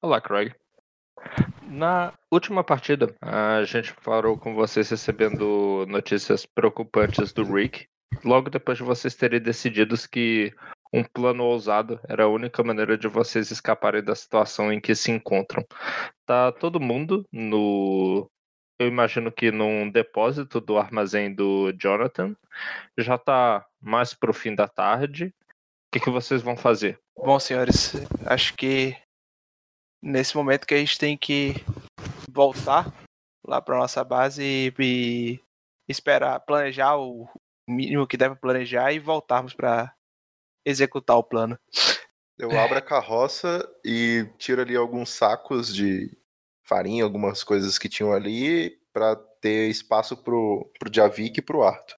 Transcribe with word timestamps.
Olá, 0.00 0.20
Craig. 0.20 0.54
Na 1.62 2.12
última 2.30 2.64
partida, 2.64 3.14
a 3.20 3.62
gente 3.64 3.94
parou 4.04 4.36
com 4.36 4.54
vocês 4.54 4.90
recebendo 4.90 5.86
notícias 5.88 6.44
preocupantes 6.44 7.32
do 7.32 7.44
Rick, 7.44 7.86
logo 8.24 8.50
depois 8.50 8.78
de 8.78 8.84
vocês 8.84 9.14
terem 9.14 9.40
decidido 9.40 9.96
que 10.10 10.52
um 10.92 11.02
plano 11.02 11.44
ousado 11.44 11.98
era 12.08 12.24
a 12.24 12.28
única 12.28 12.62
maneira 12.62 12.98
de 12.98 13.08
vocês 13.08 13.50
escaparem 13.50 14.02
da 14.02 14.14
situação 14.14 14.72
em 14.72 14.80
que 14.80 14.94
se 14.94 15.10
encontram. 15.10 15.64
Tá 16.26 16.52
todo 16.52 16.80
mundo 16.80 17.26
no. 17.32 18.30
Eu 18.78 18.88
imagino 18.88 19.30
que 19.30 19.50
num 19.50 19.88
depósito 19.88 20.60
do 20.60 20.76
armazém 20.76 21.32
do 21.32 21.72
Jonathan. 21.80 22.36
Já 22.98 23.16
tá 23.16 23.64
mais 23.80 24.12
pro 24.12 24.34
fim 24.34 24.54
da 24.54 24.66
tarde. 24.66 25.26
O 25.26 25.32
que, 25.92 26.00
que 26.00 26.10
vocês 26.10 26.42
vão 26.42 26.56
fazer? 26.56 26.98
Bom, 27.16 27.38
senhores, 27.38 27.94
acho 28.26 28.54
que 28.54 28.96
nesse 30.02 30.36
momento 30.36 30.66
que 30.66 30.74
a 30.74 30.78
gente 30.78 30.98
tem 30.98 31.16
que 31.16 31.54
voltar 32.30 32.92
lá 33.46 33.60
para 33.60 33.78
nossa 33.78 34.02
base 34.02 34.42
e, 34.42 34.74
e 34.78 35.40
esperar, 35.88 36.40
planejar 36.40 36.96
o 36.96 37.28
mínimo 37.68 38.06
que 38.06 38.16
deve 38.16 38.36
planejar 38.36 38.92
e 38.92 38.98
voltarmos 38.98 39.54
para 39.54 39.94
executar 40.64 41.16
o 41.16 41.24
plano. 41.24 41.58
Eu 42.38 42.58
abro 42.58 42.78
a 42.78 42.82
carroça 42.82 43.68
e 43.84 44.28
tiro 44.38 44.62
ali 44.62 44.74
alguns 44.74 45.10
sacos 45.10 45.72
de 45.72 46.10
farinha, 46.64 47.04
algumas 47.04 47.44
coisas 47.44 47.78
que 47.78 47.88
tinham 47.88 48.12
ali, 48.12 48.70
para 48.92 49.16
ter 49.40 49.68
espaço 49.68 50.16
pro, 50.16 50.70
pro 50.78 50.92
Javik 50.92 51.38
e 51.38 51.42
pro 51.42 51.62
Arthur. 51.62 51.96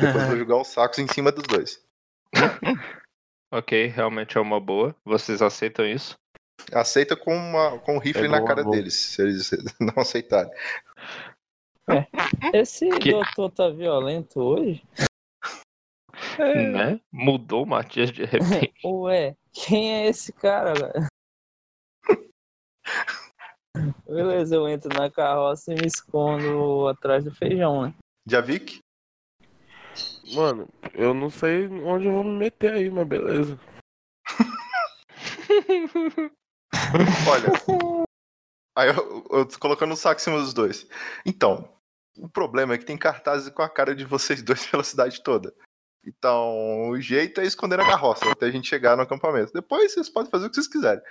Depois 0.00 0.26
vou 0.26 0.36
jogar 0.38 0.60
os 0.60 0.68
sacos 0.68 0.98
em 0.98 1.06
cima 1.06 1.30
dos 1.30 1.44
dois. 1.44 1.80
Ok, 3.52 3.86
realmente 3.86 4.36
é 4.36 4.40
uma 4.40 4.60
boa. 4.60 4.94
Vocês 5.04 5.40
aceitam 5.40 5.86
isso? 5.86 6.16
Aceita 6.72 7.16
com, 7.16 7.34
uma, 7.34 7.78
com 7.80 7.96
um 7.96 7.98
rifle 7.98 8.24
É 8.26 8.28
na 8.28 8.38
boa, 8.38 8.48
cara 8.48 8.62
boa. 8.64 8.74
deles, 8.76 8.94
se 8.94 9.22
eles 9.22 9.50
não 9.80 9.94
aceitarem. 10.02 10.50
Esse 12.52 12.88
Que- 12.98 13.12
doutor 13.12 13.50
tá 13.52 13.68
violento 13.68 14.40
hoje? 14.40 14.82
Né? 16.38 17.00
Mudou 17.12 17.62
o 17.62 17.66
Matias 17.66 18.10
de 18.10 18.24
repente. 18.24 18.72
Ué, 18.84 19.36
quem 19.52 19.94
é 19.94 20.06
esse 20.08 20.32
cara, 20.32 20.72
velho? 20.74 21.06
Beleza, 24.06 24.54
eu 24.54 24.68
entro 24.68 24.88
na 24.98 25.10
carroça 25.10 25.72
e 25.72 25.76
me 25.76 25.86
escondo 25.86 26.88
atrás 26.88 27.24
do 27.24 27.34
feijão, 27.34 27.82
né? 27.86 27.94
Javik? 28.26 28.80
Mano, 30.34 30.68
eu 30.94 31.12
não 31.14 31.30
sei 31.30 31.68
onde 31.68 32.06
eu 32.06 32.12
vou 32.12 32.24
me 32.24 32.36
meter 32.38 32.72
aí, 32.72 32.90
mas 32.90 33.06
beleza. 33.06 33.58
Olha. 37.30 38.06
Aí 38.76 38.88
eu, 38.88 39.26
eu 39.30 39.46
tô 39.46 39.58
colocando 39.58 39.92
um 39.92 39.96
saco 39.96 40.20
em 40.20 40.24
cima 40.24 40.38
dos 40.38 40.52
dois. 40.52 40.86
Então, 41.24 41.66
o 42.18 42.28
problema 42.28 42.74
é 42.74 42.78
que 42.78 42.84
tem 42.84 42.96
cartazes 42.96 43.48
com 43.48 43.62
a 43.62 43.68
cara 43.68 43.94
de 43.94 44.04
vocês 44.04 44.42
dois 44.42 44.66
pela 44.70 44.84
cidade 44.84 45.22
toda. 45.22 45.54
Então, 46.04 46.90
o 46.90 47.00
jeito 47.00 47.40
é 47.40 47.44
esconder 47.44 47.80
a 47.80 47.86
carroça 47.86 48.30
até 48.30 48.46
a 48.46 48.50
gente 48.50 48.68
chegar 48.68 48.96
no 48.96 49.02
acampamento. 49.02 49.52
Depois 49.52 49.92
vocês 49.92 50.08
podem 50.08 50.30
fazer 50.30 50.46
o 50.46 50.48
que 50.48 50.54
vocês 50.54 50.68
quiserem. 50.68 51.02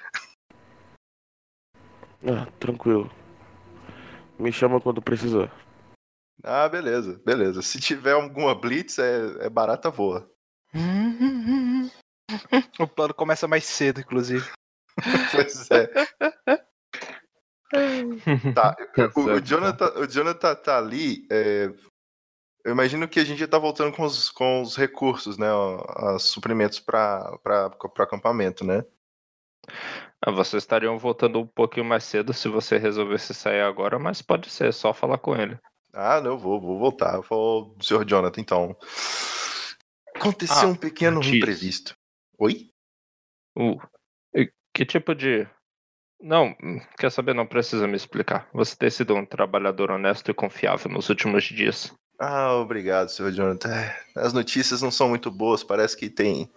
Ah, 2.24 2.50
tranquilo. 2.60 3.12
Me 4.40 4.52
chama 4.52 4.80
quando 4.80 5.02
precisar. 5.02 5.52
Ah, 6.44 6.70
beleza, 6.70 7.22
beleza. 7.26 7.62
Se 7.62 7.80
tiver 7.80 8.14
alguma 8.14 8.56
blitz, 8.56 9.00
é, 9.00 9.46
é 9.46 9.50
barata 9.50 9.90
voa. 9.90 10.30
O 12.80 12.88
plano 12.88 13.14
começa 13.14 13.48
mais 13.48 13.66
cedo, 13.66 14.00
inclusive. 14.00 14.50
Pois 15.32 15.72
é. 15.72 15.88
Tá, 18.54 18.76
Tá 18.96 19.12
o, 19.16 19.20
o 19.20 19.26
certo. 19.26 19.46
Jonathan, 19.46 19.94
o 20.00 20.08
Jonathan 20.08 20.56
tá 20.56 20.78
ali. 20.78 21.28
é, 21.32 21.70
eu 22.64 22.72
imagino 22.72 23.08
que 23.08 23.20
a 23.20 23.24
gente 23.24 23.38
já 23.40 23.48
tá 23.48 23.60
voltando 23.60 23.96
com 23.96 24.04
os, 24.04 24.32
com 24.32 24.62
os 24.62 24.76
recursos, 24.76 25.38
né? 25.38 25.48
Os 26.16 26.24
suprimentos 26.24 26.80
para 26.80 27.38
o 27.44 28.02
acampamento, 28.02 28.66
né? 28.66 28.84
Ah, 30.22 30.32
vocês 30.32 30.64
estariam 30.64 30.98
voltando 30.98 31.40
um 31.40 31.46
pouquinho 31.46 31.86
mais 31.86 32.04
cedo 32.04 32.34
se 32.34 32.48
você 32.48 32.78
resolvesse 32.78 33.34
sair 33.36 33.62
agora, 33.62 34.00
mas 34.00 34.22
pode 34.22 34.50
ser, 34.50 34.70
é 34.70 34.72
só 34.72 34.94
falar 34.94 35.20
com 35.20 35.36
ele. 35.36 35.60
Ah, 35.94 36.20
não, 36.20 36.32
eu 36.32 36.38
vou, 36.40 36.60
vou 36.60 36.80
voltar. 36.80 37.20
Vou, 37.22 37.76
senhor 37.82 38.04
Jonathan, 38.04 38.42
então. 38.42 38.76
Aconteceu 40.16 40.68
Ah, 40.70 40.72
um 40.72 40.76
pequeno 40.76 41.22
imprevisto. 41.24 41.96
Oi? 42.40 42.72
Uh, 43.58 43.80
que 44.76 44.86
tipo 44.86 45.16
de. 45.16 45.48
Não, 46.22 46.54
quer 46.98 47.10
saber? 47.10 47.34
Não 47.34 47.48
precisa 47.48 47.88
me 47.88 47.96
explicar. 47.96 48.48
Você 48.54 48.76
tem 48.76 48.90
sido 48.90 49.16
um 49.16 49.26
trabalhador 49.26 49.90
honesto 49.90 50.30
e 50.30 50.34
confiável 50.34 50.92
nos 50.92 51.10
últimos 51.10 51.46
dias. 51.46 51.94
Ah, 52.20 52.54
obrigado, 52.54 53.10
senhor 53.10 53.32
Jonathan. 53.32 53.74
É, 53.74 53.98
As 54.16 54.34
notícias 54.34 54.82
não 54.82 54.92
são 54.92 55.10
muito 55.10 55.32
boas. 55.32 55.64
Parece 55.64 55.96
que 55.96 56.10
tem 56.10 56.50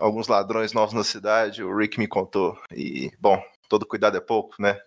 alguns 0.00 0.28
ladrões 0.28 0.72
novos 0.72 0.94
na 0.94 1.04
cidade. 1.04 1.62
O 1.62 1.76
Rick 1.76 1.98
me 1.98 2.06
contou. 2.06 2.58
E, 2.72 3.10
bom, 3.18 3.42
todo 3.68 3.86
cuidado 3.86 4.16
é 4.16 4.20
pouco, 4.20 4.54
né? 4.60 4.78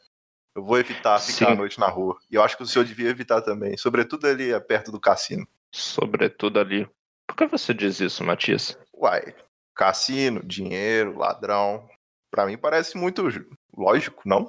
Eu 0.56 0.64
vou 0.64 0.80
evitar 0.80 1.20
ficar 1.20 1.48
Sim. 1.48 1.52
à 1.54 1.56
noite 1.56 1.80
na 1.80 1.88
rua. 1.88 2.18
E 2.30 2.36
eu 2.36 2.44
acho 2.44 2.58
que 2.58 2.64
o 2.64 2.66
senhor 2.66 2.86
devia 2.86 3.10
evitar 3.10 3.42
também. 3.42 3.78
Sobretudo 3.78 4.28
ali 4.28 4.52
é 4.52 4.60
perto 4.60 4.92
do 4.92 5.00
cassino. 5.00 5.48
Sobretudo 5.74 6.60
ali. 6.60 6.90
Por 7.28 7.36
que 7.36 7.46
você 7.46 7.74
diz 7.74 8.00
isso, 8.00 8.24
Matias? 8.24 8.78
Uai, 8.94 9.36
cassino, 9.76 10.42
dinheiro, 10.44 11.18
ladrão. 11.18 11.88
Pra 12.32 12.46
mim 12.46 12.58
parece 12.58 12.98
muito 12.98 13.24
lógico, 13.76 14.22
não? 14.26 14.46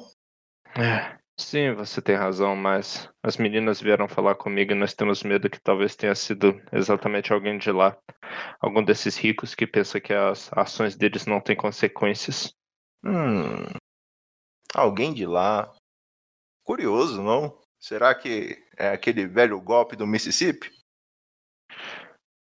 É, 0.79 1.19
sim, 1.39 1.73
você 1.75 2.01
tem 2.01 2.15
razão, 2.15 2.55
mas 2.55 3.09
as 3.23 3.37
meninas 3.37 3.81
vieram 3.81 4.07
falar 4.07 4.35
comigo 4.35 4.73
e 4.73 4.75
nós 4.75 4.95
temos 4.95 5.23
medo 5.23 5.51
que 5.51 5.61
talvez 5.61 5.97
tenha 5.97 6.15
sido 6.15 6.61
exatamente 6.73 7.33
alguém 7.33 7.59
de 7.59 7.73
lá. 7.73 7.97
Algum 8.61 8.85
desses 8.85 9.17
ricos 9.17 9.55
que 9.55 9.67
pensa 9.67 10.01
que 10.01 10.13
as 10.13 10.53
ações 10.53 10.97
deles 10.97 11.27
não 11.27 11.41
têm 11.41 11.57
consequências. 11.57 12.55
Hum. 13.05 13.65
Alguém 14.75 15.13
de 15.13 15.27
lá. 15.27 15.73
Curioso, 16.63 17.23
não? 17.23 17.59
Será 17.81 18.15
que 18.15 18.63
é 18.77 18.91
aquele 18.91 19.27
velho 19.27 19.61
golpe 19.61 19.97
do 19.97 20.07
Mississippi? 20.07 20.71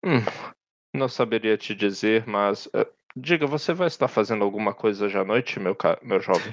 Hum, 0.05 0.19
não 0.93 1.09
saberia 1.09 1.57
te 1.57 1.75
dizer, 1.75 2.27
mas. 2.27 2.69
Diga, 3.17 3.47
você 3.47 3.73
vai 3.73 3.87
estar 3.89 4.09
fazendo 4.09 4.45
alguma 4.45 4.75
coisa 4.75 5.05
hoje 5.07 5.19
à 5.19 5.25
noite, 5.25 5.59
meu, 5.61 5.75
ca- 5.75 5.99
meu 6.03 6.21
jovem? 6.21 6.53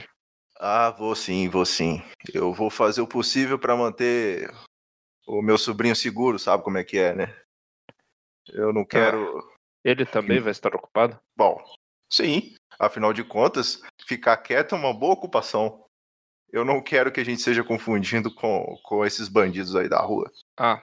Ah, 0.60 0.92
vou 0.92 1.16
sim, 1.16 1.48
vou 1.48 1.66
sim. 1.66 2.02
Eu 2.34 2.54
vou 2.54 2.70
fazer 2.70 3.02
o 3.02 3.08
possível 3.08 3.58
pra 3.58 3.78
manter 3.78 4.52
o 5.26 5.42
meu 5.42 5.58
sobrinho 5.58 5.96
seguro, 5.96 6.38
sabe 6.38 6.64
como 6.64 6.78
é 6.78 6.84
que 6.84 6.98
é, 6.98 7.14
né? 7.16 7.36
Eu 8.50 8.74
não 8.74 8.84
quero. 8.86 9.48
Ele 9.84 10.06
também 10.06 10.40
vai 10.40 10.52
estar 10.52 10.76
ocupado? 10.76 11.20
Bom, 11.38 11.64
sim. 12.12 12.56
Afinal 12.78 13.14
de 13.14 13.24
contas, 13.24 13.82
ficar 14.06 14.36
quieto 14.38 14.76
é 14.76 14.78
uma 14.78 14.94
boa 14.94 15.14
ocupação. 15.14 15.86
Eu 16.52 16.66
não 16.66 16.82
quero 16.82 17.12
que 17.12 17.20
a 17.20 17.24
gente 17.24 17.42
seja 17.42 17.64
confundido 17.64 18.34
com, 18.34 18.76
com 18.84 19.06
esses 19.06 19.30
bandidos 19.30 19.76
aí 19.76 19.88
da 19.88 20.02
rua. 20.02 20.32
Ah, 20.58 20.82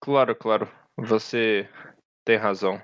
claro, 0.00 0.34
claro. 0.34 0.68
Você 0.96 1.68
tem 2.24 2.36
razão. 2.36 2.80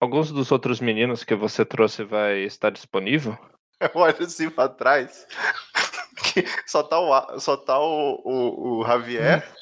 Alguns 0.00 0.30
dos 0.30 0.50
outros 0.52 0.80
meninos 0.80 1.24
que 1.24 1.34
você 1.34 1.64
trouxe 1.64 2.04
vai 2.04 2.40
estar 2.40 2.70
disponível? 2.70 3.38
Olha 3.94 4.14
assim 4.20 4.50
pra 4.50 4.68
trás. 4.68 5.26
Que 6.32 6.44
só 6.66 6.82
tá 6.82 6.98
o, 6.98 7.40
só 7.40 7.56
tá 7.56 7.78
o, 7.78 8.20
o, 8.24 8.80
o 8.80 8.86
Javier. 8.86 9.46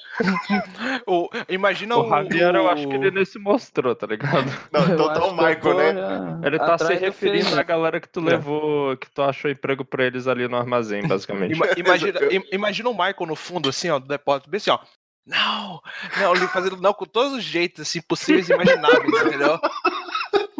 O, 1.06 1.30
imagina 1.48 1.96
O 1.96 2.06
Javier, 2.06 2.54
eu 2.54 2.68
acho 2.68 2.86
que 2.86 2.94
ele 2.94 3.10
nem 3.10 3.24
se 3.24 3.38
mostrou, 3.38 3.94
tá 3.94 4.06
ligado? 4.06 4.44
Não, 4.70 4.82
Eu 4.82 4.94
então 4.94 5.08
tá 5.14 5.24
o 5.24 5.28
eu 5.28 5.32
Michael, 5.32 5.58
tô 5.60 5.74
né? 5.74 5.94
já 5.94 6.40
Ele 6.46 6.58
tá 6.58 6.76
se 6.78 6.84
atrás 6.84 7.00
referindo 7.00 7.58
à 7.58 7.62
galera 7.62 7.98
que 7.98 8.08
tu 8.08 8.20
levou, 8.20 8.94
que 8.98 9.10
tu 9.10 9.22
achou 9.22 9.50
emprego 9.50 9.86
pra 9.86 10.04
eles 10.04 10.26
ali 10.26 10.46
no 10.46 10.56
armazém, 10.58 11.06
basicamente. 11.08 11.54
Ima- 11.56 11.66
imagina, 11.78 12.20
im- 12.30 12.44
imagina 12.52 12.90
o 12.90 12.92
Michael 12.92 13.26
no 13.26 13.34
fundo, 13.34 13.70
assim, 13.70 13.88
ó, 13.88 13.98
do 13.98 14.06
depósito, 14.06 14.50
bem 14.50 14.58
assim, 14.58 14.70
ó. 14.70 14.78
Não, 15.26 15.80
não, 16.20 16.34
ele 16.36 16.46
fazendo 16.48 16.76
não 16.76 16.92
com 16.92 17.06
todos 17.06 17.32
os 17.32 17.42
jeitos 17.44 17.80
assim, 17.80 18.02
possíveis 18.02 18.50
e 18.50 18.52
imagináveis, 18.52 19.04
entendeu? 19.24 19.58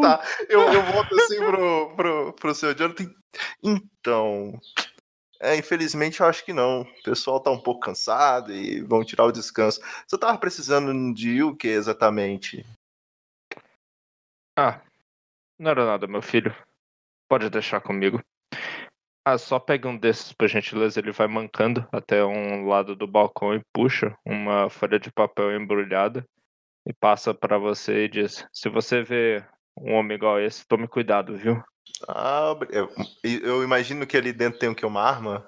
Tá, 0.00 0.22
eu, 0.48 0.60
eu 0.60 0.82
volto 0.82 1.14
assim 1.14 1.38
pro, 1.38 1.96
pro, 1.96 2.32
pro 2.34 2.54
seu 2.54 2.74
Jonathan. 2.74 3.12
Então. 3.62 4.60
É, 5.40 5.56
infelizmente 5.56 6.20
eu 6.20 6.26
acho 6.26 6.44
que 6.44 6.52
não. 6.52 6.82
O 6.82 7.02
pessoal 7.02 7.40
tá 7.40 7.50
um 7.50 7.60
pouco 7.60 7.80
cansado 7.80 8.52
e 8.52 8.80
vão 8.82 9.04
tirar 9.04 9.24
o 9.24 9.32
descanso. 9.32 9.80
Você 10.06 10.16
tava 10.16 10.38
precisando 10.38 11.12
de 11.12 11.42
o 11.42 11.56
que 11.56 11.66
exatamente? 11.66 12.64
Ah, 14.56 14.80
não 15.58 15.70
era 15.70 15.84
nada, 15.84 16.06
meu 16.06 16.22
filho. 16.22 16.54
Pode 17.28 17.50
deixar 17.50 17.80
comigo. 17.80 18.22
Ah, 19.24 19.38
só 19.38 19.58
pega 19.58 19.88
um 19.88 19.96
desses, 19.96 20.32
por 20.32 20.48
gentileza. 20.48 21.00
Ele 21.00 21.10
vai 21.10 21.26
mancando 21.26 21.88
até 21.90 22.24
um 22.24 22.66
lado 22.68 22.94
do 22.94 23.06
balcão 23.06 23.54
e 23.54 23.62
puxa 23.72 24.16
uma 24.24 24.68
folha 24.68 24.98
de 24.98 25.10
papel 25.10 25.56
embrulhada 25.56 26.24
e 26.86 26.92
passa 26.92 27.32
pra 27.32 27.58
você 27.58 28.04
e 28.04 28.08
diz: 28.08 28.46
Se 28.52 28.68
você 28.68 29.02
vê 29.02 29.44
um 29.78 29.94
homem 29.94 30.16
igual 30.16 30.40
esse, 30.40 30.66
tome 30.66 30.86
cuidado, 30.88 31.36
viu? 31.36 31.62
Ah, 32.08 32.54
eu, 32.70 32.90
eu 33.22 33.62
imagino 33.64 34.06
que 34.06 34.16
ali 34.16 34.32
dentro 34.32 34.58
tem 34.58 34.68
o 34.68 34.74
que? 34.74 34.84
Uma 34.86 35.02
arma? 35.02 35.46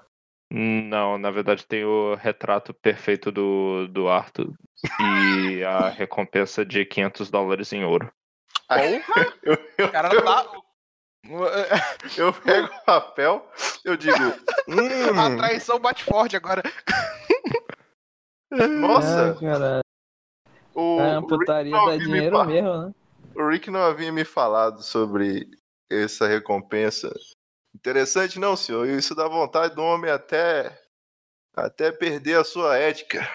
Não, 0.51 1.17
na 1.17 1.31
verdade 1.31 1.65
tem 1.65 1.83
o 1.83 2.15
retrato 2.15 2.73
perfeito 2.73 3.31
do, 3.31 3.87
do 3.87 4.07
Arthur 4.07 4.53
e 5.01 5.63
a 5.63 5.89
recompensa 5.95 6.65
de 6.65 6.85
500 6.85 7.29
dólares 7.29 7.73
em 7.73 7.83
ouro. 7.83 8.11
Eu, 9.43 9.53
eu, 9.77 9.87
O 9.87 9.91
cara 9.91 10.09
tá. 10.09 10.45
eu 12.17 12.33
pego 12.33 12.67
o 12.67 12.85
papel, 12.85 13.47
eu 13.83 13.95
digo. 13.95 14.17
A 14.17 15.29
Hum, 15.29 15.37
traição 15.37 15.79
bate 15.79 16.03
forte 16.03 16.35
agora. 16.35 16.63
nossa, 18.51 19.37
Ah, 19.43 19.81
o, 20.73 20.99
É, 20.99 21.13
a 21.15 21.19
o 21.19 21.21
Rick 21.21 21.27
putaria 21.37 21.71
não 21.71 21.85
dá 21.85 21.91
me 21.93 21.99
dinheiro 21.99 22.37
fa- 22.37 22.45
mesmo, 22.45 22.77
né? 22.87 22.93
O 23.35 23.47
Rick 23.47 23.69
não 23.69 23.81
havia 23.81 24.11
me 24.11 24.23
falado 24.23 24.81
sobre 24.81 25.49
essa 25.89 26.27
recompensa. 26.27 27.13
Interessante, 27.73 28.39
não, 28.39 28.55
senhor? 28.55 28.87
Isso 28.87 29.13
dá 29.13 29.27
vontade 29.27 29.75
do 29.75 29.83
homem 29.83 30.09
até 30.09 30.81
até 31.55 31.91
perder 31.91 32.37
a 32.37 32.43
sua 32.43 32.77
ética. 32.77 33.27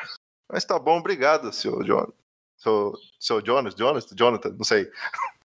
Mas 0.51 0.65
tá 0.65 0.79
bom, 0.79 0.99
obrigado, 0.99 1.53
senhor 1.53 1.85
John. 1.85 2.13
Seu, 2.57 2.95
seu 3.19 3.45
Jonas, 3.45 3.75
Jonas, 3.75 4.07
Jonathan, 4.15 4.51
não 4.51 4.65
sei. 4.65 4.91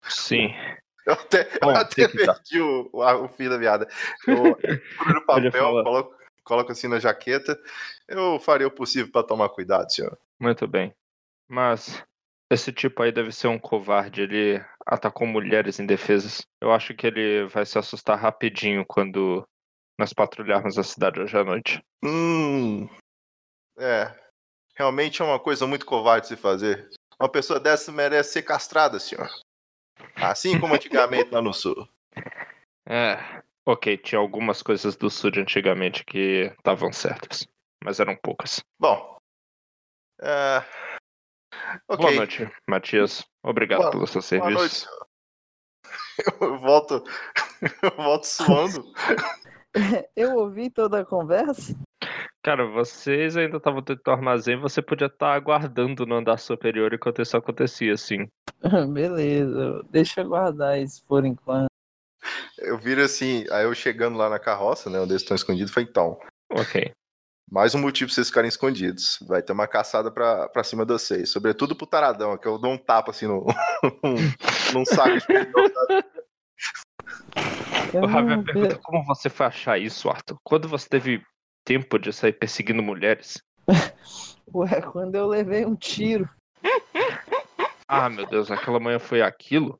Sim. 0.08 0.48
Eu 1.04 1.14
até, 1.14 1.52
eu 1.54 1.58
Bom, 1.62 1.70
até 1.70 2.06
tem 2.06 2.16
que 2.16 2.24
dar. 2.24 2.34
perdi 2.34 2.60
o, 2.60 2.88
o, 2.92 3.24
o 3.24 3.28
fio 3.30 3.50
da 3.50 3.56
viada. 3.56 3.88
Eu 4.24 4.54
procuro 4.96 5.18
o 5.18 5.36
Ele 5.36 5.50
papel, 5.50 5.82
coloco, 5.82 6.14
coloco 6.44 6.70
assim 6.70 6.86
na 6.86 7.00
jaqueta. 7.00 7.58
Eu 8.06 8.38
farei 8.38 8.64
o 8.64 8.70
possível 8.70 9.10
para 9.10 9.26
tomar 9.26 9.48
cuidado, 9.48 9.90
senhor. 9.90 10.16
Muito 10.38 10.64
bem. 10.68 10.94
Mas 11.48 12.00
esse 12.52 12.72
tipo 12.72 13.02
aí 13.02 13.10
deve 13.10 13.32
ser 13.32 13.48
um 13.48 13.58
covarde. 13.58 14.22
Ele 14.22 14.64
atacou 14.86 15.26
mulheres 15.26 15.80
indefesas. 15.80 16.46
Eu 16.60 16.72
acho 16.72 16.94
que 16.94 17.06
ele 17.06 17.46
vai 17.46 17.64
se 17.64 17.78
assustar 17.78 18.18
rapidinho 18.18 18.84
quando 18.86 19.46
nós 19.98 20.12
patrulharmos 20.12 20.78
a 20.78 20.82
cidade 20.82 21.20
hoje 21.20 21.36
à 21.36 21.44
noite. 21.44 21.82
Hum. 22.04 22.88
É. 23.78 24.14
Realmente 24.74 25.22
é 25.22 25.24
uma 25.24 25.40
coisa 25.40 25.66
muito 25.66 25.86
covarde 25.86 26.28
de 26.28 26.28
se 26.28 26.36
fazer. 26.36 26.88
Uma 27.18 27.28
pessoa 27.28 27.58
dessa 27.58 27.90
merece 27.92 28.32
ser 28.32 28.42
castrada, 28.42 28.98
senhor. 28.98 29.28
Assim 30.16 30.58
como 30.58 30.74
antigamente 30.74 31.30
lá 31.30 31.40
no 31.40 31.52
sul. 31.52 31.88
É. 32.84 33.16
Ok, 33.64 33.96
tinha 33.98 34.18
algumas 34.18 34.60
coisas 34.60 34.96
do 34.96 35.08
sul 35.08 35.30
de 35.30 35.38
antigamente 35.38 36.04
que 36.04 36.52
estavam 36.58 36.92
certas. 36.92 37.46
Mas 37.84 38.00
eram 38.00 38.16
poucas. 38.16 38.60
Bom. 38.76 39.16
É... 40.20 40.64
Ok. 41.88 41.98
Boa 42.04 42.12
noite, 42.14 42.50
Matias. 42.68 43.24
Obrigado 43.42 43.80
Boa- 43.80 43.90
pelo 43.90 44.06
seu 44.06 44.20
Boa 44.20 44.22
serviço. 44.22 44.58
noite, 44.58 44.74
senhor. 44.74 45.06
Eu 46.40 46.58
volto. 46.58 47.04
Eu 47.82 47.90
volto 47.96 48.24
suando. 48.24 48.84
Eu 50.16 50.34
ouvi 50.36 50.70
toda 50.70 51.00
a 51.00 51.04
conversa. 51.04 51.74
Cara, 52.44 52.66
vocês 52.66 53.36
ainda 53.36 53.56
estavam 53.58 53.80
dentro 53.80 54.02
do 54.04 54.10
armazém, 54.10 54.58
você 54.60 54.82
podia 54.82 55.06
estar 55.06 55.32
aguardando 55.32 56.04
no 56.04 56.16
andar 56.16 56.38
superior 56.38 56.92
enquanto 56.92 57.22
isso 57.22 57.36
acontecia, 57.36 57.94
assim. 57.94 58.28
Beleza, 58.92 59.82
deixa 59.90 60.20
eu 60.22 60.28
guardar 60.28 60.78
isso 60.80 61.04
por 61.06 61.24
enquanto. 61.24 61.68
Eu 62.58 62.76
viro 62.78 63.02
assim, 63.02 63.44
aí 63.50 63.64
eu 63.64 63.74
chegando 63.74 64.18
lá 64.18 64.28
na 64.28 64.38
carroça, 64.40 64.90
né? 64.90 64.98
Onde 65.00 65.12
eles 65.12 65.22
estão 65.22 65.34
escondidos, 65.36 65.72
foi 65.72 65.84
então. 65.84 66.18
Ok. 66.50 66.92
Mais 67.50 67.74
um 67.74 67.78
motivo 67.80 68.08
pra 68.08 68.14
vocês 68.14 68.28
ficarem 68.28 68.48
escondidos. 68.48 69.18
Vai 69.26 69.42
ter 69.42 69.52
uma 69.52 69.66
caçada 69.68 70.10
pra, 70.10 70.48
pra 70.48 70.64
cima 70.64 70.86
de 70.86 70.92
vocês. 70.92 71.30
Sobretudo 71.30 71.76
pro 71.76 71.86
taradão, 71.86 72.36
que 72.38 72.46
eu 72.48 72.58
dou 72.58 72.72
um 72.72 72.78
tapa 72.78 73.10
assim 73.10 73.26
no, 73.26 73.44
num 74.72 74.84
saco 74.86 75.18
de? 75.18 75.26
Eu 77.92 78.04
O 78.04 78.08
Javier 78.08 78.36
não- 78.38 78.44
pergunta 78.44 78.78
como 78.82 79.04
você 79.04 79.28
foi 79.28 79.46
achar 79.46 79.78
isso, 79.78 80.08
Arthur? 80.08 80.38
Quando 80.42 80.66
você 80.68 80.88
teve 80.88 81.22
tempo 81.64 81.98
de 81.98 82.12
sair 82.12 82.32
perseguindo 82.32 82.82
mulheres? 82.82 83.42
Ué, 84.54 84.80
quando 84.82 85.14
eu 85.14 85.26
levei 85.26 85.64
um 85.66 85.74
tiro, 85.76 86.28
Ah, 87.88 88.08
meu 88.08 88.26
Deus, 88.26 88.50
aquela 88.50 88.80
manhã 88.80 88.98
foi 88.98 89.20
aquilo? 89.20 89.78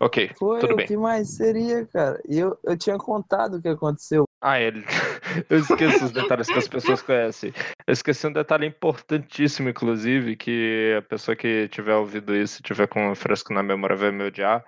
Ok, 0.00 0.30
foi 0.38 0.60
tudo 0.60 0.72
o 0.72 0.76
bem. 0.76 0.86
que 0.86 0.96
mais 0.96 1.36
seria, 1.36 1.84
cara. 1.86 2.20
E 2.28 2.38
eu, 2.38 2.58
eu 2.64 2.76
tinha 2.78 2.96
contado 2.98 3.56
o 3.56 3.62
que 3.62 3.68
aconteceu. 3.68 4.24
Ah, 4.42 4.58
ele. 4.60 4.84
Eu 5.50 5.58
esqueço 5.58 6.04
os 6.06 6.12
detalhes 6.12 6.46
que 6.46 6.58
as 6.58 6.68
pessoas 6.68 7.02
conhecem. 7.02 7.52
Eu 7.86 7.92
esqueci 7.92 8.26
um 8.26 8.32
detalhe 8.32 8.66
importantíssimo, 8.66 9.68
inclusive, 9.68 10.36
que 10.36 10.94
a 10.98 11.02
pessoa 11.02 11.36
que 11.36 11.68
tiver 11.68 11.94
ouvido 11.94 12.34
isso, 12.34 12.62
tiver 12.62 12.86
com 12.86 13.14
fresco 13.14 13.52
na 13.52 13.62
memória, 13.62 13.96
vai 13.96 14.10
me 14.10 14.24
odiar. 14.24 14.64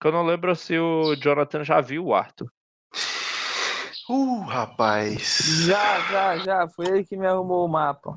Que 0.00 0.08
eu 0.08 0.12
não 0.12 0.24
lembro 0.24 0.54
se 0.56 0.78
o 0.78 1.14
Jonathan 1.16 1.64
já 1.64 1.80
viu 1.80 2.06
o 2.06 2.14
Arthur. 2.14 2.50
Uh, 4.08 4.40
rapaz. 4.40 5.64
Já, 5.66 6.00
já, 6.10 6.38
já. 6.38 6.68
Foi 6.68 6.86
ele 6.86 7.04
que 7.04 7.16
me 7.16 7.26
arrumou 7.26 7.64
o 7.64 7.68
mapa. 7.68 8.16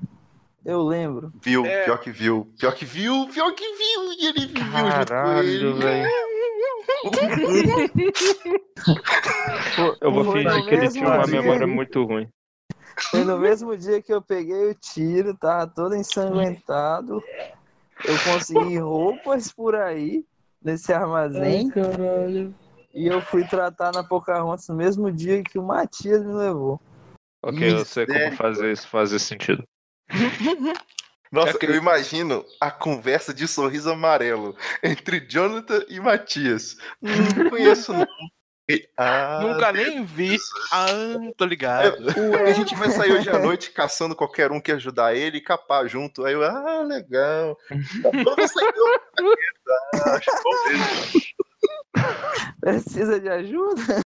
Eu 0.66 0.82
lembro. 0.84 1.32
Viu, 1.42 1.66
É. 1.66 1.84
pior 1.86 1.98
que 2.00 2.10
viu. 2.12 2.48
Pior 2.58 2.74
que 2.74 2.86
viu, 2.86 3.28
pior 3.34 3.52
que 3.54 3.64
viu. 3.64 4.14
E 4.14 4.26
ele 4.28 4.46
viu 4.48 4.64
junto 4.64 4.72
com 4.72 5.06
Caralho, 5.06 5.48
ele. 5.48 5.74
velho. 5.74 6.10
Eu 10.02 10.12
vou 10.12 10.24
Foi 10.26 10.44
fingir 10.44 10.66
que 10.66 10.76
ele 10.76 10.90
tinha 10.90 11.06
uma 11.08 11.24
dia. 11.26 11.42
memória 11.42 11.68
muito 11.68 12.04
ruim. 12.04 12.28
Foi 13.10 13.24
no 13.24 13.38
mesmo 13.40 13.76
dia 13.76 14.02
que 14.02 14.14
eu 14.14 14.22
peguei 14.22 14.70
o 14.70 14.76
tiro, 14.76 15.36
tava 15.36 15.68
todo 15.68 15.96
ensanguentado. 15.96 17.22
Eu 18.06 18.16
consegui 18.24 18.78
roupas 18.80 19.52
por 19.52 19.76
aí, 19.76 20.24
nesse 20.64 20.94
armazém. 20.94 21.70
caralho. 21.70 22.54
E 22.94 23.08
eu 23.08 23.20
fui 23.22 23.44
tratar 23.46 23.92
na 23.92 24.04
Pocahontas 24.04 24.68
no 24.68 24.76
mesmo 24.76 25.12
dia 25.12 25.42
que 25.44 25.58
o 25.58 25.64
Matias 25.64 26.24
me 26.24 26.34
levou. 26.34 26.80
Ok, 27.44 27.72
eu 27.74 27.84
sei 27.84 28.06
como 28.06 28.32
fazer 28.36 28.72
isso 28.72 28.88
fazer 28.88 29.20
sentido. 29.20 29.64
Nossa, 31.32 31.52
É 31.52 31.54
que- 31.54 31.66
eu 31.66 31.76
imagino 31.76 32.46
a 32.62 32.70
conversa 32.70 33.34
de 33.34 33.48
sorriso 33.48 33.90
amarelo 33.92 34.56
entre 34.84 35.20
Jonathan 35.20 35.84
e 35.90 36.00
Matias. 36.00 36.78
Não 37.02 37.50
conheço, 37.50 37.92
não. 37.94 38.06
E- 38.70 38.88
Ah, 38.98 39.40
Nunca 39.42 39.72
nem 39.74 40.06
vi. 40.06 40.38
Ah, 40.72 40.88
tô 41.36 41.44
ligado. 41.46 41.98
a 42.48 42.54
gente 42.54 42.74
vai 42.76 42.90
sair 42.92 43.12
hoje 43.12 43.30
à 43.30 43.38
noite 43.40 43.72
caçando 43.72 44.16
qualquer 44.16 44.52
um 44.54 44.62
que 44.62 44.72
ajudar 44.72 45.14
ele 45.16 45.38
e 45.38 45.42
capar 45.42 45.86
junto. 45.88 46.24
Aí 46.24 46.34
eu, 46.34 46.44
ah, 46.44 46.82
legal. 46.84 47.58
Sair 47.70 47.84
mesmo. 49.20 49.36
Precisa 52.62 53.20
de 53.20 53.30
ajuda? 53.30 54.02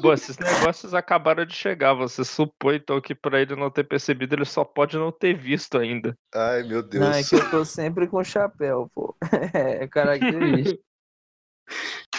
Bom, 0.00 0.12
esses 0.12 0.38
negócios 0.38 0.94
acabaram 0.94 1.44
de 1.44 1.54
chegar. 1.54 1.94
Você 1.94 2.24
supõe 2.24 2.76
então 2.76 3.00
que 3.00 3.14
pra 3.14 3.40
ele 3.40 3.54
não 3.56 3.70
ter 3.70 3.84
percebido, 3.84 4.34
ele 4.34 4.44
só 4.44 4.64
pode 4.64 4.96
não 4.96 5.12
ter 5.12 5.34
visto 5.34 5.78
ainda. 5.78 6.14
Ai, 6.34 6.62
meu 6.62 6.82
Deus. 6.82 7.04
Não, 7.04 7.12
é 7.12 7.22
que 7.22 7.34
eu 7.34 7.50
tô 7.50 7.64
sempre 7.64 8.06
com 8.06 8.22
chapéu, 8.24 8.90
pô. 8.94 9.14
É 9.54 9.86
característico. 9.86 10.82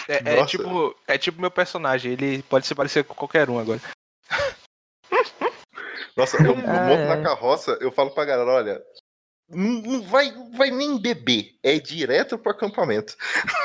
É, 0.08 0.38
é 0.38 0.46
tipo, 0.46 0.94
é 1.08 1.18
tipo 1.18 1.40
meu 1.40 1.50
personagem, 1.50 2.12
ele 2.12 2.40
pode 2.44 2.64
se 2.64 2.74
parecer 2.76 3.02
com 3.02 3.12
qualquer 3.12 3.50
um 3.50 3.58
agora. 3.58 3.80
Nossa, 6.16 6.36
eu, 6.38 6.56
eu 6.56 6.68
Ah, 6.68 6.86
monto 6.86 7.02
é. 7.02 7.08
na 7.08 7.22
carroça, 7.22 7.76
eu 7.80 7.90
falo 7.90 8.12
pra 8.12 8.24
galera, 8.24 8.48
olha, 8.50 8.82
não, 9.48 9.82
não 9.82 10.02
vai, 10.02 10.32
vai 10.56 10.70
nem 10.70 11.00
beber, 11.00 11.52
é 11.62 11.78
direto 11.78 12.36
pro 12.38 12.52
acampamento. 12.52 13.14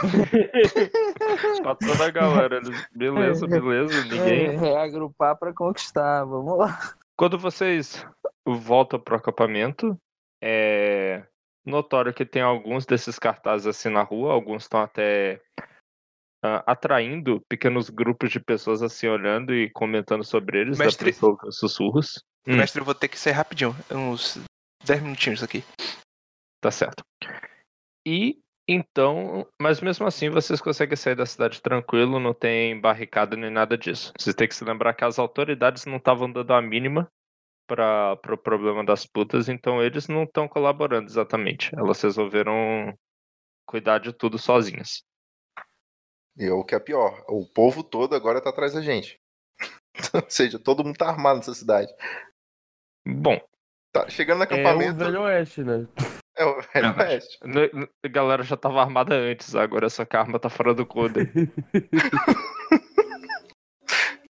Pra 1.61 1.75
toda 1.75 2.05
a 2.05 2.09
galera. 2.11 2.57
eles, 2.57 2.87
Beleza, 2.91 3.47
beleza, 3.47 4.03
ninguém. 4.03 4.45
É, 4.47 4.57
reagrupar 4.57 5.37
pra 5.37 5.53
conquistar, 5.53 6.23
vamos 6.25 6.57
lá. 6.57 6.93
Quando 7.15 7.37
vocês 7.37 8.05
voltam 8.45 8.99
pro 8.99 9.15
acampamento, 9.15 9.97
é 10.41 11.23
notório 11.65 12.13
que 12.13 12.25
tem 12.25 12.41
alguns 12.41 12.85
desses 12.85 13.19
cartazes 13.19 13.67
assim 13.67 13.89
na 13.89 14.01
rua, 14.01 14.33
alguns 14.33 14.63
estão 14.63 14.81
até 14.81 15.39
ah, 16.43 16.63
atraindo 16.65 17.39
pequenos 17.47 17.89
grupos 17.89 18.31
de 18.31 18.39
pessoas 18.39 18.81
assim 18.81 19.07
olhando 19.07 19.53
e 19.53 19.69
comentando 19.69 20.23
sobre 20.23 20.61
eles, 20.61 20.79
Mestre- 20.79 21.13
sussurros. 21.51 22.23
Hum. 22.47 22.55
Mestre, 22.57 22.81
eu 22.81 22.85
vou 22.85 22.95
ter 22.95 23.07
que 23.07 23.19
sair 23.19 23.33
rapidinho, 23.33 23.75
uns 23.91 24.39
10 24.85 25.01
minutinhos 25.01 25.43
aqui. 25.43 25.63
Tá 26.59 26.71
certo. 26.71 27.03
E 28.05 28.39
então, 28.67 29.45
mas 29.61 29.81
mesmo 29.81 30.07
assim 30.07 30.29
vocês 30.29 30.61
conseguem 30.61 30.95
sair 30.95 31.15
da 31.15 31.25
cidade 31.25 31.61
tranquilo, 31.61 32.19
não 32.19 32.33
tem 32.33 32.79
barricada 32.79 33.35
nem 33.35 33.49
nada 33.49 33.77
disso. 33.77 34.13
Vocês 34.17 34.35
têm 34.35 34.47
que 34.47 34.55
se 34.55 34.63
lembrar 34.63 34.93
que 34.93 35.03
as 35.03 35.19
autoridades 35.19 35.85
não 35.85 35.97
estavam 35.97 36.31
dando 36.31 36.53
a 36.53 36.61
mínima 36.61 37.11
para 37.67 38.17
o 38.33 38.37
problema 38.37 38.83
das 38.83 39.05
putas, 39.05 39.49
então 39.49 39.81
eles 39.81 40.07
não 40.07 40.23
estão 40.23 40.47
colaborando 40.47 41.09
exatamente. 41.09 41.73
Elas 41.75 42.01
resolveram 42.01 42.97
cuidar 43.65 43.99
de 43.99 44.13
tudo 44.13 44.37
sozinhas. 44.37 45.03
E 46.37 46.45
é 46.45 46.51
o 46.51 46.63
que 46.63 46.75
é 46.75 46.79
pior, 46.79 47.23
o 47.27 47.45
povo 47.45 47.83
todo 47.83 48.15
agora 48.15 48.41
tá 48.41 48.49
atrás 48.49 48.73
da 48.73 48.81
gente. 48.81 49.19
Ou 50.13 50.29
seja, 50.29 50.57
todo 50.57 50.83
mundo 50.83 50.97
tá 50.97 51.07
armado 51.09 51.37
nessa 51.37 51.53
cidade. 51.53 51.93
Bom, 53.05 53.39
Tá 53.91 54.09
chegando 54.09 54.37
no 54.39 54.43
É 54.43 54.47
o 54.47 54.51
acampamento. 54.53 54.97
Velho 54.99 55.21
Oeste, 55.21 55.63
né? 55.63 55.87
É 56.35 56.45
o 56.45 56.61
Velho 56.61 56.87
É, 56.87 57.03
Oeste. 57.03 57.39
a 58.03 58.07
galera 58.07 58.41
já 58.43 58.55
tava 58.55 58.81
armada 58.81 59.15
antes, 59.15 59.53
agora 59.55 59.87
essa 59.87 60.07
arma 60.13 60.39
tá 60.39 60.49
fora 60.49 60.73
do 60.73 60.85
code. 60.85 61.19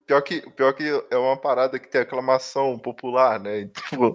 Pior 0.05 0.21
que, 0.23 0.41
pior 0.51 0.73
que 0.73 0.83
é 1.09 1.15
uma 1.17 1.37
parada 1.37 1.79
que 1.79 1.87
tem 1.87 2.01
aclamação 2.01 2.77
popular, 2.77 3.39
né? 3.39 3.59
E, 3.61 3.67
Tipo, 3.89 4.13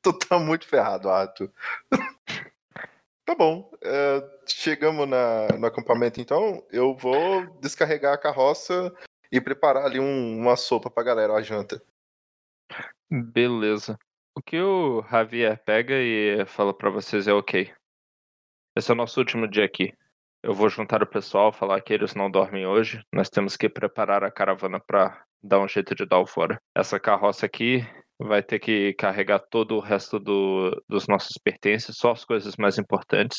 tu 0.00 0.12
tá 0.14 0.38
muito 0.38 0.66
ferrado, 0.66 1.10
Arthur. 1.10 1.50
tá 3.26 3.34
bom. 3.34 3.70
é, 3.82 4.22
chegamos 4.46 5.06
na, 5.06 5.48
no 5.58 5.66
acampamento, 5.66 6.20
então. 6.22 6.64
Eu 6.70 6.96
vou 6.96 7.44
descarregar 7.60 8.14
a 8.14 8.18
carroça 8.18 8.90
e 9.30 9.38
preparar 9.38 9.84
ali 9.84 10.00
um- 10.00 10.38
uma 10.40 10.56
sopa 10.56 10.88
pra 10.88 11.02
galera, 11.02 11.34
a 11.34 11.42
janta. 11.42 11.82
Beleza. 13.10 13.98
O 14.36 14.42
que 14.42 14.60
o 14.60 15.02
Javier 15.10 15.58
pega 15.64 15.94
e 15.94 16.44
fala 16.46 16.74
pra 16.76 16.90
vocês 16.90 17.26
é 17.26 17.32
ok. 17.32 17.72
Esse 18.76 18.90
é 18.90 18.94
o 18.94 18.96
nosso 18.96 19.18
último 19.18 19.48
dia 19.48 19.64
aqui. 19.64 19.94
Eu 20.42 20.52
vou 20.52 20.68
juntar 20.68 21.02
o 21.02 21.06
pessoal, 21.06 21.50
falar 21.50 21.80
que 21.80 21.92
eles 21.92 22.14
não 22.14 22.30
dormem 22.30 22.66
hoje. 22.66 23.02
Nós 23.12 23.30
temos 23.30 23.56
que 23.56 23.68
preparar 23.68 24.22
a 24.22 24.30
caravana 24.30 24.78
pra 24.78 25.24
dar 25.42 25.58
um 25.60 25.66
jeito 25.66 25.94
de 25.94 26.04
dar 26.04 26.18
o 26.20 26.26
fora. 26.26 26.60
Essa 26.76 27.00
carroça 27.00 27.46
aqui 27.46 27.80
vai 28.18 28.42
ter 28.42 28.58
que 28.58 28.92
carregar 28.94 29.38
todo 29.38 29.74
o 29.76 29.80
resto 29.80 30.18
do- 30.20 30.82
dos 30.86 31.08
nossos 31.08 31.38
pertences, 31.42 31.96
só 31.96 32.12
as 32.12 32.24
coisas 32.24 32.56
mais 32.56 32.78
importantes. 32.78 33.38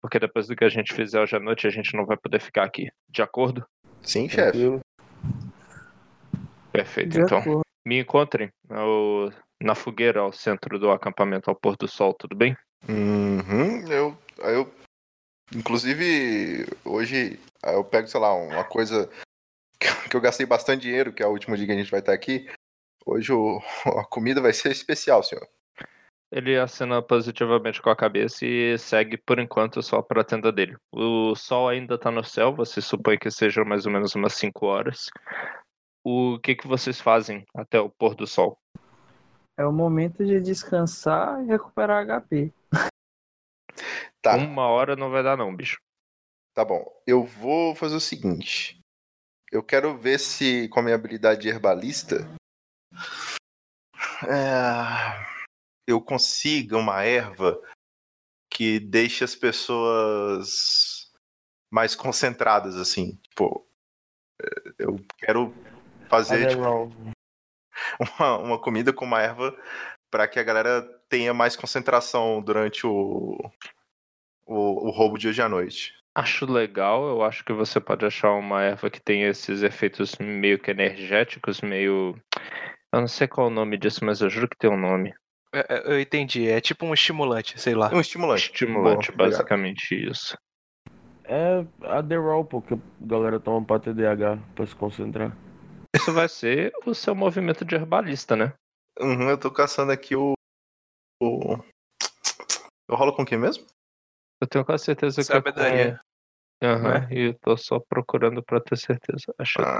Porque 0.00 0.18
depois 0.20 0.46
do 0.46 0.54
que 0.54 0.64
a 0.64 0.68
gente 0.68 0.94
fizer 0.94 1.20
hoje 1.20 1.34
à 1.36 1.40
noite, 1.40 1.66
a 1.66 1.70
gente 1.70 1.96
não 1.96 2.06
vai 2.06 2.16
poder 2.16 2.40
ficar 2.40 2.62
aqui. 2.64 2.88
De 3.08 3.20
acordo? 3.20 3.66
Sim, 4.02 4.28
chefe. 4.28 4.80
Perfeito, 6.72 7.10
De 7.10 7.20
então. 7.20 7.38
acordo. 7.38 7.62
Me 7.86 7.98
encontrem 8.00 8.50
ao- 8.70 9.30
na 9.60 9.74
fogueira 9.74 10.20
ao 10.20 10.32
centro 10.32 10.78
do 10.78 10.90
acampamento 10.90 11.50
ao 11.50 11.56
pôr 11.56 11.76
do 11.76 11.88
sol, 11.88 12.14
tudo 12.14 12.34
bem? 12.36 12.56
Uhum, 12.88 13.90
eu, 13.90 14.18
eu. 14.38 14.74
Inclusive, 15.54 16.66
hoje 16.84 17.38
eu 17.62 17.84
pego, 17.84 18.08
sei 18.08 18.20
lá, 18.20 18.34
uma 18.34 18.64
coisa 18.64 19.08
que- 19.78 20.16
eu 20.16 20.20
gastei 20.20 20.46
bastante 20.46 20.82
dinheiro, 20.82 21.12
que 21.12 21.22
é 21.22 21.26
o 21.26 21.30
último 21.30 21.56
dia 21.56 21.66
que 21.66 21.72
a 21.72 21.76
gente 21.76 21.90
vai 21.90 22.00
estar 22.00 22.12
aqui. 22.12 22.48
Hoje 23.06 23.32
o- 23.32 23.60
a 23.98 24.04
comida 24.04 24.40
vai 24.40 24.52
ser 24.52 24.72
especial, 24.72 25.22
senhor. 25.22 25.46
Ele 26.32 26.58
acena 26.58 27.00
positivamente 27.00 27.80
com 27.80 27.90
a 27.90 27.96
cabeça 27.96 28.44
e 28.44 28.76
segue 28.76 29.16
por 29.16 29.38
enquanto 29.38 29.80
só 29.82 30.02
para 30.02 30.22
a 30.22 30.24
tenda 30.24 30.50
dele. 30.50 30.76
O 30.90 31.36
sol 31.36 31.68
ainda 31.68 31.96
tá 31.96 32.10
no 32.10 32.24
céu, 32.24 32.52
você 32.52 32.80
supõe 32.80 33.16
que 33.16 33.30
seja 33.30 33.64
mais 33.64 33.86
ou 33.86 33.92
menos 33.92 34.16
umas 34.16 34.34
5 34.34 34.66
horas. 34.66 35.10
O 36.02 36.38
que 36.40 36.56
que 36.56 36.66
vocês 36.66 37.00
fazem 37.00 37.44
até 37.54 37.78
o 37.78 37.88
pôr 37.88 38.16
do 38.16 38.26
sol? 38.26 38.58
É 39.56 39.64
o 39.64 39.72
momento 39.72 40.24
de 40.24 40.40
descansar 40.40 41.42
e 41.42 41.46
recuperar 41.46 42.04
HP. 42.04 42.52
Tá, 44.20 44.36
Uma 44.36 44.66
hora 44.66 44.96
não 44.96 45.10
vai 45.10 45.22
dar 45.22 45.36
não, 45.36 45.54
bicho. 45.54 45.76
tá 46.54 46.64
bom. 46.64 46.84
Eu 47.06 47.24
vou 47.24 47.74
fazer 47.74 47.94
o 47.94 48.00
seguinte. 48.00 48.80
Eu 49.52 49.62
quero 49.62 49.96
ver 49.96 50.18
se, 50.18 50.68
com 50.68 50.80
a 50.80 50.82
minha 50.82 50.94
habilidade 50.94 51.42
de 51.42 51.48
herbalista, 51.48 52.26
é, 54.26 55.26
eu 55.86 56.00
consiga 56.00 56.76
uma 56.76 57.02
erva 57.04 57.60
que 58.50 58.80
deixe 58.80 59.22
as 59.22 59.36
pessoas 59.36 61.12
mais 61.70 61.94
concentradas, 61.94 62.76
assim. 62.76 63.16
Tipo, 63.28 63.66
é, 64.40 64.46
eu 64.78 65.04
quero 65.18 65.52
fazer 66.08 66.48
tipo. 66.48 66.62
Uma, 68.18 68.38
uma 68.38 68.58
comida 68.58 68.92
com 68.92 69.04
uma 69.04 69.20
erva 69.20 69.54
para 70.10 70.28
que 70.28 70.38
a 70.38 70.44
galera 70.44 70.82
tenha 71.08 71.34
mais 71.34 71.56
concentração 71.56 72.40
durante 72.40 72.86
o, 72.86 73.38
o, 74.46 74.88
o 74.88 74.90
roubo 74.90 75.18
de 75.18 75.28
hoje 75.28 75.42
à 75.42 75.48
noite. 75.48 75.92
Acho 76.14 76.46
legal, 76.46 77.08
eu 77.08 77.24
acho 77.24 77.44
que 77.44 77.52
você 77.52 77.80
pode 77.80 78.06
achar 78.06 78.30
uma 78.32 78.62
erva 78.62 78.88
que 78.88 79.00
tem 79.00 79.24
esses 79.24 79.62
efeitos 79.62 80.14
meio 80.20 80.60
que 80.60 80.70
energéticos, 80.70 81.60
meio. 81.60 82.16
Eu 82.92 83.00
não 83.00 83.08
sei 83.08 83.26
qual 83.26 83.48
é 83.48 83.50
o 83.50 83.52
nome 83.52 83.76
disso, 83.76 84.04
mas 84.04 84.20
eu 84.20 84.30
juro 84.30 84.48
que 84.48 84.56
tem 84.56 84.70
um 84.70 84.78
nome. 84.78 85.12
É, 85.52 85.66
é, 85.68 85.92
Eu 85.94 86.00
entendi, 86.00 86.48
é 86.48 86.60
tipo 86.60 86.86
um 86.86 86.94
estimulante, 86.94 87.60
sei 87.60 87.74
lá. 87.74 87.90
Um 87.92 88.00
estimulante. 88.00 88.42
Estimulante, 88.42 89.10
obrigado. 89.10 89.30
basicamente 89.30 90.08
isso. 90.08 90.38
É 91.24 91.64
Adderall, 91.82 92.44
pô, 92.44 92.62
que 92.62 92.74
a 92.74 92.78
galera 93.00 93.40
toma 93.40 93.64
pra 93.66 93.80
TDAH, 93.80 94.38
pra 94.54 94.66
se 94.66 94.76
concentrar. 94.76 95.36
Isso 95.94 96.12
vai 96.12 96.28
ser 96.28 96.72
o 96.84 96.94
seu 96.94 97.14
movimento 97.14 97.64
de 97.64 97.74
herbalista, 97.74 98.34
né? 98.36 98.52
Uhum, 99.00 99.28
eu 99.30 99.38
tô 99.38 99.50
caçando 99.50 99.92
aqui 99.92 100.14
o. 100.16 100.34
o... 101.22 101.56
Eu 102.88 102.96
rolo 102.96 103.14
com 103.14 103.24
quem 103.24 103.38
mesmo? 103.38 103.66
Eu 104.40 104.46
tenho 104.46 104.64
quase 104.64 104.84
certeza 104.84 105.16
que 105.16 105.24
Sabedoria. 105.24 105.70
é 105.82 105.90
com... 105.92 106.04
Aham, 106.66 107.00
né? 107.00 107.08
e 107.12 107.20
eu 107.28 107.38
tô 107.40 107.56
só 107.56 107.78
procurando 107.80 108.42
pra 108.42 108.60
ter 108.60 108.76
certeza. 108.78 109.34
Achei 109.38 109.62
Ah, 109.64 109.76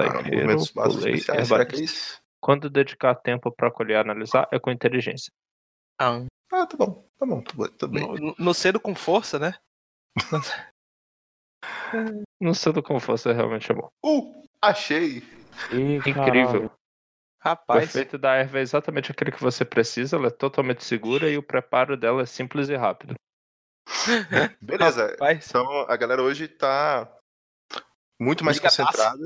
básicos 0.73 0.73
pulei, 0.73 1.21
que 1.21 1.31
é 1.31 1.35
herbalista. 1.35 1.83
isso? 1.83 2.19
Quando 2.41 2.69
dedicar 2.69 3.15
tempo 3.15 3.51
pra 3.51 3.71
colher 3.71 3.95
e 3.95 3.99
analisar, 3.99 4.47
é 4.51 4.59
com 4.59 4.69
inteligência. 4.71 5.31
Ah, 5.99 6.23
Ah, 6.51 6.65
tá 6.67 6.77
bom. 6.77 7.07
Tá 7.17 7.25
bom, 7.25 7.41
tudo, 7.41 7.87
bem. 7.87 8.05
no, 8.19 8.35
no 8.37 8.53
cedo 8.53 8.79
com 8.79 8.93
força, 8.93 9.39
né? 9.39 9.55
Não 12.39 12.53
sendo 12.53 12.83
com 12.83 12.99
força, 12.99 13.31
realmente 13.31 13.71
é 13.71 13.75
bom. 13.75 13.89
Uh, 14.05 14.43
achei! 14.61 15.23
Ih, 15.71 15.95
Incrível. 15.97 16.23
caralho. 16.25 16.65
O 16.65 17.47
Rapaz, 17.47 17.83
efeito 17.83 18.17
da 18.17 18.33
erva 18.35 18.57
é 18.57 18.61
exatamente 18.61 19.11
aquele 19.11 19.31
que 19.31 19.41
você 19.41 19.63
precisa, 19.63 20.15
ela 20.17 20.27
é 20.27 20.31
totalmente 20.31 20.83
segura 20.83 21.29
e 21.29 21.37
o 21.37 21.43
preparo 21.43 21.95
dela 21.95 22.23
é 22.23 22.25
simples 22.25 22.69
e 22.69 22.75
rápido. 22.75 23.13
Beleza. 24.61 25.11
rapaz. 25.11 25.47
Então 25.47 25.63
a 25.87 25.95
galera 25.95 26.23
hoje 26.23 26.47
tá 26.47 27.07
muito 28.19 28.43
mais 28.43 28.59
concentrada. 28.59 29.19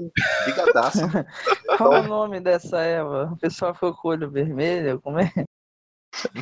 Qual 1.77 1.93
é 1.93 1.99
o 2.01 2.07
nome 2.07 2.41
dessa 2.41 2.81
erva? 2.81 3.31
O 3.31 3.37
pessoal 3.37 3.73
ficou 3.73 3.95
com 3.95 4.07
o 4.09 4.11
olho 4.11 4.29
vermelho? 4.29 4.99
Como 4.99 5.17
é? 5.19 5.31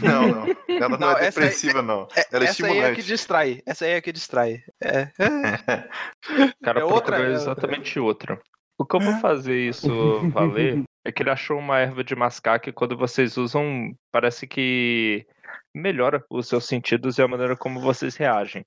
Não, 0.01 0.27
não. 0.29 0.46
Ela 0.70 0.89
não, 0.89 0.98
Não, 0.98 1.12
é 1.17 1.25
essa 1.27 1.41
aí- 1.41 1.46
depressiva, 1.46 1.82
não. 1.84 2.08
É- 2.15 2.25
Ela 2.32 2.46
é 2.46 2.48
essa 2.48 2.65
aí 2.65 2.72
é 2.72 2.74
estimulante. 2.74 2.96
que 2.96 3.03
distrai. 3.03 3.62
Essa 3.67 3.86
aí 3.86 3.91
é 3.91 4.01
que 4.01 4.12
distrai. 4.13 4.63
É. 4.82 5.03
O 5.03 6.63
cara 6.63 6.79
É 6.79 6.84
outra, 6.84 7.17
procurou 7.17 7.25
é 7.25 7.34
exatamente 7.34 8.00
outra. 8.00 8.41
O 8.77 8.86
que 8.86 8.96
eu 8.96 9.00
vou 9.00 9.13
fazer 9.19 9.57
isso 9.67 10.29
valer 10.29 10.84
é 11.05 11.12
que 11.12 11.24
ele 11.24 11.29
achou 11.29 11.57
uma 11.57 11.79
erva 11.79 12.03
de 12.03 12.15
mascar 12.15 12.60
que 12.60 12.72
quando 12.72 12.98
vocês 12.98 13.38
usam, 13.38 13.93
parece 14.12 14.46
que 14.46 15.25
melhora 15.74 16.24
os 16.29 16.48
seus 16.48 16.65
sentidos 16.65 17.17
e 17.17 17.22
a 17.22 17.27
maneira 17.27 17.55
como 17.55 17.79
vocês 17.79 18.15
reagem. 18.15 18.65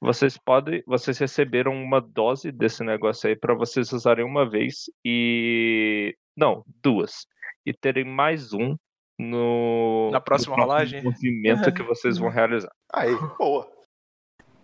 Vocês 0.00 0.36
podem, 0.38 0.82
vocês 0.86 1.18
receberam 1.18 1.72
uma 1.72 2.00
dose 2.00 2.52
desse 2.52 2.82
negócio 2.84 3.28
aí 3.28 3.36
para 3.36 3.54
vocês 3.54 3.92
usarem 3.92 4.24
uma 4.24 4.48
vez 4.48 4.90
e 5.04 6.14
não, 6.36 6.62
duas 6.82 7.26
e 7.64 7.72
terem 7.72 8.04
mais 8.04 8.52
um 8.52 8.76
no 9.18 10.10
Na 10.12 10.20
próxima 10.20 10.56
rolagem? 10.56 11.02
movimento 11.02 11.72
que 11.72 11.82
vocês 11.82 12.16
vão 12.18 12.28
realizar. 12.28 12.70
Aí, 12.92 13.14
boa. 13.38 13.68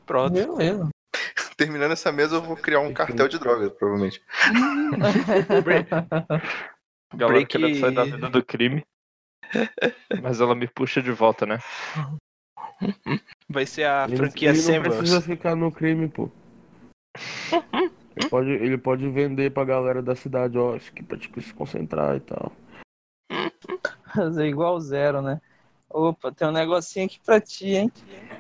Pronto. 0.07 0.33
Beleza. 0.33 0.89
Terminando 1.65 1.93
essa 1.93 2.11
mesa, 2.11 2.37
eu 2.37 2.43
vou 2.43 2.57
criar 2.57 2.81
um 2.81 2.93
cartel 2.93 3.29
de 3.29 3.39
drogas, 3.39 3.71
provavelmente. 3.73 4.21
Galera 7.15 7.39
Break- 7.39 7.47
querendo 7.47 7.79
sair 7.81 7.95
da 7.95 8.05
vida 8.05 8.31
do 8.31 8.45
crime. 8.45 8.83
Mas 10.23 10.41
ela 10.41 10.55
me 10.55 10.67
puxa 10.67 11.03
de 11.03 11.13
volta, 11.13 11.45
né? 11.47 11.59
Vai 13.49 13.67
ser 13.67 13.85
a 13.85 14.07
Ele, 14.09 14.17
franquia 14.17 14.49
ele 14.51 14.59
não 14.59 14.65
Semblance. 14.65 14.99
precisa 14.99 15.21
ficar 15.21 15.55
no 15.55 15.71
crime, 15.71 16.09
pô. 16.09 16.31
Ele 18.15 18.29
pode, 18.29 18.51
ele 18.51 18.77
pode 18.77 19.09
vender 19.09 19.51
pra 19.53 19.65
galera 19.65 20.03
da 20.03 20.15
cidade, 20.15 20.59
ó, 20.59 20.79
pra 21.09 21.17
te 21.17 21.31
se 21.41 21.55
concentrar 21.55 22.15
e 22.15 22.21
tal. 22.21 22.53
Fazer 24.15 24.49
igual 24.49 24.79
zero, 24.79 25.23
né? 25.23 25.41
Opa, 25.93 26.33
tem 26.33 26.49
um 26.49 26.53
negocinho 26.53 27.07
aqui 27.07 27.21
pra 27.25 27.41
ti, 27.41 27.75
hein? 27.75 27.93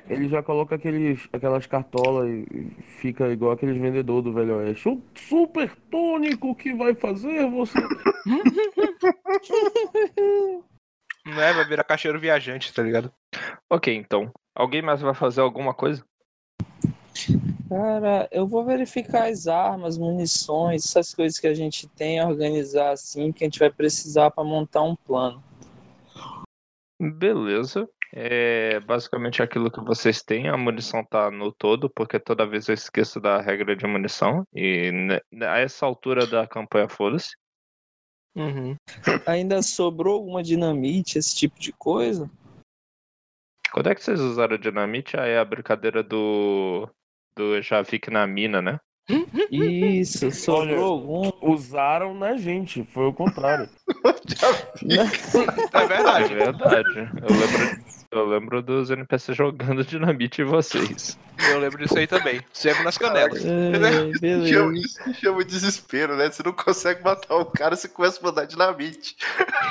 Ele 0.08 0.28
já 0.28 0.42
coloca 0.42 0.74
aqueles, 0.74 1.28
aquelas 1.32 1.66
cartolas 1.66 2.28
e 2.28 2.76
fica 3.00 3.28
igual 3.28 3.52
aqueles 3.52 3.80
vendedores 3.80 4.24
do 4.24 4.32
Velho 4.32 4.56
Oeste. 4.56 4.88
O 4.88 5.02
super 5.14 5.74
tônico 5.90 6.54
que 6.54 6.74
vai 6.74 6.94
fazer 6.94 7.48
você. 7.50 7.78
Não 11.24 11.40
é? 11.40 11.52
Vai 11.52 11.64
virar 11.64 11.84
caixeiro 11.84 12.18
viajante, 12.18 12.74
tá 12.74 12.82
ligado? 12.82 13.12
Ok, 13.70 13.94
então. 13.94 14.32
Alguém 14.54 14.82
mais 14.82 15.00
vai 15.00 15.14
fazer 15.14 15.40
alguma 15.40 15.72
coisa? 15.72 16.04
Cara, 17.68 18.28
eu 18.30 18.46
vou 18.46 18.64
verificar 18.64 19.30
as 19.30 19.46
armas, 19.46 19.96
munições, 19.96 20.84
essas 20.84 21.14
coisas 21.14 21.38
que 21.38 21.46
a 21.46 21.54
gente 21.54 21.86
tem, 21.88 22.22
organizar 22.22 22.90
assim, 22.90 23.32
que 23.32 23.44
a 23.44 23.46
gente 23.46 23.58
vai 23.58 23.70
precisar 23.70 24.30
pra 24.30 24.44
montar 24.44 24.82
um 24.82 24.96
plano. 24.96 25.42
Beleza. 27.10 27.88
É 28.14 28.78
basicamente 28.80 29.42
aquilo 29.42 29.70
que 29.70 29.80
vocês 29.80 30.22
têm. 30.22 30.48
A 30.48 30.56
munição 30.56 31.04
tá 31.04 31.30
no 31.30 31.50
todo, 31.50 31.90
porque 31.90 32.20
toda 32.20 32.46
vez 32.46 32.68
eu 32.68 32.74
esqueço 32.74 33.18
da 33.20 33.40
regra 33.40 33.74
de 33.74 33.86
munição. 33.86 34.46
E 34.54 34.90
a 35.40 35.58
essa 35.58 35.84
altura 35.86 36.26
da 36.26 36.46
campanha, 36.46 36.88
foda-se. 36.88 37.34
Uhum. 38.36 38.76
Ainda 39.26 39.62
sobrou 39.62 40.14
alguma 40.14 40.42
dinamite, 40.42 41.18
esse 41.18 41.34
tipo 41.34 41.58
de 41.58 41.72
coisa? 41.72 42.30
Quando 43.72 43.88
é 43.88 43.94
que 43.94 44.04
vocês 44.04 44.20
usaram 44.20 44.56
dinamite? 44.56 45.16
Ah, 45.16 45.26
é 45.26 45.38
a 45.38 45.44
brincadeira 45.44 46.02
do. 46.02 46.88
Do 47.34 47.62
Javik 47.62 48.10
na 48.10 48.26
mina, 48.26 48.60
né? 48.60 48.78
Isso, 49.50 50.30
sobrou 50.30 50.84
algum. 50.84 51.32
Usaram 51.52 52.14
na 52.14 52.36
gente, 52.36 52.84
foi 52.84 53.06
o 53.06 53.12
contrário. 53.12 53.68
É 54.04 54.12
É 55.82 55.86
verdade. 55.86 56.34
verdade. 56.34 57.10
Eu 57.20 57.36
lembro, 57.36 57.82
eu 58.12 58.26
lembro 58.26 58.62
dos 58.62 58.90
NPC 58.90 59.34
jogando 59.34 59.84
dinamite 59.84 60.42
em 60.42 60.44
vocês. 60.44 61.18
Eu 61.50 61.58
lembro 61.58 61.78
disso 61.78 61.98
aí 61.98 62.06
também. 62.06 62.40
Sempre 62.52 62.84
nas 62.84 62.96
canelas. 62.96 63.42
Chama, 63.42 64.78
isso 64.78 65.02
que 65.02 65.14
chama 65.14 65.44
de 65.44 65.50
desespero, 65.50 66.16
né? 66.16 66.30
Você 66.30 66.42
não 66.42 66.52
consegue 66.52 67.02
matar 67.02 67.34
o 67.36 67.46
cara, 67.46 67.74
você 67.74 67.88
começa 67.88 68.20
a 68.20 68.22
mandar 68.22 68.44
dinamite. 68.44 69.16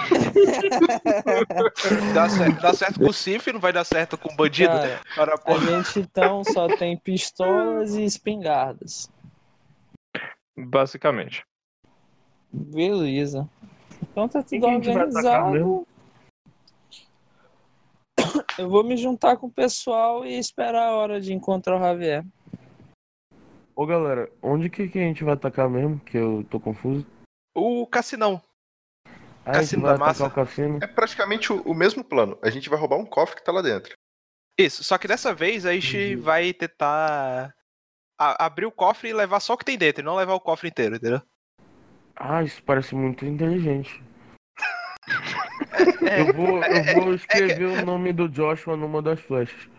Dá 2.13 2.29
certo, 2.29 2.61
dá 2.61 2.73
certo 2.73 2.99
com 2.99 3.09
o 3.09 3.13
Sif, 3.13 3.51
não 3.51 3.59
vai 3.59 3.71
dar 3.71 3.83
certo 3.83 4.17
com 4.17 4.31
o 4.31 4.35
bandido. 4.35 4.73
Cara, 5.15 5.37
Para, 5.37 5.55
a 5.55 5.59
gente 5.59 5.99
então 5.99 6.43
só 6.43 6.67
tem 6.67 6.97
pistolas 6.97 7.95
e 7.95 8.03
espingardas. 8.03 9.09
Basicamente. 10.57 11.43
Beleza. 12.51 13.49
Então 14.03 14.27
tá 14.27 14.43
tudo 14.43 14.65
organizado. 14.67 15.85
Eu 18.57 18.69
vou 18.69 18.83
me 18.83 18.97
juntar 18.97 19.37
com 19.37 19.47
o 19.47 19.51
pessoal 19.51 20.25
e 20.25 20.37
esperar 20.37 20.87
a 20.89 20.95
hora 20.95 21.19
de 21.21 21.33
encontrar 21.33 21.77
o 21.77 21.79
Javier. 21.79 22.25
Ô 23.75 23.85
galera, 23.85 24.29
onde 24.41 24.69
que, 24.69 24.87
que 24.87 24.99
a 24.99 25.03
gente 25.03 25.23
vai 25.23 25.33
atacar 25.33 25.69
mesmo? 25.69 25.99
Que 26.01 26.17
eu 26.17 26.45
tô 26.49 26.59
confuso. 26.59 27.05
O 27.55 27.87
Cassinão. 27.87 28.41
Ah, 29.43 29.53
Cassino 29.53 29.81
vai 29.83 29.93
da 29.93 29.97
massa. 29.97 30.27
o 30.27 30.31
cassino. 30.31 30.79
É 30.83 30.87
praticamente 30.87 31.51
o, 31.51 31.61
o 31.63 31.73
mesmo 31.73 32.03
plano. 32.03 32.37
A 32.43 32.49
gente 32.51 32.69
vai 32.69 32.77
roubar 32.77 32.97
um 32.97 33.05
cofre 33.05 33.37
que 33.37 33.43
tá 33.43 33.51
lá 33.51 33.61
dentro. 33.61 33.93
Isso, 34.59 34.83
só 34.83 34.97
que 34.99 35.07
dessa 35.07 35.33
vez 35.33 35.65
a 35.65 35.73
gente 35.73 36.15
Uhum. 36.15 36.21
vai 36.21 36.53
tentar 36.53 37.51
a- 38.21 38.45
abrir 38.45 38.65
o 38.65 38.71
cofre 38.71 39.09
e 39.09 39.13
levar 39.13 39.39
só 39.39 39.53
o 39.53 39.57
que 39.57 39.65
tem 39.65 39.77
dentro, 39.77 40.01
e 40.01 40.05
não 40.05 40.15
levar 40.15 40.33
o 40.35 40.39
cofre 40.39 40.69
inteiro, 40.69 40.95
entendeu? 40.95 41.21
Ah, 42.15 42.43
isso 42.43 42.61
parece 42.63 42.93
muito 42.95 43.25
inteligente. 43.25 44.01
É, 46.03 46.19
Eu 46.19 46.33
vou, 46.33 46.57
eu 46.63 46.83
vou 46.83 47.13
escrever 47.13 47.65
o 47.67 47.85
nome 47.85 48.11
do 48.11 48.27
Joshua 48.27 48.75
numa 48.75 49.01
das 49.01 49.19
flechas. 49.21 49.69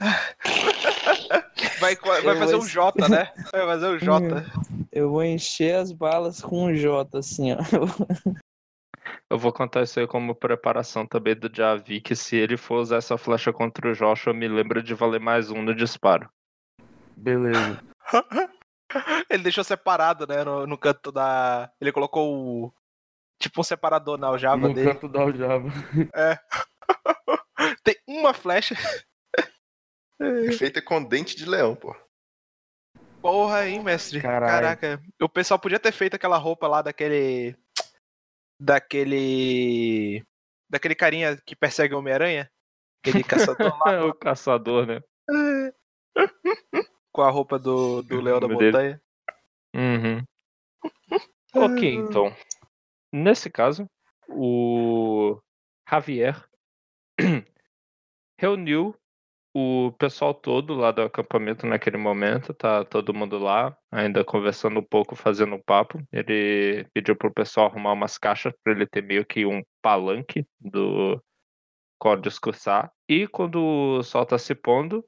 vai, 1.80 1.96
vai 1.96 2.20
Eu 2.34 2.36
fazer 2.38 2.52
vou- 2.56 2.62
um 2.62 2.66
J, 2.68 3.08
né? 3.08 3.32
Vai 3.52 3.66
fazer 3.66 3.86
um 3.86 3.98
J. 3.98 4.44
Eu 4.92 5.10
vou 5.10 5.24
encher 5.24 5.76
as 5.76 5.92
balas 5.92 6.42
com 6.42 6.66
um 6.66 6.74
J, 6.74 7.18
assim, 7.18 7.52
ó. 7.52 7.58
Eu 9.30 9.38
vou 9.38 9.52
contar 9.52 9.82
isso 9.82 9.98
aí 10.00 10.06
como 10.06 10.34
preparação 10.34 11.06
também 11.06 11.34
do 11.34 11.50
Javi, 11.54 12.00
que 12.00 12.14
se 12.16 12.36
ele 12.36 12.56
for 12.56 12.80
usar 12.80 12.96
essa 12.96 13.16
flecha 13.16 13.52
contra 13.52 13.88
o 13.90 13.94
Joshua, 13.94 14.34
me 14.34 14.48
lembra 14.48 14.82
de 14.82 14.92
valer 14.94 15.20
mais 15.20 15.50
um 15.50 15.62
no 15.62 15.74
disparo. 15.74 16.28
Beleza. 17.16 17.82
Ele 19.30 19.42
deixou 19.42 19.64
separado, 19.64 20.26
né? 20.26 20.44
No, 20.44 20.66
no 20.66 20.78
canto 20.78 21.10
da. 21.10 21.72
Ele 21.80 21.90
colocou 21.92 22.66
o. 22.66 22.72
Tipo 23.38 23.60
um 23.60 23.64
separador 23.64 24.16
na 24.16 24.28
aljava 24.28 24.68
No 24.68 24.74
dele. 24.74 24.92
canto 24.92 25.08
da 25.08 25.20
aljava. 25.20 25.68
Tem 27.82 27.96
uma 28.06 28.32
flecha. 28.32 28.74
Feita 30.56 30.80
com 30.80 31.02
dente 31.02 31.36
de 31.36 31.44
leão, 31.44 31.74
pô. 31.74 31.94
Porra, 33.20 33.66
hein, 33.66 33.82
mestre? 33.82 34.20
Caralho. 34.20 34.52
Caraca. 34.52 35.02
O 35.20 35.28
pessoal 35.28 35.58
podia 35.58 35.80
ter 35.80 35.92
feito 35.92 36.14
aquela 36.14 36.36
roupa 36.38 36.68
lá 36.68 36.80
daquele. 36.80 37.56
Daquele. 38.60 40.24
Daquele 40.70 40.94
carinha 40.94 41.36
que 41.44 41.54
persegue 41.56 41.94
o 41.94 41.98
Homem-Aranha. 41.98 42.50
Aquele 43.04 43.22
caçador 43.22 43.76
lá 43.84 44.04
o 44.06 44.14
caçador, 44.14 44.86
né? 44.86 45.00
Com 47.16 47.22
a 47.22 47.30
roupa 47.30 47.58
do, 47.58 48.02
do 48.02 48.20
Leão 48.20 48.38
da? 48.38 48.46
Montanha. 48.46 49.00
Uhum. 49.74 50.22
Ok, 51.54 51.94
então. 51.94 52.36
Nesse 53.10 53.48
caso, 53.48 53.88
o 54.28 55.40
Javier 55.88 56.44
reuniu 58.38 58.94
o 59.54 59.90
pessoal 59.92 60.34
todo 60.34 60.74
lá 60.74 60.90
do 60.90 61.00
acampamento 61.00 61.66
naquele 61.66 61.96
momento, 61.96 62.52
tá 62.52 62.84
todo 62.84 63.14
mundo 63.14 63.38
lá, 63.38 63.74
ainda 63.90 64.22
conversando 64.22 64.80
um 64.80 64.84
pouco, 64.84 65.16
fazendo 65.16 65.54
um 65.54 65.62
papo. 65.62 65.98
Ele 66.12 66.86
pediu 66.92 67.16
pro 67.16 67.32
pessoal 67.32 67.68
arrumar 67.68 67.94
umas 67.94 68.18
caixas 68.18 68.52
para 68.62 68.74
ele 68.74 68.86
ter 68.86 69.02
meio 69.02 69.24
que 69.24 69.46
um 69.46 69.62
palanque 69.80 70.46
do 70.60 71.18
qual 71.98 72.18
discursar. 72.18 72.92
E 73.08 73.26
quando 73.26 73.62
o 73.62 74.02
sol 74.02 74.26
tá 74.26 74.36
se 74.36 74.54
pondo, 74.54 75.02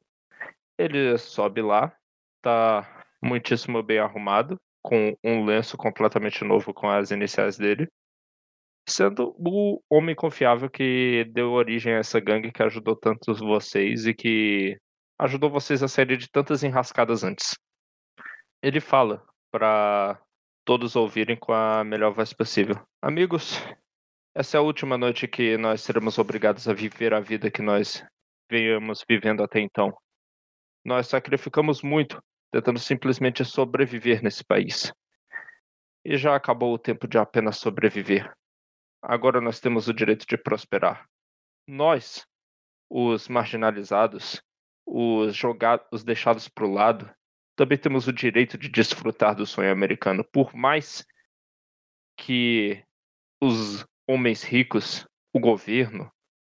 ele 0.78 1.18
sobe 1.18 1.60
lá, 1.60 1.94
tá 2.40 3.04
muitíssimo 3.22 3.82
bem 3.82 3.98
arrumado, 3.98 4.58
com 4.82 5.16
um 5.24 5.44
lenço 5.44 5.76
completamente 5.76 6.44
novo 6.44 6.72
com 6.72 6.88
as 6.88 7.10
iniciais 7.10 7.58
dele, 7.58 7.88
sendo 8.88 9.34
o 9.36 9.82
homem 9.90 10.14
confiável 10.14 10.70
que 10.70 11.24
deu 11.32 11.50
origem 11.50 11.94
a 11.94 11.98
essa 11.98 12.20
gangue 12.20 12.52
que 12.52 12.62
ajudou 12.62 12.96
tantos 12.96 13.40
vocês 13.40 14.06
e 14.06 14.14
que 14.14 14.78
ajudou 15.18 15.50
vocês 15.50 15.82
a 15.82 15.88
saírem 15.88 16.16
de 16.16 16.30
tantas 16.30 16.62
enrascadas 16.62 17.24
antes. 17.24 17.56
Ele 18.62 18.80
fala 18.80 19.22
para 19.50 20.20
todos 20.64 20.96
ouvirem 20.96 21.36
com 21.36 21.52
a 21.52 21.82
melhor 21.82 22.12
voz 22.12 22.32
possível. 22.32 22.76
Amigos, 23.02 23.60
essa 24.34 24.56
é 24.56 24.58
a 24.58 24.62
última 24.62 24.96
noite 24.96 25.26
que 25.26 25.56
nós 25.56 25.82
seremos 25.82 26.18
obrigados 26.18 26.68
a 26.68 26.72
viver 26.72 27.12
a 27.12 27.20
vida 27.20 27.50
que 27.50 27.62
nós 27.62 28.04
venhamos 28.50 29.04
vivendo 29.08 29.42
até 29.42 29.60
então. 29.60 29.92
Nós 30.88 31.07
sacrificamos 31.07 31.83
muito 31.83 32.18
tentando 32.51 32.79
simplesmente 32.79 33.44
sobreviver 33.44 34.22
nesse 34.22 34.42
país. 34.42 34.90
E 36.03 36.16
já 36.16 36.35
acabou 36.35 36.72
o 36.72 36.79
tempo 36.79 37.07
de 37.07 37.18
apenas 37.18 37.59
sobreviver. 37.59 38.35
Agora 39.03 39.38
nós 39.38 39.61
temos 39.61 39.87
o 39.87 39.92
direito 39.92 40.24
de 40.27 40.38
prosperar. 40.38 41.07
Nós, 41.66 42.27
os 42.88 43.29
marginalizados, 43.29 44.42
os 44.87 45.37
jogados, 45.37 45.87
os 45.92 46.03
deixados 46.03 46.48
para 46.48 46.64
o 46.64 46.72
lado, 46.72 47.14
também 47.55 47.77
temos 47.77 48.09
o 48.09 48.12
direito 48.12 48.57
de 48.57 48.70
desfrutar 48.70 49.35
do 49.35 49.44
sonho 49.44 49.70
americano, 49.70 50.24
por 50.24 50.55
mais 50.55 51.05
que 52.16 52.83
os 53.42 53.85
homens 54.09 54.42
ricos, 54.42 55.07
o 55.35 55.38
governo 55.38 56.11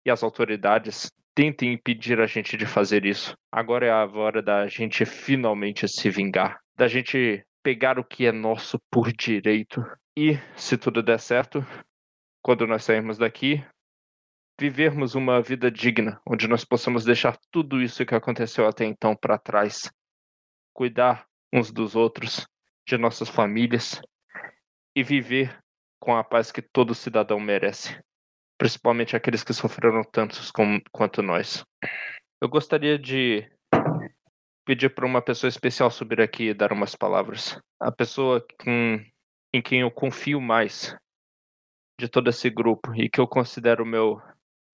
e 0.05 0.11
as 0.11 0.21
autoridades 0.21 1.09
tentem 1.39 1.71
impedir 1.71 2.19
a 2.19 2.27
gente 2.27 2.57
de 2.57 2.65
fazer 2.65 3.05
isso. 3.05 3.33
Agora 3.49 3.85
é 3.85 3.89
a 3.89 4.05
hora 4.05 4.41
da 4.41 4.67
gente 4.67 5.05
finalmente 5.05 5.87
se 5.87 6.09
vingar, 6.09 6.59
da 6.75 6.85
gente 6.85 7.41
pegar 7.63 7.97
o 7.97 8.03
que 8.03 8.25
é 8.25 8.31
nosso 8.33 8.77
por 8.91 9.13
direito. 9.13 9.81
E, 10.17 10.33
se 10.57 10.77
tudo 10.77 11.01
der 11.01 11.17
certo, 11.17 11.65
quando 12.41 12.67
nós 12.67 12.83
sairmos 12.83 13.17
daqui, 13.17 13.65
vivermos 14.59 15.15
uma 15.15 15.41
vida 15.41 15.71
digna, 15.71 16.21
onde 16.27 16.45
nós 16.45 16.65
possamos 16.65 17.05
deixar 17.05 17.37
tudo 17.49 17.81
isso 17.81 18.05
que 18.05 18.15
aconteceu 18.15 18.67
até 18.67 18.83
então 18.83 19.15
para 19.15 19.39
trás, 19.39 19.89
cuidar 20.73 21.25
uns 21.53 21.71
dos 21.71 21.95
outros, 21.95 22.45
de 22.85 22.97
nossas 22.97 23.29
famílias 23.29 24.01
e 24.93 25.01
viver 25.01 25.57
com 26.01 26.17
a 26.17 26.21
paz 26.21 26.51
que 26.51 26.61
todo 26.61 26.93
cidadão 26.93 27.39
merece, 27.39 27.97
principalmente 28.59 29.15
aqueles 29.15 29.43
que 29.43 29.53
sofreram 29.53 30.03
tantos 30.03 30.51
com, 30.51 30.79
quanto 30.91 31.23
nós. 31.23 31.63
Eu 32.41 32.49
gostaria 32.49 32.99
de 32.99 33.49
pedir 34.65 34.93
para 34.93 35.05
uma 35.05 35.21
pessoa 35.21 35.47
especial 35.47 35.89
subir 35.89 36.21
aqui 36.21 36.49
e 36.49 36.53
dar 36.53 36.73
umas 36.73 36.93
palavras. 36.93 37.57
A 37.79 37.91
pessoa 37.91 38.45
com, 38.61 39.01
em 39.53 39.61
quem 39.61 39.79
eu 39.79 39.89
confio 39.89 40.41
mais 40.41 40.95
de 41.99 42.09
todo 42.09 42.29
esse 42.29 42.49
grupo 42.49 42.93
e 42.93 43.09
que 43.09 43.19
eu 43.19 43.27
considero 43.27 43.85
meu 43.85 44.21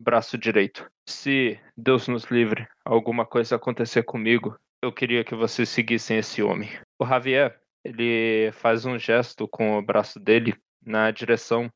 braço 0.02 0.38
direito. 0.38 0.90
Se 1.08 1.60
Deus 1.78 2.08
nos 2.08 2.26
livre, 2.26 2.68
alguma 2.84 3.26
coisa 3.26 3.56
acontecer 3.56 4.04
comigo, 4.04 4.58
eu 4.84 4.92
queria 4.92 5.24
que 5.24 5.36
vocês 5.36 5.70
seguissem 5.70 6.18
esse 6.18 6.42
homem. 6.42 6.70
O 7.00 7.06
Javier, 7.06 7.60
ele 7.84 8.52
faz 8.54 8.86
um 8.86 8.98
gesto 8.98 9.48
com 9.48 9.78
o 9.78 9.82
braço 9.82 10.20
dele 10.20 10.56
na 10.84 11.12
direção 11.12 11.72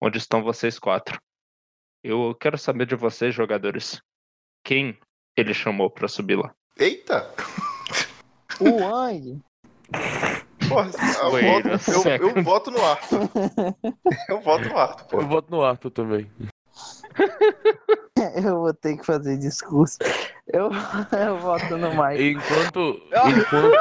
onde 0.00 0.18
estão 0.18 0.42
vocês 0.42 0.78
quatro. 0.78 1.18
Eu 2.02 2.34
quero 2.38 2.58
saber 2.58 2.86
de 2.86 2.94
vocês, 2.94 3.34
jogadores, 3.34 4.00
quem 4.64 4.98
ele 5.36 5.54
chamou 5.54 5.90
para 5.90 6.06
subir 6.08 6.36
lá. 6.36 6.54
Eita! 6.78 7.30
O 8.60 8.82
Wang. 8.82 9.40
Porra, 10.68 10.90
eu, 11.22 11.30
voto, 11.30 11.68
eu- 12.18 12.28
eu 12.28 12.42
voto 12.42 12.70
no 12.70 12.84
Arthur. 12.84 13.20
Eu 14.28 14.40
voto 14.40 14.68
no 14.68 14.78
Arthur, 14.78 15.04
pô. 15.06 15.20
Eu 15.20 15.26
voto 15.28 15.50
no 15.50 15.62
Arthur 15.62 15.90
também. 15.90 16.30
Eu 18.42 18.60
vou 18.60 18.72
ter 18.74 18.96
que 18.96 19.04
fazer 19.04 19.36
discurso. 19.38 19.98
Eu, 20.46 20.70
eu 21.12 21.38
voto 21.38 21.76
no 21.76 21.90
Mike. 21.90 22.30
Enquanto. 22.32 23.00
Ah. 23.12 23.30
Enquanto. 23.30 23.72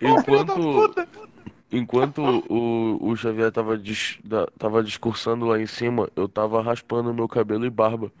enquanto. 0.00 1.33
Enquanto 1.76 2.22
o, 2.48 3.10
o 3.10 3.16
Xavier 3.16 3.50
tava, 3.50 3.76
dis- 3.76 4.18
da- 4.24 4.46
tava 4.58 4.82
discursando 4.82 5.46
lá 5.46 5.58
em 5.60 5.66
cima, 5.66 6.08
eu 6.14 6.28
tava 6.28 6.62
raspando 6.62 7.12
meu 7.12 7.26
cabelo 7.26 7.66
e 7.66 7.70
barba. 7.70 8.12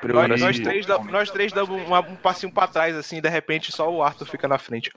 Pra 0.00 0.28
Nós, 0.28 0.40
nós 0.40 0.60
três, 0.60 0.86
dá- 0.86 1.02
nós 1.04 1.30
três 1.30 1.52
damos 1.52 1.80
uma- 1.86 2.00
um 2.00 2.16
passinho 2.16 2.52
pra 2.52 2.68
trás, 2.68 2.94
assim, 2.96 3.16
e 3.16 3.20
de 3.20 3.28
repente 3.28 3.72
só 3.72 3.92
o 3.92 4.02
Arthur 4.02 4.26
fica 4.26 4.46
na 4.46 4.58
frente. 4.58 4.92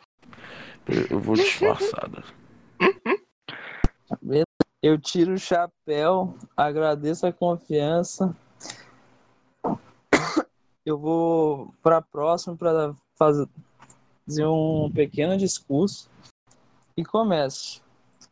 Eu 1.10 1.19
vou 1.19 1.36
disfarçada. 1.36 2.24
Eu 4.84 5.00
tiro 5.00 5.34
o 5.34 5.38
chapéu, 5.39 6.38
agradeço 6.56 7.26
a 7.26 7.34
confiança. 7.34 8.36
Eu 10.86 11.00
vou 11.00 11.74
para 11.82 12.02
próximo 12.04 12.56
para 12.56 12.93
fazer 13.17 13.48
um 14.39 14.91
pequeno 14.91 15.38
discurso 15.38 16.09
e 16.97 17.03
começo. 17.03 17.81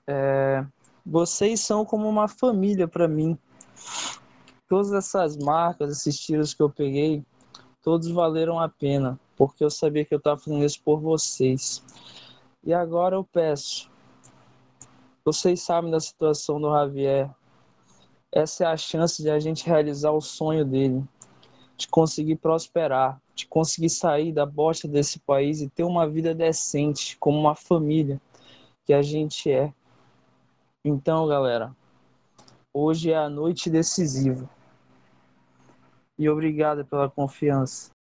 É, 0.08 0.66
vocês 1.06 1.60
são 1.60 1.86
como 1.86 2.08
uma 2.08 2.28
família 2.28 2.88
para 2.88 3.08
mim. 3.08 3.38
Todas 4.68 4.94
essas 4.94 5.38
marcas, 5.38 5.92
esses 5.92 6.20
tiros 6.20 6.54
que 6.54 6.64
eu 6.64 6.70
peguei, 6.70 7.24
todos 7.82 8.10
valeram 8.10 8.60
a 8.60 8.70
pena, 8.70 9.20
porque 9.36 9.64
eu 9.64 9.70
sabia 9.70 10.06
que 10.06 10.14
eu 10.14 10.18
estava 10.18 10.40
fazendo 10.40 10.64
isso 10.64 10.82
por 10.84 11.00
vocês. 11.00 11.84
E 12.64 12.74
agora 12.74 13.16
eu 13.16 13.24
peço, 13.24 13.92
vocês 15.26 15.62
sabem 15.62 15.92
da 15.92 16.00
situação 16.00 16.60
do 16.60 16.72
Javier. 16.72 17.30
Essa 18.32 18.64
é 18.64 18.68
a 18.68 18.78
chance 18.78 19.22
de 19.22 19.30
a 19.30 19.40
gente 19.40 19.66
realizar 19.66 20.12
o 20.12 20.22
sonho 20.22 20.66
dele, 20.66 21.04
de 21.78 21.88
conseguir 21.88 22.38
prosperar, 22.38 23.22
de 23.36 23.48
conseguir 23.48 23.90
sair 23.90 24.32
da 24.32 24.46
bosta 24.46 24.88
desse 24.88 25.20
país 25.20 25.62
e 25.62 25.70
ter 25.70 25.84
uma 25.84 26.08
vida 26.08 26.34
decente, 26.34 27.18
como 27.18 27.40
uma 27.40 27.56
família 27.56 28.22
que 28.86 28.94
a 28.94 29.02
gente 29.02 29.52
é. 29.52 29.74
Então, 30.84 31.28
galera, 31.28 31.76
hoje 32.74 33.12
é 33.12 33.18
a 33.18 33.30
noite 33.30 33.70
decisiva. 33.70 34.50
E 36.18 36.30
obrigado 36.30 36.86
pela 36.86 37.10
confiança. 37.10 37.92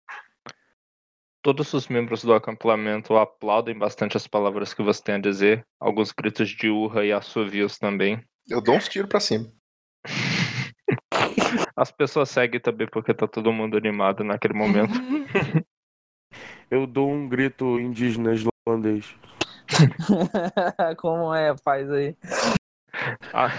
Todos 1.43 1.73
os 1.73 1.89
membros 1.89 2.23
do 2.23 2.35
acampamento 2.35 3.17
aplaudem 3.17 3.77
bastante 3.77 4.17
as 4.17 4.27
palavras 4.27 4.73
que 4.73 4.83
você 4.83 5.03
tem 5.03 5.17
a 5.17 5.21
dizer, 5.21 5.67
alguns 5.81 6.13
gritos 6.13 6.51
de 6.51 6.69
urra 6.69 7.05
e 7.05 7.13
assovios 7.13 7.79
também. 7.79 8.23
Eu 8.49 8.61
dou 8.61 8.77
uns 8.77 8.89
tiros 8.89 9.09
pra 9.09 9.19
cima. 9.19 9.51
As 11.83 11.91
pessoas 11.91 12.31
seguem 12.31 12.61
também 12.61 12.87
porque 12.87 13.13
tá 13.13 13.27
todo 13.27 13.53
mundo 13.53 13.77
animado 13.77 14.23
naquele 14.23 14.55
momento. 14.55 14.93
Eu 16.71 16.87
dou 16.87 17.11
um 17.11 17.29
grito 17.29 17.81
indígena 17.81 18.33
islandês. 18.33 19.17
como 20.99 21.35
é, 21.35 21.57
faz 21.65 21.91
aí. 21.91 22.17
Ah, 23.33 23.51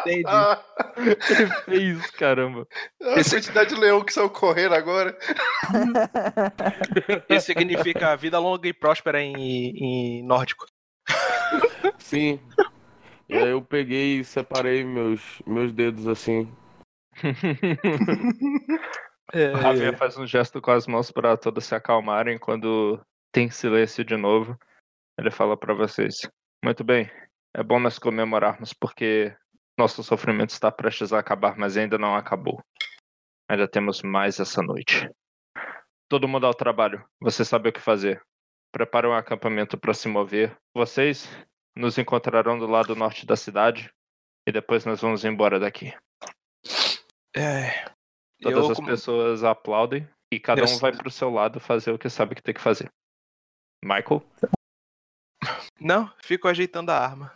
Entendi. 0.00 0.24
Ah, 0.26 0.62
ele 0.98 1.16
fez, 1.96 2.10
caramba. 2.10 2.66
a 3.00 3.14
quantidade 3.14 3.74
de 3.74 3.80
leão 3.80 4.04
que 4.04 4.12
saiu 4.12 4.28
correndo 4.28 4.74
agora. 4.74 5.16
Isso 7.30 7.46
significa 7.46 8.14
vida 8.14 8.38
longa 8.38 8.68
e 8.68 8.74
próspera 8.74 9.22
em, 9.22 9.34
em 9.38 10.22
nórdico. 10.22 10.66
Sim. 11.98 12.38
E 13.30 13.36
aí 13.36 13.50
eu 13.50 13.62
peguei 13.62 14.18
e 14.18 14.24
separei 14.24 14.84
meus, 14.84 15.40
meus 15.46 15.72
dedos 15.72 16.08
assim. 16.08 16.52
É, 19.32 19.52
O 19.54 19.58
Javier 19.58 19.96
faz 19.96 20.18
um 20.18 20.26
gesto 20.26 20.60
com 20.60 20.72
as 20.72 20.88
mãos 20.88 21.12
para 21.12 21.36
todos 21.36 21.64
se 21.64 21.72
acalmarem 21.72 22.36
quando 22.36 23.00
tem 23.30 23.48
silêncio 23.48 24.04
de 24.04 24.16
novo. 24.16 24.58
Ele 25.16 25.30
fala 25.30 25.56
para 25.56 25.72
vocês: 25.72 26.28
Muito 26.64 26.82
bem, 26.82 27.08
é 27.54 27.62
bom 27.62 27.78
nós 27.78 27.96
comemorarmos 27.96 28.72
porque 28.72 29.32
nosso 29.78 30.02
sofrimento 30.02 30.50
está 30.50 30.72
prestes 30.72 31.12
a 31.12 31.20
acabar, 31.20 31.56
mas 31.56 31.76
ainda 31.76 31.96
não 31.96 32.16
acabou. 32.16 32.60
Ainda 33.48 33.68
temos 33.68 34.02
mais 34.02 34.40
essa 34.40 34.60
noite. 34.62 35.08
Todo 36.08 36.26
mundo 36.26 36.46
ao 36.46 36.54
trabalho. 36.54 37.04
Você 37.20 37.44
sabe 37.44 37.68
o 37.68 37.72
que 37.72 37.80
fazer. 37.80 38.20
Prepare 38.72 39.06
um 39.06 39.14
acampamento 39.14 39.78
para 39.78 39.94
se 39.94 40.08
mover. 40.08 40.56
Vocês 40.74 41.28
nos 41.76 41.98
encontrarão 41.98 42.58
do 42.58 42.66
lado 42.66 42.94
norte 42.96 43.24
da 43.26 43.36
cidade 43.36 43.90
e 44.46 44.52
depois 44.52 44.84
nós 44.84 45.00
vamos 45.00 45.24
embora 45.24 45.58
daqui. 45.60 45.92
é, 47.36 47.84
Todas 48.42 48.64
eu, 48.64 48.70
as 48.70 48.76
como- 48.76 48.88
pessoas 48.88 49.44
aplaudem 49.44 50.08
e 50.32 50.40
cada 50.40 50.62
um 50.64 50.68
Eu- 50.68 50.78
vai 50.78 50.92
pro 50.96 51.10
seu 51.10 51.30
lado 51.30 51.60
fazer 51.60 51.92
o 51.92 51.98
que 51.98 52.08
sabe 52.10 52.34
que 52.34 52.42
tem 52.42 52.54
que 52.54 52.60
fazer. 52.60 52.90
Michael? 53.84 54.22
Não, 55.80 56.12
fico 56.22 56.48
ajeitando 56.48 56.90
a 56.90 56.98
arma. 56.98 57.32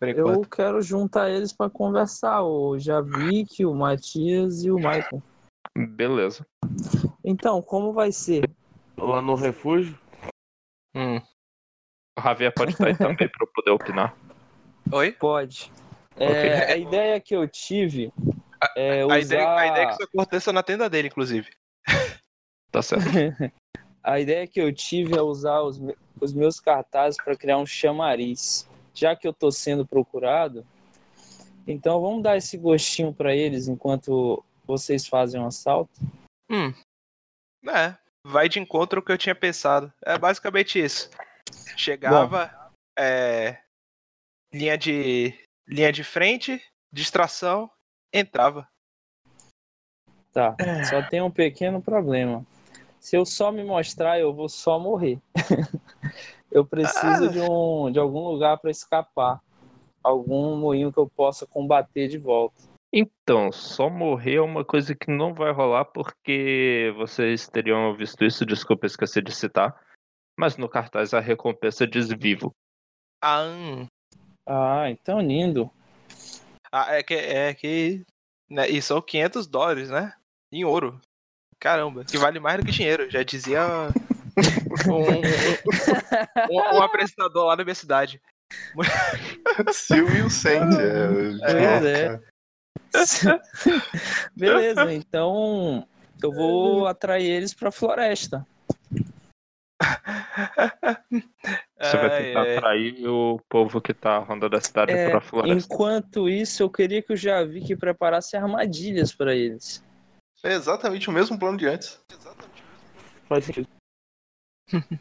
Eu 0.00 0.42
quero 0.42 0.80
juntar 0.80 1.28
eles 1.30 1.52
para 1.52 1.70
conversar, 1.70 2.42
o 2.42 2.78
Javik, 2.78 3.64
o 3.66 3.74
Matias 3.74 4.62
e 4.64 4.70
o 4.70 4.76
Michael. 4.76 5.22
Beleza. 5.76 6.46
Então, 7.24 7.60
como 7.60 7.92
vai 7.92 8.10
ser? 8.10 8.48
Lá 8.96 9.20
no 9.20 9.34
refúgio. 9.34 9.98
Hum. 10.94 11.20
O 12.20 12.22
Javier 12.22 12.52
pode 12.52 12.72
estar 12.72 12.86
aí 12.86 12.96
também 12.96 13.16
pra 13.16 13.28
eu 13.40 13.46
poder 13.46 13.70
opinar. 13.70 14.14
Oi? 14.92 15.12
Pode. 15.12 15.72
É, 16.18 16.72
a 16.72 16.76
ideia 16.76 17.18
que 17.18 17.34
eu 17.34 17.48
tive 17.48 18.12
é 18.76 19.04
usar... 19.04 19.14
A 19.14 19.18
ideia, 19.18 19.56
a 19.56 19.66
ideia 19.66 19.82
é 19.82 19.86
que 19.86 19.92
isso 19.94 20.02
aconteça 20.02 20.52
na 20.52 20.62
tenda 20.62 20.88
dele, 20.90 21.08
inclusive. 21.08 21.48
Tá 22.70 22.82
certo. 22.82 23.04
A 24.00 24.20
ideia 24.20 24.46
que 24.46 24.60
eu 24.60 24.72
tive 24.72 25.18
é 25.18 25.20
usar 25.20 25.60
os, 25.60 25.80
os 26.20 26.32
meus 26.32 26.60
cartazes 26.60 27.20
para 27.22 27.36
criar 27.36 27.58
um 27.58 27.66
chamariz. 27.66 28.64
Já 28.94 29.16
que 29.16 29.26
eu 29.26 29.32
tô 29.32 29.50
sendo 29.50 29.84
procurado, 29.84 30.64
então 31.66 32.00
vamos 32.00 32.22
dar 32.22 32.36
esse 32.36 32.56
gostinho 32.56 33.12
para 33.12 33.34
eles 33.34 33.66
enquanto 33.66 34.42
vocês 34.64 35.06
fazem 35.06 35.40
um 35.40 35.46
assalto. 35.46 35.90
Hum. 36.48 36.72
É, 37.68 37.96
vai 38.24 38.48
de 38.48 38.60
encontro 38.60 39.00
ao 39.00 39.04
que 39.04 39.10
eu 39.10 39.18
tinha 39.18 39.34
pensado. 39.34 39.92
É 40.02 40.16
basicamente 40.16 40.78
isso. 40.78 41.10
Chegava, 41.76 42.70
é, 42.98 43.58
linha 44.52 44.76
de 44.76 45.34
linha 45.66 45.92
de 45.92 46.02
frente, 46.02 46.60
distração, 46.92 47.70
entrava. 48.12 48.68
Tá, 50.32 50.56
só 50.88 51.02
tem 51.02 51.20
um 51.20 51.30
pequeno 51.30 51.80
problema. 51.80 52.44
Se 52.98 53.16
eu 53.16 53.24
só 53.24 53.50
me 53.50 53.64
mostrar, 53.64 54.20
eu 54.20 54.32
vou 54.32 54.48
só 54.48 54.78
morrer. 54.78 55.18
eu 56.52 56.64
preciso 56.64 57.24
Ah. 57.24 57.28
de, 57.28 57.40
um, 57.40 57.90
de 57.90 57.98
algum 57.98 58.28
lugar 58.28 58.58
para 58.58 58.70
escapar. 58.70 59.40
algum 60.02 60.56
moinho 60.56 60.90
que 60.90 60.98
eu 60.98 61.06
possa 61.06 61.46
combater 61.46 62.08
de 62.08 62.16
volta. 62.16 62.62
Então, 62.90 63.52
só 63.52 63.90
morrer 63.90 64.36
é 64.36 64.40
uma 64.40 64.64
coisa 64.64 64.94
que 64.94 65.10
não 65.10 65.34
vai 65.34 65.52
rolar 65.52 65.84
porque 65.84 66.90
vocês 66.96 67.46
teriam 67.46 67.94
visto 67.94 68.24
isso, 68.24 68.46
desculpa, 68.46 68.86
esqueci 68.86 69.20
de 69.20 69.30
citar. 69.30 69.78
Mas 70.40 70.56
no 70.56 70.70
cartaz 70.70 71.12
a 71.12 71.20
recompensa 71.20 71.86
diz 71.86 72.08
vivo. 72.08 72.50
Ah, 73.22 73.42
hum. 73.42 73.86
Ah, 74.48 74.88
então 74.88 75.20
lindo. 75.20 75.70
Ah, 76.72 76.94
é 76.96 77.02
que. 77.02 77.12
É 77.14 77.52
que 77.52 78.02
né, 78.48 78.66
e 78.68 78.80
são 78.80 79.02
500 79.02 79.46
dólares, 79.46 79.90
né? 79.90 80.14
Em 80.50 80.64
ouro. 80.64 80.98
Caramba, 81.60 82.06
que 82.06 82.16
vale 82.16 82.40
mais 82.40 82.58
do 82.58 82.64
que 82.64 82.72
dinheiro. 82.72 83.10
Já 83.10 83.22
dizia 83.22 83.60
um, 84.88 85.20
um- 86.50 86.78
um 86.78 86.82
apresentador 86.82 87.44
lá 87.44 87.54
da 87.54 87.62
minha 87.62 87.74
cidade. 87.74 88.18
Silvio 89.74 90.30
Sente. 90.30 90.74
Pois 91.38 91.84
é. 91.84 92.18
Beleza, 94.34 94.92
então 94.92 95.86
eu 96.22 96.32
vou 96.32 96.86
atrair 96.86 97.28
eles 97.28 97.52
pra 97.52 97.70
floresta. 97.70 98.46
Você 101.80 101.96
vai 101.96 102.10
Ai, 102.10 102.22
tentar 102.24 102.42
ai. 102.42 102.56
atrair 102.56 103.08
o 103.08 103.40
povo 103.48 103.80
que 103.80 103.94
tá 103.94 104.18
rondando 104.18 104.56
a 104.56 104.60
cidade 104.60 104.92
É, 104.92 105.10
pra 105.10 105.20
floresta. 105.20 105.74
enquanto 105.74 106.28
isso, 106.28 106.62
eu 106.62 106.70
queria 106.70 107.02
que 107.02 107.12
o 107.12 107.16
Javik 107.16 107.74
preparasse 107.76 108.36
armadilhas 108.36 109.14
pra 109.14 109.34
eles. 109.34 109.82
É 110.44 110.52
exatamente 110.54 111.08
o 111.08 111.12
mesmo 111.12 111.38
plano 111.38 111.56
de 111.56 111.66
antes. 111.66 112.00
Faz 113.28 113.44
sentido. 113.44 113.68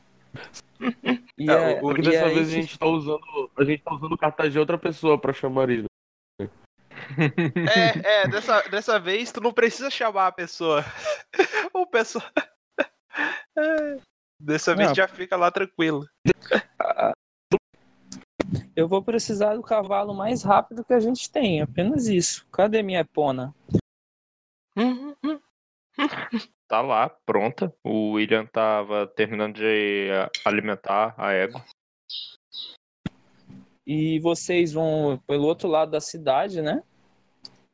E, 1.37 1.49
É, 1.49 1.81
e 1.81 2.01
dessa 2.01 2.25
aí 2.27 2.35
vez 2.35 2.47
a 2.47 2.51
gente 2.51 2.77
tá 2.79 2.85
usando. 2.85 3.51
A 3.57 3.63
gente 3.65 3.83
tá 3.83 3.93
usando 3.93 4.13
o 4.13 4.17
cartaz 4.17 4.53
de 4.53 4.59
outra 4.59 4.77
pessoa 4.77 5.19
pra 5.19 5.33
chamar 5.33 5.69
ele. 5.69 5.85
É, 7.73 8.21
é, 8.23 8.27
dessa, 8.27 8.61
dessa 8.69 8.99
vez 8.99 9.31
tu 9.31 9.41
não 9.41 9.51
precisa 9.51 9.89
chamar 9.89 10.27
a 10.27 10.31
pessoa. 10.31 10.85
O 11.73 11.85
pessoa. 11.87 12.23
Dessa 14.39 14.73
vez 14.75 14.89
Não. 14.89 14.95
já 14.95 15.07
fica 15.07 15.35
lá 15.35 15.51
tranquilo. 15.51 16.07
eu 18.75 18.87
vou 18.87 19.03
precisar 19.03 19.55
do 19.55 19.61
cavalo 19.61 20.13
mais 20.13 20.43
rápido 20.43 20.83
que 20.85 20.93
a 20.93 20.99
gente 20.99 21.29
tem, 21.29 21.61
apenas 21.61 22.07
isso. 22.07 22.47
Cadê 22.51 22.81
minha 22.81 23.01
Epona? 23.01 23.53
Tá 26.67 26.81
lá, 26.81 27.09
pronta. 27.25 27.73
O 27.83 28.11
William 28.11 28.45
tava 28.45 29.07
terminando 29.07 29.55
de 29.55 30.07
eh, 30.09 30.29
alimentar 30.45 31.15
a 31.17 31.31
égua. 31.31 31.65
E 33.85 34.19
vocês 34.19 34.71
vão 34.71 35.19
pelo 35.25 35.47
outro 35.47 35.67
lado 35.67 35.91
da 35.91 35.99
cidade, 35.99 36.61
né? 36.61 36.83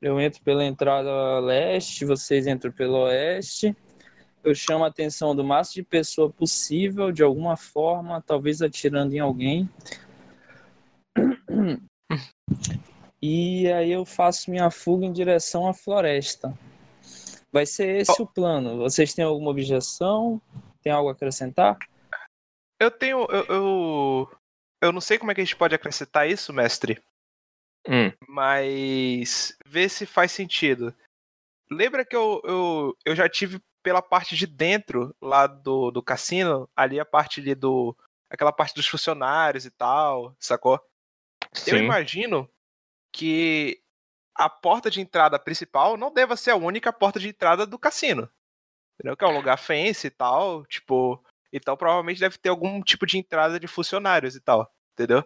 Eu 0.02 0.20
entro 0.20 0.42
pela 0.44 0.64
entrada 0.64 1.40
leste, 1.40 2.06
vocês 2.06 2.48
entram 2.48 2.72
pelo 2.72 3.00
oeste. 3.00 3.76
Eu 4.46 4.54
chamo 4.54 4.84
a 4.84 4.88
atenção 4.90 5.36
do 5.36 5.44
máximo 5.44 5.84
de 5.84 5.90
pessoa 5.90 6.30
possível, 6.30 7.12
de 7.12 7.24
alguma 7.24 7.58
forma, 7.58 8.22
talvez 8.22 8.62
atirando 8.62 9.16
em 9.16 9.20
alguém. 9.20 9.68
E 13.20 13.72
aí 13.72 13.92
eu 13.92 14.06
faço 14.06 14.52
minha 14.52 14.70
fuga 14.70 15.04
em 15.04 15.12
direção 15.12 15.68
à 15.68 15.74
floresta. 15.74 16.54
Vai 17.52 17.66
ser 17.66 18.02
esse 18.02 18.22
o 18.22 18.28
plano. 18.28 18.78
Vocês 18.78 19.16
têm 19.16 19.26
alguma 19.26 19.50
objeção? 19.50 20.40
Tem 20.84 20.94
algo 20.94 21.10
a 21.10 21.14
acrescentar? 21.14 21.80
Eu 22.80 22.92
tenho. 22.92 23.26
Eu, 23.32 23.46
eu, 23.46 24.38
eu 24.80 24.92
não 24.92 25.02
sei 25.02 25.18
como 25.18 25.32
é 25.32 25.34
que 25.34 25.42
a 25.42 25.44
gente 25.44 25.56
pode 25.56 25.74
acrescentar 25.74 26.30
isso, 26.30 26.54
mestre. 26.54 27.02
Hum. 27.88 28.12
Mas. 28.28 29.58
Vê 29.66 29.90
se 29.90 30.06
faz 30.06 30.32
sentido. 30.32 30.94
Lembra 31.72 32.06
que 32.06 32.16
eu, 32.16 32.42
eu, 32.44 32.98
eu 33.04 33.16
já 33.16 33.28
tive 33.28 33.60
pela 33.86 34.02
parte 34.02 34.36
de 34.36 34.48
dentro 34.48 35.16
lá 35.22 35.46
do, 35.46 35.92
do 35.92 36.02
cassino, 36.02 36.68
ali 36.76 37.00
a 37.00 37.06
parte 37.06 37.40
ali 37.40 37.54
do. 37.54 37.96
aquela 38.28 38.52
parte 38.52 38.74
dos 38.74 38.88
funcionários 38.88 39.64
e 39.64 39.70
tal, 39.70 40.36
sacou? 40.40 40.82
Eu 41.68 41.78
Sim. 41.78 41.84
imagino 41.84 42.50
que 43.14 43.80
a 44.34 44.50
porta 44.50 44.90
de 44.90 45.00
entrada 45.00 45.38
principal 45.38 45.96
não 45.98 46.12
deva 46.12 46.36
ser 46.36 46.50
a 46.50 46.56
única 46.56 46.92
porta 46.92 47.20
de 47.20 47.30
entrada 47.30 47.64
do 47.64 47.78
cassino. 47.78 48.28
Entendeu? 48.96 49.16
Que 49.16 49.24
é 49.24 49.28
um 49.28 49.36
lugar 49.36 49.60
fancy 49.60 50.08
e 50.08 50.10
tal, 50.10 50.66
tipo. 50.66 51.24
Então 51.54 51.78
provavelmente 51.78 52.20
deve 52.20 52.40
ter 52.40 52.50
algum 52.50 52.82
tipo 52.82 53.06
de 53.06 53.20
entrada 53.20 53.60
de 53.60 53.68
funcionários 53.68 54.36
e 54.36 54.42
tal, 54.42 54.68
entendeu? 54.94 55.24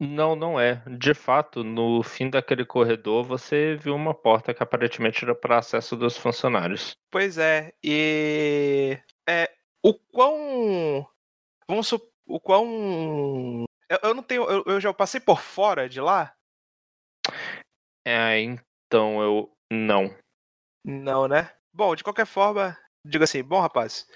Não, 0.00 0.34
não 0.34 0.58
é. 0.58 0.82
De 0.98 1.14
fato, 1.14 1.62
no 1.62 2.02
fim 2.02 2.28
daquele 2.28 2.64
corredor, 2.64 3.24
você 3.24 3.76
viu 3.76 3.94
uma 3.94 4.12
porta 4.12 4.52
que 4.52 4.62
aparentemente 4.62 5.24
era 5.24 5.34
para 5.34 5.58
acesso 5.58 5.96
dos 5.96 6.16
funcionários. 6.16 6.92
Pois 7.10 7.38
é, 7.38 7.72
e. 7.82 8.98
É. 9.28 9.54
O 9.82 9.94
quão. 9.94 11.06
Vamos 11.68 11.86
supor. 11.86 12.12
O 12.26 12.40
quão. 12.40 13.64
Eu, 13.88 13.98
eu 14.02 14.14
não 14.14 14.22
tenho. 14.22 14.44
Eu, 14.50 14.64
eu 14.66 14.80
já 14.80 14.92
passei 14.92 15.20
por 15.20 15.40
fora 15.40 15.88
de 15.88 16.00
lá? 16.00 16.34
É, 18.06 18.40
então 18.40 19.22
eu. 19.22 19.52
Não. 19.70 20.14
Não, 20.84 21.28
né? 21.28 21.50
Bom, 21.72 21.94
de 21.94 22.04
qualquer 22.04 22.26
forma, 22.26 22.78
digo 23.04 23.24
assim, 23.24 23.42
bom 23.42 23.60
rapaz, 23.60 24.06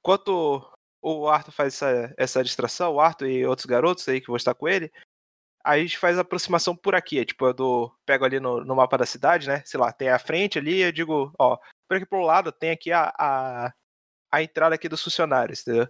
enquanto 0.00 0.72
o 1.02 1.28
Arthur 1.28 1.52
faz 1.52 1.74
essa, 1.74 2.14
essa 2.16 2.44
distração, 2.44 2.94
o 2.94 3.00
Arthur 3.00 3.28
e 3.28 3.46
outros 3.46 3.66
garotos 3.66 4.08
aí 4.08 4.20
que 4.20 4.26
vão 4.26 4.36
estar 4.36 4.54
com 4.54 4.68
ele, 4.68 4.92
a 5.64 5.78
gente 5.78 5.98
faz 5.98 6.16
a 6.18 6.22
aproximação 6.22 6.74
por 6.74 6.94
aqui, 6.94 7.18
é 7.18 7.24
tipo, 7.24 7.46
eu 7.46 7.92
pego 8.06 8.24
ali 8.24 8.40
no, 8.40 8.64
no 8.64 8.76
mapa 8.76 8.96
da 8.96 9.06
cidade, 9.06 9.46
né? 9.46 9.62
Sei 9.66 9.78
lá, 9.78 9.92
tem 9.92 10.08
a 10.08 10.18
frente 10.18 10.58
ali, 10.58 10.80
eu 10.80 10.92
digo, 10.92 11.32
ó, 11.38 11.58
por 11.88 11.96
aqui 11.96 12.06
pro 12.06 12.20
lado 12.20 12.50
tem 12.50 12.70
aqui 12.70 12.92
a, 12.92 13.12
a, 13.18 13.72
a 14.32 14.42
entrada 14.42 14.74
aqui 14.74 14.88
dos 14.88 15.02
funcionários, 15.02 15.60
entendeu? 15.60 15.88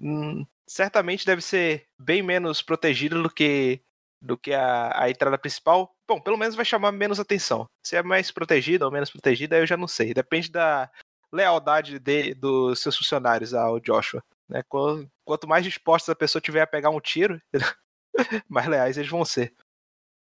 Hum, 0.00 0.46
certamente 0.68 1.24
deve 1.24 1.42
ser 1.42 1.86
bem 1.98 2.22
menos 2.22 2.62
protegida 2.62 3.20
do 3.20 3.30
que 3.30 3.82
do 4.20 4.36
que 4.36 4.52
a, 4.52 5.04
a 5.04 5.08
entrada 5.08 5.38
principal. 5.38 5.94
Bom, 6.06 6.20
pelo 6.20 6.36
menos 6.36 6.56
vai 6.56 6.64
chamar 6.64 6.90
menos 6.90 7.20
atenção. 7.20 7.66
Se 7.86 7.96
é 7.96 8.02
mais 8.02 8.32
protegida 8.32 8.84
ou 8.84 8.90
menos 8.90 9.10
protegida, 9.10 9.56
eu 9.56 9.66
já 9.66 9.76
não 9.76 9.86
sei. 9.86 10.12
Depende 10.12 10.50
da 10.50 10.90
lealdade 11.32 12.00
de, 12.00 12.34
dos 12.34 12.80
seus 12.80 12.96
funcionários 12.96 13.54
ao 13.54 13.78
Joshua. 13.78 14.20
Né? 14.48 14.62
Qu- 14.68 15.06
Quanto 15.24 15.46
mais 15.48 15.64
dispostos 15.64 16.08
a 16.08 16.14
pessoa 16.16 16.40
tiver 16.40 16.62
a 16.62 16.66
pegar 16.66 16.90
um 16.90 17.00
tiro, 17.00 17.40
mais 18.48 18.66
leais 18.66 18.96
eles 18.96 19.10
vão 19.10 19.24
ser. 19.24 19.54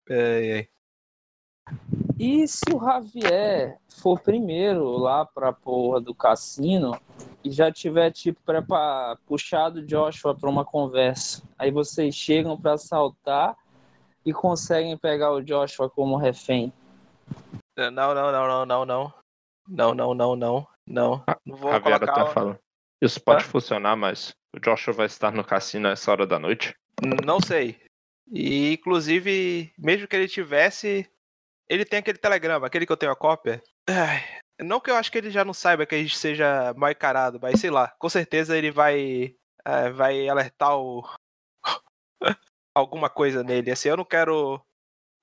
É, 0.09 0.59
é. 0.61 0.69
E 2.19 2.47
se 2.47 2.65
o 2.75 2.79
Javier 2.81 3.79
for 3.89 4.21
primeiro 4.21 4.85
lá 4.99 5.25
pra 5.25 5.53
porra 5.53 6.01
do 6.01 6.15
cassino 6.15 6.93
e 7.43 7.51
já 7.51 7.73
tiver, 7.73 8.11
tipo, 8.13 8.41
prepa- 8.45 9.19
puxado 9.27 9.81
o 9.81 9.87
Joshua 9.87 10.35
pra 10.35 10.49
uma 10.51 10.65
conversa, 10.65 11.43
aí 11.59 11.71
vocês 11.71 12.15
chegam 12.15 12.61
pra 12.61 12.75
assaltar 12.75 13.57
e 14.25 14.33
conseguem 14.33 14.97
pegar 14.97 15.33
o 15.33 15.43
Joshua 15.43 15.89
como 15.91 16.17
refém. 16.17 16.73
Não, 17.77 17.91
não, 17.91 18.15
não, 18.15 18.33
não, 18.33 18.67
não, 18.67 18.85
não. 18.85 19.15
Não, 19.69 19.95
não, 19.95 20.15
não, 20.15 20.37
não. 20.37 20.67
Não. 20.87 21.25
Não 21.47 21.57
vou 21.57 21.71
a 21.73 21.79
Vera 21.79 21.99
colocar. 22.01 22.25
tá 22.25 22.27
falando. 22.27 22.59
Isso 23.03 23.21
pode 23.21 23.43
funcionar, 23.43 23.97
mas 23.97 24.33
o 24.55 24.61
Joshua 24.61 24.95
vai 24.95 25.07
estar 25.07 25.33
no 25.33 25.43
cassino 25.43 25.89
a 25.89 25.91
essa 25.91 26.13
hora 26.13 26.25
da 26.25 26.39
noite. 26.39 26.73
Não 27.25 27.41
sei. 27.41 27.85
E, 28.31 28.75
inclusive, 28.75 29.73
mesmo 29.77 30.07
que 30.07 30.15
ele 30.15 30.29
tivesse, 30.29 31.11
ele 31.69 31.85
tem 31.85 31.99
aquele 31.99 32.19
telegrama, 32.19 32.65
aquele 32.65 32.87
que 32.87 32.93
eu 32.93 32.97
tenho 32.97 33.11
a 33.11 33.17
cópia. 33.17 33.61
Ai, 33.89 34.23
não 34.61 34.81
que 34.81 34.89
eu 34.89 34.95
acho 34.95 35.11
que 35.11 35.19
ele 35.19 35.33
já 35.33 35.45
não 35.45 35.53
saiba 35.53 35.85
que 35.85 35.97
a 35.97 35.99
gente 35.99 36.17
seja 36.17 36.73
mal 36.75 36.93
encarado, 36.93 37.41
mas 37.43 37.61
sei 37.61 37.71
lá, 37.71 37.89
com 37.99 38.09
certeza 38.09 38.57
ele 38.57 38.71
vai, 38.71 39.35
eh, 39.65 39.91
vai 39.91 40.29
alertar 40.29 40.79
o... 40.79 41.03
alguma 42.73 43.11
coisa 43.11 43.43
nele. 43.43 43.73
Assim, 43.73 43.89
eu 43.89 43.97
não 43.97 44.05
quero 44.05 44.65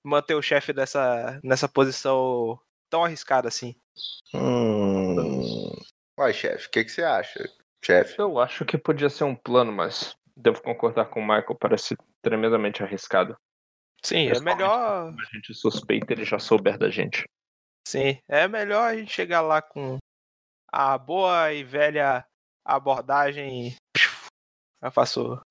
manter 0.06 0.36
o 0.36 0.42
chefe 0.42 0.74
dessa, 0.74 1.39
nessa 1.42 1.70
posição 1.70 2.60
tão 2.89 3.06
arriscada 3.06 3.48
assim. 3.48 3.74
Hum. 4.34 5.72
Uai, 6.20 6.34
chefe, 6.34 6.68
o 6.68 6.72
que, 6.72 6.84
que 6.84 6.92
você 6.92 7.04
acha, 7.04 7.50
chefe? 7.84 8.20
Eu 8.20 8.39
acho 8.39 8.65
que 8.65 8.78
podia 8.78 9.10
ser 9.10 9.24
um 9.24 9.36
plano, 9.36 9.72
mas 9.72 10.15
devo 10.36 10.62
concordar 10.62 11.06
com 11.06 11.20
o 11.20 11.24
Michael, 11.24 11.58
parece 11.60 11.96
tremendamente 12.22 12.84
arriscado. 12.84 13.36
Sim, 14.04 14.30
é 14.30 14.39
melhor. 14.39 15.13
A 15.13 15.36
gente 15.36 15.54
suspeita 15.54 16.13
ele 16.13 16.24
já 16.24 16.39
souber 16.39 16.78
da 16.78 16.89
gente. 16.89 17.26
Sim, 17.88 18.20
é 18.28 18.48
melhor 18.48 18.84
a 18.84 18.96
gente 18.96 19.12
chegar 19.12 19.42
lá 19.42 19.62
com 19.62 19.98
a 20.72 20.98
boa 20.98 21.52
e 21.54 21.63
velha 21.63 22.26
abordagem. 22.63 23.76
Faço. 24.92 25.42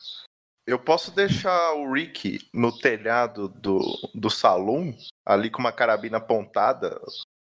Eu 0.67 0.79
posso 0.79 1.15
deixar 1.15 1.75
o 1.75 1.93
Rick 1.93 2.49
no 2.53 2.77
telhado 2.77 3.49
do, 3.49 3.81
do 4.15 4.31
salão, 4.31 4.95
ali 5.27 5.51
com 5.51 5.61
uma 5.61 5.73
carabina 5.73 6.19
apontada 6.19 7.01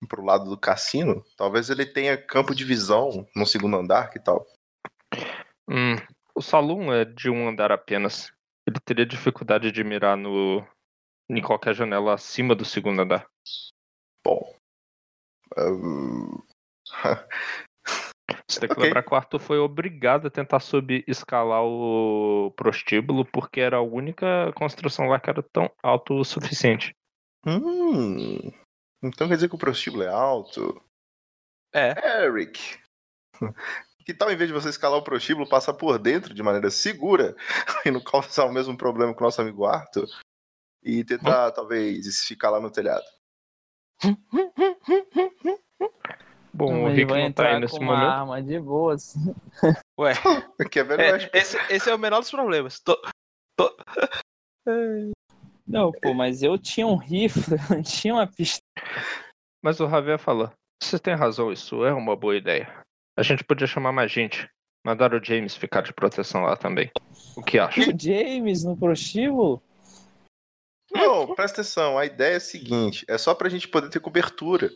pro 0.08 0.24
lado 0.24 0.48
do 0.48 0.56
cassino. 0.56 1.24
Talvez 1.36 1.68
ele 1.68 1.84
tenha 1.84 2.16
campo 2.16 2.54
de 2.54 2.64
visão 2.64 3.26
no 3.34 3.44
segundo 3.44 3.76
andar, 3.76 4.10
que 4.10 4.18
tal? 4.18 4.46
Hum, 5.68 5.96
o 6.34 6.42
salão 6.42 6.92
é 6.92 7.04
de 7.04 7.30
um 7.30 7.48
andar 7.48 7.72
apenas. 7.72 8.32
Ele 8.66 8.78
teria 8.84 9.06
dificuldade 9.06 9.72
de 9.72 9.82
mirar 9.82 10.16
no, 10.16 10.66
em 11.30 11.42
qualquer 11.42 11.74
janela 11.74 12.14
acima 12.14 12.54
do 12.54 12.64
segundo 12.64 13.02
andar. 13.02 13.28
Bom. 14.24 14.54
ahn, 15.56 16.42
Você 18.48 18.60
tem 18.60 18.68
que 18.68 18.80
lembrar 18.80 19.02
que 19.02 19.12
o 19.12 19.16
Arthur 19.16 19.38
foi 19.38 19.58
obrigado 19.58 20.26
a 20.26 20.30
tentar 20.30 20.60
subir, 20.60 21.04
escalar 21.06 21.62
o 21.62 22.52
prostíbulo, 22.56 23.24
porque 23.24 23.60
era 23.60 23.76
a 23.76 23.82
única 23.82 24.52
construção 24.54 25.06
lá 25.06 25.20
que 25.20 25.30
era 25.30 25.42
tão 25.42 25.70
alto 25.82 26.14
o 26.14 26.24
suficiente. 26.24 26.94
hum, 27.46 28.52
então 29.02 29.28
quer 29.28 29.34
dizer 29.34 29.48
que 29.48 29.54
o 29.54 29.58
prostíbulo 29.58 30.02
é 30.02 30.08
alto? 30.08 30.82
É. 31.74 32.24
Eric. 32.24 32.78
Que 34.08 34.14
tal, 34.14 34.32
em 34.32 34.36
vez 34.36 34.48
de 34.48 34.54
você 34.54 34.70
escalar 34.70 34.98
o 34.98 35.04
prostíbulo, 35.04 35.46
passar 35.46 35.74
por 35.74 35.98
dentro 35.98 36.32
de 36.32 36.42
maneira 36.42 36.70
segura 36.70 37.36
e 37.84 37.90
não 37.90 38.00
causar 38.00 38.46
o 38.46 38.50
mesmo 38.50 38.74
problema 38.74 39.12
com 39.12 39.20
o 39.20 39.26
nosso 39.26 39.38
amigo 39.42 39.66
Arthur? 39.66 40.06
E 40.82 41.04
tentar, 41.04 41.50
talvez, 41.52 42.24
ficar 42.24 42.48
lá 42.48 42.58
no 42.58 42.70
telhado. 42.70 43.04
Bom, 46.54 46.84
o 46.84 46.88
Rick 46.88 47.04
vai 47.04 47.20
não 47.20 47.32
tá 47.34 47.48
aí 47.48 47.48
entrar 47.56 47.60
nesse 47.60 47.76
com 47.78 47.84
uma 47.84 47.96
momento. 47.96 48.10
arma 48.10 48.42
de 48.42 48.58
boas. 48.58 49.14
Ué, 50.00 50.14
Que 50.72 50.80
é 50.80 50.82
é, 50.84 51.30
esse, 51.34 51.58
esse 51.68 51.90
é 51.90 51.94
o 51.94 51.98
menor 51.98 52.20
dos 52.20 52.30
problemas. 52.30 52.80
Tô- 52.80 52.98
tô- 53.58 53.76
Não, 55.66 55.92
pô, 55.92 56.14
mas 56.14 56.42
eu 56.42 56.56
tinha 56.56 56.86
um 56.86 56.96
rifle, 56.96 57.58
eu 57.68 57.76
não 57.76 57.82
tinha 57.82 58.14
uma 58.14 58.26
pistola. 58.26 58.62
Mas 59.62 59.78
o 59.80 59.86
Javier 59.86 60.18
falou: 60.18 60.50
Você 60.82 60.98
tem 60.98 61.14
razão, 61.14 61.52
isso 61.52 61.84
é 61.84 61.92
uma 61.92 62.16
boa 62.16 62.34
ideia. 62.34 62.87
A 63.18 63.22
gente 63.24 63.42
podia 63.42 63.66
chamar 63.66 63.90
mais 63.90 64.12
gente. 64.12 64.48
Mandar 64.86 65.12
o 65.12 65.22
James 65.22 65.56
ficar 65.56 65.80
de 65.80 65.92
proteção 65.92 66.42
lá 66.42 66.56
também. 66.56 66.88
O 67.36 67.42
que 67.42 67.58
acha? 67.58 67.80
O 67.80 68.00
James 68.00 68.62
no 68.62 68.76
prostíbulo? 68.76 69.60
Não, 70.92 71.34
presta 71.34 71.60
atenção. 71.60 71.98
A 71.98 72.06
ideia 72.06 72.34
é 72.34 72.36
a 72.36 72.40
seguinte: 72.40 73.04
é 73.08 73.18
só 73.18 73.34
pra 73.34 73.48
gente 73.48 73.66
poder 73.66 73.90
ter 73.90 73.98
cobertura. 73.98 74.70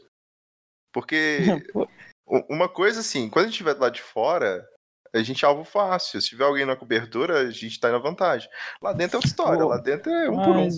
Porque 0.92 1.38
uma 2.50 2.68
coisa 2.68 2.98
assim, 2.98 3.30
quando 3.30 3.44
a 3.44 3.48
gente 3.48 3.54
estiver 3.54 3.78
lado 3.78 3.94
de 3.94 4.02
fora, 4.02 4.66
a 5.14 5.22
gente 5.22 5.44
é 5.44 5.48
alvo 5.48 5.62
fácil. 5.62 6.20
Se 6.20 6.30
tiver 6.30 6.44
alguém 6.44 6.66
na 6.66 6.74
cobertura, 6.74 7.42
a 7.42 7.50
gente 7.52 7.78
tá 7.78 7.92
na 7.92 7.98
vantagem. 7.98 8.50
Lá 8.82 8.92
dentro 8.92 9.14
é 9.14 9.18
outra 9.18 9.30
história. 9.30 9.62
Pô, 9.62 9.68
Lá 9.68 9.78
dentro 9.78 10.10
é 10.10 10.28
um 10.28 10.42
por 10.42 10.56
um. 10.56 10.64
Mas 10.64 10.74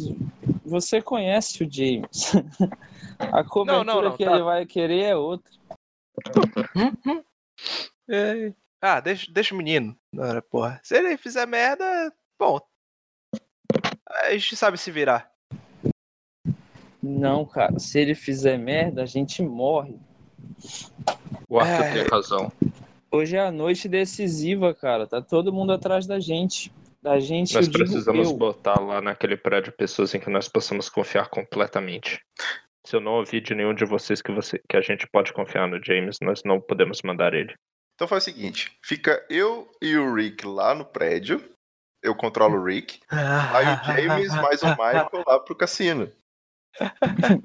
você 0.67 1.01
conhece 1.01 1.65
o 1.65 1.73
James. 1.73 2.35
A 3.33 3.43
cobertura 3.43 3.85
não, 3.85 4.03
não, 4.03 4.17
que 4.19 4.25
tá. 4.25 4.33
ele 4.33 4.43
vai 4.43 4.67
querer 4.67 5.01
é 5.05 5.17
outra. 5.17 5.51
É. 8.09 8.53
Ah, 8.81 9.01
deixa, 9.01 9.31
deixa 9.33 9.55
o 9.55 9.59
menino. 9.59 9.97
Ora, 10.17 10.43
porra. 10.43 10.81
Se 10.83 10.97
ele 10.97 11.17
fizer 11.17 11.47
merda, 11.47 12.13
bom. 12.39 12.61
A 14.25 14.31
gente 14.33 14.55
sabe 14.57 14.77
se 14.79 14.91
virar. 14.91 15.31
Não, 17.03 17.45
cara, 17.45 17.79
se 17.79 17.99
ele 17.99 18.15
fizer 18.15 18.59
merda, 18.59 19.03
a 19.03 19.07
gente 19.07 19.43
morre. 19.43 19.99
O 21.49 21.59
Arthur 21.59 21.85
É. 21.85 21.93
tem 21.93 22.09
razão. 22.11 22.53
Hoje 23.11 23.37
é 23.37 23.41
a 23.41 23.53
noite 23.53 23.89
decisiva, 23.89 24.75
cara. 24.75 25.07
Tá 25.07 25.21
todo 25.23 25.53
mundo 25.53 25.73
atrás 25.73 26.07
da 26.07 26.19
gente. 26.19 26.73
Da 27.03 27.21
gente, 27.21 27.55
Nós 27.55 27.69
precisamos 27.69 28.31
eu. 28.31 28.37
botar 28.37 28.81
lá 28.81 28.99
naquele 29.03 29.37
prédio 29.37 29.71
pessoas 29.73 30.15
em 30.15 30.21
que 30.21 30.31
nós 30.31 30.49
possamos 30.49 30.89
confiar 30.89 31.29
completamente. 31.29 32.25
Se 32.87 32.97
eu 32.97 33.01
não 33.01 33.13
ouvir 33.13 33.41
de 33.41 33.55
nenhum 33.55 33.75
de 33.75 33.85
vocês 33.85 34.21
que, 34.21 34.31
você, 34.31 34.61
que 34.69 34.77
a 34.77 34.81
gente 34.81 35.07
pode 35.07 35.33
confiar 35.33 35.67
no 35.67 35.83
James, 35.83 36.19
nós 36.21 36.43
não 36.45 36.61
podemos 36.61 37.01
mandar 37.03 37.33
ele. 37.33 37.55
Então 37.95 38.07
faz 38.07 38.25
o 38.25 38.27
seguinte: 38.27 38.77
fica 38.85 39.25
eu 39.31 39.71
e 39.81 39.97
o 39.97 40.15
Rick 40.15 40.47
lá 40.47 40.75
no 40.75 40.85
prédio. 40.85 41.43
Eu 42.03 42.15
controlo 42.15 42.59
o 42.59 42.65
Rick. 42.65 43.01
Aí 43.11 43.65
o 43.65 43.85
James 43.85 44.35
mais 44.35 44.63
o 44.63 44.69
Michael 44.69 45.25
lá 45.27 45.41
pro 45.41 45.57
cassino. 45.57 46.13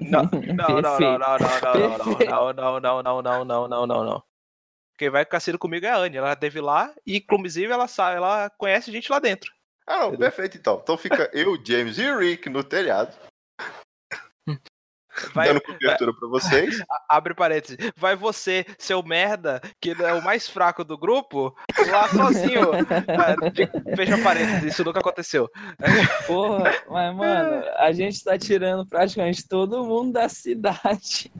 Não, 0.00 0.24
não, 0.24 0.80
não, 0.82 0.98
não, 0.98 1.18
não, 1.18 1.38
não, 1.38 2.52
não, 2.52 2.80
não, 2.80 2.80
não, 2.80 3.02
não, 3.02 3.22
não, 3.22 3.44
não, 3.44 3.68
não, 3.68 3.86
não, 3.86 4.04
não. 4.04 4.22
Quem 4.98 5.08
vai 5.08 5.24
com 5.24 5.30
cassino 5.30 5.58
comigo 5.58 5.86
é 5.86 5.88
a 5.88 5.96
Anne. 5.96 6.18
Ela 6.18 6.36
teve 6.36 6.60
lá 6.60 6.92
e, 7.06 7.16
inclusive, 7.16 7.72
ela 7.72 7.88
sabe, 7.88 8.16
ela 8.16 8.50
conhece 8.50 8.92
gente 8.92 9.10
lá 9.10 9.18
dentro. 9.18 9.50
Ah, 9.86 10.00
não, 10.00 10.16
perfeito 10.16 10.58
então. 10.58 10.78
Então 10.82 10.98
fica 10.98 11.30
eu, 11.32 11.56
James 11.64 11.96
e 11.98 12.06
o 12.06 12.18
Rick 12.18 12.50
no 12.50 12.62
telhado, 12.62 13.16
Vai, 15.34 15.48
dando 15.48 15.60
cobertura 15.60 16.12
pra 16.14 16.28
vocês. 16.28 16.82
abre 17.08 17.34
parênteses. 17.34 17.76
Vai 17.96 18.16
você, 18.16 18.64
seu 18.78 19.02
merda, 19.02 19.60
que 19.80 19.90
é 19.90 20.12
o 20.12 20.22
mais 20.22 20.48
fraco 20.48 20.84
do 20.84 20.98
grupo, 20.98 21.54
lá 21.88 22.08
sozinho. 22.08 22.70
Fecha 23.96 24.18
parênteses, 24.18 24.72
isso 24.72 24.84
nunca 24.84 25.00
aconteceu. 25.00 25.48
Porra, 26.26 26.72
mas, 26.88 27.16
mano, 27.16 27.64
a 27.76 27.92
gente 27.92 28.22
tá 28.22 28.38
tirando 28.38 28.86
praticamente 28.86 29.46
todo 29.46 29.84
mundo 29.84 30.12
da 30.12 30.28
cidade. 30.28 31.30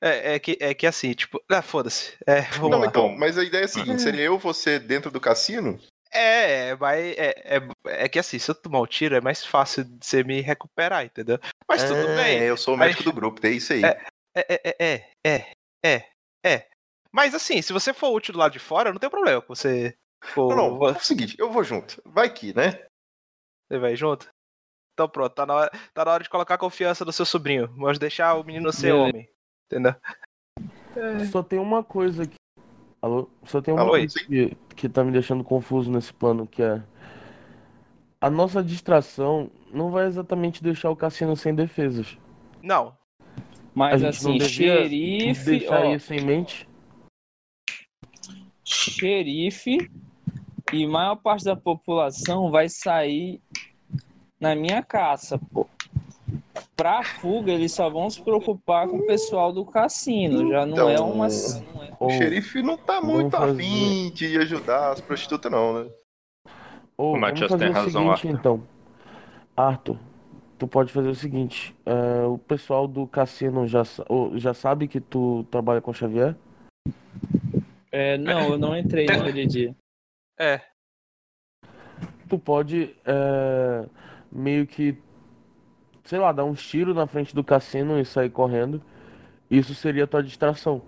É, 0.00 0.34
é 0.34 0.38
que, 0.38 0.56
é 0.60 0.72
que 0.74 0.86
assim, 0.86 1.12
tipo, 1.12 1.42
ah, 1.50 1.62
foda-se. 1.62 2.12
É, 2.26 2.46
Não, 2.58 2.68
lá. 2.68 2.86
então, 2.86 3.08
mas 3.16 3.36
a 3.36 3.44
ideia 3.44 3.62
é 3.62 3.64
a 3.64 3.68
seguinte: 3.68 4.02
seria 4.02 4.22
eu 4.22 4.38
você 4.38 4.78
dentro 4.78 5.10
do 5.10 5.20
cassino? 5.20 5.78
É, 6.12 6.68
é, 6.70 6.76
vai, 6.76 7.10
é, 7.12 7.56
é, 7.56 7.60
é 8.04 8.08
que 8.08 8.18
assim, 8.18 8.38
se 8.38 8.50
eu 8.50 8.54
tomar 8.54 8.80
o 8.80 8.86
tiro 8.86 9.14
é 9.14 9.20
mais 9.20 9.44
fácil 9.44 9.84
de 9.84 10.04
você 10.04 10.24
me 10.24 10.40
recuperar, 10.40 11.04
entendeu? 11.04 11.38
Mas 11.68 11.84
tudo 11.84 12.00
É, 12.00 12.16
bem. 12.16 12.38
Eu 12.42 12.56
sou 12.56 12.74
o 12.74 12.78
Mas- 12.78 12.88
médico 12.88 13.04
do 13.04 13.12
grupo, 13.12 13.46
é 13.46 13.50
isso 13.50 13.72
aí. 13.72 13.84
É. 13.84 14.06
É, 14.34 14.54
é, 14.54 14.76
é, 14.78 15.10
é, 15.26 15.52
é, 15.84 16.08
é. 16.44 16.68
Mas 17.12 17.34
assim, 17.34 17.60
se 17.60 17.72
você 17.72 17.92
for 17.92 18.10
útil 18.10 18.32
do 18.32 18.38
lado 18.38 18.52
de 18.52 18.58
fora, 18.58 18.92
não 18.92 18.98
tem 19.00 19.10
problema 19.10 19.40
com 19.42 19.54
você. 19.54 19.96
for- 20.34 20.54
Não, 20.54 20.78
não, 20.78 20.88
é 20.88 20.92
o 20.92 21.00
seguinte, 21.00 21.34
eu 21.38 21.50
vou 21.50 21.62
junto. 21.64 22.00
Vai 22.04 22.32
que, 22.32 22.54
né? 22.54 22.86
Você 23.68 23.78
vai 23.78 23.94
junto? 23.96 24.28
Então 24.94 25.08
pronto, 25.08 25.32
tá 25.34 25.46
na 25.46 25.54
hora, 25.54 25.70
tá 25.94 26.04
na 26.04 26.12
hora 26.12 26.22
de 26.24 26.30
colocar 26.30 26.58
confiança 26.58 27.04
no 27.04 27.12
seu 27.12 27.24
sobrinho. 27.26 27.68
Vamos 27.68 27.98
deixar 27.98 28.34
o 28.34 28.42
menino 28.44 28.72
ser 28.72 28.92
Beleza. 28.92 29.02
homem. 29.02 29.28
Entendeu? 29.66 29.94
Só 31.30 31.42
tem 31.42 31.58
uma 31.58 31.84
coisa 31.84 32.24
aqui. 32.24 32.34
Alô? 33.00 33.28
Só 33.44 33.60
tem 33.60 33.72
uma 33.72 33.82
Alô, 33.82 33.90
coisa 33.90 34.14
que, 34.26 34.56
que 34.74 34.88
tá 34.88 35.04
me 35.04 35.12
deixando 35.12 35.44
confuso 35.44 35.90
nesse 35.90 36.12
plano, 36.12 36.46
que 36.46 36.62
é. 36.62 36.82
A 38.20 38.28
nossa 38.28 38.62
distração 38.62 39.50
não 39.72 39.90
vai 39.90 40.06
exatamente 40.06 40.62
deixar 40.62 40.90
o 40.90 40.96
cassino 40.96 41.36
sem 41.36 41.54
defesas. 41.54 42.18
Não. 42.62 42.88
A 42.88 43.24
Mas 43.72 44.00
gente 44.00 44.24
não 44.24 44.30
assim, 44.32 44.38
devia 44.38 44.82
xerife, 44.82 45.44
deixar 45.44 45.84
ó, 45.84 45.94
isso 45.94 46.12
em 46.12 46.24
mente. 46.24 46.68
xerife 48.64 49.88
e 50.72 50.86
maior 50.86 51.16
parte 51.16 51.44
da 51.44 51.54
população 51.54 52.50
vai 52.50 52.68
sair 52.68 53.40
na 54.40 54.56
minha 54.56 54.82
caça, 54.82 55.38
pô. 55.38 55.66
Pra 56.76 57.02
fuga, 57.02 57.50
eles 57.52 57.72
só 57.72 57.88
vão 57.90 58.08
se 58.08 58.22
preocupar 58.22 58.86
com 58.88 58.98
o 58.98 59.06
pessoal 59.06 59.52
do 59.52 59.64
cassino. 59.64 60.48
Já 60.50 60.64
não 60.64 60.88
é 60.88 60.94
Então, 60.94 61.10
uma. 61.10 61.26
não 61.28 61.82
é- 61.82 61.96
O 61.98 62.10
xerife 62.10 62.62
não 62.62 62.76
tá 62.76 63.00
muito 63.00 63.36
afim 63.36 64.10
de 64.14 64.36
ajudar 64.38 64.92
as 64.92 65.00
prostitutas, 65.00 65.50
não, 65.50 65.84
né? 65.84 65.90
ou 66.96 67.14
O 67.14 67.20
Matias 67.20 67.50
tem 67.52 67.68
o 67.68 67.72
razão, 67.72 68.16
seguinte, 68.16 68.28
então. 68.38 68.62
Arthur, 69.56 69.96
tu 70.58 70.66
pode 70.68 70.92
fazer 70.92 71.08
o 71.08 71.14
seguinte. 71.14 71.74
é, 71.86 72.24
o 72.26 72.38
pessoal 72.38 72.86
do 72.86 73.06
cassino 73.06 73.66
já, 73.66 73.82
já 74.34 74.54
sabe 74.54 74.86
que 74.88 75.00
tu 75.00 75.44
trabalha 75.50 75.80
com 75.80 75.92
Xavier? 75.92 76.36
É, 77.90 78.16
não, 78.18 78.50
eu 78.50 78.58
não 78.58 78.76
entrei 78.76 79.06
naquele 79.06 79.46
dia. 79.46 79.74
É. 80.38 80.60
tu 82.28 82.38
pode 82.38 82.94
é, 83.06 83.86
meio 84.30 84.66
que, 84.66 84.96
sei 86.08 86.18
lá, 86.18 86.32
dar 86.32 86.44
uns 86.44 86.66
tiros 86.66 86.96
na 86.96 87.06
frente 87.06 87.34
do 87.34 87.44
cassino 87.44 88.00
e 88.00 88.04
sair 88.04 88.30
correndo. 88.30 88.80
Isso 89.50 89.74
seria 89.74 90.04
a 90.04 90.06
tua 90.06 90.22
distração. 90.22 90.80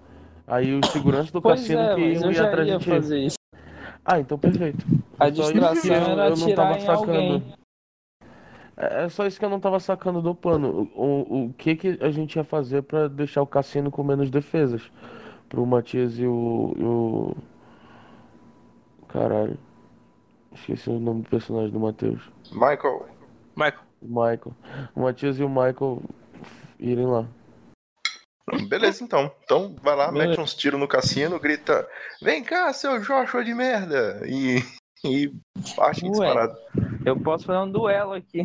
Aí 0.46 0.72
os 0.74 0.88
seguranças 0.90 1.30
do 1.30 1.42
Pois 1.42 1.60
cassino 1.60 1.80
é, 1.82 1.94
que 1.94 2.00
iam 2.00 2.32
eu 2.32 2.44
atrás 2.46 2.66
ia 2.68 2.78
de 2.78 2.84
ti. 2.84 2.90
fazer 2.90 3.18
isso. 3.18 3.36
Ah, 4.02 4.18
então 4.18 4.38
perfeito. 4.38 4.86
A 5.18 5.28
É 5.28 5.32
só 5.34 5.42
isso 5.42 5.52
distração 5.52 5.82
que 5.82 5.88
eu- 5.88 5.94
era 5.94 6.28
eu 6.30 6.36
não 6.36 6.54
tava 6.54 6.76
em 6.76 6.80
sacando. 6.80 7.10
alguém. 7.10 7.54
É 8.78 9.04
é 9.04 9.08
só 9.10 9.26
isso 9.26 9.38
que 9.38 9.44
eu 9.44 9.50
não 9.50 9.60
tava 9.60 9.78
sacando 9.78 10.22
do 10.22 10.34
plano. 10.34 10.90
O, 10.94 11.04
o, 11.04 11.44
o 11.48 11.52
que 11.52 11.76
que 11.76 11.98
a 12.00 12.10
gente 12.10 12.36
ia 12.36 12.44
fazer 12.44 12.82
pra 12.82 13.08
deixar 13.08 13.42
o 13.42 13.46
cassino 13.46 13.90
com 13.90 14.02
menos 14.02 14.30
defesas? 14.30 14.90
Pro 15.50 15.66
Matias 15.66 16.18
e 16.18 16.26
o, 16.26 16.74
e 16.78 16.82
o... 16.82 17.36
Caralho. 19.08 19.58
Esqueci 20.52 20.88
o 20.88 20.98
nome 20.98 21.22
do 21.22 21.28
personagem 21.28 21.70
do 21.70 21.78
Matheus. 21.78 22.22
Michael, 22.52 23.06
Michael. 23.54 23.89
O 24.00 24.06
Michael. 24.08 24.54
O 24.94 25.00
Matias 25.02 25.38
e 25.38 25.42
o 25.42 25.48
Michael 25.48 26.02
irem 26.78 27.06
lá. 27.06 27.26
beleza 28.68 29.04
então. 29.04 29.30
Então 29.44 29.76
vai 29.82 29.94
lá, 29.94 30.10
Beleza. 30.10 30.28
mete 30.30 30.40
uns 30.40 30.54
tiros 30.54 30.80
no 30.80 30.88
cassino, 30.88 31.38
grita: 31.38 31.88
Vem 32.22 32.42
cá, 32.42 32.72
seu 32.72 32.98
Joshua 33.00 33.44
de 33.44 33.54
merda! 33.54 34.22
E, 34.26 34.56
e 35.04 35.32
parte 35.76 36.04
Ué. 36.04 36.10
disparado. 36.10 36.56
Eu 37.04 37.18
posso 37.20 37.44
fazer 37.44 37.58
um 37.60 37.70
duelo 37.70 38.12
aqui. 38.14 38.42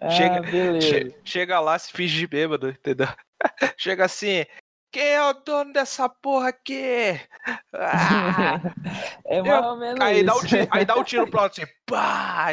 Ah, 0.00 0.10
Chega- 0.10 0.40
beleza. 0.42 0.88
Che- 0.88 1.14
chega 1.24 1.60
lá, 1.60 1.78
se 1.78 1.92
finge 1.92 2.18
de 2.18 2.26
bêbado, 2.26 2.70
entendeu? 2.70 3.08
Chega 3.76 4.04
assim. 4.06 4.44
Quem 4.96 5.08
é 5.08 5.22
o 5.22 5.34
dono 5.34 5.74
dessa 5.74 6.08
porra 6.08 6.48
aqui? 6.48 7.20
Ah! 7.74 8.58
É 9.26 9.42
mais 9.42 9.66
ou 9.66 9.76
menos 9.76 10.00
aí, 10.00 10.24
dá 10.24 10.34
o 10.34 10.38
isso. 10.38 10.46
tiro, 10.48 10.68
aí 10.70 10.84
dá 10.86 10.96
o 10.96 11.04
tiro 11.04 11.30
pro 11.30 11.40
alto 11.40 11.60
assim, 11.60 11.70
pá! 11.84 12.46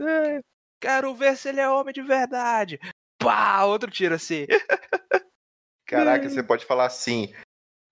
É, 0.00 0.40
Quero 0.80 1.14
ver 1.14 1.36
se 1.36 1.50
ele 1.50 1.60
é 1.60 1.68
homem 1.68 1.92
de 1.92 2.00
verdade. 2.00 2.80
Pá! 3.18 3.64
Outro 3.64 3.90
tiro 3.90 4.14
assim. 4.14 4.46
Caraca, 5.86 6.26
você 6.30 6.42
pode 6.42 6.64
falar 6.64 6.86
assim. 6.86 7.34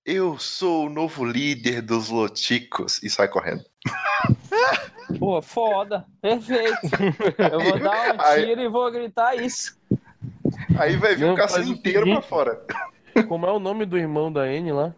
Eu 0.07 0.39
sou 0.39 0.87
o 0.87 0.91
novo 0.91 1.27
líder 1.27 1.83
dos 1.83 2.09
Loticos 2.09 3.03
e 3.03 3.11
sai 3.11 3.29
correndo. 3.29 3.63
Pô, 5.19 5.43
foda. 5.43 6.07
Perfeito. 6.23 6.79
Eu 7.53 7.61
vou 7.61 7.79
dar 7.79 8.15
um 8.17 8.21
Aí- 8.23 8.47
tiro 8.47 8.61
e 8.63 8.69
vou 8.69 8.91
gritar 8.91 9.35
isso. 9.35 9.78
Aí 10.79 10.97
vai 10.97 11.15
vir 11.15 11.27
Não, 11.27 11.35
o 11.35 11.37
cassino 11.37 11.67
o 11.67 11.71
inteiro 11.71 12.01
pra 12.07 12.15
seguinte. 12.15 12.29
fora. 12.29 12.67
Como 13.27 13.47
é 13.47 13.53
o 13.53 13.59
nome 13.59 13.85
do 13.85 13.99
irmão 13.99 14.33
da 14.33 14.47
N 14.53 14.73
lá? 14.73 14.95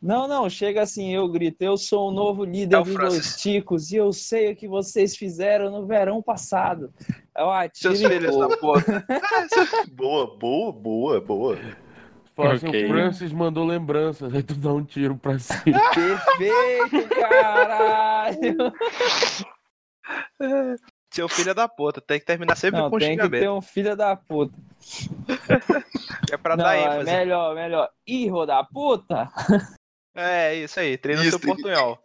Não, 0.00 0.26
não, 0.26 0.50
chega 0.50 0.82
assim, 0.82 1.14
eu 1.14 1.28
grito, 1.28 1.62
eu 1.62 1.76
sou 1.76 2.08
o 2.08 2.12
novo 2.12 2.44
líder 2.44 2.76
É 2.76 2.82
dos 2.82 3.36
Ticos 3.36 3.92
e 3.92 3.96
eu 3.96 4.12
sei 4.12 4.50
o 4.50 4.56
que 4.56 4.66
vocês 4.66 5.16
fizeram 5.16 5.70
no 5.70 5.86
verão 5.86 6.20
passado. 6.20 6.92
Eu 7.36 7.50
atiro 7.52 7.96
Seus 7.96 8.00
e 8.00 8.08
filhos 8.08 8.36
da. 8.36 8.48
Boa, 9.92 10.36
boa, 10.36 10.72
boa, 10.72 11.20
boa. 11.20 11.58
Fala 12.34 12.54
assim, 12.54 12.66
o 12.66 12.88
Francis 12.88 13.32
mandou 13.32 13.64
lembranças, 13.64 14.34
aí 14.34 14.42
tu 14.42 14.54
dá 14.54 14.72
um 14.72 14.82
tiro 14.82 15.16
pra 15.16 15.38
cima. 15.38 15.62
Perfeito, 15.94 17.08
caralho! 17.14 18.56
Seu 21.12 21.28
filho 21.28 21.50
é 21.50 21.54
da 21.54 21.68
puta, 21.68 22.00
tem 22.00 22.18
que 22.18 22.24
terminar 22.24 22.56
sempre 22.56 22.80
Não, 22.80 22.88
com 22.90 22.98
tem 22.98 23.08
que 23.10 23.22
xingamento. 23.22 23.42
ter 23.42 23.50
um 23.50 23.60
filho 23.60 23.96
da 23.96 24.16
puta. 24.16 24.54
É 26.32 26.36
pra 26.38 26.56
Não, 26.56 26.64
dar 26.64 26.74
é 26.76 26.80
ênfase. 26.82 27.04
melhor, 27.04 27.54
melhor. 27.54 27.90
Hijo 28.06 28.46
da 28.46 28.64
puta! 28.64 29.30
É, 30.16 30.54
isso 30.54 30.80
aí, 30.80 30.96
treina 30.96 31.20
Isso, 31.20 31.38
seu 31.38 31.40
portunhol. 31.40 31.98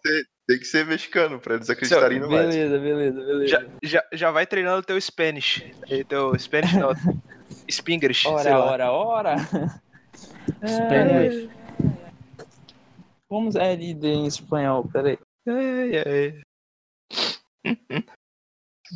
Tem 0.45 0.59
que 0.59 0.65
ser 0.65 0.85
mexicano 0.85 1.39
pra 1.39 1.55
eles 1.55 1.69
acreditarem 1.69 2.19
no 2.19 2.29
mais. 2.29 2.47
Beleza, 2.47 2.77
beleza, 2.79 3.21
beleza. 3.21 3.47
Já, 3.47 3.65
já, 3.83 4.03
já 4.11 4.31
vai 4.31 4.45
treinando 4.45 4.83
teu 4.83 4.99
Spanish. 4.99 5.63
Teu 6.09 6.37
Spanish 6.37 6.73
não. 6.73 6.89
Spinglish, 7.71 8.23
sei 8.23 8.31
Ora, 8.31 8.59
ora, 8.59 8.91
ora. 8.91 9.35
É, 10.61 10.67
Spanish. 10.67 11.49
como 13.29 13.57
é 13.57 13.75
líder 13.75 14.07
em 14.13 14.25
espanhol? 14.27 14.87
Peraí. 14.91 15.17
Ai, 15.47 15.91
ai. 17.65 18.07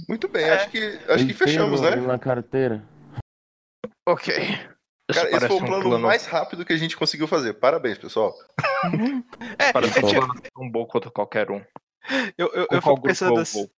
Muito 0.08 0.28
bem, 0.28 0.50
acho 0.50 0.70
que, 0.70 1.00
acho 1.10 1.26
que 1.28 1.34
fechamos, 1.34 1.82
né? 1.82 1.96
Na 1.96 2.18
carteira. 2.20 2.84
Ok. 4.08 4.34
Cara, 5.14 5.30
esse 5.30 5.48
foi 5.48 5.58
o 5.58 5.64
um 5.64 5.66
plano 5.66 6.00
mais 6.00 6.26
rápido 6.26 6.66
que 6.66 6.72
a 6.74 6.78
gente 6.78 6.96
conseguiu 6.96 7.28
fazer. 7.28 7.54
Parabéns, 7.56 7.98
pessoal. 7.98 8.34
É, 9.60 9.72
Parece 9.74 10.00
eu, 10.00 10.06
um 10.06 10.08
tinha- 10.08 10.22
plano 10.22 10.42
tão 10.54 10.70
bom 10.70 10.86
quanto 10.86 11.12
qualquer 11.12 11.52
um. 11.52 11.64
eu, 12.38 12.48
eu, 12.54 12.68
Com 12.68 12.76
eu 12.76 12.82
fico 12.82 13.02
pensando 13.02 13.40
assim. 13.40 13.70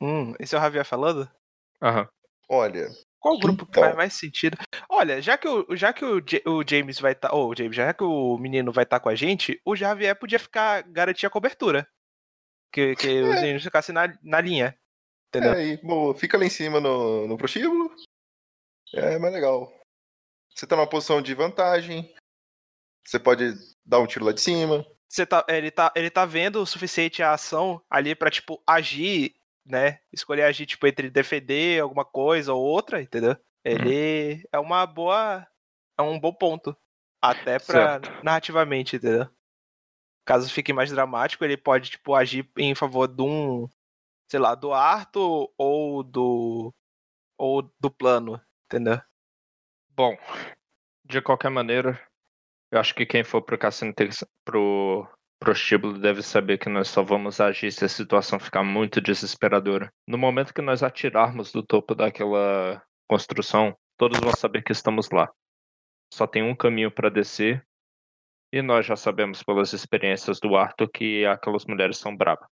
Hum, 0.00 0.34
esse 0.38 0.54
é 0.54 0.58
o 0.58 0.60
Javier 0.60 0.84
falando? 0.84 1.28
Aham. 1.82 2.08
Olha, 2.48 2.88
Qual 3.20 3.38
grupo 3.38 3.64
que 3.66 3.72
Então. 3.72 3.82
faz 3.82 3.96
mais 3.96 4.14
sentido? 4.14 4.56
Olha, 4.88 5.20
já 5.20 5.36
que 5.36 5.48
o, 5.48 5.74
já 5.76 5.92
que 5.92 6.04
o, 6.04 6.22
o 6.46 6.64
James 6.66 7.00
vai 7.00 7.12
estar. 7.12 7.34
Ou 7.34 7.50
o 7.50 7.56
James, 7.56 7.74
já 7.74 7.92
que 7.92 8.04
o 8.04 8.38
menino 8.38 8.70
vai 8.72 8.84
estar 8.84 9.00
com 9.00 9.08
a 9.08 9.14
gente, 9.16 9.60
o 9.64 9.74
Javier 9.74 10.16
podia 10.16 10.38
ficar 10.38 10.82
garantir 10.82 11.26
a 11.26 11.30
cobertura. 11.30 11.86
Que, 12.72 12.94
que 12.94 13.22
os 13.22 13.34
meninos 13.40 13.62
ficassem 13.62 13.92
na, 13.94 14.14
na 14.22 14.40
linha. 14.40 14.78
Entendeu? 15.28 15.52
é 15.52 15.56
aí, 15.56 15.76
boa. 15.78 16.14
Fica 16.14 16.38
lá 16.38 16.44
em 16.44 16.50
cima 16.50 16.80
no, 16.80 17.26
no 17.26 17.36
prostíbulo. 17.36 17.94
É 18.92 19.18
mais 19.18 19.32
legal. 19.32 19.72
Você 20.54 20.66
tá 20.66 20.74
numa 20.74 20.88
posição 20.88 21.20
de 21.20 21.34
vantagem. 21.34 22.12
Você 23.06 23.18
pode 23.18 23.54
dar 23.84 24.00
um 24.00 24.06
tiro 24.06 24.24
lá 24.24 24.32
de 24.32 24.40
cima. 24.40 24.86
Você 25.08 25.24
tá, 25.24 25.44
ele, 25.48 25.70
tá, 25.70 25.92
ele 25.94 26.10
tá 26.10 26.26
vendo 26.26 26.60
o 26.60 26.66
suficiente 26.66 27.22
a 27.22 27.32
ação 27.32 27.82
ali 27.88 28.14
pra, 28.14 28.30
tipo, 28.30 28.62
agir, 28.66 29.34
né? 29.64 30.00
Escolher 30.12 30.42
agir, 30.42 30.66
tipo, 30.66 30.86
entre 30.86 31.08
defender 31.08 31.80
alguma 31.80 32.04
coisa 32.04 32.52
ou 32.52 32.62
outra, 32.62 33.00
entendeu? 33.00 33.36
Ele 33.64 34.46
é 34.52 34.58
uma 34.58 34.86
boa. 34.86 35.46
É 35.98 36.02
um 36.02 36.18
bom 36.18 36.32
ponto. 36.32 36.76
Até 37.20 37.58
pra 37.58 38.00
Certo. 38.00 38.24
narrativamente, 38.24 38.96
entendeu? 38.96 39.28
Caso 40.24 40.52
fique 40.52 40.72
mais 40.72 40.90
dramático, 40.90 41.44
ele 41.44 41.56
pode, 41.56 41.90
tipo, 41.90 42.14
agir 42.14 42.48
em 42.56 42.74
favor 42.74 43.08
de 43.08 43.22
um. 43.22 43.68
Sei 44.30 44.38
lá, 44.38 44.54
do 44.54 44.72
Arthur 44.72 45.50
ou 45.56 46.02
do. 46.02 46.74
Ou 47.38 47.62
do 47.80 47.90
plano, 47.90 48.40
entendeu? 48.66 49.00
Bom, 49.90 50.16
de 51.04 51.22
qualquer 51.22 51.50
maneira, 51.50 52.00
eu 52.70 52.78
acho 52.78 52.94
que 52.94 53.06
quem 53.06 53.24
for 53.24 53.42
pro 53.42 53.56
cassino 53.56 53.94
pro 54.44 55.08
prostíbulo 55.38 55.98
deve 55.98 56.22
saber 56.22 56.58
que 56.58 56.68
nós 56.68 56.88
só 56.88 57.02
vamos 57.02 57.40
agir 57.40 57.72
se 57.72 57.84
a 57.84 57.88
situação 57.88 58.38
ficar 58.38 58.62
muito 58.62 59.00
desesperadora. 59.00 59.92
No 60.06 60.18
momento 60.18 60.52
que 60.52 60.60
nós 60.60 60.82
atirarmos 60.82 61.52
do 61.52 61.62
topo 61.62 61.94
daquela 61.94 62.82
construção, 63.08 63.76
todos 63.96 64.18
vão 64.18 64.32
saber 64.36 64.62
que 64.62 64.72
estamos 64.72 65.08
lá. 65.10 65.30
Só 66.12 66.26
tem 66.26 66.42
um 66.42 66.56
caminho 66.56 66.90
para 66.90 67.08
descer. 67.08 67.64
E 68.52 68.62
nós 68.62 68.86
já 68.86 68.96
sabemos 68.96 69.42
pelas 69.42 69.72
experiências 69.72 70.40
do 70.40 70.56
Arthur 70.56 70.88
que 70.90 71.24
aquelas 71.26 71.64
mulheres 71.66 71.98
são 71.98 72.16
bravas. 72.16 72.48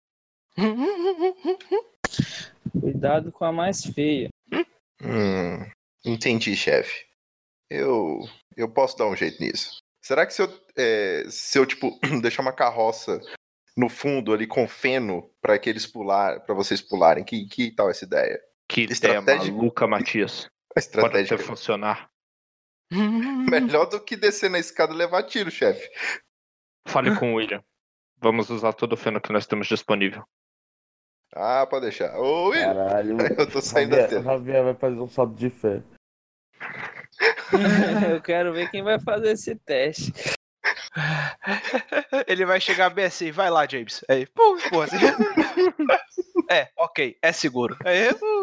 Cuidado 2.81 3.33
com 3.33 3.45
a 3.45 3.53
mais 3.53 3.85
feia. 3.85 4.29
Hum, 5.03 5.71
entendi, 6.05 6.57
chefe. 6.57 7.05
Eu, 7.71 8.21
eu 8.57 8.69
posso 8.69 8.97
dar 8.97 9.07
um 9.07 9.17
jeito 9.17 9.43
nisso. 9.43 9.79
Será 10.03 10.27
que 10.27 10.33
se 10.33 10.43
eu, 10.43 10.49
é, 10.77 11.25
se 11.29 11.59
eu 11.59 11.67
tipo, 11.67 11.99
deixar 12.23 12.43
uma 12.43 12.53
carroça 12.53 13.21
no 13.77 13.89
fundo 13.89 14.33
ali 14.33 14.47
com 14.47 14.67
feno 14.67 15.31
para 15.41 15.59
que 15.59 15.69
eles 15.69 15.87
pular, 15.87 16.41
para 16.41 16.55
vocês 16.55 16.81
pularem, 16.81 17.25
que, 17.25 17.47
que 17.47 17.71
tal 17.73 17.91
essa 17.91 18.05
ideia? 18.05 18.41
Que 18.69 18.83
Estratégia- 18.83 19.53
maluca, 19.53 19.87
Matias. 19.87 20.47
A 20.77 20.81
Pode 20.81 20.87
estratégia 20.87 21.35
até 21.37 21.45
funcionar. 21.45 22.11
melhor 23.51 23.87
do 23.87 23.99
que 23.99 24.15
descer 24.15 24.51
na 24.51 24.59
escada 24.59 24.93
e 24.93 24.97
levar 24.97 25.23
tiro, 25.23 25.51
chefe. 25.51 25.89
Fale 26.87 27.17
com 27.17 27.33
o 27.33 27.37
William. 27.37 27.65
Vamos 28.19 28.51
usar 28.51 28.75
todo 28.75 28.93
o 28.93 28.97
feno 28.97 29.21
que 29.21 29.33
nós 29.33 29.47
temos 29.47 29.67
disponível. 29.67 30.23
Ah, 31.39 31.67
pode 31.69 31.83
deixar. 31.83 32.17
Ô, 32.19 32.49
Will, 32.49 32.63
Caralho. 32.63 33.17
eu 33.39 33.47
tô 33.51 33.61
saindo 33.61 33.95
da 33.95 34.07
tela. 34.09 34.23
Javier 34.23 34.65
vai 34.65 34.75
fazer 34.75 34.99
um 34.99 35.09
salto 35.09 35.35
de 35.35 35.51
fé. 35.51 35.83
Eu 38.11 38.21
quero 38.23 38.53
ver 38.53 38.71
quem 38.71 38.83
vai 38.83 38.99
fazer 38.99 39.33
esse 39.33 39.55
teste. 39.55 40.13
Ele 42.27 42.45
vai 42.47 42.61
chegar 42.61 42.91
bem 42.91 43.05
assim, 43.05 43.31
vai 43.31 43.51
lá, 43.51 43.67
James. 43.69 44.05
Aí, 44.09 44.27
pum, 44.27 44.57
pô, 44.71 44.83
assim. 44.83 44.97
É, 46.51 46.69
ok, 46.77 47.17
é 47.23 47.33
seguro. 47.33 47.77
Aí, 47.85 48.13
pum. 48.15 48.43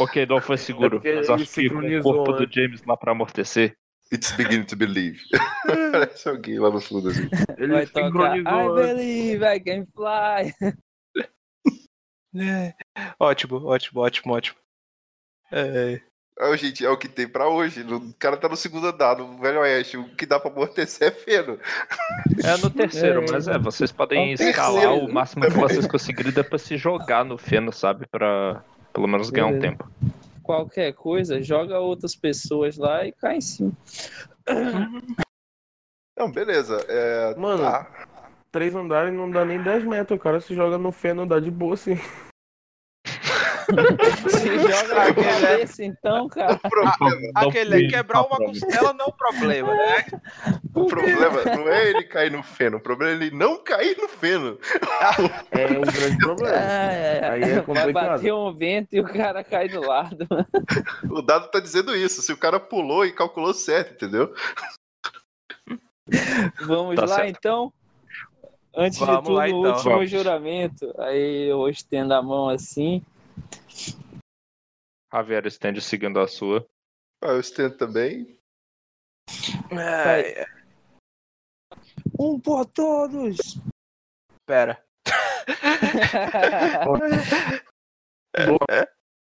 Ok, 0.00 0.26
não 0.26 0.40
foi 0.40 0.54
É 0.56 0.58
seguro. 0.58 0.90
porque 1.00 1.14
mas 1.14 1.30
acho 1.30 1.46
que 1.46 1.70
com 1.70 1.78
o 1.78 2.02
corpo 2.02 2.32
do 2.32 2.42
antes. 2.42 2.54
James 2.54 2.82
lá 2.84 2.96
pra 2.96 3.12
amortecer. 3.12 3.74
It's 4.12 4.32
beginning 4.32 4.64
to 4.66 4.76
believe. 4.76 5.20
Parece 5.92 6.28
alguém 6.28 6.58
lá 6.58 6.70
no 6.70 6.80
fundo 6.80 7.10
assim. 7.10 7.28
Ele 7.58 7.72
Vai 7.74 7.86
tocar 7.86 8.06
I 8.36 8.38
sincronizou 8.40 8.76
antes. 8.76 8.86
believe 8.96 9.44
I 9.44 9.60
can 9.60 9.86
fly. 9.94 10.54
É. 12.36 12.74
Ótimo, 13.18 13.64
ótimo, 13.66 14.00
ótimo, 14.00 14.32
ótimo. 14.34 14.56
É, 15.50 16.00
Ah, 16.38 16.54
gente, 16.56 16.84
é 16.84 16.90
o 16.90 16.96
que 16.96 17.08
tem 17.08 17.26
pra 17.26 17.48
hoje. 17.48 17.82
O 17.82 18.14
cara 18.18 18.36
tá 18.36 18.48
no 18.48 18.56
segundo 18.56 18.86
andar, 18.86 19.16
no 19.18 19.38
Velho 19.38 19.60
Oeste. 19.60 19.96
O 19.96 20.08
que 20.14 20.24
dá 20.26 20.38
pra 20.38 20.50
amortecer 20.50 21.08
é 21.08 21.10
feno. 21.10 21.58
É 22.44 22.56
no 22.62 22.70
terceiro, 22.70 23.24
É. 23.24 23.32
mas 23.32 23.48
é, 23.48 23.58
vocês 23.58 23.90
podem 23.90 24.28
É 24.28 24.30
o 24.30 24.34
escalar 24.50 24.80
terceiro. 24.82 25.04
o 25.06 25.12
máximo 25.12 25.42
que 25.44 25.50
vocês 25.50 25.86
conseguirem 25.86 26.30
depois 26.32 26.62
se 26.62 26.76
jogar 26.76 27.24
no 27.24 27.36
feno, 27.38 27.72
sabe? 27.72 28.06
Pra 28.06 28.62
pelo 28.92 29.06
menos 29.08 29.30
ganhar 29.30 29.46
um 29.48 29.58
Beleza. 29.58 29.68
tempo. 29.76 29.90
Qualquer 30.48 30.94
coisa, 30.94 31.42
joga 31.42 31.78
outras 31.78 32.16
pessoas 32.16 32.78
lá 32.78 33.04
e 33.04 33.12
cai 33.12 33.36
em 33.36 33.40
cima. 33.42 33.70
Não, 36.18 36.32
beleza. 36.32 36.82
É, 36.88 37.34
Mano, 37.36 37.64
tá. 37.64 38.06
Três 38.50 38.74
andares 38.74 39.12
não 39.12 39.30
dá 39.30 39.44
nem 39.44 39.62
10 39.62 39.84
metros. 39.84 40.18
O 40.18 40.22
cara 40.22 40.40
se 40.40 40.54
joga 40.54 40.78
no 40.78 40.90
feno, 40.90 41.26
dá 41.26 41.38
de 41.38 41.50
boa 41.50 41.74
assim. 41.74 41.98
Se 44.30 44.58
joga 44.58 44.94
na 44.94 45.14
cabeça, 45.14 45.84
então, 45.84 46.28
cara. 46.28 46.54
O 46.54 46.68
problema, 46.70 47.30
aquele 47.34 47.86
é 47.86 47.88
quebrar 47.88 48.22
uma 48.22 48.36
costela 48.38 48.92
não 48.94 49.06
é 49.06 49.08
um 49.08 49.12
problema, 49.12 49.74
né? 49.74 50.04
o 50.74 50.86
problema 50.86 51.44
não 51.56 51.68
é 51.68 51.90
ele 51.90 52.04
cair 52.04 52.30
no 52.30 52.42
feno. 52.42 52.78
O 52.78 52.80
problema 52.80 53.12
é 53.12 53.16
ele 53.26 53.30
não 53.36 53.62
cair 53.62 53.96
no 53.98 54.08
feno. 54.08 54.58
É 55.50 55.66
um 55.66 55.80
grande 55.82 56.18
problema. 56.18 56.56
É, 56.56 57.30
Aí 57.30 57.42
é 57.42 57.54
vai 57.56 57.62
complicado. 57.64 57.92
bater 57.92 58.32
um 58.32 58.52
vento 58.54 58.94
e 58.94 59.00
o 59.00 59.04
cara 59.04 59.44
cai 59.44 59.68
do 59.68 59.80
lado. 59.80 60.26
O 61.10 61.20
dado 61.22 61.50
tá 61.50 61.60
dizendo 61.60 61.94
isso. 61.94 62.22
Se 62.22 62.32
o 62.32 62.36
cara 62.36 62.58
pulou 62.58 63.04
e 63.04 63.12
calculou 63.12 63.52
certo, 63.52 63.92
entendeu? 63.92 64.32
Vamos 66.66 66.96
Tá 66.96 67.02
lá, 67.02 67.16
certo. 67.16 67.36
então. 67.38 67.72
Antes 68.76 68.98
Vamos 68.98 69.16
de 69.16 69.22
tudo, 69.24 69.34
lá, 69.34 69.44
o 69.44 69.48
então. 69.48 69.60
último 69.72 69.90
Vamos. 69.94 70.10
juramento. 70.10 70.94
Aí 70.98 71.48
eu 71.48 71.68
estendo 71.68 72.14
a 72.14 72.22
mão 72.22 72.48
assim. 72.48 73.02
Javier 75.12 75.46
estende 75.46 75.80
seguindo 75.80 76.20
a 76.20 76.28
sua. 76.28 76.66
Ah, 77.22 77.28
eu 77.28 77.40
estendo 77.40 77.76
também. 77.76 78.38
É, 79.70 80.46
Um 82.18 82.38
por 82.40 82.66
todos! 82.66 83.58
pera. 84.46 84.82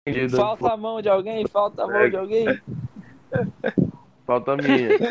Entendido. 0.07 0.35
Falta 0.37 0.73
a 0.73 0.77
mão 0.77 1.01
de 1.01 1.09
alguém, 1.09 1.47
falta 1.47 1.83
a 1.83 1.87
mão 1.87 2.09
de 2.09 2.17
alguém. 2.17 2.45
Falta 4.25 4.53
a 4.53 4.57
minha. 4.57 4.89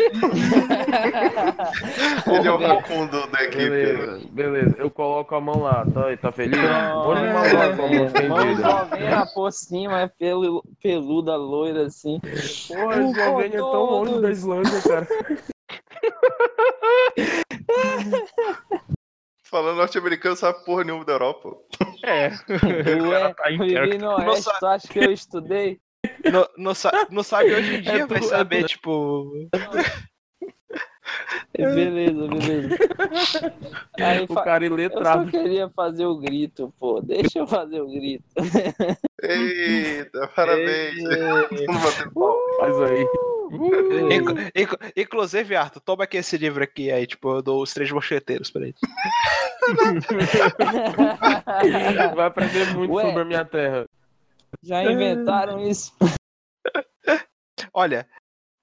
Ele 2.27 2.49
é 2.49 2.53
o 2.53 2.57
racundo 2.57 3.27
da 3.29 3.43
equipe. 3.43 3.69
Beleza, 3.69 4.21
beleza. 4.31 4.77
Eu 4.79 4.91
coloco 4.91 5.35
a 5.35 5.41
mão 5.41 5.63
lá, 5.63 5.85
tá, 5.93 6.17
tá 6.17 6.33
feliz? 6.33 6.59
Pode 7.05 7.21
me 7.23 7.33
mandar 7.33 7.77
com 7.77 7.85
a 7.85 7.89
mão 7.89 8.05
estendida. 8.07 8.53
Eslovênia 8.53 9.27
por 9.35 9.53
cima, 9.53 10.13
pelu, 10.19 10.63
peluda, 10.83 11.37
loira 11.37 11.87
assim. 11.87 12.21
Porra, 12.69 12.95
a 12.95 13.03
Eslovênia 13.03 13.57
é 13.57 13.61
tão 13.61 13.85
longe 13.85 14.21
da 14.21 14.31
Islândia, 14.31 14.81
cara. 14.83 15.07
Falando 19.43 19.79
norte-americano, 19.79 20.37
sabe 20.37 20.65
porra 20.65 20.85
nenhuma 20.85 21.05
da 21.05 21.15
Europa. 21.15 21.57
É. 22.05 22.29
Ué, 22.29 23.35
tá 23.35 23.51
em 23.51 23.59
vivi 23.59 23.99
no 23.99 24.11
Oeste, 24.17 24.51
tu 24.61 24.67
acha 24.67 24.87
que 24.87 25.01
eu 25.01 25.11
estudei? 25.13 25.81
Não, 26.25 26.47
não, 26.57 26.73
não 27.11 27.23
sabe 27.23 27.53
hoje 27.55 27.75
em 27.77 27.81
dia, 27.83 27.93
É 27.93 28.07
vai 28.07 28.21
tu- 28.21 28.25
é 28.27 28.29
saber, 28.29 28.63
tu- 28.63 28.69
tipo. 28.69 29.33
Beleza, 31.59 32.27
beleza. 32.29 32.77
Aí, 34.01 34.25
O 34.29 34.35
cara 34.35 34.65
eu 34.65 34.71
só 34.71 34.75
iletrado. 34.77 35.31
queria 35.31 35.69
fazer 35.71 36.07
o 36.07 36.17
grito, 36.17 36.73
pô. 36.79 37.01
Deixa 37.03 37.41
eu 37.41 37.47
fazer 37.47 37.81
o 37.83 37.89
grito. 37.91 38.25
Eita, 39.23 40.29
parabéns. 40.35 41.03
Batendo 41.03 42.13
palma. 42.15 42.57
Faz 42.59 42.81
aí. 42.83 43.07
Inc- 44.13 44.53
inc- 44.55 44.93
inclusive, 44.97 45.57
Arthur, 45.57 45.81
toma 45.81 46.05
aqui 46.05 46.19
esse 46.19 46.39
livro 46.39 46.63
aqui, 46.63 46.91
aí, 46.93 47.05
tipo, 47.07 47.29
eu 47.35 47.43
dou 47.43 47.61
os 47.63 47.75
três 47.75 47.91
mosqueteiros 47.91 48.49
pra 48.51 48.63
ele. 48.63 48.75
Vai 52.15 52.27
aprender 52.27 52.75
muito 52.75 52.93
Ué. 52.95 53.05
sobre 53.07 53.23
a 53.23 53.25
minha 53.25 53.45
terra. 53.45 53.87
Já 54.63 54.83
inventaram 54.85 55.61
isso? 55.67 55.93
Olha, 57.73 58.07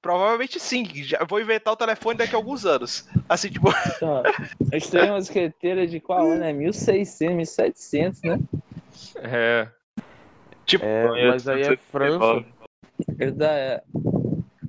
provavelmente 0.01 0.59
sim. 0.59 0.85
Já 1.03 1.23
vou 1.23 1.39
inventar 1.39 1.73
o 1.73 1.77
telefone 1.77 2.17
daqui 2.17 2.35
a 2.35 2.37
alguns 2.37 2.65
anos. 2.65 3.07
Assim, 3.27 3.49
tipo, 3.49 3.67
Tá. 3.99 4.23
A 4.71 4.77
Estrela 4.77 5.15
Mosqueteira 5.15 5.87
de 5.87 5.99
qual 5.99 6.31
ano? 6.31 6.43
É 6.43 6.53
1600, 6.53 7.35
1700, 7.35 8.21
né? 8.23 8.39
É. 9.17 9.69
tipo, 10.65 10.85
É, 10.85 11.29
mas 11.29 11.47
aí 11.47 11.61
é 11.63 11.77
França. 11.77 12.45
Da- 13.35 13.81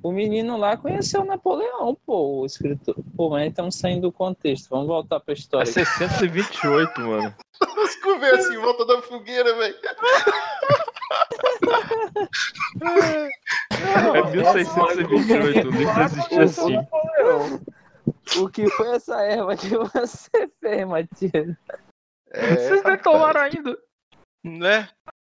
O 0.01 0.11
menino 0.11 0.55
lá 0.55 0.77
conheceu 0.77 1.25
Napoleão, 1.25 1.97
pô, 2.05 2.41
o 2.41 2.45
escritor. 2.45 2.95
Pô, 3.17 3.29
mas 3.29 3.49
estamos 3.49 3.75
saindo 3.75 4.03
do 4.03 4.11
contexto. 4.11 4.69
Vamos 4.69 4.87
voltar 4.87 5.19
pra 5.19 5.33
É 5.33 5.37
história. 5.37 5.65
628, 5.71 7.01
mano. 7.01 7.35
Os 7.61 8.23
assim, 8.39 8.53
em 8.53 8.57
volta 8.57 8.85
da 8.85 9.01
fogueira, 9.01 9.53
velho. 9.57 9.75
É 14.15 14.31
1628, 14.31 15.67
o 15.67 15.71
livro 15.71 16.01
existia 16.03 16.43
assim. 16.43 16.77
O 18.39 18.49
que 18.49 18.69
foi 18.69 18.95
essa 18.95 19.21
erva 19.21 19.55
que 19.55 19.69
você 19.69 20.47
fez, 20.59 20.87
Matias? 20.87 21.57
É, 22.31 22.55
Vocês 22.55 22.83
nem 22.83 22.97
tomaram 22.99 23.41
ainda. 23.41 23.77
né? 24.43 24.89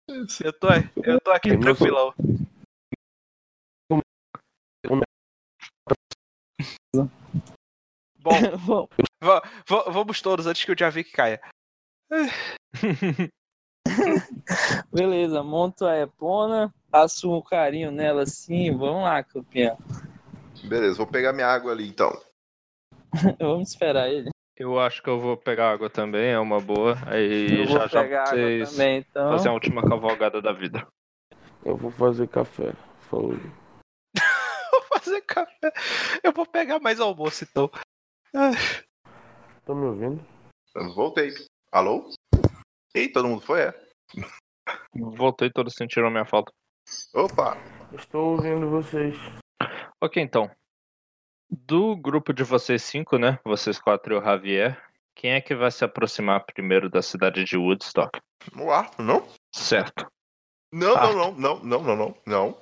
Eu 0.08 0.54
tô, 0.54 0.68
eu 1.04 1.20
tô 1.22 1.32
aqui 1.32 1.52
não 1.52 1.60
tranquilão. 1.60 2.14
Bom, 6.94 8.40
Bom, 8.66 8.88
va- 9.22 9.42
va- 9.68 9.90
vamos 9.90 10.22
todos 10.22 10.48
antes 10.48 10.64
que 10.64 10.72
o 10.72 10.78
Javi 10.78 11.04
caia. 11.04 11.42
beleza, 14.92 15.44
monto 15.44 15.86
a 15.86 16.00
Epona, 16.00 16.74
passo 16.90 17.32
um 17.32 17.42
carinho 17.42 17.92
nela 17.92 18.24
assim. 18.24 18.76
Vamos 18.76 19.04
lá, 19.04 19.24
campeão. 19.24 19.78
Beleza, 20.64 20.96
vou 20.96 21.08
pegar 21.08 21.34
minha 21.34 21.48
água 21.48 21.72
ali 21.72 21.88
então. 21.88 22.12
Vamos 23.40 23.70
esperar 23.70 24.10
ele. 24.10 24.30
Eu 24.58 24.80
acho 24.80 25.04
que 25.04 25.10
eu 25.10 25.20
vou 25.20 25.36
pegar 25.36 25.72
água 25.72 25.90
também, 25.90 26.32
é 26.32 26.40
uma 26.40 26.62
boa. 26.62 26.98
Aí 27.08 27.60
Eu 27.60 27.68
vou 27.68 27.78
já 27.78 27.88
já 27.88 28.02
pegar 28.02 28.22
água 28.24 28.36
vocês 28.36 28.72
também, 28.72 28.98
então. 29.00 29.32
fazem 29.32 29.52
a 29.52 29.54
última 29.54 29.82
cavalgada 29.82 30.42
da 30.42 30.54
vida. 30.54 30.88
Eu 31.64 31.76
vou 31.76 31.92
fazer 31.92 32.28
café. 32.28 32.74
Falou. 33.10 33.34
Vou 34.72 35.00
fazer 35.00 35.22
café. 35.22 35.72
Eu 36.24 36.32
vou 36.32 36.46
pegar 36.46 36.80
mais 36.80 37.00
almoço, 37.00 37.44
então. 37.44 37.70
Tá 38.34 39.74
me 39.74 39.86
ouvindo? 39.86 40.26
Eu 40.76 40.94
voltei. 40.94 41.34
Alô? 41.72 42.10
Ih, 42.96 43.08
todo 43.10 43.28
mundo 43.28 43.42
foi? 43.42 43.62
É. 43.62 43.85
Voltei, 44.94 45.50
todos 45.50 45.74
sentiram 45.76 46.10
minha 46.10 46.26
falta. 46.26 46.52
Opa! 47.14 47.58
Estou 47.94 48.32
ouvindo 48.36 48.70
vocês. 48.70 49.16
Ok, 50.02 50.22
então. 50.22 50.50
Do 51.50 51.96
grupo 51.96 52.34
de 52.34 52.44
vocês 52.44 52.84
cinco, 52.84 53.18
né? 53.18 53.40
Vocês 53.46 53.80
quatro 53.80 54.16
e 54.16 54.18
o 54.18 54.22
Javier. 54.24 54.82
Quem 55.16 55.32
é 55.32 55.42
que 55.42 55.56
vai 55.56 55.72
se 55.72 55.84
aproximar 55.86 56.46
primeiro 56.46 56.90
da 56.90 57.02
cidade 57.02 57.44
de 57.44 57.58
Woodstock? 57.58 58.20
O 58.60 58.72
Arthur, 58.72 59.04
não? 59.04 59.28
Certo. 59.54 60.08
Não, 60.74 60.96
Ah. 60.96 61.14
não, 61.14 61.32
não, 61.32 61.60
não, 61.60 61.60
não, 61.64 61.84
não, 61.84 61.96
não, 61.96 62.18
não. 62.26 62.62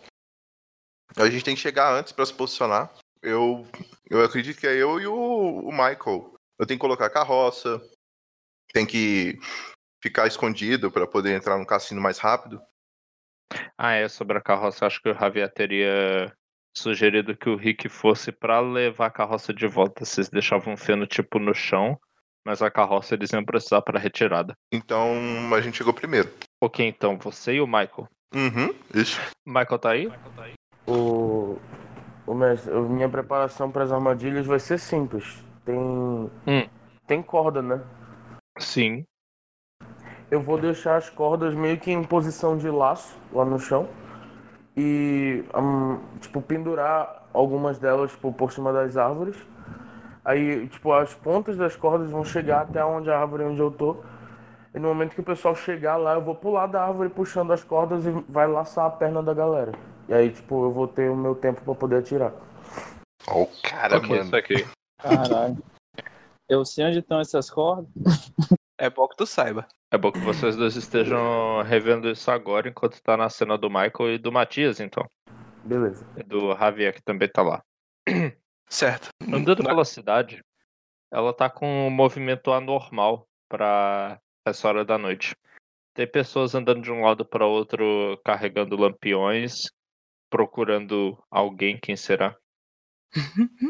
A 1.17 1.29
gente 1.29 1.43
tem 1.43 1.55
que 1.55 1.61
chegar 1.61 1.93
antes 1.93 2.11
pra 2.11 2.25
se 2.25 2.33
posicionar. 2.33 2.93
Eu, 3.21 3.65
eu 4.09 4.23
acredito 4.23 4.59
que 4.59 4.67
é 4.67 4.75
eu 4.75 4.99
e 4.99 5.07
o, 5.07 5.15
o 5.15 5.71
Michael. 5.71 6.33
Eu 6.59 6.65
tenho 6.67 6.77
que 6.79 6.85
colocar 6.85 7.07
a 7.07 7.09
carroça, 7.13 7.81
tem 8.73 8.85
que 8.85 9.39
ficar 10.03 10.27
escondido 10.27 10.91
pra 10.91 11.07
poder 11.07 11.33
entrar 11.33 11.57
no 11.57 11.65
cassino 11.65 12.01
mais 12.01 12.19
rápido. 12.19 12.61
Ah, 13.77 13.93
é, 13.93 14.09
sobre 14.09 14.37
a 14.37 14.41
carroça, 14.41 14.85
acho 14.85 15.01
que 15.01 15.09
o 15.09 15.13
Javier 15.13 15.49
teria 15.49 16.29
sugerido 16.75 17.37
que 17.37 17.49
o 17.49 17.55
Rick 17.55 17.87
fosse 17.87 18.29
pra 18.29 18.59
levar 18.59 19.05
a 19.05 19.11
carroça 19.11 19.53
de 19.53 19.65
volta. 19.65 20.03
Vocês 20.03 20.29
deixavam 20.29 20.73
o 20.73 20.77
fenotipo 20.77 21.39
no 21.39 21.53
chão, 21.53 21.97
mas 22.45 22.61
a 22.61 22.69
carroça 22.69 23.15
eles 23.15 23.31
iam 23.31 23.45
precisar 23.45 23.81
pra 23.81 23.97
retirada. 23.97 24.53
Então 24.73 25.13
a 25.55 25.61
gente 25.61 25.77
chegou 25.77 25.93
primeiro. 25.93 26.29
Ok, 26.61 26.85
então, 26.85 27.17
você 27.17 27.53
e 27.53 27.61
o 27.61 27.67
Michael. 27.67 28.09
Uhum, 28.35 28.75
isso. 28.93 29.21
Michael 29.47 29.79
tá 29.79 29.91
aí? 29.91 30.11
O, 30.85 31.57
o 32.27 32.33
mestre, 32.33 32.73
minha 32.73 33.07
preparação 33.07 33.71
para 33.71 33.85
as 33.85 33.91
armadilhas 33.91 34.45
vai 34.45 34.59
ser 34.59 34.79
simples. 34.79 35.41
Tem, 35.63 36.69
tem 37.07 37.23
corda, 37.23 37.61
né? 37.61 37.81
Sim. 38.59 39.05
Eu 40.31 40.41
vou 40.41 40.57
deixar 40.57 40.95
as 40.95 41.09
cordas 41.09 41.53
meio 41.53 41.79
que 41.79 41.91
em 41.91 42.03
posição 42.03 42.57
de 42.57 42.69
laço 42.69 43.15
lá 43.31 43.45
no 43.45 43.59
chão 43.59 43.87
e 44.75 45.43
hum, 45.55 45.99
tipo 46.19 46.41
pendurar 46.41 47.27
algumas 47.31 47.77
delas 47.77 48.11
tipo, 48.11 48.31
por 48.31 48.51
cima 48.51 48.73
das 48.73 48.97
árvores. 48.97 49.35
Aí 50.25 50.67
tipo 50.67 50.91
as 50.93 51.13
pontas 51.13 51.57
das 51.57 51.75
cordas 51.75 52.09
vão 52.09 52.23
chegar 52.23 52.61
até 52.61 52.83
onde 52.83 53.09
a 53.09 53.19
árvore 53.19 53.43
onde 53.43 53.59
eu 53.59 53.71
tô. 53.71 53.97
E 54.73 54.79
no 54.79 54.87
momento 54.87 55.13
que 55.13 55.21
o 55.21 55.23
pessoal 55.23 55.55
chegar 55.55 55.97
lá, 55.97 56.15
eu 56.15 56.21
vou 56.21 56.33
pular 56.33 56.65
da 56.65 56.83
árvore 56.83 57.09
puxando 57.09 57.53
as 57.53 57.63
cordas 57.63 58.05
e 58.07 58.11
vai 58.27 58.47
laçar 58.47 58.85
a 58.85 58.89
perna 58.89 59.21
da 59.21 59.33
galera. 59.33 59.73
E 60.09 60.13
aí 60.13 60.31
tipo 60.31 60.65
eu 60.65 60.71
vou 60.71 60.87
ter 60.87 61.11
o 61.11 61.15
meu 61.15 61.35
tempo 61.35 61.61
para 61.61 61.75
poder 61.75 61.97
atirar. 61.97 62.33
Ó, 63.27 63.43
o 63.43 63.49
cara, 63.61 63.97
ok, 63.97 64.09
mano. 64.09 64.23
isso 64.23 64.35
aqui. 64.35 64.65
Caralho. 64.99 65.57
Eu 66.49 66.65
sei 66.65 66.85
onde 66.85 66.99
estão 66.99 67.19
essas 67.19 67.49
cordas. 67.49 67.87
É 68.77 68.89
bom 68.89 69.07
que 69.07 69.15
tu 69.15 69.25
saiba. 69.25 69.67
É 69.93 69.97
bom 69.97 70.11
que 70.11 70.17
vocês 70.21 70.55
dois 70.55 70.75
estejam 70.75 71.61
revendo 71.61 72.09
isso 72.09 72.31
agora, 72.31 72.67
enquanto 72.67 72.99
tá 73.03 73.15
na 73.15 73.29
cena 73.29 73.59
do 73.59 73.69
Michael 73.69 74.15
e 74.15 74.17
do 74.17 74.31
Matias, 74.31 74.79
então. 74.79 75.07
Beleza. 75.63 76.03
E 76.17 76.23
do 76.23 76.51
Javier, 76.57 76.95
que 76.95 77.03
também 77.03 77.29
tá 77.29 77.43
lá. 77.43 77.63
Certo. 78.67 79.09
Andando 79.31 79.63
pela 79.63 79.85
cidade, 79.85 80.43
ela 81.11 81.31
tá 81.31 81.47
com 81.47 81.85
um 81.85 81.91
movimento 81.91 82.51
anormal 82.51 83.27
pra 83.47 84.19
essa 84.43 84.67
hora 84.67 84.83
da 84.83 84.97
noite. 84.97 85.35
Tem 85.93 86.07
pessoas 86.07 86.55
andando 86.55 86.81
de 86.81 86.91
um 86.91 87.03
lado 87.03 87.23
para 87.23 87.45
outro 87.45 88.19
carregando 88.25 88.75
lampiões, 88.75 89.69
procurando 90.27 91.23
alguém, 91.29 91.77
quem 91.79 91.95
será? 91.95 92.35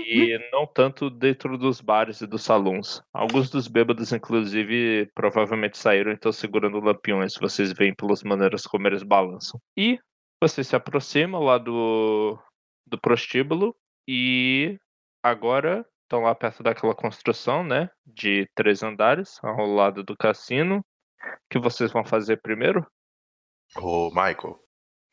E 0.06 0.38
não 0.52 0.66
tanto 0.66 1.10
dentro 1.10 1.58
dos 1.58 1.82
bares 1.82 2.22
e 2.22 2.28
dos 2.28 2.44
salões. 2.44 3.02
Alguns 3.14 3.50
dos 3.50 3.68
bêbados, 3.68 4.12
inclusive, 4.12 5.10
provavelmente 5.14 5.78
saíram 5.78 6.12
e 6.12 6.16
estão 6.16 6.32
segurando 6.32 6.80
lampiões. 6.80 7.36
Vocês 7.36 7.74
veem 7.74 7.94
pelas 7.94 8.24
maneiras 8.24 8.66
como 8.66 8.88
eles 8.88 9.04
balançam. 9.04 9.60
E 9.78 10.00
vocês 10.42 10.68
se 10.68 10.76
aproximam 10.76 11.42
lá 11.42 11.58
do, 11.58 12.38
do 12.86 13.00
prostíbulo 13.00 13.76
e 14.08 14.78
agora 15.22 15.86
estão 16.04 16.22
lá 16.22 16.36
perto 16.36 16.64
daquela 16.64 16.96
construção, 16.96 17.64
né? 17.64 17.90
De 18.06 18.48
três 18.56 18.84
andares, 18.84 19.40
ao 19.42 19.66
lado 19.66 20.04
do 20.04 20.16
cassino. 20.16 20.78
O 20.78 21.38
que 21.50 21.60
vocês 21.60 21.92
vão 21.92 22.06
fazer 22.06 22.42
primeiro? 22.42 22.86
Ô, 23.76 24.10
Michael, 24.10 24.64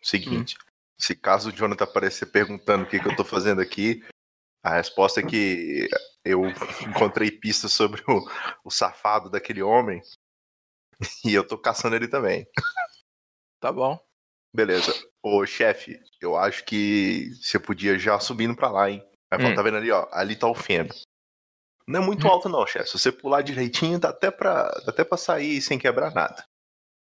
Seguinte, 0.03 0.57
se 0.97 1.15
caso 1.15 1.51
o 1.51 1.53
Jonathan 1.53 1.85
aparecer 1.85 2.27
perguntando 2.27 2.85
o 2.85 2.87
que, 2.87 2.99
que 2.99 3.07
eu 3.07 3.17
tô 3.17 3.25
fazendo 3.25 3.61
aqui, 3.61 4.03
a 4.63 4.75
resposta 4.75 5.21
é 5.21 5.27
que 5.27 5.89
eu 6.25 6.43
encontrei 6.87 7.31
pistas 7.31 7.73
sobre 7.73 8.03
o, 8.07 8.31
o 8.65 8.71
safado 8.71 9.31
daquele 9.31 9.63
homem 9.63 10.01
e 11.25 11.35
eu 11.35 11.47
tô 11.47 11.57
caçando 11.59 11.97
ele 11.97 12.09
também. 12.09 12.47
Tá 13.59 13.73
bom. 13.73 13.99
Beleza. 14.53 14.93
Ô, 15.23 15.45
chefe, 15.47 16.01
eu 16.21 16.37
acho 16.37 16.65
que 16.65 17.31
você 17.41 17.59
podia 17.59 17.99
já 17.99 18.19
subindo 18.19 18.57
pra 18.57 18.71
lá, 18.71 18.91
hein? 18.91 19.07
Hum. 19.33 19.55
tá 19.55 19.63
vendo 19.63 19.77
ali, 19.77 19.91
ó? 19.91 20.09
Ali 20.11 20.35
tá 20.35 20.49
o 20.49 20.55
feno. 20.55 20.91
Não 21.87 22.03
é 22.03 22.05
muito 22.05 22.27
alto, 22.27 22.49
não, 22.49 22.67
chefe. 22.67 22.89
Se 22.89 22.99
você 22.99 23.13
pular 23.13 23.43
direitinho, 23.43 23.99
dá 23.99 24.11
até 24.11 24.31
pra, 24.31 24.65
dá 24.85 24.91
até 24.93 25.05
pra 25.05 25.17
sair 25.17 25.61
sem 25.61 25.79
quebrar 25.79 26.15
nada. 26.15 26.45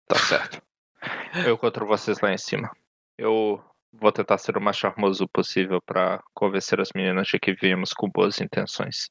Tá 0.08 0.18
certo. 0.18 0.62
Eu 1.46 1.56
encontro 1.56 1.86
vocês 1.86 2.20
lá 2.20 2.32
em 2.32 2.38
cima. 2.38 2.72
Eu 3.18 3.64
vou 3.94 4.12
tentar 4.12 4.38
ser 4.38 4.58
o 4.58 4.62
mais 4.62 4.76
charmoso 4.78 5.28
possível 5.28 5.80
pra 5.86 6.22
convencer 6.34 6.80
as 6.82 6.90
meninas 6.96 7.28
de 7.28 7.40
que 7.40 7.54
viemos 7.54 7.94
com 7.94 8.10
boas 8.10 8.42
intenções. 8.42 9.08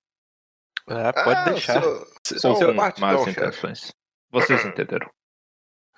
É, 0.88 1.12
pode 1.12 1.38
Ah, 1.40 1.44
deixar. 1.44 1.82
Ou 1.84 2.04
sou 2.24 2.56
com 2.56 2.72
más 2.74 2.94
chefe. 3.24 3.30
intenções. 3.30 3.92
Vocês 4.30 4.64
entenderam. 4.64 5.08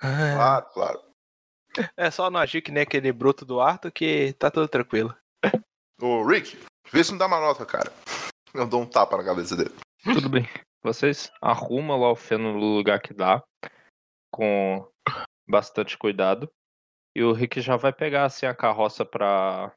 Ah, 0.01 0.61
Claro, 0.61 0.65
claro. 0.73 1.01
É 1.97 2.11
só 2.11 2.29
não 2.29 2.39
agir 2.39 2.61
que 2.61 2.71
nem 2.71 2.83
aquele 2.83 3.11
bruto 3.13 3.45
do 3.45 3.59
Arthur 3.61 3.91
que 3.91 4.33
tá 4.33 4.51
tudo 4.51 4.67
tranquilo. 4.67 5.15
Ô, 6.01 6.21
Rick, 6.25 6.57
vê 6.91 7.01
se 7.03 7.11
não 7.11 7.17
dá 7.17 7.27
uma 7.27 7.39
nota, 7.39 7.65
cara. 7.65 7.91
Eu 8.53 8.67
dou 8.67 8.81
um 8.81 8.85
tapa 8.85 9.15
na 9.17 9.23
cabeça 9.23 9.55
dele. 9.55 9.73
Tudo 10.03 10.29
bem. 10.29 10.47
Vocês 10.83 11.31
arrumam 11.41 11.99
lá 11.99 12.11
o 12.11 12.15
feno 12.15 12.53
no 12.53 12.59
lugar 12.59 13.01
que 13.01 13.13
dá, 13.13 13.41
com 14.31 14.85
bastante 15.49 15.97
cuidado. 15.97 16.49
E 17.15 17.23
o 17.23 17.31
Rick 17.31 17.61
já 17.61 17.77
vai 17.77 17.93
pegar 17.93 18.25
assim 18.25 18.45
a 18.45 18.53
carroça 18.53 19.05
pra 19.05 19.71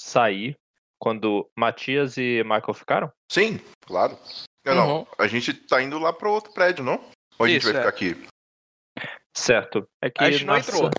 sair 0.00 0.56
quando 0.98 1.50
Matias 1.58 2.16
e 2.16 2.42
Michael 2.44 2.74
ficaram? 2.74 3.12
Sim, 3.30 3.60
claro. 3.80 4.16
Não, 4.64 4.74
não. 4.74 4.98
Uhum. 4.98 5.06
A 5.18 5.26
gente 5.26 5.52
tá 5.52 5.82
indo 5.82 5.98
lá 5.98 6.12
pro 6.12 6.30
outro 6.30 6.52
prédio, 6.52 6.84
não? 6.84 7.04
Ou 7.38 7.46
a 7.46 7.48
gente 7.48 7.62
Isso, 7.62 7.72
vai 7.72 7.76
é. 7.76 7.84
ficar 7.84 7.88
aqui? 7.88 8.26
Certo. 9.36 9.86
É 10.00 10.08
que 10.08 10.22
A 10.22 10.30
gente 10.30 10.44
não 10.44 10.56
entrou. 10.56 10.90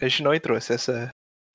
A 0.00 0.08
gente 0.08 0.22
não 0.22 0.34
entrou. 0.34 0.56
Essa, 0.56 0.74
essa... 0.74 1.10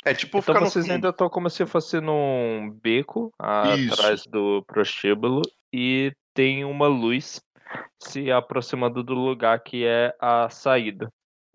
É 0.05 0.13
tipo 0.13 0.37
Então 0.37 0.53
ficar 0.53 0.63
no 0.63 0.69
vocês 0.69 0.85
fundo. 0.85 0.93
ainda 0.93 1.09
estão 1.09 1.29
como 1.29 1.49
se 1.49 1.65
fosse 1.65 1.99
num 1.99 2.69
beco 2.81 3.31
Isso. 3.77 3.93
atrás 3.93 4.23
do 4.25 4.63
prostíbulo 4.65 5.41
e 5.73 6.13
tem 6.33 6.63
uma 6.63 6.87
luz 6.87 7.41
se 8.01 8.31
aproximando 8.31 9.03
do 9.03 9.13
lugar 9.13 9.59
que 9.61 9.85
é 9.85 10.15
a 10.21 10.49
saída. 10.49 11.09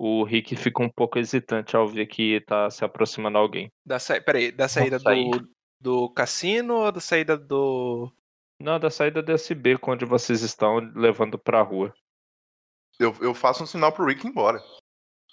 O 0.05 0.25
Rick 0.25 0.57
fica 0.57 0.83
um 0.83 0.89
pouco 0.89 1.17
hesitante 1.17 1.77
ao 1.77 1.87
ver 1.87 2.07
que 2.07 2.41
tá 2.41 2.69
se 2.69 2.85
aproximando 2.85 3.39
alguém. 3.39 3.71
Da 3.87 4.01
sa... 4.01 4.21
Peraí, 4.21 4.51
da 4.51 4.67
saída 4.67 4.99
do, 4.99 5.49
do 5.81 6.11
cassino 6.11 6.75
ou 6.75 6.91
da 6.91 6.99
saída 6.99 7.39
do. 7.39 8.13
Não, 8.61 8.81
da 8.81 8.91
saída 8.91 9.23
desse 9.23 9.55
beco 9.55 9.93
onde 9.93 10.05
vocês 10.05 10.43
estão 10.43 10.79
levando 10.97 11.39
pra 11.39 11.63
rua. 11.63 11.95
Eu, 12.99 13.15
eu 13.21 13.33
faço 13.33 13.63
um 13.63 13.67
sinal 13.67 13.93
pro 13.93 14.05
Rick 14.05 14.27
ir 14.27 14.31
embora. 14.31 14.61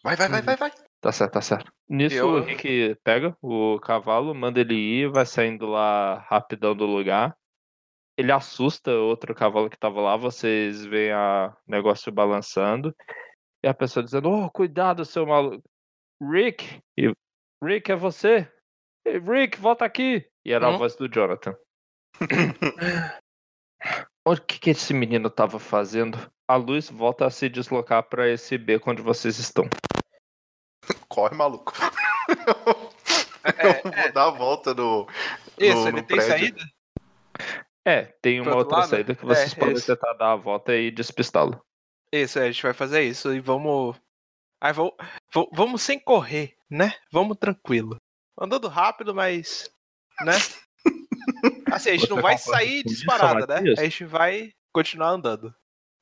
Vai, 0.04 0.16
vai, 0.16 0.30
vai, 0.30 0.44
vai, 0.44 0.56
vai. 0.56 0.72
Tá 1.02 1.12
certo, 1.12 1.32
tá 1.32 1.42
certo. 1.42 1.74
Nisso 1.90 2.18
Eu- 2.18 2.30
o 2.30 2.40
Rick 2.40 2.96
pega 3.04 3.36
o 3.42 3.80
cavalo, 3.80 4.36
manda 4.36 4.60
ele 4.60 4.76
ir, 4.76 5.10
vai 5.10 5.26
saindo 5.26 5.66
lá 5.66 6.24
rapidão 6.30 6.76
do 6.76 6.86
lugar. 6.86 7.36
Ele 8.16 8.32
assusta 8.32 8.92
outro 8.92 9.34
cavalo 9.34 9.68
que 9.68 9.80
tava 9.80 10.00
lá, 10.00 10.16
vocês 10.16 10.86
veem 10.86 11.12
a 11.12 11.58
negócio 11.66 12.12
balançando. 12.12 12.96
E 13.64 13.68
a 13.68 13.74
pessoa 13.74 14.04
dizendo, 14.04 14.30
oh, 14.30 14.50
cuidado, 14.50 15.04
seu 15.06 15.26
maluco. 15.26 15.64
Rick! 16.22 16.80
E, 16.98 17.12
Rick, 17.64 17.92
é 17.92 17.96
você? 17.96 18.52
Ei, 19.06 19.20
Rick, 19.20 19.58
volta 19.60 19.86
aqui! 19.86 20.26
E 20.46 20.54
era 20.54 20.68
a 20.68 20.72
Hum? 20.72 20.78
voz 20.78 20.96
do 20.96 21.08
Jonathan. 21.10 21.56
O 24.28 24.36
que, 24.36 24.60
que 24.60 24.70
esse 24.72 24.94
menino 24.94 25.30
tava 25.30 25.58
fazendo? 25.58 26.18
A 26.48 26.56
luz 26.56 26.90
volta 26.90 27.26
a 27.26 27.30
se 27.32 27.50
deslocar 27.50 28.04
pra 28.04 28.28
esse 28.30 28.58
beco 28.58 28.92
onde 28.92 29.02
vocês 29.02 29.40
estão. 29.40 29.66
Corre, 31.08 31.36
maluco. 31.36 31.74
É, 33.58 33.80
eu 33.88 33.92
vou 34.04 34.12
dar 34.14 34.26
a 34.28 34.32
volta 34.32 34.74
no. 34.76 35.08
Isso, 35.58 35.78
no- 35.84 35.88
ele 35.88 36.02
no 36.02 36.08
tem 36.08 36.18
prédio. 36.18 36.28
saída? 36.58 36.62
É, 37.88 38.02
tem 38.22 38.40
uma 38.42 38.56
outra 38.56 38.80
lado? 38.80 38.90
saída 38.90 39.16
que 39.16 39.26
vocês 39.26 39.54
É, 39.54 39.56
podem 39.60 39.74
isso. 39.76 39.88
tentar 39.88 40.14
dar 40.14 40.34
a 40.34 40.36
volta 40.36 40.76
e 40.76 40.92
despistá-lo. 40.92 41.60
Isso, 42.12 42.40
é, 42.40 42.44
a 42.44 42.52
gente 42.52 42.64
vai 42.64 42.74
fazer 42.74 43.04
isso 43.04 43.34
e 43.34 43.40
vamos. 43.40 43.96
Aí 44.62 44.74
vamos, 44.74 44.94
vamos 45.54 45.82
sem 45.82 46.00
correr, 46.00 46.58
né? 46.70 46.94
Vamos 47.12 47.38
tranquilo. 47.38 47.98
Andando 48.40 48.68
rápido, 48.68 49.14
mas. 49.14 49.70
Né? 50.22 50.34
Assim, 51.72 51.90
a 51.90 51.94
gente 51.94 52.08
Você 52.08 52.14
não 52.14 52.22
vai 52.22 52.38
sair 52.38 52.80
isso, 52.80 52.96
disparada, 52.96 53.62
né? 53.62 53.74
A 53.78 53.84
gente 53.84 54.06
vai 54.06 54.52
continuar 54.74 55.10
andando. 55.10 55.54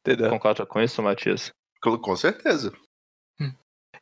Entendeu? 0.01 0.29
Concorda 0.29 0.65
com 0.65 0.81
isso, 0.81 1.01
Matias? 1.03 1.51
Com 1.81 2.15
certeza. 2.15 2.71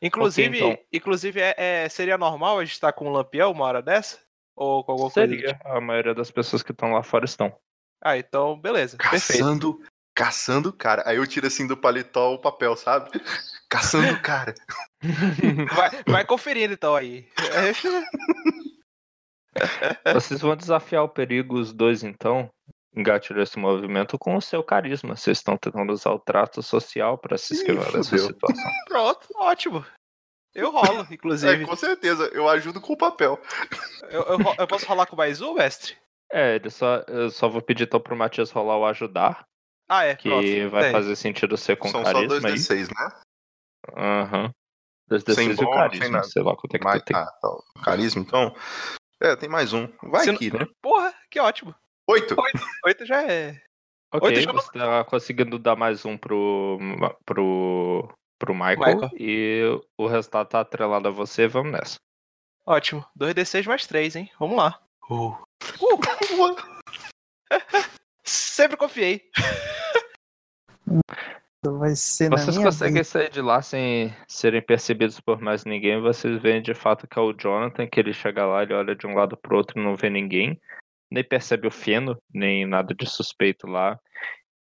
Inclusive, 0.00 0.58
então. 0.58 0.78
inclusive 0.92 1.40
é, 1.40 1.54
é- 1.56 1.88
seria 1.88 2.18
normal 2.18 2.58
a 2.58 2.64
gente 2.64 2.74
estar 2.74 2.92
com 2.92 3.06
um 3.06 3.12
lampião 3.12 3.50
uma 3.50 3.64
hora 3.64 3.82
dessa? 3.82 4.20
Ou 4.54 4.84
com 4.84 4.92
alguma 4.92 5.10
coisa? 5.10 5.26
do 5.26 5.34
Seria. 5.34 5.54
tipo? 5.54 5.68
A 5.68 5.80
maioria 5.80 6.14
das 6.14 6.30
pessoas 6.30 6.62
que 6.62 6.72
estão 6.72 6.92
lá 6.92 7.02
fora 7.02 7.24
estão. 7.24 7.56
Ah, 8.02 8.16
então, 8.16 8.58
beleza. 8.58 8.96
Perfeito. 8.98 9.80
Caçando. 10.16 10.70
O 10.70 10.72
cara. 10.72 11.02
Aí 11.06 11.18
eu 11.18 11.26
tiro 11.26 11.46
assim 11.46 11.66
do 11.66 11.76
paletó 11.76 12.32
o 12.32 12.38
papel, 12.38 12.74
sabe? 12.74 13.10
Caçando 13.68 14.14
o 14.14 14.22
cara. 14.22 14.54
Vai, 15.76 15.90
vai 16.06 16.24
conferindo 16.24 16.72
então 16.74 16.96
aí. 16.96 17.28
Vocês 20.12 20.40
vão 20.40 20.56
desafiar 20.56 21.04
o 21.04 21.08
perigo, 21.08 21.58
os 21.58 21.72
dois, 21.72 22.02
então, 22.02 22.48
engatilhar 22.94 23.42
esse 23.42 23.58
movimento 23.58 24.18
com 24.18 24.36
o 24.36 24.42
seu 24.42 24.62
carisma. 24.64 25.16
Vocês 25.16 25.38
estão 25.38 25.56
tentando 25.56 25.92
usar 25.92 26.10
o 26.10 26.18
trato 26.18 26.62
social 26.62 27.16
para 27.18 27.38
se 27.38 27.54
esquivar 27.54 27.92
dessa 27.92 28.18
situação. 28.18 28.70
Pronto, 28.88 29.28
ótimo. 29.36 29.84
Eu 30.54 30.70
rolo, 30.70 31.06
É, 31.10 31.14
inclusive. 31.14 31.64
com 31.66 31.76
certeza. 31.76 32.24
Eu 32.32 32.48
ajudo 32.48 32.80
com 32.80 32.94
o 32.94 32.98
papel. 32.98 33.38
Eu, 34.10 34.22
eu 34.22 34.38
eu 34.58 34.66
posso 34.66 34.86
rolar 34.86 35.06
com 35.06 35.14
mais 35.14 35.40
um, 35.42 35.52
mestre? 35.54 35.94
É, 36.32 36.56
ele 36.56 36.70
só, 36.70 36.96
eu 37.06 37.30
só 37.30 37.48
vou 37.48 37.60
pedir 37.62 37.84
então 37.84 38.00
pro 38.00 38.16
Matias 38.16 38.50
rolar 38.50 38.78
o 38.78 38.86
ajudar, 38.86 39.44
Ah, 39.88 40.04
é. 40.04 40.16
que 40.16 40.28
pronto. 40.28 40.70
vai 40.70 40.82
Tem. 40.84 40.92
fazer 40.92 41.16
sentido 41.16 41.56
ser 41.56 41.76
com 41.76 41.88
São 41.88 42.04
só 42.04 42.12
carisma 42.12 42.48
aí. 42.48 42.54
D6, 42.54 42.88
né? 42.88 43.20
Aham. 43.96 44.50
Dois 45.08 45.22
Sem 45.22 45.50
D6 45.50 45.60
e 45.60 45.64
o 45.64 45.70
carisma, 45.70 46.22
sei 46.24 46.42
lá 46.42 46.56
quanto 46.56 46.74
é 46.74 46.78
que 46.78 46.84
Mais, 46.84 47.02
tu 47.02 47.06
tem. 47.06 47.16
ah, 47.16 47.26
tá. 47.26 47.48
Carisma, 47.84 48.22
então. 48.22 48.54
É, 49.22 49.36
tem 49.36 49.48
mais 49.48 49.72
um. 49.72 49.88
Vai 50.02 50.24
Se 50.24 50.30
aqui, 50.30 50.50
né? 50.52 50.66
Porra, 50.82 51.14
que 51.30 51.38
ótimo. 51.38 51.74
Oito. 52.08 52.34
Oito 52.84 53.06
já 53.06 53.22
é. 53.22 53.60
Ok, 54.12 54.30
deixa 54.32 54.50
eu- 54.50 54.54
você 54.54 54.72
tá 54.72 55.04
conseguindo 55.04 55.58
dar 55.58 55.76
mais 55.76 56.04
um 56.04 56.16
pro, 56.18 56.78
pro, 57.24 58.08
pro 58.38 58.54
Michael, 58.54 58.78
Michael. 58.96 59.10
e 59.18 59.80
o 59.98 60.06
resultado 60.06 60.48
tá 60.48 60.60
atrelado 60.60 61.08
a 61.08 61.10
você, 61.10 61.46
vamos 61.46 61.72
nessa. 61.72 61.96
Ótimo. 62.66 63.04
2d6 63.18 63.66
mais 63.66 63.86
3, 63.86 64.16
hein? 64.16 64.30
Vamos 64.38 64.56
lá. 64.56 64.80
Uh. 65.10 65.36
Sempre 68.26 68.76
confiei. 68.76 69.22
Vai 71.64 71.96
ser 71.96 72.28
na 72.28 72.36
Vocês 72.36 72.56
minha 72.56 72.68
conseguem 72.68 72.94
vez. 72.94 73.08
sair 73.08 73.30
de 73.30 73.40
lá 73.40 73.60
sem 73.62 74.14
serem 74.28 74.62
percebidos 74.62 75.20
por 75.20 75.40
mais 75.40 75.64
ninguém, 75.64 76.00
vocês 76.00 76.40
veem 76.40 76.62
de 76.62 76.74
fato 76.74 77.08
que 77.08 77.18
é 77.18 77.22
o 77.22 77.32
Jonathan, 77.32 77.86
que 77.86 77.98
ele 77.98 78.12
chega 78.12 78.46
lá, 78.46 78.62
ele 78.62 78.74
olha 78.74 78.94
de 78.94 79.06
um 79.06 79.14
lado 79.14 79.36
pro 79.36 79.56
outro 79.56 79.78
e 79.78 79.82
não 79.82 79.96
vê 79.96 80.08
ninguém, 80.08 80.60
nem 81.10 81.24
percebe 81.24 81.66
o 81.66 81.70
feno, 81.70 82.16
nem 82.32 82.66
nada 82.66 82.94
de 82.94 83.06
suspeito 83.06 83.66
lá, 83.66 83.98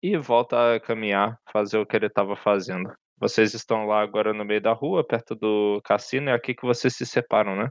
e 0.03 0.17
volta 0.17 0.75
a 0.75 0.81
caminhar, 0.81 1.39
fazer 1.53 1.79
o 1.79 1.87
que 1.87 1.97
ele 1.97 2.07
estava 2.07 2.37
fazendo. 2.37 2.91
Vocês 3.19 3.55
estão 3.55 3.87
lá 3.87 4.01
agora 4.01 4.33
no 4.33 4.45
meio 4.45 4.61
da 4.61 4.73
rua, 4.73 5.07
perto 5.07 5.35
do 5.35 5.81
cassino, 5.85 6.31
é 6.31 6.33
aqui 6.33 6.55
que 6.55 6.67
vocês 6.67 6.95
se 6.95 7.05
separam, 7.05 7.55
né? 7.55 7.69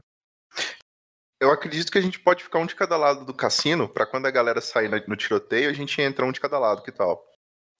Eu 1.40 1.50
acredito 1.50 1.90
que 1.90 1.98
a 1.98 2.00
gente 2.00 2.18
pode 2.20 2.42
ficar 2.44 2.58
um 2.58 2.66
de 2.66 2.74
cada 2.74 2.96
lado 2.96 3.24
do 3.24 3.34
cassino, 3.34 3.88
pra 3.88 4.06
quando 4.06 4.26
a 4.26 4.30
galera 4.30 4.60
sair 4.60 4.88
no- 4.88 5.16
tiroteio, 5.16 5.68
a 5.68 5.72
gente 5.72 6.00
entra 6.00 6.24
um 6.24 6.32
de 6.32 6.40
cada 6.40 6.58
lado, 6.58 6.82
que 6.82 6.92
tal? 6.92 7.24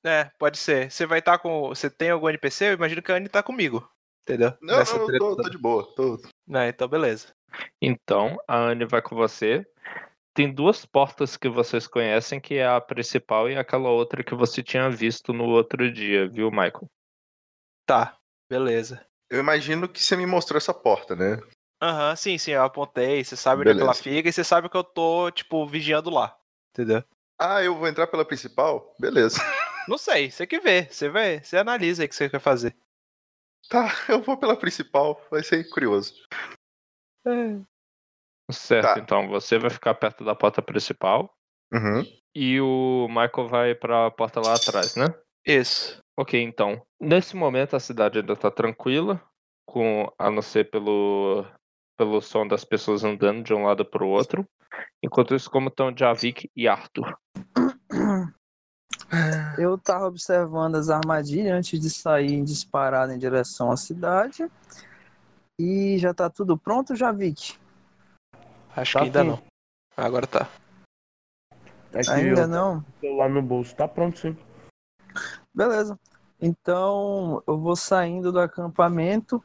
É, 0.04 0.24
pode 0.38 0.58
ser. 0.58 0.90
Você 0.90 1.06
vai 1.06 1.20
estar 1.20 1.38
com. 1.38 1.68
Você 1.68 1.88
tem 1.88 2.10
algum 2.10 2.28
NPC? 2.28 2.68
Eu 2.68 2.72
imagino 2.74 3.00
que 3.00 3.10
a 3.10 3.14
Anne 3.16 3.28
tá 3.28 3.42
comigo. 3.42 3.88
Entendeu? 4.22 4.52
Não, 4.60 4.76
Nessa 4.78 4.98
não, 4.98 5.10
eu 5.10 5.18
tô, 5.18 5.36
tô 5.36 5.48
de 5.48 5.58
boa. 5.58 5.94
Tô... 5.94 6.20
Não, 6.46 6.64
então 6.66 6.88
beleza. 6.88 7.28
Então, 7.80 8.36
a 8.48 8.56
Anne 8.56 8.84
vai 8.84 9.00
com 9.00 9.14
você. 9.14 9.66
Tem 10.34 10.52
duas 10.52 10.84
portas 10.84 11.36
que 11.36 11.48
vocês 11.48 11.86
conhecem, 11.86 12.40
que 12.40 12.54
é 12.54 12.66
a 12.66 12.80
principal 12.80 13.48
e 13.48 13.56
aquela 13.56 13.88
outra 13.90 14.24
que 14.24 14.34
você 14.34 14.62
tinha 14.62 14.90
visto 14.90 15.32
no 15.32 15.44
outro 15.44 15.90
dia, 15.92 16.28
viu, 16.28 16.50
Michael? 16.50 16.90
Tá, 17.86 18.16
beleza. 18.50 19.06
Eu 19.30 19.38
imagino 19.38 19.88
que 19.88 20.02
você 20.02 20.16
me 20.16 20.26
mostrou 20.26 20.56
essa 20.58 20.74
porta, 20.74 21.14
né? 21.14 21.40
Aham, 21.84 22.16
sim, 22.16 22.38
sim, 22.38 22.52
eu 22.52 22.62
apontei. 22.62 23.22
Você 23.22 23.36
sabe 23.36 23.60
onde 23.60 23.72
é 23.72 23.74
que 23.74 23.82
ela 23.82 23.92
fica 23.92 24.26
e 24.26 24.32
você 24.32 24.42
sabe 24.42 24.70
que 24.70 24.76
eu 24.76 24.82
tô, 24.82 25.30
tipo, 25.30 25.66
vigiando 25.66 26.08
lá. 26.08 26.34
Entendeu? 26.72 27.04
Ah, 27.38 27.62
eu 27.62 27.76
vou 27.76 27.86
entrar 27.86 28.06
pela 28.06 28.24
principal? 28.24 28.94
Beleza. 28.98 29.36
Não 29.86 29.98
sei, 29.98 30.30
você 30.30 30.46
que 30.46 30.58
vê. 30.60 30.84
Você 30.90 31.10
vê, 31.10 31.40
você 31.44 31.58
analisa 31.58 32.02
aí 32.02 32.06
o 32.06 32.08
que 32.08 32.14
você 32.14 32.30
quer 32.30 32.40
fazer. 32.40 32.74
Tá, 33.68 33.86
eu 34.08 34.22
vou 34.22 34.38
pela 34.38 34.56
principal, 34.56 35.20
vai 35.30 35.42
ser 35.42 35.68
curioso. 35.68 36.14
Certo, 38.50 38.94
Tá. 38.94 39.00
então 39.00 39.28
você 39.28 39.58
vai 39.58 39.68
ficar 39.68 39.94
perto 39.94 40.24
da 40.24 40.34
porta 40.34 40.62
principal 40.62 41.34
Uhum. 41.70 42.02
e 42.34 42.60
o 42.62 43.08
Michael 43.08 43.48
vai 43.48 43.74
pra 43.74 44.10
porta 44.10 44.40
lá 44.40 44.54
atrás, 44.54 44.96
né? 44.96 45.06
Isso. 45.46 45.98
Ok, 46.18 46.40
então. 46.40 46.80
Nesse 46.98 47.36
momento 47.36 47.76
a 47.76 47.80
cidade 47.80 48.18
ainda 48.20 48.36
tá 48.36 48.50
tranquila, 48.50 49.20
com 49.66 50.10
a 50.18 50.30
não 50.30 50.42
ser 50.42 50.70
pelo, 50.70 51.44
pelo 51.96 52.20
som 52.20 52.46
das 52.46 52.64
pessoas 52.64 53.04
andando 53.04 53.42
de 53.42 53.54
um 53.54 53.64
lado 53.64 53.84
pro 53.84 54.06
outro. 54.06 54.46
Enquanto 55.02 55.34
isso, 55.34 55.50
como 55.50 55.68
estão 55.68 55.94
Javik 55.96 56.50
e 56.56 56.66
Arthur? 56.66 57.16
Eu 59.58 59.78
tava 59.78 60.06
observando 60.06 60.74
as 60.76 60.88
armadilhas 60.90 61.52
antes 61.56 61.78
de 61.78 61.90
sair 61.90 62.32
em 62.32 62.44
disparada 62.44 63.14
em 63.14 63.18
direção 63.18 63.70
à 63.70 63.76
cidade. 63.76 64.50
E 65.58 65.96
já 65.98 66.12
tá 66.12 66.28
tudo 66.28 66.58
pronto, 66.58 66.96
Javik? 66.96 67.56
Acho 68.76 68.94
Tá 68.94 68.98
que 69.00 69.04
ainda 69.06 69.22
sim. 69.22 69.28
não. 69.28 69.42
Agora 69.96 70.26
tá. 70.26 70.48
Aqui 71.94 72.10
Ainda 72.10 72.40
eu 72.40 72.48
não? 72.48 72.84
celular 73.00 73.28
no 73.30 73.40
bolso. 73.40 73.76
Tá 73.76 73.86
pronto 73.86 74.18
sim. 74.18 74.36
Beleza. 75.54 75.98
Então 76.40 77.40
eu 77.46 77.56
vou 77.56 77.76
saindo 77.76 78.32
do 78.32 78.40
acampamento 78.40 79.42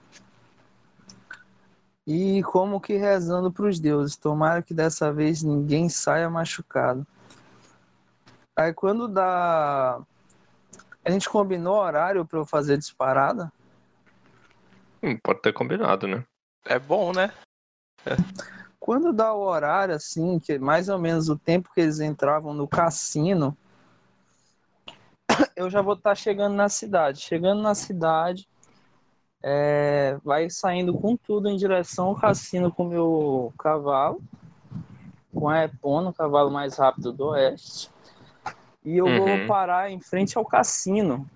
e 2.11 2.41
como 2.41 2.81
que 2.81 2.97
rezando 2.97 3.51
para 3.51 3.67
os 3.67 3.79
deuses. 3.79 4.17
Tomara 4.17 4.63
que 4.63 4.73
dessa 4.73 5.13
vez 5.13 5.43
ninguém 5.43 5.87
saia 5.87 6.27
machucado. 6.27 7.05
Aí 8.57 8.73
quando 8.73 9.07
dá. 9.07 10.01
A 11.05 11.11
gente 11.11 11.29
combinou 11.29 11.75
horário 11.75 12.25
para 12.25 12.39
eu 12.39 12.45
fazer 12.47 12.79
disparada? 12.79 13.53
Hum, 15.03 15.19
pode 15.23 15.43
ter 15.43 15.53
combinado, 15.53 16.07
né? 16.07 16.25
É 16.65 16.79
bom, 16.79 17.13
né? 17.13 17.31
Quando 18.79 19.13
dá 19.13 19.31
o 19.31 19.41
horário, 19.41 19.93
assim, 19.93 20.39
que 20.39 20.53
é 20.53 20.59
mais 20.59 20.89
ou 20.89 20.97
menos 20.97 21.29
o 21.29 21.37
tempo 21.37 21.69
que 21.71 21.79
eles 21.79 21.99
entravam 21.99 22.55
no 22.55 22.67
cassino, 22.67 23.55
eu 25.55 25.69
já 25.69 25.83
vou 25.83 25.93
estar 25.93 26.15
chegando 26.15 26.55
na 26.55 26.69
cidade. 26.69 27.21
Chegando 27.21 27.61
na 27.61 27.75
cidade, 27.75 28.49
é, 29.41 30.17
vai 30.23 30.49
saindo 30.49 30.93
com 30.93 31.15
tudo 31.15 31.49
em 31.49 31.57
direção 31.57 32.07
ao 32.07 32.15
cassino 32.15 32.71
com 32.71 32.83
o 32.85 32.89
meu 32.89 33.53
cavalo, 33.57 34.21
com 35.33 35.47
a 35.47 35.63
Epona, 35.63 36.09
o 36.09 36.13
cavalo 36.13 36.51
mais 36.51 36.77
rápido 36.77 37.11
do 37.13 37.27
oeste. 37.27 37.89
E 38.83 38.97
eu 38.97 39.05
vou 39.05 39.27
Uhum. 39.27 39.47
parar 39.47 39.91
em 39.91 39.99
frente 39.99 40.37
ao 40.37 40.45
cassino. 40.45 41.29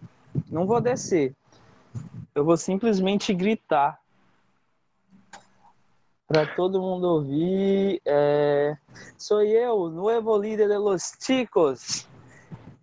Não 0.50 0.66
vou 0.66 0.82
descer. 0.82 1.36
Eu 2.34 2.44
vou 2.44 2.58
simplesmente 2.58 3.34
gritar 3.34 4.00
para 6.28 6.46
todo 6.56 6.82
mundo 6.82 7.04
ouvir. 7.06 8.02
É... 8.06 8.76
Sou 9.18 9.42
eu, 9.44 9.90
nuevo 9.90 10.36
líder 10.38 10.68
de 10.68 10.78
los 10.78 11.14
chicos. 11.20 12.08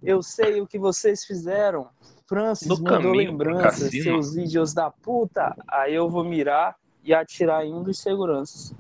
Eu 0.03 0.23
sei 0.23 0.61
o 0.61 0.67
que 0.67 0.79
vocês 0.79 1.25
fizeram. 1.25 1.89
Francis 2.31 2.69
No 2.69 2.77
mandou 2.77 3.13
caminho 3.13 3.33
lembranças, 3.33 3.91
seus 3.91 4.37
vídeos 4.37 4.73
da 4.73 4.89
puta. 4.89 5.53
Aí 5.67 5.93
eu 5.93 6.09
vou 6.09 6.23
mirar 6.23 6.77
e 7.03 7.13
atirar 7.13 7.67
em 7.67 7.75
um 7.75 7.83
dos 7.83 7.99
seguranças. 7.99 8.73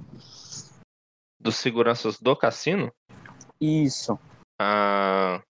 Dos 1.41 1.57
seguranças 1.57 2.21
do 2.21 2.37
cassino? 2.37 2.93
Isso. 3.61 4.17
Ah, 4.61 5.43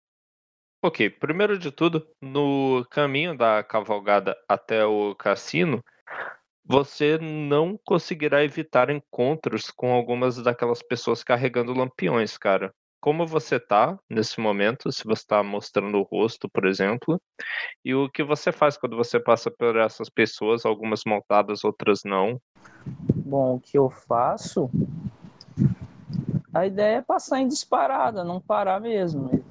ok, 0.80 1.10
primeiro 1.10 1.58
de 1.58 1.72
tudo, 1.72 2.06
no 2.22 2.86
caminho 2.88 3.36
da 3.36 3.64
cavalgada 3.64 4.36
até 4.48 4.86
o 4.86 5.12
cassino, 5.16 5.82
você 6.64 7.18
não 7.18 7.76
conseguirá 7.84 8.44
evitar 8.44 8.90
encontros 8.90 9.72
com 9.72 9.92
algumas 9.92 10.40
daquelas 10.40 10.84
pessoas 10.84 11.24
carregando 11.24 11.74
lampiões, 11.74 12.38
cara. 12.38 12.72
Como 13.00 13.26
você 13.26 13.60
tá 13.60 13.96
nesse 14.10 14.40
momento, 14.40 14.90
se 14.90 15.04
você 15.04 15.24
tá 15.26 15.42
mostrando 15.42 15.98
o 15.98 16.02
rosto, 16.02 16.48
por 16.48 16.66
exemplo, 16.66 17.20
e 17.84 17.94
o 17.94 18.10
que 18.10 18.24
você 18.24 18.50
faz 18.50 18.76
quando 18.76 18.96
você 18.96 19.20
passa 19.20 19.50
por 19.50 19.76
essas 19.76 20.08
pessoas, 20.10 20.66
algumas 20.66 21.02
montadas, 21.06 21.62
outras 21.62 22.00
não. 22.04 22.40
Bom, 23.14 23.54
o 23.54 23.60
que 23.60 23.78
eu 23.78 23.88
faço? 23.88 24.68
A 26.52 26.66
ideia 26.66 26.96
é 26.96 27.02
passar 27.02 27.38
em 27.40 27.46
disparada, 27.46 28.24
não 28.24 28.40
parar 28.40 28.80
mesmo. 28.80 29.44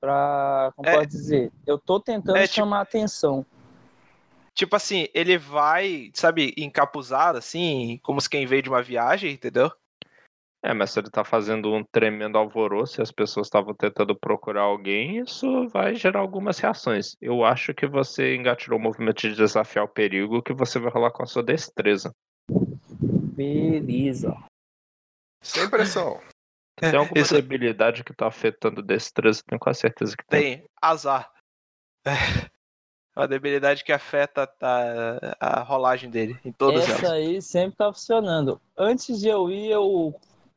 Pra, 0.00 0.72
como 0.74 0.88
É. 0.88 0.96
pode 0.96 1.10
dizer, 1.10 1.52
eu 1.66 1.78
tô 1.78 2.00
tentando 2.00 2.38
É, 2.38 2.42
tipo- 2.46 2.54
chamar 2.56 2.80
atenção. 2.80 3.46
Tipo 4.54 4.74
assim, 4.74 5.06
ele 5.14 5.38
vai, 5.38 6.10
sabe, 6.14 6.52
encapuzado, 6.56 7.38
assim, 7.38 8.00
como 8.02 8.20
se 8.20 8.28
quem 8.28 8.44
veio 8.44 8.62
de 8.62 8.68
uma 8.68 8.82
viagem, 8.82 9.32
entendeu? 9.32 9.70
É, 10.64 10.74
mas 10.74 10.90
se 10.90 10.98
ele 10.98 11.08
tá 11.08 11.22
fazendo 11.24 11.72
um 11.72 11.84
tremendo 11.84 12.36
alvoroço 12.36 13.00
e 13.00 13.02
as 13.02 13.12
pessoas 13.12 13.46
estavam 13.46 13.72
tentando 13.74 14.18
procurar 14.18 14.62
alguém, 14.62 15.18
isso 15.18 15.68
vai 15.68 15.94
gerar 15.94 16.18
algumas 16.20 16.58
reações. 16.58 17.16
Eu 17.20 17.44
acho 17.44 17.72
que 17.72 17.86
você 17.86 18.34
engatilhou 18.34 18.78
o 18.78 18.82
movimento 18.82 19.20
de 19.28 19.36
desafiar 19.36 19.84
o 19.84 19.88
perigo 19.88 20.42
que 20.42 20.52
você 20.52 20.80
vai 20.80 20.90
rolar 20.90 21.12
com 21.12 21.22
a 21.22 21.26
sua 21.26 21.44
destreza. 21.44 22.12
Beleza. 22.50 24.36
Sem 25.40 25.70
pressão. 25.70 26.20
Tem 26.76 26.94
alguma 26.94 27.20
Isso- 27.20 27.34
debilidade 27.34 28.02
que 28.02 28.12
tá 28.12 28.26
afetando 28.26 28.82
destreza? 28.82 29.42
Tenho 29.46 29.60
quase 29.60 29.80
certeza 29.80 30.16
que 30.16 30.26
tem. 30.26 30.58
Tem 30.58 30.68
azar. 30.82 31.32
É 32.04 33.20
uma 33.20 33.28
debilidade 33.28 33.82
que 33.84 33.92
afeta 33.92 34.48
a, 34.60 35.58
a 35.58 35.62
rolagem 35.62 36.08
dele, 36.08 36.38
em 36.44 36.52
todas 36.52 36.88
Essa 36.88 37.06
elas. 37.06 37.10
aí 37.12 37.42
sempre 37.42 37.76
tá 37.76 37.92
funcionando. 37.92 38.60
Antes 38.76 39.20
de 39.20 39.28
eu 39.28 39.50
ir, 39.50 39.70
eu, 39.70 40.14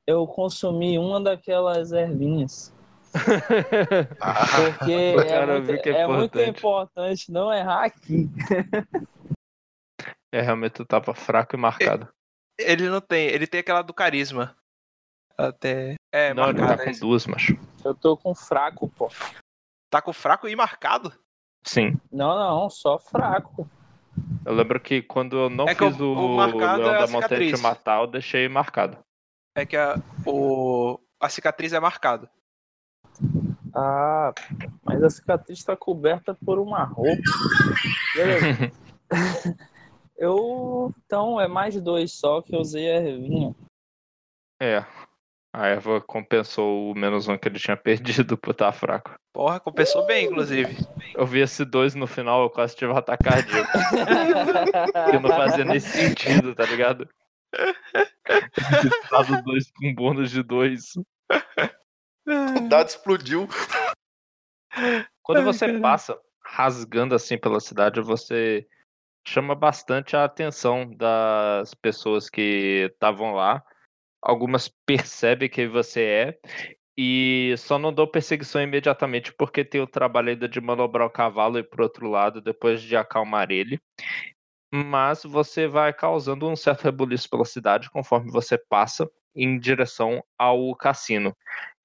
eu 0.07 0.25
consumi 0.27 0.97
uma 0.99 1.19
daquelas 1.21 1.91
ervinhas. 1.91 2.73
Ah, 4.21 4.45
Porque 4.55 4.91
é, 5.19 5.29
cara 5.29 5.59
muito, 5.59 5.71
é 5.87 5.89
é 5.91 6.07
muito 6.07 6.39
importante. 6.39 7.31
não 7.31 7.51
errar 7.53 7.85
aqui. 7.85 8.29
É, 10.31 10.41
realmente 10.41 10.73
tu 10.73 10.85
tava 10.85 11.13
fraco 11.13 11.55
e 11.55 11.59
marcado. 11.59 12.07
Ele 12.57 12.87
não 12.89 13.01
tem, 13.01 13.25
ele 13.27 13.47
tem 13.47 13.59
aquela 13.59 13.81
do 13.81 13.93
carisma. 13.93 14.55
Até. 15.37 15.95
É, 16.13 16.33
Não, 16.33 16.49
ele 16.49 16.61
marcado. 16.61 16.77
tá 16.77 16.83
é 16.83 16.85
com 16.85 16.91
isso. 16.91 16.99
duas, 17.01 17.25
macho. 17.27 17.57
Eu 17.83 17.93
tô 17.95 18.15
com 18.15 18.33
fraco, 18.35 18.87
pô. 18.89 19.09
Tá 19.89 20.01
com 20.01 20.13
fraco 20.13 20.47
e 20.47 20.55
marcado? 20.55 21.11
Sim. 21.65 21.99
Não, 22.11 22.37
não, 22.37 22.69
só 22.69 22.97
fraco. 22.99 23.67
Eu 24.45 24.53
lembro 24.53 24.79
que 24.79 25.01
quando 25.01 25.37
eu 25.37 25.49
não 25.49 25.67
É 25.67 25.73
o- 25.73 25.75
fiz 25.75 25.99
o 25.99 26.13
o, 26.13 26.35
marcado 26.37 26.81
Leão 26.83 26.95
é 26.95 26.99
da 26.99 27.07
Montanha 27.07 27.27
te 27.27 27.47
cicatriz. 27.47 27.61
matar, 27.61 27.99
eu 28.01 28.07
deixei 28.07 28.47
marcado. 28.47 28.97
É 29.55 29.65
que 29.65 29.75
a, 29.75 29.95
o, 30.25 30.99
a 31.19 31.29
cicatriz 31.29 31.73
é 31.73 31.79
marcada. 31.79 32.29
Ah, 33.73 34.33
mas 34.83 35.03
a 35.03 35.09
cicatriz 35.09 35.63
tá 35.63 35.75
coberta 35.75 36.37
por 36.45 36.59
uma 36.59 36.83
roupa. 36.83 37.21
Beleza. 38.15 38.71
Eu. 40.17 40.93
Então 41.05 41.41
é 41.41 41.47
mais 41.47 41.81
dois 41.81 42.11
só 42.11 42.43
que 42.43 42.55
eu 42.55 42.59
usei 42.59 42.91
a 42.91 43.01
ervinha. 43.01 43.55
É. 44.61 44.85
A 45.53 45.67
Eva 45.67 45.99
compensou 45.99 46.91
o 46.91 46.95
menos 46.95 47.27
um 47.27 47.35
que 47.37 47.47
ele 47.47 47.59
tinha 47.59 47.75
perdido 47.75 48.37
por 48.37 48.51
estar 48.51 48.71
fraco. 48.71 49.15
Porra, 49.33 49.59
compensou 49.59 50.05
bem, 50.05 50.27
inclusive. 50.27 50.77
Eu 51.15 51.25
vi 51.25 51.39
esse 51.39 51.65
dois 51.65 51.95
no 51.95 52.05
final, 52.05 52.43
eu 52.43 52.49
quase 52.49 52.75
tive 52.75 52.91
um 52.91 52.95
ataque 52.95 53.23
cardíaco. 53.23 53.71
que 55.09 55.19
não 55.19 55.29
fazia 55.29 55.65
nem 55.65 55.79
sentido, 55.79 56.53
tá 56.53 56.65
ligado? 56.65 57.09
Dado 59.11 59.41
dois 59.43 59.71
com 59.71 59.93
bônus 59.93 60.31
de 60.31 60.43
dois. 60.43 60.93
o 60.95 62.69
dado 62.69 62.87
explodiu. 62.87 63.47
Quando 65.21 65.43
você 65.43 65.79
passa 65.79 66.17
rasgando 66.43 67.15
assim 67.15 67.37
pela 67.37 67.59
cidade, 67.59 68.01
você 68.01 68.67
chama 69.27 69.55
bastante 69.55 70.15
a 70.15 70.23
atenção 70.23 70.89
das 70.95 71.73
pessoas 71.73 72.29
que 72.29 72.89
estavam 72.91 73.33
lá. 73.33 73.63
Algumas 74.21 74.67
percebem 74.85 75.49
quem 75.49 75.67
você 75.67 76.01
é 76.03 76.39
e 76.97 77.55
só 77.57 77.79
não 77.79 77.93
dão 77.93 78.05
perseguição 78.05 78.61
imediatamente 78.61 79.33
porque 79.33 79.63
tem 79.63 79.81
o 79.81 79.87
trabalho 79.87 80.29
ainda 80.29 80.47
de 80.47 80.61
manobrar 80.61 81.07
o 81.07 81.11
cavalo 81.11 81.57
e 81.57 81.63
pro 81.63 81.83
outro 81.83 82.07
lado 82.07 82.41
depois 82.41 82.81
de 82.81 82.95
acalmar 82.95 83.49
ele. 83.51 83.79
Mas 84.73 85.23
você 85.23 85.67
vai 85.67 85.91
causando 85.91 86.47
um 86.47 86.55
certo 86.55 86.83
rebuliço 86.83 87.29
pela 87.29 87.45
cidade 87.45 87.89
conforme 87.89 88.31
você 88.31 88.57
passa 88.57 89.09
em 89.35 89.59
direção 89.59 90.23
ao 90.37 90.75
cassino. 90.75 91.35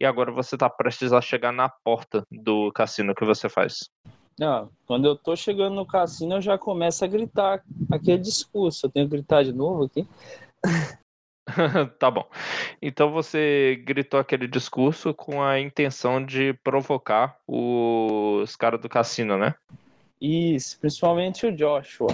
E 0.01 0.05
agora 0.05 0.30
você 0.30 0.57
tá 0.57 0.68
prestes 0.68 1.12
a 1.12 1.20
chegar 1.20 1.53
na 1.53 1.68
porta 1.68 2.24
do 2.30 2.70
cassino. 2.72 3.12
O 3.12 3.14
que 3.14 3.24
você 3.24 3.49
faz? 3.49 3.91
Não, 4.39 4.70
quando 4.87 5.07
eu 5.07 5.16
tô 5.16 5.34
chegando 5.34 5.74
no 5.74 5.87
cassino, 5.87 6.34
eu 6.37 6.43
já 6.43 6.59
começo 6.59 7.05
a 7.05 7.09
gritar 7.09 7.62
aquele 7.91 8.18
discurso. 8.18 8.87
Eu 8.87 8.91
tenho 8.91 9.09
que 9.09 9.16
gritar 9.16 9.43
de 9.43 9.53
novo 9.53 9.84
aqui? 9.84 10.07
tá 11.99 12.11
bom. 12.11 12.28
Então 12.82 13.11
você 13.11 13.82
gritou 13.84 14.20
aquele 14.20 14.47
discurso 14.47 15.14
com 15.14 15.43
a 15.43 15.59
intenção 15.59 16.24
de 16.24 16.53
provocar 16.62 17.39
os 17.47 18.55
caras 18.57 18.80
do 18.80 18.89
cassino, 18.89 19.39
né? 19.39 19.55
Isso, 20.20 20.78
principalmente 20.80 21.47
o 21.47 21.57
Joshua. 21.57 22.09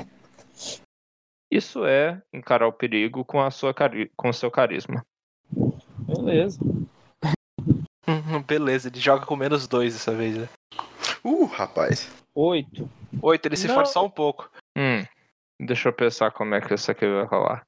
Isso 1.51 1.85
é 1.85 2.23
encarar 2.33 2.67
o 2.67 2.73
perigo 2.73 3.25
com 3.25 3.41
a 3.41 3.51
sua 3.51 3.75
cari 3.75 4.11
com 4.17 4.31
o 4.31 4.33
seu 4.33 4.51
carisma. 4.51 5.05
Beleza. 5.99 6.59
Beleza, 8.47 8.89
ele 8.89 8.99
joga 8.99 9.27
com 9.27 9.37
menos 9.37 9.69
dois 9.69 9.93
dessa 9.93 10.15
vez, 10.15 10.37
né? 10.37 10.49
Uh, 11.25 11.45
rapaz. 11.45 12.11
Oito. 12.35 12.89
Oito, 13.21 13.47
ele 13.47 13.57
se 13.57 13.69
Não. 13.69 13.75
força 13.75 13.93
só 13.93 14.05
um 14.07 14.11
pouco. 14.11 14.51
Hum, 14.77 15.05
deixa 15.61 15.89
eu 15.89 15.93
pensar 15.93 16.31
como 16.31 16.55
é 16.55 16.61
que 16.61 16.73
isso 16.73 16.91
aqui 16.91 17.07
vai 17.07 17.25
rolar. 17.25 17.67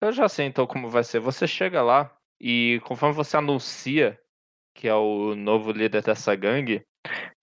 Eu 0.00 0.12
já 0.12 0.28
sei 0.28 0.46
então 0.46 0.66
como 0.66 0.88
vai 0.88 1.04
ser. 1.04 1.20
Você 1.20 1.46
chega 1.46 1.82
lá 1.82 2.10
e 2.40 2.80
conforme 2.84 3.14
você 3.14 3.36
anuncia 3.36 4.18
que 4.74 4.86
é 4.86 4.94
o 4.94 5.34
novo 5.34 5.72
líder 5.72 6.02
dessa 6.02 6.34
gangue, 6.36 6.86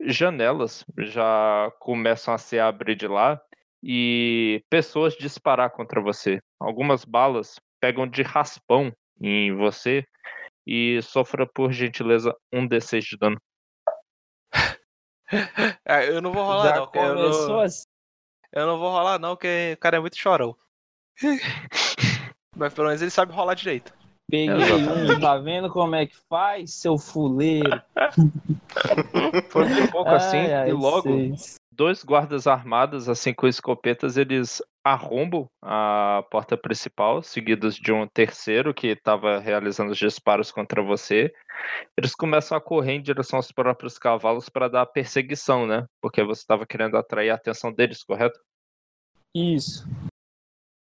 janelas 0.01 0.85
já 0.97 1.69
começam 1.79 2.33
a 2.33 2.37
se 2.37 2.57
abrir 2.57 2.95
de 2.95 3.07
lá 3.07 3.41
e 3.87 4.63
pessoas 4.67 5.13
disparar 5.13 5.69
contra 5.69 6.01
você. 6.01 6.39
Algumas 6.59 7.05
balas 7.05 7.59
pegam 7.79 8.07
de 8.07 8.23
raspão 8.23 8.91
em 9.21 9.55
você 9.55 10.03
e 10.65 10.99
sofra 11.03 11.45
por 11.45 11.71
gentileza 11.71 12.35
um 12.51 12.67
D6 12.67 13.01
de 13.01 13.17
dano. 13.17 13.37
É, 15.83 16.07
eu 16.07 16.21
não 16.21 16.31
vou 16.31 16.45
rolar, 16.45 16.63
Já 16.67 16.75
não. 16.75 16.91
Eu 16.93 17.15
não, 17.15 17.59
assim. 17.61 17.83
eu 18.53 18.67
não 18.67 18.77
vou 18.77 18.91
rolar, 18.91 19.17
não, 19.17 19.35
porque 19.35 19.73
o 19.73 19.77
cara 19.77 19.97
é 19.97 19.99
muito 19.99 20.15
chorão. 20.15 20.55
Mas 22.55 22.75
pelo 22.75 22.87
menos 22.87 23.01
ele 23.01 23.09
sabe 23.09 23.33
rolar 23.33 23.55
direito. 23.55 23.91
Peguei 24.29 24.71
um, 24.71 25.19
tá 25.19 25.37
vendo 25.37 25.67
como 25.71 25.95
é 25.95 26.05
que 26.05 26.15
faz, 26.29 26.75
seu 26.75 26.95
fuleiro? 26.95 27.81
Foi 29.49 29.65
um 29.65 29.87
pouco 29.87 30.09
assim 30.11 30.37
Ai, 30.37 30.53
ai, 30.53 30.69
e 30.69 30.73
logo 30.73 31.01
seis. 31.01 31.55
Dois 31.75 32.03
guardas 32.03 32.47
armados, 32.47 33.09
assim 33.09 33.33
com 33.33 33.47
escopetas, 33.47 34.17
eles 34.17 34.61
arrombam 34.83 35.47
a 35.61 36.23
porta 36.29 36.55
principal, 36.55 37.21
seguidos 37.21 37.75
de 37.75 37.91
um 37.91 38.07
terceiro 38.07 38.73
que 38.73 38.87
estava 38.87 39.39
realizando 39.39 39.91
os 39.91 39.97
disparos 39.97 40.51
contra 40.51 40.81
você. 40.81 41.33
Eles 41.97 42.15
começam 42.15 42.57
a 42.57 42.61
correr 42.61 42.93
em 42.93 43.01
direção 43.01 43.37
aos 43.37 43.51
próprios 43.51 43.97
cavalos 43.97 44.47
para 44.47 44.67
dar 44.67 44.85
perseguição, 44.85 45.65
né? 45.65 45.85
Porque 46.01 46.23
você 46.23 46.41
estava 46.41 46.65
querendo 46.65 46.97
atrair 46.97 47.29
a 47.29 47.35
atenção 47.35 47.73
deles, 47.73 48.03
correto? 48.03 48.39
Isso. 49.35 49.85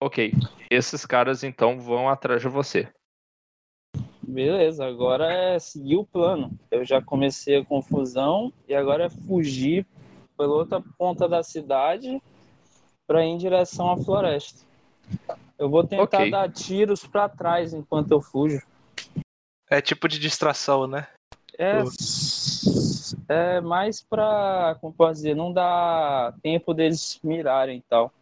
Ok. 0.01 0.33
Esses 0.71 1.05
caras 1.05 1.43
então 1.43 1.81
vão 1.81 2.09
atrás 2.09 2.41
de 2.41 2.49
você. 2.49 2.93
Beleza, 4.23 4.85
agora 4.85 5.33
é 5.33 5.59
seguir 5.59 5.97
o 5.97 6.05
plano. 6.05 6.51
Eu 6.71 6.85
já 6.85 7.01
comecei 7.01 7.57
a 7.57 7.65
confusão 7.65 8.53
e 8.69 8.75
agora 8.75 9.07
é 9.07 9.11
fugir 9.11 9.87
pela 10.39 10.55
outra 10.55 10.81
ponta 10.97 11.29
da 11.29 11.43
cidade 11.43 12.23
para 13.07 13.25
ir 13.25 13.31
em 13.31 13.37
direção 13.37 13.91
à 13.91 13.97
floresta. 13.97 14.65
Eu 15.59 15.69
vou 15.69 15.83
tentar 15.83 16.23
Ok. 16.23 16.31
dar 16.31 16.51
tiros 16.53 17.05
para 17.05 17.29
trás 17.29 17.75
enquanto 17.75 18.13
eu 18.13 18.23
fujo. 18.23 18.63
É 19.69 19.83
tipo 19.83 20.07
de 20.09 20.19
distração, 20.19 20.87
né? 20.87 21.09
É, 21.59 21.83
é 23.29 23.61
mais 23.61 24.01
pra, 24.01 24.77
como 24.81 24.95
posso 24.95 25.15
dizer, 25.15 25.35
não 25.35 25.53
dá 25.53 26.33
tempo 26.41 26.73
deles 26.73 27.19
mirarem 27.25 27.79
e 27.79 27.83
tal. 27.83 28.13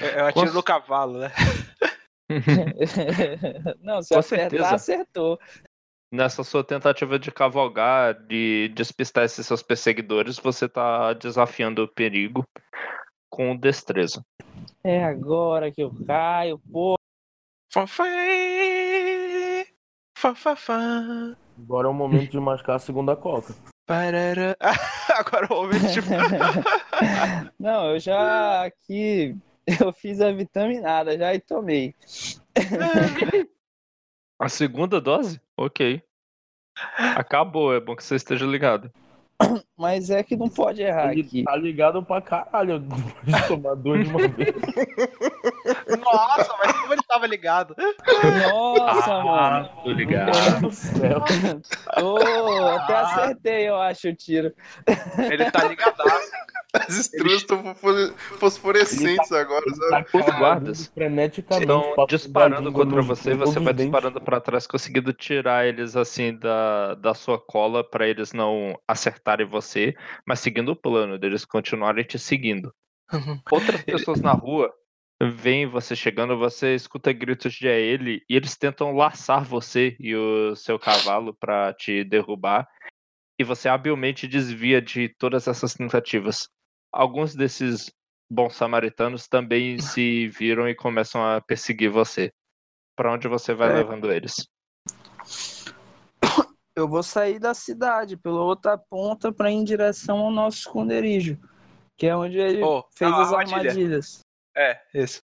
Eu, 0.00 0.08
eu 0.08 0.26
atiro 0.26 0.46
Com- 0.48 0.54
no 0.54 0.62
cavalo, 0.62 1.18
né? 1.18 1.30
não, 3.82 4.02
se 4.02 4.14
Com 4.14 4.20
acertar, 4.20 4.50
certeza. 4.50 4.74
acertou. 4.74 5.38
Nessa 6.12 6.42
sua 6.42 6.64
tentativa 6.64 7.18
de 7.18 7.30
cavalgar, 7.30 8.14
de 8.14 8.68
despistar 8.74 9.24
esses 9.24 9.46
seus 9.46 9.62
perseguidores, 9.62 10.38
você 10.38 10.68
tá 10.68 11.12
desafiando 11.12 11.84
o 11.84 11.88
perigo 11.88 12.44
com 13.30 13.56
destreza. 13.56 14.20
É 14.82 15.04
agora 15.04 15.70
que 15.70 15.82
eu 15.82 15.92
caio, 16.04 16.60
pô. 16.70 16.96
Fanfã, 17.72 18.04
fanfã, 20.16 21.36
Agora 21.56 21.86
é 21.86 21.90
o 21.90 21.94
momento 21.94 22.32
de 22.32 22.40
mascar 22.40 22.74
a 22.74 22.78
segunda 22.80 23.14
coca. 23.14 23.54
parará. 23.86 24.56
Agora 25.16 25.46
o 25.50 25.54
momento 25.54 25.92
de... 25.92 26.00
Não, 27.58 27.92
eu 27.92 28.00
já 28.00 28.64
aqui 28.64 29.36
eu 29.80 29.92
fiz 29.92 30.20
a 30.20 30.32
vitaminada 30.32 31.16
já 31.16 31.34
e 31.34 31.40
tomei. 31.40 31.94
A 34.40 34.48
segunda 34.48 35.00
dose? 35.00 35.40
Ok. 35.56 36.02
Acabou, 36.96 37.74
é 37.74 37.80
bom 37.80 37.94
que 37.94 38.02
você 38.02 38.14
esteja 38.16 38.46
ligado. 38.46 38.90
Mas 39.76 40.10
é 40.10 40.22
que 40.22 40.36
não 40.36 40.48
pode 40.48 40.82
errar 40.82 41.12
Ele 41.12 41.22
aqui. 41.22 41.44
tá 41.44 41.56
ligado 41.56 42.02
pra 42.02 42.20
caralho 42.20 42.80
de 43.24 43.48
tomar 43.48 43.74
duas 43.74 44.04
de 44.06 44.10
uma 44.14 44.28
vez. 44.28 44.54
Nossa, 46.02 46.56
mas 46.58 46.72
como 46.80 46.92
ele 46.92 47.02
tava 47.08 47.26
ligado? 47.26 47.74
Nossa, 48.50 49.22
mano. 49.22 49.68
Tô 49.82 49.90
ligado. 49.92 50.30
Meu 50.32 50.60
Deus 50.60 50.60
do 50.60 50.70
céu. 50.72 51.24
Ô, 52.02 52.66
até 52.68 52.94
acertei, 52.96 53.68
eu 53.68 53.76
acho, 53.76 54.08
o 54.08 54.14
tiro. 54.14 54.52
Ele 55.18 55.50
tá 55.50 55.64
ligadaço. 55.64 56.30
As 56.72 56.96
estrelas 56.96 57.32
estão 57.42 57.62
fosfore- 57.62 58.12
fosforescentes 58.38 59.32
agora, 59.32 59.64
sabe? 59.74 60.06
Os 60.14 60.24
guardas 60.38 60.86
freneticamente 60.86 61.64
estão 61.64 61.94
pra- 61.94 62.06
disparando 62.06 62.54
da 62.62 62.68
língua 62.68 62.84
contra 62.84 63.02
você, 63.02 63.34
você 63.34 63.58
vai 63.58 63.74
disparando 63.74 64.20
pra 64.20 64.40
trás, 64.40 64.66
conseguindo 64.66 65.12
tirar 65.12 65.66
eles 65.66 65.96
assim 65.96 66.36
da, 66.38 66.94
da 66.94 67.12
sua 67.14 67.38
cola 67.38 67.82
pra 67.82 68.06
eles 68.06 68.32
não 68.32 68.78
acertarem 68.86 69.46
você, 69.46 69.94
mas 70.26 70.40
seguindo 70.40 70.70
o 70.72 70.76
plano 70.76 71.18
deles 71.18 71.44
continuarem 71.44 72.04
te 72.04 72.18
seguindo. 72.18 72.72
Outras 73.50 73.82
pessoas 73.82 74.20
na 74.20 74.32
rua 74.32 74.72
veem 75.20 75.66
você 75.66 75.96
chegando, 75.96 76.38
você 76.38 76.74
escuta 76.76 77.12
gritos 77.12 77.52
de 77.52 77.66
a 77.68 77.72
ele 77.74 78.22
e 78.30 78.36
eles 78.36 78.56
tentam 78.56 78.94
laçar 78.94 79.44
você 79.44 79.96
e 79.98 80.14
o 80.14 80.54
seu 80.54 80.78
cavalo 80.78 81.34
pra 81.34 81.74
te 81.74 82.04
derrubar 82.04 82.66
e 83.38 83.42
você 83.44 83.68
habilmente 83.68 84.28
desvia 84.28 84.80
de 84.80 85.08
todas 85.18 85.48
essas 85.48 85.74
tentativas. 85.74 86.48
Alguns 86.92 87.34
desses 87.34 87.90
bons 88.30 88.54
samaritanos 88.54 89.28
também 89.28 89.78
se 89.80 90.28
viram 90.28 90.68
e 90.68 90.74
começam 90.74 91.24
a 91.24 91.40
perseguir 91.40 91.90
você. 91.90 92.32
Pra 92.96 93.12
onde 93.12 93.28
você 93.28 93.54
vai 93.54 93.70
É. 93.70 93.74
levando 93.74 94.10
eles? 94.12 94.46
Eu 96.76 96.88
vou 96.88 97.02
sair 97.02 97.38
da 97.38 97.52
cidade 97.52 98.16
pela 98.16 98.42
outra 98.42 98.78
ponta 98.78 99.32
para 99.32 99.50
ir 99.50 99.54
em 99.54 99.64
direção 99.64 100.18
ao 100.18 100.30
nosso 100.30 100.58
esconderijo, 100.58 101.38
que 101.96 102.06
é 102.06 102.16
onde 102.16 102.38
ele 102.38 102.62
Oh, 102.62 102.84
fez 102.96 103.12
as 103.12 103.32
armadilha. 103.32 103.70
armadilhas. 103.70 104.20
É, 104.56 104.80
isso. 104.94 105.20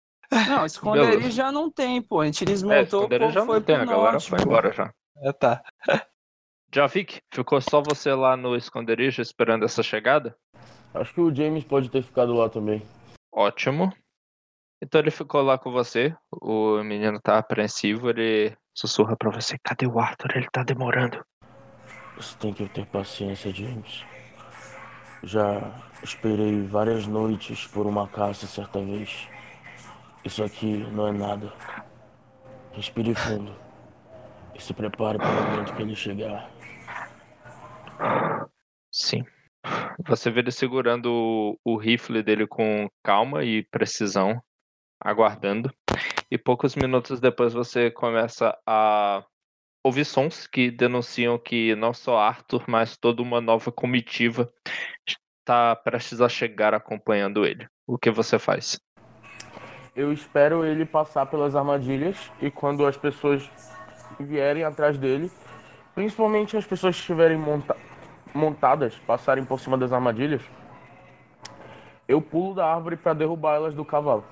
Não, 0.48 0.66
esconderijo 0.66 1.18
Beleza. 1.18 1.32
já 1.32 1.52
não 1.52 1.70
tem, 1.70 2.02
pô. 2.02 2.22
A 2.22 2.26
gente 2.26 2.44
É, 2.44 2.48
desmontou, 2.48 3.02
o 3.02 3.04
esconderijo 3.04 3.20
povo 3.28 3.34
já 3.40 3.46
foi 3.46 3.56
não 3.56 3.62
tem, 3.66 3.76
pro 3.76 3.84
a 3.84 3.86
galera 3.86 4.12
norte, 4.14 4.30
foi 4.30 4.40
embora 4.42 4.72
já. 4.72 4.94
É, 5.18 5.32
tá. 5.34 5.64
Javik, 6.74 7.20
ficou 7.34 7.60
só 7.60 7.82
você 7.82 8.14
lá 8.14 8.38
no 8.38 8.56
esconderijo 8.56 9.22
esperando 9.22 9.66
essa 9.66 9.84
chegada? 9.84 10.38
Acho 10.94 11.14
que 11.14 11.22
o 11.22 11.34
James 11.34 11.64
pode 11.64 11.90
ter 11.90 12.02
ficado 12.02 12.34
lá 12.34 12.50
também. 12.50 12.82
Ótimo. 13.32 13.92
Então 14.82 15.00
ele 15.00 15.12
ficou 15.12 15.42
lá 15.42 15.58
com 15.58 15.72
você. 15.72 16.16
O 16.32 16.84
menino 16.84 17.20
tá 17.22 17.38
apreensivo, 17.38 18.10
ele 18.10 18.56
sussurra 18.74 19.16
pra 19.16 19.30
você: 19.30 19.58
Cadê 19.64 19.88
o 19.88 20.00
Arthur? 20.00 20.36
Ele 20.36 20.50
tá 20.52 20.64
demorando. 20.64 21.24
Você 22.18 22.38
tem 22.38 22.54
que 22.54 22.68
ter 22.68 22.86
paciência, 22.88 23.54
James. 23.54 24.06
Já 25.24 25.74
esperei 26.04 26.66
várias 26.68 27.08
noites 27.08 27.68
por 27.68 27.86
uma 27.86 28.08
caça 28.08 28.48
certa 28.48 28.80
vez. 28.80 29.28
Isso 30.26 30.44
aqui 30.44 30.86
não 30.92 31.08
é 31.08 31.12
nada. 31.12 31.54
Respire 32.74 33.14
fundo. 33.16 33.56
E 34.56 34.62
se 34.62 34.74
prepare 34.74 35.18
para 35.18 35.30
o 35.30 35.52
momento 35.52 35.74
que 35.74 35.82
ele 35.82 35.96
chegar. 35.96 36.50
Sim. 38.92 39.26
Você 40.08 40.30
vê 40.32 40.40
ele 40.40 40.52
segurando 40.52 41.12
o, 41.66 41.74
o 41.74 41.78
rifle 41.78 42.24
dele 42.24 42.48
com 42.48 42.90
calma 43.04 43.44
e 43.44 43.64
precisão, 43.64 44.42
aguardando. 45.00 45.74
E 46.30 46.38
poucos 46.38 46.76
minutos 46.76 47.20
depois 47.20 47.54
você 47.54 47.92
começa 47.92 48.58
a 48.66 49.24
ouvir 49.84 50.06
sons 50.06 50.48
que 50.48 50.72
denunciam 50.72 51.38
que 51.38 51.76
não 51.76 51.94
só 51.94 52.18
Arthur, 52.20 52.64
mas 52.68 52.98
toda 52.98 53.22
uma 53.22 53.42
nova 53.42 53.72
comitiva 53.72 54.52
está 55.08 55.76
prestes 55.76 56.22
a 56.22 56.30
chegar 56.30 56.74
acompanhando 56.74 57.46
ele. 57.46 57.68
O 57.88 57.98
que 57.98 58.10
você 58.10 58.40
faz? 58.40 58.80
Eu 59.96 60.14
espero 60.14 60.64
ele 60.64 60.86
passar 60.86 61.26
pelas 61.26 61.56
armadilhas 61.56 62.32
e 62.42 62.50
quando 62.50 62.86
as 62.86 62.96
pessoas 62.96 63.50
vierem 64.20 64.64
atrás 64.64 64.98
dele, 64.98 65.30
principalmente 65.94 66.56
as 66.56 66.66
pessoas 66.66 66.96
que 66.96 67.02
estiverem 67.02 67.38
monta- 67.38 67.76
montadas, 68.34 68.96
passarem 69.00 69.44
por 69.46 69.60
cima 69.60 69.78
das 69.78 69.92
armadilhas, 69.92 70.42
eu 72.08 72.22
pulo 72.22 72.56
da 72.56 72.66
árvore 72.74 72.98
para 72.98 73.14
derrubar 73.14 73.56
elas 73.56 73.74
do 73.74 73.86
cavalo. 73.86 74.26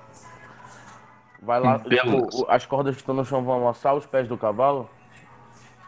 Vai 1.42 1.58
lá, 1.60 1.78
Beleza. 1.78 2.02
tipo, 2.02 2.42
o- 2.42 2.50
as 2.50 2.66
cordas 2.66 2.94
que 2.94 3.00
estão 3.02 3.14
no 3.14 3.24
chão 3.24 3.42
vão 3.42 3.62
amassar 3.62 3.94
os 3.94 4.04
pés 4.06 4.28
do 4.28 4.36
cavalo 4.36 4.88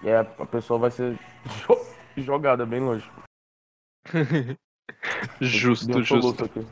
e 0.03 0.09
aí 0.09 0.15
a 0.39 0.47
pessoa 0.47 0.79
vai 0.79 0.91
ser 0.91 1.19
jo- 1.67 1.87
jogada 2.17 2.65
bem 2.65 2.81
longe. 2.81 3.11
Justo, 5.41 5.99
um 5.99 6.03
justo. 6.03 6.45
aqui. 6.45 6.67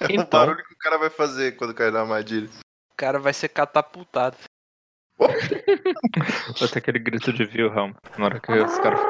É 0.00 0.06
o 0.06 0.12
Então, 0.12 0.40
barulho 0.40 0.64
que 0.64 0.74
o 0.74 0.78
cara 0.78 0.98
vai 0.98 1.10
fazer 1.10 1.52
quando 1.56 1.74
cair 1.74 1.92
na 1.92 2.00
armadilha. 2.00 2.48
O 2.92 2.96
cara 2.96 3.18
vai 3.18 3.32
ser 3.32 3.48
catapultado. 3.48 4.36
vai 5.18 5.38
ter 6.68 6.78
aquele 6.78 6.98
grito 6.98 7.32
de 7.32 7.44
Wilhelm 7.44 7.92
na 8.18 8.24
hora 8.24 8.40
que 8.40 8.52
os 8.52 8.78
caras. 8.78 9.00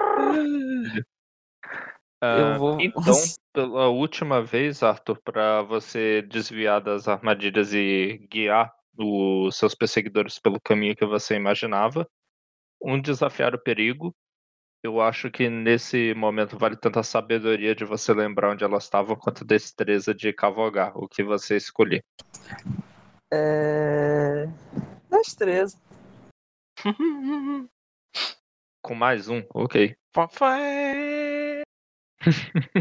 Eu 2.22 2.58
vou- 2.58 2.80
Então, 2.80 3.14
pela 3.52 3.88
última 3.88 4.42
vez, 4.42 4.82
Arthur, 4.82 5.20
para 5.22 5.62
você 5.62 6.22
desviar 6.22 6.80
das 6.80 7.08
armadilhas 7.08 7.72
e 7.74 8.26
guiar 8.30 8.72
os 8.96 9.56
seus 9.56 9.74
perseguidores 9.74 10.38
pelo 10.38 10.60
caminho 10.60 10.94
que 10.94 11.04
você 11.04 11.34
imaginava, 11.34 12.06
um 12.80 13.00
desafiar 13.00 13.54
o 13.54 13.58
perigo. 13.58 14.14
Eu 14.84 15.00
acho 15.00 15.30
que 15.30 15.48
nesse 15.48 16.12
momento 16.14 16.58
vale 16.58 16.76
tanto 16.76 16.98
a 16.98 17.04
sabedoria 17.04 17.74
de 17.74 17.84
você 17.84 18.12
lembrar 18.12 18.50
onde 18.52 18.64
elas 18.64 18.84
estavam, 18.84 19.14
quanto 19.16 19.44
a 19.44 19.46
destreza 19.46 20.12
de 20.14 20.32
cavalgar, 20.32 20.96
o 20.96 21.08
que 21.08 21.22
você 21.22 21.56
escolher. 21.56 22.04
É. 23.32 24.46
Destreza. 25.10 25.80
Com 28.82 28.96
mais 28.96 29.28
um, 29.28 29.44
ok. 29.54 29.96
Fá, 30.12 30.28
fá. 30.28 30.58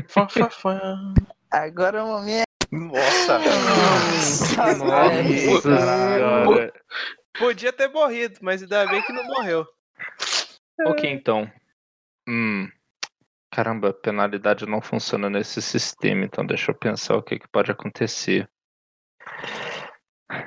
Fá, 0.08 0.28
fá, 0.28 0.50
fá. 0.50 1.14
Agora 1.52 2.00
é 2.00 2.04
o 2.04 2.08
momento. 2.08 2.46
Nossa! 2.72 3.38
Nossa, 3.38 4.74
Nossa. 4.78 6.74
Podia 7.38 7.72
ter 7.72 7.90
morrido, 7.90 8.40
mas 8.42 8.64
ainda 8.64 8.88
bem 8.88 9.02
que 9.04 9.14
não 9.14 9.24
morreu. 9.26 9.68
Ok, 10.86 11.10
então. 11.10 11.52
Hum. 12.28 12.68
Caramba, 13.52 13.90
a 13.90 13.94
penalidade 13.94 14.66
não 14.66 14.82
funciona 14.82 15.30
nesse 15.30 15.62
sistema, 15.62 16.26
então 16.26 16.46
deixa 16.46 16.72
eu 16.72 16.76
pensar 16.76 17.18
o 17.18 17.24
que, 17.24 17.38
que 17.38 17.48
pode 17.50 17.70
acontecer. 17.70 18.50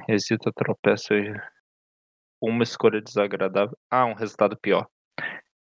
Hesita, 0.09 0.51
tropeça 0.53 1.15
e. 1.15 1.33
Uma 2.41 2.65
escolha 2.65 3.01
desagradável. 3.01 3.77
Ah, 3.91 4.05
um 4.07 4.15
resultado 4.15 4.57
pior. 4.61 4.87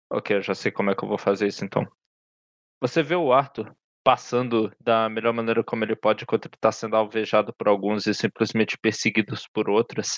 Ok, 0.09 0.37
eu 0.37 0.41
já 0.41 0.55
sei 0.55 0.71
como 0.71 0.89
é 0.89 0.95
que 0.95 1.03
eu 1.03 1.09
vou 1.09 1.17
fazer 1.17 1.47
isso 1.47 1.65
então. 1.65 1.85
Você 2.81 3.03
vê 3.03 3.15
o 3.15 3.33
Arthur 3.33 3.75
passando 4.03 4.71
da 4.79 5.09
melhor 5.09 5.33
maneira 5.33 5.61
como 5.63 5.83
ele 5.83 5.95
pode 5.95 6.23
enquanto 6.23 6.45
ele 6.45 6.55
está 6.55 6.71
sendo 6.71 6.95
alvejado 6.95 7.53
por 7.53 7.67
alguns 7.67 8.07
e 8.07 8.13
simplesmente 8.13 8.77
perseguidos 8.77 9.47
por 9.51 9.69
outros. 9.69 10.17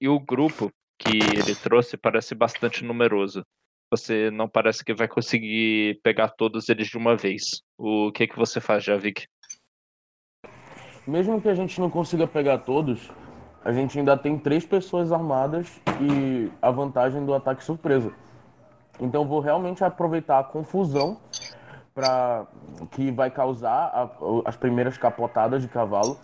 E 0.00 0.08
o 0.08 0.18
grupo 0.18 0.72
que 0.98 1.18
ele 1.18 1.54
trouxe 1.54 1.96
parece 1.96 2.34
bastante 2.34 2.84
numeroso. 2.84 3.44
Você 3.92 4.30
não 4.30 4.48
parece 4.48 4.84
que 4.84 4.92
vai 4.92 5.06
conseguir 5.06 6.00
pegar 6.02 6.30
todos 6.30 6.68
eles 6.68 6.88
de 6.88 6.96
uma 6.96 7.14
vez. 7.14 7.62
O 7.78 8.10
que 8.10 8.26
que 8.26 8.36
você 8.36 8.60
faz, 8.60 8.82
Javik? 8.82 9.26
Mesmo 11.06 11.40
que 11.40 11.48
a 11.48 11.54
gente 11.54 11.80
não 11.80 11.90
consiga 11.90 12.26
pegar 12.26 12.58
todos, 12.58 13.10
a 13.64 13.72
gente 13.72 13.98
ainda 13.98 14.16
tem 14.16 14.38
três 14.38 14.64
pessoas 14.64 15.12
armadas 15.12 15.80
e 16.00 16.50
a 16.60 16.70
vantagem 16.70 17.24
do 17.24 17.34
ataque 17.34 17.62
surpresa. 17.62 18.12
Então 19.02 19.22
eu 19.22 19.28
vou 19.28 19.40
realmente 19.40 19.82
aproveitar 19.84 20.38
a 20.38 20.44
confusão 20.44 21.18
para 21.94 22.46
que 22.92 23.10
vai 23.10 23.30
causar 23.30 23.90
a- 23.92 24.08
as 24.46 24.56
primeiras 24.56 24.96
capotadas 24.96 25.60
de 25.60 25.68
cavalo 25.68 26.18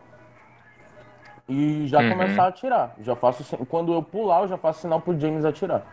e 1.48 1.86
já 1.88 2.02
Uhum. 2.02 2.08
começar 2.08 2.44
a 2.44 2.48
atirar. 2.48 2.94
Já 3.00 3.16
faço 3.16 3.56
quando 3.66 3.92
eu 3.92 4.02
pular, 4.02 4.42
eu 4.42 4.48
já 4.48 4.56
faço 4.56 4.80
sinal 4.82 5.00
pro 5.00 5.18
James 5.18 5.44
atirar. 5.44 5.84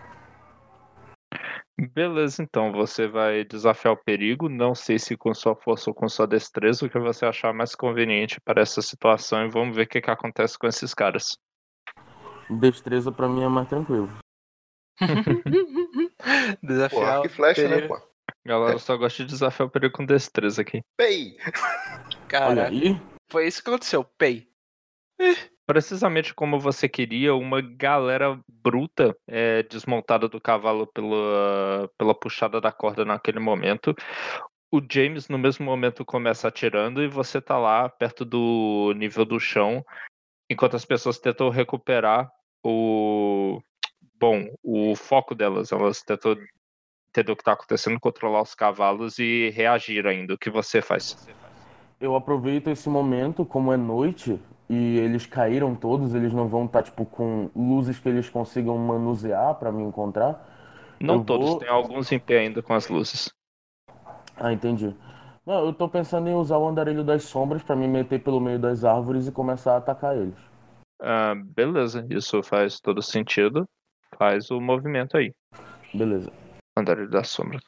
Beleza, 1.77 2.41
então 2.41 2.71
você 2.71 3.05
vai 3.07 3.43
desafiar 3.43 3.93
o 3.93 3.97
perigo. 3.97 4.47
Não 4.47 4.73
sei 4.73 4.97
se 4.97 5.17
com 5.17 5.33
sua 5.33 5.55
força 5.55 5.89
ou 5.89 5.93
com 5.93 6.07
sua 6.07 6.25
destreza, 6.25 6.85
o 6.85 6.89
que 6.89 6.97
você 6.97 7.25
achar 7.25 7.53
mais 7.53 7.75
conveniente 7.75 8.39
para 8.39 8.61
essa 8.61 8.81
situação 8.81 9.43
e 9.45 9.49
vamos 9.49 9.75
ver 9.75 9.83
o 9.83 9.87
que, 9.87 9.99
que 9.99 10.09
acontece 10.09 10.57
com 10.57 10.67
esses 10.67 10.93
caras. 10.93 11.37
Destreza 12.49 13.11
pra 13.11 13.27
mim 13.27 13.43
é 13.43 13.49
mais 13.49 13.67
tranquilo. 13.67 14.07
Pô, 16.25 16.67
Desafiar 16.67 17.09
arco 17.09 17.25
e 17.25 17.27
o 17.27 17.31
flecha, 17.31 17.67
né, 17.67 17.87
pô? 17.87 18.01
Galera, 18.43 18.73
eu 18.73 18.79
só 18.79 18.97
gosto 18.97 19.17
de 19.17 19.25
desafiar 19.25 19.67
o 19.67 19.71
perigo 19.71 19.93
com 19.93 20.05
destreza 20.05 20.61
aqui. 20.61 20.81
Pei! 20.97 21.37
Cara, 22.27 22.67
aí, 22.67 22.99
foi 23.31 23.47
isso 23.47 23.63
que 23.63 23.69
aconteceu. 23.69 24.03
Pei. 24.03 24.47
Precisamente 25.65 26.33
como 26.33 26.59
você 26.59 26.87
queria, 26.87 27.33
uma 27.33 27.59
galera 27.61 28.39
bruta 28.47 29.15
é, 29.27 29.63
desmontada 29.63 30.27
do 30.27 30.39
cavalo 30.39 30.85
pela, 30.85 31.89
pela 31.97 32.13
puxada 32.13 32.61
da 32.61 32.71
corda 32.71 33.03
naquele 33.03 33.39
momento. 33.39 33.95
O 34.71 34.81
James, 34.91 35.27
no 35.27 35.37
mesmo 35.37 35.65
momento, 35.65 36.05
começa 36.05 36.47
atirando 36.47 37.01
e 37.01 37.07
você 37.07 37.41
tá 37.41 37.57
lá 37.57 37.89
perto 37.89 38.23
do 38.25 38.93
nível 38.95 39.25
do 39.25 39.39
chão, 39.39 39.83
enquanto 40.49 40.75
as 40.75 40.85
pessoas 40.85 41.17
tentam 41.17 41.49
recuperar 41.49 42.29
o. 42.63 43.59
Bom, 44.19 44.47
o 44.63 44.95
foco 44.95 45.35
delas. 45.35 45.71
Elas 45.71 46.01
tentam 46.01 46.35
entender 47.09 47.31
o 47.31 47.35
que 47.35 47.43
tá 47.43 47.53
acontecendo, 47.53 47.99
controlar 47.99 48.41
os 48.41 48.55
cavalos 48.55 49.19
e 49.19 49.49
reagir 49.51 50.05
ainda. 50.07 50.33
O 50.33 50.37
que 50.37 50.49
você 50.49 50.81
faz? 50.81 51.15
eu 51.99 52.15
aproveito 52.15 52.67
esse 52.69 52.89
momento, 52.89 53.45
como 53.45 53.71
é 53.71 53.77
noite 53.77 54.39
e 54.69 54.97
eles 54.97 55.25
caíram 55.25 55.73
todos, 55.75 56.13
eles 56.13 56.33
não 56.33 56.47
vão 56.47 56.65
estar 56.65 56.83
tipo 56.83 57.05
com 57.05 57.49
luzes 57.55 57.99
que 57.99 58.09
eles 58.09 58.29
consigam 58.29 58.77
manusear 58.77 59.55
pra 59.55 59.71
me 59.71 59.81
encontrar. 59.83 60.95
Não 60.99 61.15
Eu 61.15 61.23
todos, 61.23 61.49
vou- 61.51 61.59
tem 61.59 61.69
alguns 61.69 62.11
em 62.11 62.19
pé 62.19 62.39
ainda 62.39 62.61
com 62.61 62.73
as 62.73 62.87
luzes. 62.89 63.29
Ah, 64.35 64.51
entendi. 64.51 64.93
Não, 65.45 65.65
eu 65.65 65.73
tô 65.73 65.87
pensando 65.87 66.27
em 66.27 66.33
usar 66.33 66.57
o 66.57 66.67
andarilho 66.67 67.03
das 67.03 67.23
sombras 67.23 67.63
pra 67.63 67.75
me 67.75 67.87
meter 67.87 68.21
pelo 68.21 68.41
meio 68.41 68.59
das 68.59 68.83
árvores 68.83 69.27
e 69.27 69.31
começar 69.31 69.73
a 69.73 69.77
atacar 69.77 70.17
eles. 70.17 70.35
Ah, 70.99 71.33
beleza, 71.35 72.05
isso 72.09 72.41
faz 72.43 72.79
todo 72.79 73.01
sentido. 73.01 73.65
Faz 74.17 74.49
o 74.51 74.59
movimento 74.59 75.17
aí. 75.17 75.33
Beleza. 75.93 76.31
Andarilho 76.77 77.09
da 77.09 77.23
sombra. 77.23 77.59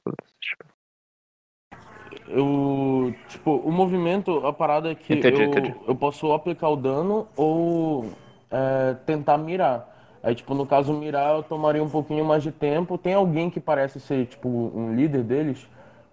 Eu, 2.27 3.13
tipo, 3.29 3.55
o 3.55 3.71
movimento, 3.71 4.45
a 4.45 4.51
parada 4.51 4.91
é 4.91 4.95
que 4.95 5.13
Entendi, 5.13 5.41
eu, 5.41 5.47
entendi. 5.47 5.75
eu 5.87 5.95
posso 5.95 6.31
aplicar 6.33 6.69
o 6.69 6.75
dano 6.75 7.27
ou 7.35 8.11
é, 8.51 8.95
tentar 9.05 9.37
mirar. 9.37 10.19
Aí, 10.21 10.35
tipo, 10.35 10.53
no 10.53 10.65
caso 10.65 10.93
mirar, 10.93 11.35
eu 11.35 11.43
tomaria 11.43 11.81
um 11.83 11.89
pouquinho 11.89 12.25
mais 12.25 12.43
de 12.43 12.51
tempo. 12.51 12.97
Tem 12.97 13.13
alguém 13.13 13.49
que 13.49 13.59
parece 13.59 13.99
ser, 13.99 14.25
tipo, 14.25 14.49
um 14.49 14.93
líder 14.93 15.23
deles 15.23 15.67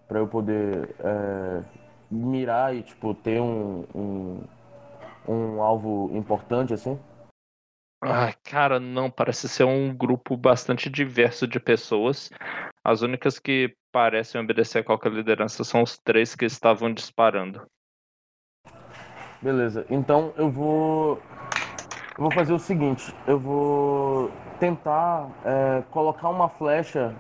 pra 0.07 0.19
eu 0.21 0.29
poder 0.29 0.95
é, 1.01 1.63
mirar 2.11 2.77
e, 2.77 2.83
tipo, 2.83 3.15
ter 3.15 3.41
um, 3.41 3.85
um, 3.95 4.41
um 5.27 5.63
alvo 5.63 6.11
importante, 6.15 6.73
assim? 6.73 6.99
Ai, 8.07 8.35
cara, 8.45 8.79
não, 8.79 9.11
parece 9.11 9.49
ser 9.49 9.65
um 9.65 9.95
grupo 9.97 10.37
bastante 10.37 10.91
diverso 10.91 11.47
de 11.47 11.59
pessoas. 11.59 12.31
As 12.85 13.01
únicas 13.01 13.39
que 13.39 13.75
parecem 13.91 14.39
obedecer 14.39 14.81
a 14.81 14.85
qualquer 14.85 15.11
liderança 15.11 15.65
são 15.65 15.83
os 15.83 15.97
três 15.97 16.35
que 16.35 16.45
estavam 16.45 16.93
disparando. 16.93 17.67
Beleza, 19.41 19.87
então 19.89 20.35
eu 20.37 20.51
vou. 20.51 21.23
Eu 22.17 22.25
vou 22.25 22.31
fazer 22.31 22.53
o 22.53 22.59
seguinte: 22.59 23.15
eu 23.27 23.39
vou 23.39 24.31
tentar 24.61 25.31
é, 25.43 25.83
colocar 25.91 26.29
uma 26.29 26.51
flecha 26.51 27.17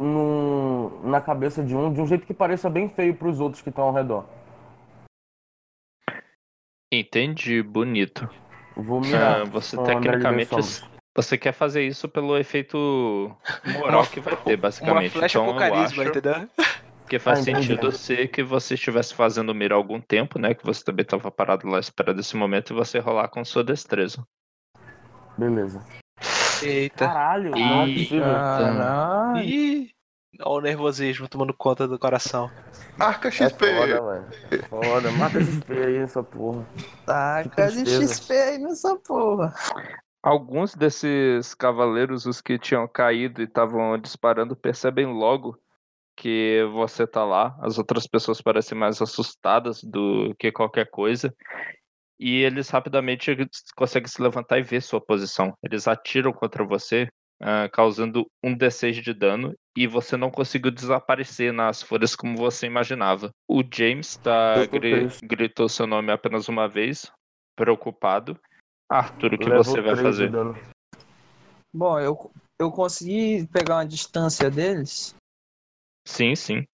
no- 0.00 1.02
na 1.04 1.20
cabeça 1.20 1.62
de 1.62 1.76
um, 1.76 1.92
de 1.92 2.00
um 2.00 2.06
jeito 2.06 2.26
que 2.26 2.32
pareça 2.32 2.70
bem 2.70 2.88
feio 2.88 3.14
para 3.14 3.28
os 3.28 3.40
outros 3.40 3.60
que 3.60 3.68
estão 3.68 3.84
ao 3.84 3.92
redor. 3.92 4.24
Entendi, 6.90 7.62
bonito. 7.62 8.26
Vou 8.76 9.00
mirar. 9.00 9.40
Ah, 9.40 9.44
você 9.44 9.76
tecnicamente. 9.76 10.50
Você 11.16 11.38
quer 11.38 11.52
fazer 11.52 11.82
isso 11.82 12.06
pelo 12.08 12.36
efeito 12.36 13.34
moral 13.64 14.06
que 14.06 14.20
vai 14.20 14.36
ter, 14.36 14.52
Uma 14.54 14.62
basicamente. 14.62 15.10
flecha 15.10 15.38
então 15.38 15.46
com 15.46 15.52
eu 15.54 15.58
carisma, 15.58 16.02
acho 16.02 16.10
entendeu? 16.10 16.48
que 17.08 17.18
faz 17.18 17.38
Ah, 17.38 17.42
sentido 17.42 17.90
ser 17.90 18.28
que 18.28 18.42
você 18.42 18.74
estivesse 18.74 19.14
fazendo 19.14 19.54
mira 19.54 19.74
há 19.74 19.78
algum 19.78 19.98
tempo, 19.98 20.38
né? 20.38 20.52
Que 20.52 20.62
você 20.64 20.84
também 20.84 21.04
estava 21.04 21.30
parado 21.30 21.66
lá 21.66 21.80
esperando 21.80 22.20
esse 22.20 22.36
momento 22.36 22.72
e 22.72 22.76
você 22.76 22.98
rolar 22.98 23.28
com 23.28 23.42
sua 23.46 23.64
destreza. 23.64 24.22
Beleza. 25.38 25.82
Eita. 26.62 27.06
Caralho, 27.06 27.50
não 27.52 27.82
é 27.82 27.92
possível. 27.94 28.20
Caralho. 28.20 29.40
Ih, 29.42 29.90
olha 30.42 30.58
o 30.58 30.60
nervosismo 30.60 31.28
tomando 31.28 31.54
conta 31.54 31.86
do 31.86 31.98
coração. 31.98 32.50
Arca 32.98 33.28
É 33.28 33.30
XP! 33.30 33.66
foda, 33.66 34.02
velho. 34.02 34.64
Foda, 34.68 35.10
mata 35.12 35.40
XP 35.40 35.72
aí, 35.72 35.96
essa 35.96 36.22
porra. 36.22 36.66
Taca 37.04 37.70
de. 37.70 37.86
XP 37.86 38.32
aí 38.32 38.58
nessa 38.58 38.96
porra. 38.96 39.54
Alguns 40.22 40.74
desses 40.74 41.54
cavaleiros, 41.54 42.26
os 42.26 42.40
que 42.40 42.58
tinham 42.58 42.88
caído 42.88 43.40
e 43.40 43.44
estavam 43.44 43.96
disparando, 43.98 44.56
percebem 44.56 45.06
logo 45.06 45.58
que 46.16 46.64
você 46.72 47.06
tá 47.06 47.24
lá. 47.24 47.56
As 47.60 47.78
outras 47.78 48.06
pessoas 48.06 48.40
parecem 48.40 48.76
mais 48.76 49.00
assustadas 49.00 49.84
do 49.84 50.34
que 50.38 50.50
qualquer 50.50 50.90
coisa. 50.90 51.32
E 52.18 52.42
eles 52.42 52.70
rapidamente 52.70 53.36
conseguem 53.76 54.08
se 54.08 54.20
levantar 54.22 54.58
e 54.58 54.62
ver 54.62 54.80
sua 54.80 55.00
posição. 55.00 55.52
Eles 55.62 55.86
atiram 55.86 56.32
contra 56.32 56.64
você 56.64 57.06
ah, 57.40 57.68
causando 57.68 58.26
um 58.42 58.56
D6 58.56 59.02
de 59.02 59.12
dano 59.12 59.54
e 59.76 59.86
você 59.86 60.16
não 60.16 60.30
conseguiu 60.30 60.70
desaparecer 60.70 61.52
nas 61.52 61.82
folhas 61.82 62.16
como 62.16 62.36
você 62.36 62.66
imaginava. 62.66 63.30
O 63.48 63.62
James 63.62 64.16
tá, 64.16 64.64
gri- 64.66 65.08
gritou 65.22 65.68
seu 65.68 65.86
nome 65.86 66.10
apenas 66.10 66.48
uma 66.48 66.68
vez, 66.68 67.10
preocupado. 67.54 68.38
Arthur, 68.88 69.34
o 69.34 69.38
que 69.38 69.50
Levo 69.50 69.62
você 69.62 69.80
vai 69.80 69.96
fazer? 69.96 70.30
Bom, 71.74 71.98
eu, 72.00 72.32
eu 72.58 72.70
consegui 72.70 73.46
pegar 73.48 73.76
uma 73.76 73.86
distância 73.86 74.50
deles. 74.50 75.14
Sim, 76.06 76.34
sim. 76.34 76.64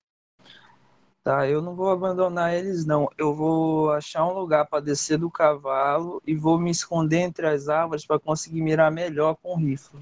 Tá, 1.24 1.48
eu 1.48 1.62
não 1.62 1.76
vou 1.76 1.90
abandonar 1.90 2.52
eles, 2.52 2.84
não. 2.84 3.08
Eu 3.16 3.32
vou 3.32 3.92
achar 3.92 4.26
um 4.26 4.32
lugar 4.32 4.66
para 4.66 4.82
descer 4.82 5.18
do 5.18 5.30
cavalo 5.30 6.20
e 6.26 6.34
vou 6.34 6.58
me 6.58 6.70
esconder 6.70 7.20
entre 7.20 7.46
as 7.46 7.68
árvores 7.68 8.04
para 8.04 8.18
conseguir 8.18 8.60
mirar 8.60 8.90
melhor 8.90 9.36
com 9.36 9.54
o 9.54 9.56
rifle. 9.56 10.00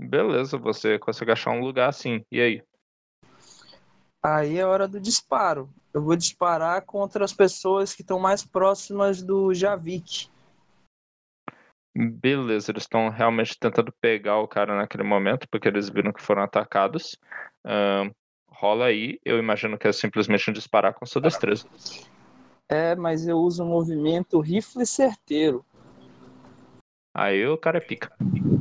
Beleza, 0.00 0.56
você 0.56 0.98
consegue 0.98 1.30
achar 1.30 1.50
um 1.50 1.60
lugar 1.60 1.90
assim. 1.90 2.24
E 2.32 2.40
aí? 2.40 2.62
Aí 4.22 4.58
é 4.58 4.64
hora 4.64 4.88
do 4.88 4.98
disparo. 4.98 5.68
Eu 5.92 6.02
vou 6.02 6.16
disparar 6.16 6.82
contra 6.82 7.24
as 7.24 7.32
pessoas 7.32 7.94
que 7.94 8.00
estão 8.00 8.18
mais 8.18 8.42
próximas 8.42 9.22
do 9.22 9.52
Javik. 9.52 10.28
Beleza, 11.94 12.70
eles 12.70 12.84
estão 12.84 13.08
realmente 13.08 13.58
tentando 13.58 13.92
pegar 14.00 14.38
o 14.38 14.48
cara 14.48 14.76
naquele 14.76 15.02
momento, 15.02 15.46
porque 15.50 15.68
eles 15.68 15.90
viram 15.90 16.12
que 16.12 16.22
foram 16.22 16.42
atacados. 16.42 17.18
Ahn, 17.64 18.10
rola 18.48 18.86
aí, 18.86 19.18
eu 19.24 19.38
imagino 19.38 19.76
que 19.76 19.88
é 19.88 19.92
simplesmente 19.92 20.48
um 20.48 20.52
disparar 20.52 20.94
com 20.94 21.04
sua 21.04 21.20
destreza. 21.20 21.66
É, 22.68 22.94
mas 22.94 23.26
eu 23.26 23.36
uso 23.36 23.64
o 23.64 23.66
movimento 23.66 24.40
rifle 24.40 24.86
certeiro. 24.86 25.64
Aí 27.14 27.44
o 27.46 27.58
cara 27.58 27.78
é 27.78 27.80
pica. 27.80 28.10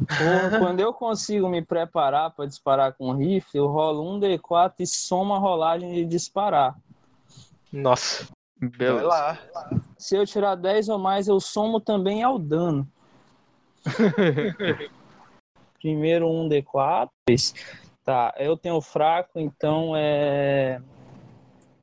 Quando 0.59 0.79
eu 0.79 0.91
consigo 0.91 1.47
me 1.47 1.61
preparar 1.61 2.31
para 2.31 2.45
disparar 2.45 2.93
com 2.93 3.09
o 3.09 3.15
rifle, 3.15 3.59
eu 3.59 3.67
rolo 3.67 4.03
um 4.03 4.19
D4 4.19 4.73
e 4.79 4.87
soma 4.87 5.35
a 5.35 5.39
rolagem 5.39 5.93
de 5.93 6.05
disparar. 6.05 6.75
Nossa. 7.71 8.27
Beleza. 8.59 9.07
lá. 9.07 9.39
Se 9.97 10.15
eu 10.15 10.25
tirar 10.25 10.55
10 10.55 10.89
ou 10.89 10.99
mais, 10.99 11.27
eu 11.27 11.39
somo 11.39 11.79
também 11.79 12.23
ao 12.23 12.37
dano. 12.37 12.87
Primeiro 15.79 16.27
um 16.27 16.49
D4. 16.49 17.09
Tá, 18.03 18.33
eu 18.37 18.57
tenho 18.57 18.81
fraco, 18.81 19.39
então 19.39 19.93
é. 19.95 20.81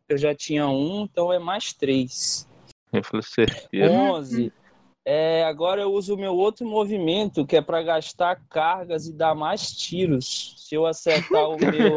Eu 0.09 0.19
já 0.19 0.35
tinha 0.35 0.69
um, 0.69 1.03
então 1.03 1.33
é 1.33 1.39
mais 1.39 1.73
3. 1.73 2.47
Rifle 2.93 3.23
certeiro. 3.23 3.93
11. 3.93 4.53
É, 5.09 5.45
agora 5.45 5.81
eu 5.83 5.93
uso 5.93 6.15
o 6.15 6.19
meu 6.19 6.35
outro 6.35 6.67
movimento, 6.67 7.47
que 7.47 7.57
é 7.57 7.63
para 7.63 7.81
gastar 7.81 8.41
cargas 8.51 9.07
e 9.07 9.13
dar 9.13 9.37
mais 9.37 9.71
tiros. 9.71 10.55
Se 10.59 10.75
eu 10.75 10.85
acertar 10.85 11.49
o 11.49 11.57
meu. 11.57 11.97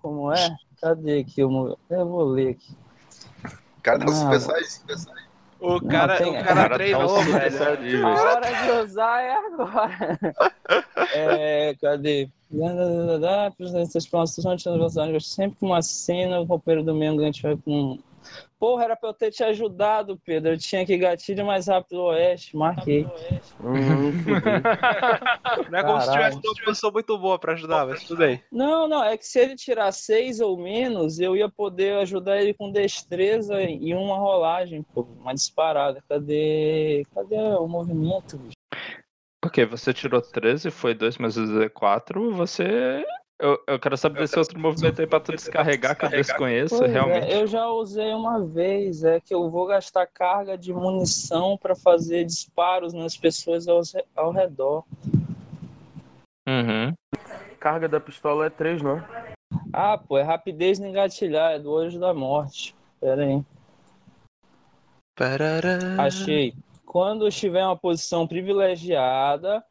Como 0.00 0.32
é? 0.32 0.56
Cadê 0.80 1.18
aqui? 1.20 1.42
o 1.44 1.76
Eu 1.90 2.06
vou 2.08 2.24
ler 2.24 2.50
aqui. 2.52 2.74
Cara, 3.82 3.98
Ah. 4.08 4.30
O 5.60 5.80
cara, 5.80 6.16
tem- 6.18 6.28
o 6.30 6.32
cara 6.34 6.44
cara 6.44 6.68
tá 6.68 6.74
treinou, 6.76 7.02
um 7.04 7.08
super 7.24 7.50
velho. 7.50 8.06
A 8.06 8.10
hora 8.10 8.46
de 8.64 8.70
usar 8.84 9.22
é 9.22 9.32
agora. 9.46 10.18
É, 11.14 11.74
cadê? 11.80 12.28
Sempre 15.20 15.58
com 15.58 15.66
uma 15.66 15.82
cena, 15.82 16.40
o 16.40 16.44
roupeiro 16.44 16.82
do 16.82 16.94
mesmo 16.94 17.18
gancho 17.18 17.42
vai 17.42 17.56
com. 17.56 17.98
Porra, 18.58 18.84
era 18.84 18.96
pra 18.96 19.10
eu 19.10 19.14
ter 19.14 19.30
te 19.30 19.44
ajudado, 19.44 20.18
Pedro. 20.24 20.52
Eu 20.52 20.58
tinha 20.58 20.84
que 20.86 20.96
gatilho 20.96 21.44
mais 21.44 21.66
rápido 21.68 21.96
do 21.96 22.04
oeste, 22.04 22.56
marquei. 22.56 23.06
Hum. 23.60 24.12
Não 25.70 25.78
é 25.78 25.82
como 25.82 26.00
se 26.00 26.10
tivesse 26.10 26.36
uma 26.36 26.64
posição 26.64 26.90
muito 26.90 27.18
boa 27.18 27.38
pra 27.38 27.52
ajudar, 27.52 27.86
mas 27.86 28.04
tudo 28.04 28.18
bem. 28.18 28.42
Não, 28.50 28.88
não, 28.88 29.04
é 29.04 29.16
que 29.16 29.26
se 29.26 29.38
ele 29.38 29.56
tirar 29.56 29.92
seis 29.92 30.40
ou 30.40 30.56
menos, 30.56 31.18
eu 31.18 31.36
ia 31.36 31.48
poder 31.48 31.98
ajudar 31.98 32.40
ele 32.40 32.54
com 32.54 32.70
destreza 32.72 33.60
e 33.62 33.94
uma 33.94 34.16
rolagem, 34.16 34.82
pô, 34.82 35.02
uma 35.02 35.34
disparada. 35.34 36.02
Cadê? 36.08 37.04
Cadê 37.14 37.36
o 37.36 37.66
movimento, 37.66 38.38
bicho? 38.38 38.56
Ok, 39.44 39.64
você 39.66 39.92
tirou 39.92 40.20
13, 40.20 40.70
foi 40.70 40.94
2 40.94 41.18
mais 41.18 41.36
4, 41.74 42.34
você. 42.34 43.04
Eu, 43.38 43.62
eu 43.66 43.78
quero 43.78 43.98
saber 43.98 44.20
desse 44.20 44.38
outro 44.38 44.58
movimento 44.58 44.98
aí 44.98 45.06
pra 45.06 45.20
tu 45.20 45.32
descarregar, 45.32 45.94
que 45.94 46.06
eu 46.06 46.10
desconheço, 46.10 46.78
Pois 46.78 46.90
é, 46.90 46.92
realmente. 46.94 47.32
eu 47.32 47.46
já 47.46 47.66
usei 47.68 48.14
uma 48.14 48.42
vez, 48.42 49.04
é 49.04 49.20
que 49.20 49.34
eu 49.34 49.50
vou 49.50 49.66
gastar 49.66 50.06
carga 50.06 50.56
de 50.56 50.72
munição 50.72 51.58
para 51.58 51.76
fazer 51.76 52.24
disparos 52.24 52.94
nas 52.94 53.14
pessoas 53.14 53.68
ao, 53.68 53.82
ao 54.14 54.32
redor. 54.32 54.84
Uhum. 56.48 56.94
Carga 57.60 57.86
da 57.86 58.00
pistola 58.00 58.46
é 58.46 58.50
3, 58.50 58.80
não 58.80 58.98
é? 58.98 59.34
Ah, 59.70 59.98
pô, 59.98 60.16
é 60.16 60.22
rapidez 60.22 60.78
no 60.78 60.86
engatilhar, 60.86 61.52
é 61.52 61.58
do 61.58 61.70
olho 61.70 62.00
da 62.00 62.14
morte. 62.14 62.74
Pera 62.98 63.22
aí. 63.22 63.44
Parará. 65.14 66.04
Achei. 66.04 66.54
Quando 66.86 67.28
estiver 67.28 67.60
em 67.60 67.64
uma 67.64 67.76
posição 67.76 68.26
privilegiada, 68.26 69.62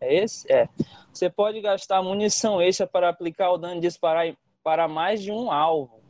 é 0.00 0.14
esse? 0.14 0.50
É. 0.52 0.68
Você 1.12 1.30
pode 1.30 1.60
gastar 1.60 2.02
munição 2.02 2.60
extra 2.60 2.86
para 2.86 3.08
aplicar 3.08 3.50
o 3.50 3.58
dano 3.58 3.74
de 3.74 3.86
disparar 3.86 4.34
para 4.62 4.86
mais 4.86 5.22
de 5.22 5.30
um 5.30 5.50
alvo. 5.50 6.00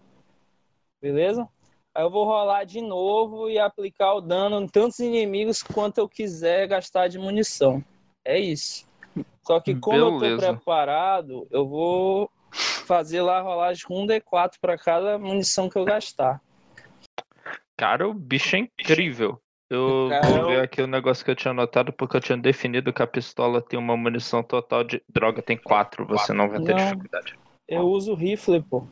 Beleza? 1.01 1.49
Aí 1.95 2.03
eu 2.03 2.11
vou 2.11 2.25
rolar 2.25 2.65
de 2.65 2.81
novo 2.81 3.49
e 3.49 3.59
aplicar 3.59 4.15
o 4.15 4.21
dano 4.21 4.61
em 4.61 4.69
tantos 4.69 4.99
inimigos 4.99 5.63
quanto 5.63 5.99
eu 5.99 6.09
quiser 6.09 6.67
gastar 6.67 7.09
de 7.09 7.19
munição. 7.19 7.83
É 8.25 8.39
isso. 8.39 8.87
Só 9.43 9.61
que 9.61 9.75
como 9.75 9.97
eu 9.97 10.19
Beleza. 10.19 10.47
tô 10.47 10.53
preparado, 10.53 11.47
eu 11.51 11.67
vou 11.67 12.31
fazer 12.87 13.23
lá 13.23 13.39
a 13.39 13.43
rolagem 13.43 13.87
com 13.87 14.03
um 14.03 14.07
D4 14.07 14.55
para 14.61 14.77
cada 14.77 15.19
munição 15.19 15.69
que 15.69 15.79
eu 15.79 15.85
gastar. 15.85 16.43
Cara, 17.77 18.09
o 18.09 18.15
bicho 18.15 18.57
é 18.57 18.61
incrível. 18.61 19.41
Eu 19.69 20.07
Cara, 20.09 20.29
vou 20.29 20.37
eu- 20.39 20.47
ver 20.49 20.61
aqui 20.63 20.81
o 20.81 20.87
negócio 20.87 21.25
que 21.25 21.31
eu 21.31 21.35
tinha 21.37 21.51
anotado, 21.51 21.93
porque 21.93 22.17
eu 22.17 22.21
tinha 22.21 22.39
definido 22.39 22.93
que 22.93 23.03
a 23.03 23.07
pistola 23.07 23.61
tem 23.61 23.79
uma 23.79 23.97
munição 23.97 24.43
total 24.43 24.85
de. 24.85 25.03
Droga, 25.09 25.43
tem 25.43 25.57
4, 25.57 26.07
você 26.07 26.33
não 26.33 26.49
vai 26.49 26.61
ter 26.61 26.75
Não. 26.75 26.85
dificuldade. 26.85 27.35
Eu 27.67 27.83
uso 27.89 28.15
rifle, 28.15 28.63
pô. 28.63 28.87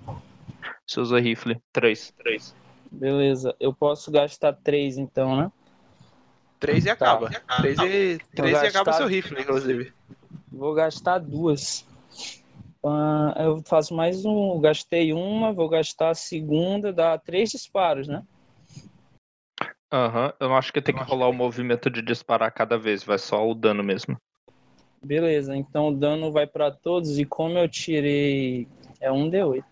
Você 0.85 1.01
usa 1.01 1.21
rifle. 1.21 1.61
3. 1.73 2.13
3. 2.19 2.57
Beleza, 2.91 3.55
eu 3.61 3.73
posso 3.73 4.11
gastar 4.11 4.53
três 4.53 4.99
então, 4.99 5.37
né? 5.37 5.53
Três 6.59 6.85
e 6.87 6.91
acaba. 6.91 7.29
Três 7.59 7.79
e, 7.79 8.19
três 8.35 8.51
e 8.59 8.63
gastar- 8.63 8.69
acaba 8.69 8.93
seu 8.95 9.07
rifle, 9.07 9.41
inclusive. 9.41 9.93
Vou 10.51 10.75
gastar 10.75 11.19
duas. 11.19 11.87
Ah, 12.85 13.35
eu 13.39 13.63
faço 13.65 13.95
mais 13.95 14.25
um. 14.25 14.61
Gastei 14.61 15.13
uma, 15.13 15.53
vou 15.53 15.69
gastar 15.69 16.11
a 16.11 16.15
segunda, 16.15 16.93
dá 16.93 17.17
três 17.19 17.51
disparos, 17.51 18.09
né? 18.09 18.23
Aham, 19.95 20.33
eu 20.41 20.49
não 20.49 20.57
acho 20.57 20.73
que 20.73 20.83
tem 20.83 20.93
que 20.93 21.05
rolar 21.05 21.29
o 21.29 21.33
movimento 21.33 21.89
de 21.89 22.03
disparar 22.03 22.51
cada 22.51 22.77
vez, 22.77 23.05
vai 23.05 23.17
só 23.17 23.49
o 23.49 23.55
dano 23.55 23.81
mesmo. 23.85 24.21
Beleza, 25.01 25.57
então 25.57 25.91
o 25.91 25.95
dano 25.95 26.33
vai 26.33 26.49
para 26.49 26.69
todos 26.73 27.17
e 27.17 27.25
como 27.25 27.57
eu 27.57 27.69
tirei 27.69 28.67
é 29.01 29.13
um 29.13 29.31
D8. 29.31 29.65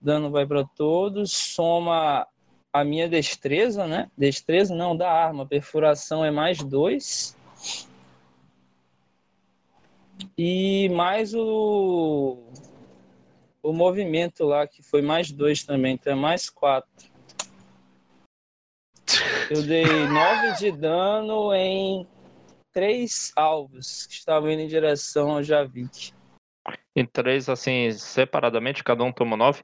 Dano 0.00 0.30
vai 0.30 0.46
para 0.46 0.64
todos, 0.64 1.32
soma 1.32 2.26
a 2.72 2.82
minha 2.82 3.06
destreza, 3.06 3.86
né? 3.86 4.10
Destreza 4.16 4.74
não 4.74 4.96
da 4.96 5.12
arma, 5.12 5.44
perfuração 5.44 6.24
é 6.24 6.30
mais 6.30 6.56
dois. 6.62 7.36
E 10.38 10.88
mais 10.94 11.34
o 11.34 12.38
o 13.62 13.72
movimento 13.74 14.44
lá 14.44 14.66
que 14.66 14.82
foi 14.82 15.02
mais 15.02 15.30
dois 15.30 15.62
também, 15.62 15.92
então 15.94 16.14
é 16.14 16.16
mais 16.16 16.48
quatro. 16.48 17.11
Eu 19.50 19.62
dei 19.62 19.84
nove 19.84 20.52
de 20.58 20.72
dano 20.72 21.54
em 21.54 22.06
três 22.72 23.32
alvos 23.36 24.06
que 24.06 24.14
estavam 24.14 24.50
indo 24.50 24.62
em 24.62 24.66
direção 24.66 25.32
ao 25.32 25.42
Javik. 25.42 26.12
Em 26.94 27.06
3, 27.06 27.48
assim, 27.48 27.90
separadamente, 27.92 28.84
cada 28.84 29.02
um 29.02 29.12
toma 29.12 29.36
9? 29.36 29.62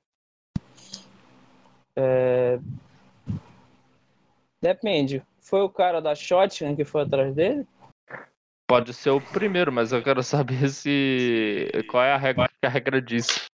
Depende. 4.61 5.23
Foi 5.41 5.61
o 5.61 5.69
cara 5.69 6.01
da 6.01 6.15
shotgun 6.15 6.77
que 6.77 6.85
foi 6.85 7.03
atrás 7.03 7.35
dele? 7.35 7.67
Pode 8.67 8.93
ser 8.93 9.11
o 9.11 9.21
primeiro, 9.21 9.73
mas 9.73 9.93
eu 9.93 10.03
quero 10.03 10.23
saber 10.23 10.69
se. 10.69 11.71
Qual 11.89 12.03
é 12.03 12.13
a 12.13 12.19
regra 12.19 12.49
que 12.49 12.67
a 12.67 12.69
regra 12.69 13.01
diz. 13.01 13.49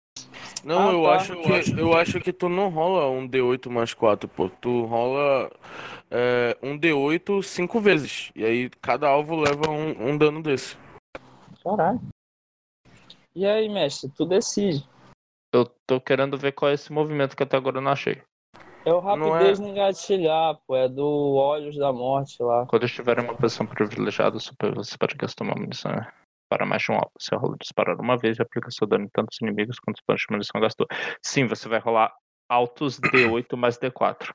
Não, 0.65 0.91
Ah, 0.91 0.93
eu, 0.93 1.03
tá. 1.05 1.15
acho 1.15 1.37
que, 1.37 1.81
eu 1.81 1.95
acho 1.95 2.21
que 2.21 2.33
tu 2.33 2.49
não 2.49 2.69
rola 2.69 3.09
um 3.11 3.27
D8 3.27 3.71
mais 3.71 3.95
4, 3.95 4.29
pô. 4.29 4.51
Tu 4.51 4.85
rola 4.85 5.51
é, 6.11 6.57
um 6.63 6.79
D8 6.79 7.43
cinco 7.43 7.81
vezes. 7.81 8.31
E 8.37 8.45
aí 8.45 8.69
cada 8.83 9.09
alvo 9.09 9.37
leva 9.37 9.71
um, 9.71 10.11
um 10.11 10.19
dano 10.19 10.43
desse. 10.43 10.77
Caralho. 11.65 12.01
E 13.35 13.47
aí, 13.47 13.69
mestre, 13.69 14.11
tu 14.11 14.27
decide. 14.27 14.87
Eu 15.53 15.65
tô 15.87 16.01
querendo 16.01 16.37
ver 16.37 16.53
qual 16.53 16.71
é 16.71 16.75
esse 16.75 16.93
movimento 16.93 17.37
que 17.37 17.43
até 17.43 17.57
agora 17.57 17.79
eu 17.79 17.83
não 17.83 17.93
achei. 17.93 18.21
É 18.85 18.93
o 18.93 19.01
Não 19.01 19.31
rapidez 19.31 19.59
é- 19.59 19.63
no 19.63 19.69
engatilhar, 19.69 20.59
pô. 20.67 20.77
É 20.77 20.89
do 20.89 21.35
Olhos 21.35 21.77
da 21.77 21.93
Morte 21.93 22.43
lá. 22.43 22.67
Quando 22.67 22.85
estiver 22.87 23.19
em 23.19 23.25
uma 23.25 23.35
posição 23.35 23.67
privilegiada, 23.67 24.39
super- 24.39 24.75
você 24.75 24.97
pode 24.99 25.15
gastar 25.17 25.45
uma 25.45 25.55
munição. 25.55 25.93
né? 25.93 26.13
Dispara 26.51 26.67
mais 26.67 26.83
de 26.83 26.91
um 26.91 26.95
alvo. 26.97 27.13
Você 27.19 27.35
rola 27.37 27.57
disparar 27.61 28.01
uma 28.01 28.17
vez 28.17 28.39
e 28.39 28.43
aplica 28.43 28.71
seu 28.71 28.87
dano 28.87 29.05
em 29.05 29.09
tantos 29.09 29.39
inimigos 29.41 29.79
quanto 29.79 29.97
os 29.99 30.03
pontos 30.03 30.23
de 30.23 30.33
munição 30.33 30.61
gastou. 30.61 30.87
Sim, 31.23 31.47
você 31.47 31.69
vai 31.69 31.79
rolar 31.79 32.13
altos 32.49 32.99
D8 33.01 33.57
mais 33.57 33.79
D4. 33.79 34.33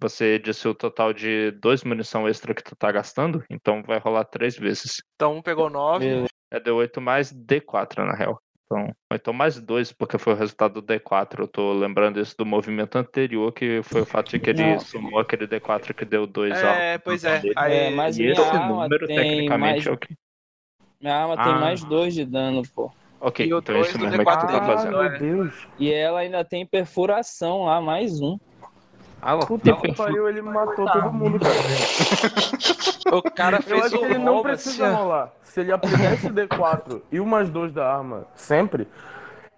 Você 0.00 0.38
disse 0.38 0.66
o 0.66 0.74
total 0.74 1.12
de 1.12 1.50
dois 1.52 1.82
munição 1.84 2.26
extra 2.28 2.54
que 2.54 2.62
tu 2.62 2.74
tá 2.76 2.90
gastando, 2.90 3.44
então 3.50 3.82
vai 3.82 3.98
rolar 3.98 4.24
três 4.24 4.56
vezes. 4.56 5.02
Então 5.16 5.36
um 5.36 5.42
pegou 5.42 5.68
9. 5.68 6.04
Beleza. 6.06 6.28
É 6.50 6.58
D8 6.60 7.00
mais 7.00 7.30
D4, 7.32 8.04
na 8.06 8.14
real. 8.14 8.40
Então, 8.64 8.94
então 9.12 9.32
mais 9.32 9.58
dois, 9.60 9.92
porque 9.92 10.18
foi 10.18 10.34
o 10.34 10.36
resultado 10.36 10.80
do 10.80 10.82
D4. 10.86 11.40
Eu 11.40 11.48
tô 11.48 11.72
lembrando 11.72 12.20
isso 12.20 12.36
do 12.38 12.44
movimento 12.46 12.96
anterior, 12.96 13.50
que 13.52 13.82
foi 13.82 14.02
o 14.02 14.06
fato 14.06 14.30
de 14.30 14.38
que 14.38 14.50
ele 14.50 14.62
Não. 14.74 14.78
sumou 14.80 15.18
aquele 15.18 15.46
D4 15.46 15.92
que 15.94 16.04
deu 16.04 16.26
dois 16.26 16.62
É, 16.62 16.92
altos. 16.92 17.04
pois 17.04 17.24
é. 17.24 17.40
dele. 17.40 17.54
Aí, 17.56 17.72
É, 17.72 17.90
mas 17.90 18.18
E 18.18 18.24
esse 18.26 18.58
número, 18.68 19.06
tecnicamente, 19.06 19.58
mais- 19.58 19.86
é 19.86 19.90
o 19.90 19.96
que. 19.98 20.14
Minha 21.00 21.14
arma 21.16 21.36
tem 21.36 21.52
Ah. 21.52 21.58
mais 21.60 21.84
dois 21.84 22.12
de 22.14 22.24
dano, 22.24 22.62
pô. 22.74 22.90
Ok, 23.20 23.44
E 23.46 23.48
então 23.48 23.60
dois 23.74 23.88
isso 23.88 23.98
do 23.98 24.04
mesmo 24.04 24.22
é 24.22 24.24
que 24.24 24.30
tu 24.30 24.46
D4 24.46 24.50
tá 24.50 24.62
fazendo. 24.66 25.02
é. 25.02 25.08
meu 25.10 25.18
Deus. 25.18 25.54
E 25.78 25.92
ela 25.92 26.20
ainda 26.20 26.44
tem 26.44 26.64
perfuração 26.66 27.64
lá, 27.64 27.80
mais 27.80 28.20
um. 28.20 28.38
Ah, 29.20 29.36
Puta 29.38 29.72
tem 29.72 29.74
que 29.80 29.92
pariu, 29.96 30.28
ele 30.28 30.40
matou 30.42 30.86
todo 30.88 31.12
mundo, 31.12 31.38
cara. 31.40 31.54
O 33.16 33.22
cara 33.22 33.56
Eu 33.56 33.62
fez 33.62 33.86
acho 33.86 33.96
o 33.96 33.98
que 34.00 34.04
ele 34.04 34.18
não 34.18 34.34
assim, 34.40 34.42
precisa 34.42 34.92
ó. 34.92 34.94
rolar. 34.96 35.32
Se 35.42 35.60
ele 35.60 35.72
aplicar 35.72 36.12
esse 36.12 36.28
D4 36.28 37.00
e 37.10 37.18
o 37.18 37.26
mais 37.26 37.48
dois 37.48 37.72
da 37.72 37.90
arma 37.90 38.26
sempre, 38.34 38.86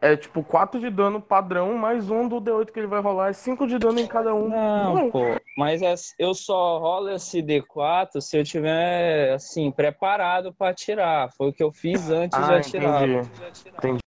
é 0.01 0.16
tipo 0.16 0.43
4 0.43 0.81
de 0.81 0.90
dano 0.90 1.20
padrão, 1.20 1.74
mais 1.77 2.10
um 2.10 2.27
do 2.28 2.40
D8 2.40 2.72
que 2.72 2.78
ele 2.81 2.86
vai 2.86 3.01
rolar, 3.01 3.28
é 3.28 3.32
5 3.32 3.66
de 3.66 3.78
dano 3.78 4.01
em 4.01 4.06
cada 4.06 4.35
um. 4.35 4.48
Não, 4.48 5.10
pô. 5.10 5.40
Mas 5.56 5.82
as- 5.82 6.14
eu 6.18 6.32
só 6.35 6.78
rolo 6.78 7.10
esse 7.10 7.43
D4 7.43 8.20
se 8.22 8.39
eu 8.39 8.44
tiver, 8.44 9.32
assim, 9.35 9.70
preparado 9.70 10.55
pra 10.55 10.70
atirar. 10.70 11.31
Foi 11.36 11.48
o 11.51 11.52
que 11.52 11.62
eu 11.62 11.72
fiz 11.72 12.09
antes 12.10 12.39
de 12.39 12.44
Ah, 12.44 12.56
atirar. 12.56 13.09
entendi. 13.09 14.01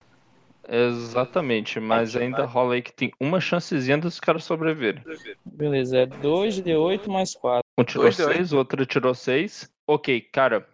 Exatamente, 0.69 1.81
mas 1.81 2.15
ainda 2.15 2.45
rola 2.45 2.75
aí 2.75 2.83
que 2.83 2.93
tem 2.93 3.11
uma 3.19 3.41
chancezinha 3.41 3.99
dos 3.99 4.21
caras 4.21 4.45
sobreviverem. 4.45 5.03
Beleza, 5.45 5.99
é 5.99 6.07
2 6.07 6.63
de 6.63 6.77
8 6.77 7.11
mais 7.11 7.35
4. 7.35 7.65
Um 7.79 7.83
tirou 7.83 8.05
Dois 8.05 8.17
de 8.17 8.23
oito. 8.23 8.37
6, 8.37 8.53
o 8.53 8.59
outro 8.59 8.87
tirou 8.87 9.15
6. 9.15 9.69
Ok, 9.89 10.21
cara. 10.21 10.69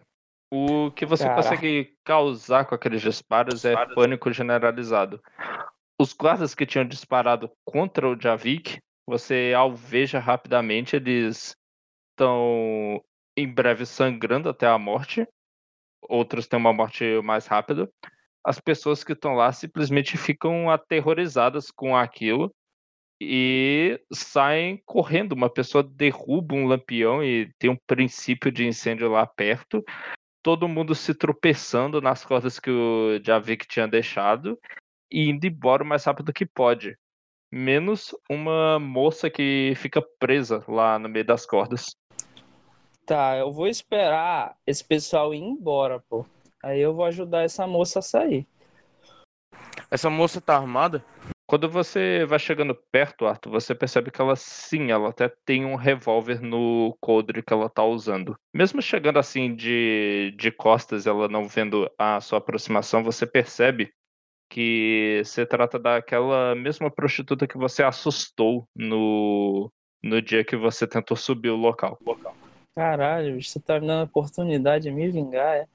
O 0.51 0.91
que 0.91 1.05
você 1.05 1.25
Caraca. 1.25 1.43
consegue 1.43 1.97
causar 2.03 2.65
com 2.65 2.73
aqueles 2.73 3.01
disparos 3.01 3.65
é 3.65 3.75
pânico 3.93 4.31
generalizado. 4.31 5.21
Os 5.99 6.13
guardas 6.13 6.55
que 6.55 6.65
tinham 6.65 6.87
disparado 6.87 7.51
contra 7.65 8.07
o 8.07 8.19
Javik, 8.19 8.79
você 9.05 9.53
alveja 9.55 10.19
rapidamente, 10.19 10.95
eles 10.95 11.55
estão 12.11 13.03
em 13.35 13.47
breve 13.47 13.85
sangrando 13.85 14.49
até 14.49 14.67
a 14.67 14.77
morte. 14.77 15.27
Outros 16.01 16.47
têm 16.47 16.57
uma 16.57 16.73
morte 16.73 17.03
mais 17.21 17.45
rápida. 17.45 17.89
As 18.45 18.59
pessoas 18.59 19.03
que 19.03 19.11
estão 19.11 19.33
lá 19.33 19.51
simplesmente 19.51 20.17
ficam 20.17 20.69
aterrorizadas 20.69 21.69
com 21.69 21.95
aquilo 21.95 22.53
e 23.21 23.99
saem 24.13 24.81
correndo. 24.85 25.33
Uma 25.33 25.49
pessoa 25.49 25.83
derruba 25.83 26.55
um 26.55 26.65
lampião 26.65 27.23
e 27.23 27.51
tem 27.59 27.69
um 27.69 27.77
princípio 27.85 28.51
de 28.51 28.65
incêndio 28.65 29.09
lá 29.09 29.25
perto. 29.25 29.83
Todo 30.43 30.67
mundo 30.67 30.95
se 30.95 31.13
tropeçando 31.13 32.01
nas 32.01 32.23
cordas 32.23 32.59
que 32.59 32.69
o 32.69 33.19
Javik 33.23 33.67
tinha 33.67 33.87
deixado 33.87 34.57
e 35.11 35.29
indo 35.29 35.45
embora 35.45 35.83
o 35.83 35.85
mais 35.85 36.03
rápido 36.03 36.33
que 36.33 36.45
pode. 36.45 36.97
Menos 37.51 38.15
uma 38.29 38.79
moça 38.79 39.29
que 39.29 39.73
fica 39.77 40.01
presa 40.19 40.63
lá 40.67 40.99
no 40.99 41.07
meio 41.07 41.25
das 41.25 41.45
cordas. 41.45 41.95
Tá, 43.05 43.37
eu 43.37 43.51
vou 43.53 43.67
esperar 43.67 44.57
esse 44.67 44.83
pessoal 44.83 45.33
ir 45.33 45.39
embora, 45.39 46.03
pô. 46.09 46.25
Aí 46.61 46.81
eu 46.81 46.93
vou 46.93 47.05
ajudar 47.05 47.43
essa 47.43 47.65
moça 47.65 47.99
a 47.99 48.01
sair. 48.01 48.45
Essa 49.89 50.09
moça 50.09 50.41
tá 50.41 50.57
armada? 50.57 51.05
Quando 51.47 51.69
você 51.69 52.25
vai 52.25 52.37
chegando 52.37 52.75
perto, 52.91 53.25
Arthur, 53.25 53.51
você 53.51 53.73
percebe 53.73 54.11
que 54.11 54.21
ela 54.21 54.35
sim, 54.35 54.91
ela 54.91 55.09
até 55.09 55.29
tem 55.45 55.63
um 55.63 55.75
revólver 55.75 56.41
no 56.41 56.97
coldre 56.99 57.41
que 57.41 57.53
ela 57.53 57.69
tá 57.69 57.85
usando. 57.85 58.37
Mesmo 58.53 58.81
chegando 58.81 59.17
assim 59.17 59.55
de, 59.55 60.35
de 60.37 60.51
costas, 60.51 61.07
ela 61.07 61.29
não 61.29 61.47
vendo 61.47 61.89
a 61.97 62.19
sua 62.19 62.39
aproximação, 62.39 63.01
você 63.01 63.25
percebe 63.25 63.93
que 64.49 65.21
se 65.23 65.45
trata 65.45 65.79
daquela 65.79 66.53
mesma 66.53 66.91
prostituta 66.91 67.47
que 67.47 67.57
você 67.57 67.81
assustou 67.81 68.67
no, 68.75 69.71
no 70.03 70.21
dia 70.21 70.43
que 70.43 70.57
você 70.57 70.85
tentou 70.85 71.15
subir 71.15 71.49
o 71.49 71.55
local. 71.55 71.97
Caralho, 72.75 73.41
você 73.41 73.57
tá 73.57 73.79
me 73.79 73.87
dando 73.87 74.01
a 74.01 74.03
oportunidade 74.03 74.83
de 74.83 74.91
me 74.91 75.09
vingar, 75.09 75.55
é? 75.55 75.67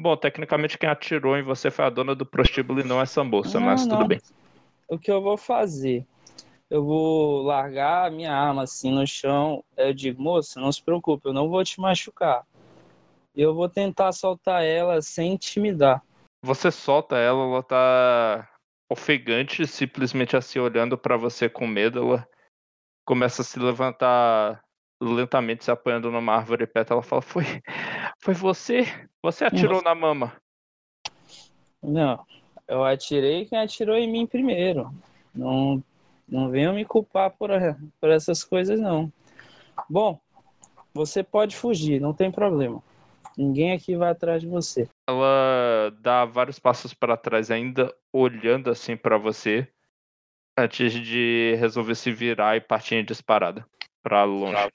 Bom, 0.00 0.16
tecnicamente 0.16 0.78
quem 0.78 0.88
atirou 0.88 1.36
em 1.36 1.42
você 1.42 1.70
foi 1.70 1.84
a 1.84 1.90
dona 1.90 2.14
do 2.14 2.24
prostíbulo 2.24 2.80
e 2.80 2.84
não 2.84 3.02
essa 3.02 3.22
moça, 3.22 3.60
Não, 3.60 3.66
mas 3.66 3.86
tudo 3.86 3.98
não. 3.98 4.08
bem. 4.08 4.20
O 4.88 4.98
que 4.98 5.12
eu 5.12 5.20
vou 5.20 5.36
fazer? 5.36 6.06
Eu 6.70 6.82
vou 6.82 7.42
largar 7.42 8.06
a 8.06 8.10
minha 8.10 8.32
arma 8.32 8.62
assim 8.62 8.90
no 8.90 9.06
chão. 9.06 9.62
Eu 9.76 9.92
digo, 9.92 10.22
moça, 10.22 10.58
não 10.58 10.72
se 10.72 10.82
preocupe, 10.82 11.28
eu 11.28 11.34
não 11.34 11.50
vou 11.50 11.62
te 11.62 11.78
machucar. 11.78 12.46
Eu 13.36 13.54
vou 13.54 13.68
tentar 13.68 14.12
soltar 14.12 14.64
ela 14.64 15.02
sem 15.02 15.34
intimidar. 15.34 16.02
Você 16.42 16.70
solta 16.70 17.16
ela, 17.16 17.42
ela 17.44 17.62
tá 17.62 18.48
ofegante, 18.90 19.66
simplesmente 19.66 20.34
assim 20.34 20.58
olhando 20.58 20.96
pra 20.96 21.18
você 21.18 21.48
com 21.48 21.66
medo, 21.66 21.98
ela 21.98 22.28
começa 23.04 23.42
a 23.42 23.44
se 23.44 23.58
levantar 23.58 24.64
lentamente, 25.02 25.64
se 25.64 25.70
apoiando 25.70 26.10
numa 26.10 26.34
árvore 26.34 26.66
perto, 26.66 26.94
ela 26.94 27.02
fala, 27.02 27.20
foi, 27.20 27.44
foi 28.18 28.32
você? 28.32 29.09
Você 29.22 29.44
atirou 29.44 29.82
na 29.82 29.94
mama. 29.94 30.32
Não, 31.82 32.26
eu 32.66 32.84
atirei 32.84 33.46
quem 33.46 33.58
atirou 33.58 33.96
em 33.96 34.10
mim 34.10 34.26
primeiro. 34.26 34.92
Não, 35.34 35.82
não 36.28 36.50
venham 36.50 36.74
me 36.74 36.84
culpar 36.84 37.30
por, 37.30 37.50
por 38.00 38.10
essas 38.10 38.44
coisas, 38.44 38.78
não. 38.78 39.12
Bom, 39.88 40.20
você 40.92 41.22
pode 41.22 41.56
fugir, 41.56 42.00
não 42.00 42.12
tem 42.12 42.30
problema. 42.30 42.82
Ninguém 43.36 43.72
aqui 43.72 43.96
vai 43.96 44.10
atrás 44.10 44.42
de 44.42 44.48
você. 44.48 44.88
Ela 45.08 45.90
dá 46.00 46.24
vários 46.24 46.58
passos 46.58 46.92
pra 46.94 47.16
trás 47.16 47.50
ainda, 47.50 47.94
olhando 48.12 48.70
assim 48.70 48.96
pra 48.96 49.16
você, 49.16 49.66
antes 50.58 50.92
de 50.92 51.56
resolver 51.58 51.94
se 51.94 52.12
virar 52.12 52.56
e 52.56 52.60
partir 52.60 52.96
em 52.96 53.04
disparada 53.04 53.66
pra 54.02 54.24
longe. 54.24 54.68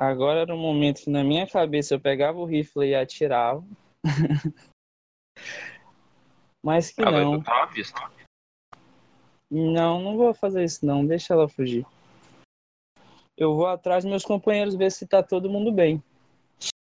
Agora 0.00 0.40
era 0.40 0.54
um 0.54 0.58
momento 0.58 1.02
que 1.02 1.10
na 1.10 1.22
minha 1.22 1.46
cabeça 1.46 1.92
eu 1.94 2.00
pegava 2.00 2.38
o 2.38 2.46
rifle 2.46 2.88
e 2.88 2.94
atirava. 2.94 3.62
Mas 6.64 6.90
que 6.90 7.02
Ela 7.02 7.20
não. 7.20 7.42
tá 7.42 7.64
à 7.64 7.66
vista. 7.66 8.10
Não, 9.50 10.00
não 10.00 10.16
vou 10.16 10.32
fazer 10.32 10.64
isso 10.64 10.86
não. 10.86 11.04
Deixa 11.04 11.34
ela 11.34 11.50
fugir. 11.50 11.84
Eu 13.36 13.54
vou 13.54 13.66
atrás 13.66 14.02
dos 14.02 14.10
meus 14.10 14.24
companheiros 14.24 14.74
ver 14.74 14.90
se 14.90 15.06
tá 15.06 15.22
todo 15.22 15.50
mundo 15.50 15.70
bem. 15.70 16.02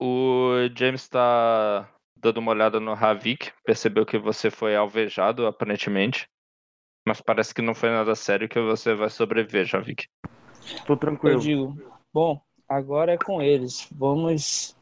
O 0.02 0.53
James 0.76 1.07
tá 1.07 1.88
dando 2.18 2.40
uma 2.40 2.52
olhada 2.52 2.80
no 2.80 2.94
Havik, 2.94 3.52
percebeu 3.64 4.07
que 4.07 4.18
você 4.18 4.49
foi 4.49 4.76
alvejado, 4.76 5.45
aparentemente. 5.45 6.27
Mas 7.07 7.22
parece 7.22 7.53
que 7.53 7.61
não 7.61 7.76
foi 7.76 7.91
nada 7.91 8.15
sério 8.15 8.49
que 8.49 8.60
você 8.60 8.95
vai 8.95 9.11
sobreviver, 9.11 9.65
Javik. 9.65 10.07
Tô 10.88 10.94
Eu 10.94 10.98
tranquilo. 10.98 11.40
digo, 11.40 11.77
bom, 12.11 12.41
agora 12.68 13.14
é 13.14 13.18
com 13.18 13.41
eles. 13.41 13.88
Vamos 13.91 14.76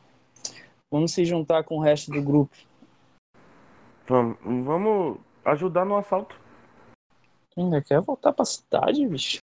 vamos 0.92 1.14
se 1.14 1.26
juntar 1.26 1.64
com 1.64 1.78
o 1.78 1.82
resto 1.82 2.12
do 2.12 2.22
grupo. 2.22 2.56
Vamos, 4.08 4.38
vamos 4.66 5.18
ajudar 5.46 5.86
no 5.86 5.96
assalto. 5.98 6.40
Ainda 7.58 7.82
quer 7.82 8.02
voltar 8.02 8.34
pra 8.34 8.46
cidade, 8.46 9.06
bicho? 9.08 9.40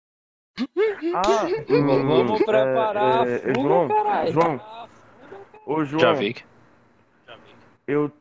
Ah, 1.14 1.46
hum, 1.70 2.08
Vamos 2.08 2.44
preparar 2.44 3.28
é, 3.28 3.32
a 3.32 3.36
é, 3.36 3.40
fuga, 3.40 3.62
João, 3.62 3.88
caralho. 3.88 4.32
João, 4.32 4.62
ô 5.66 5.86
João, 5.86 6.00
Javik. 6.00 6.44
eu 7.86 8.12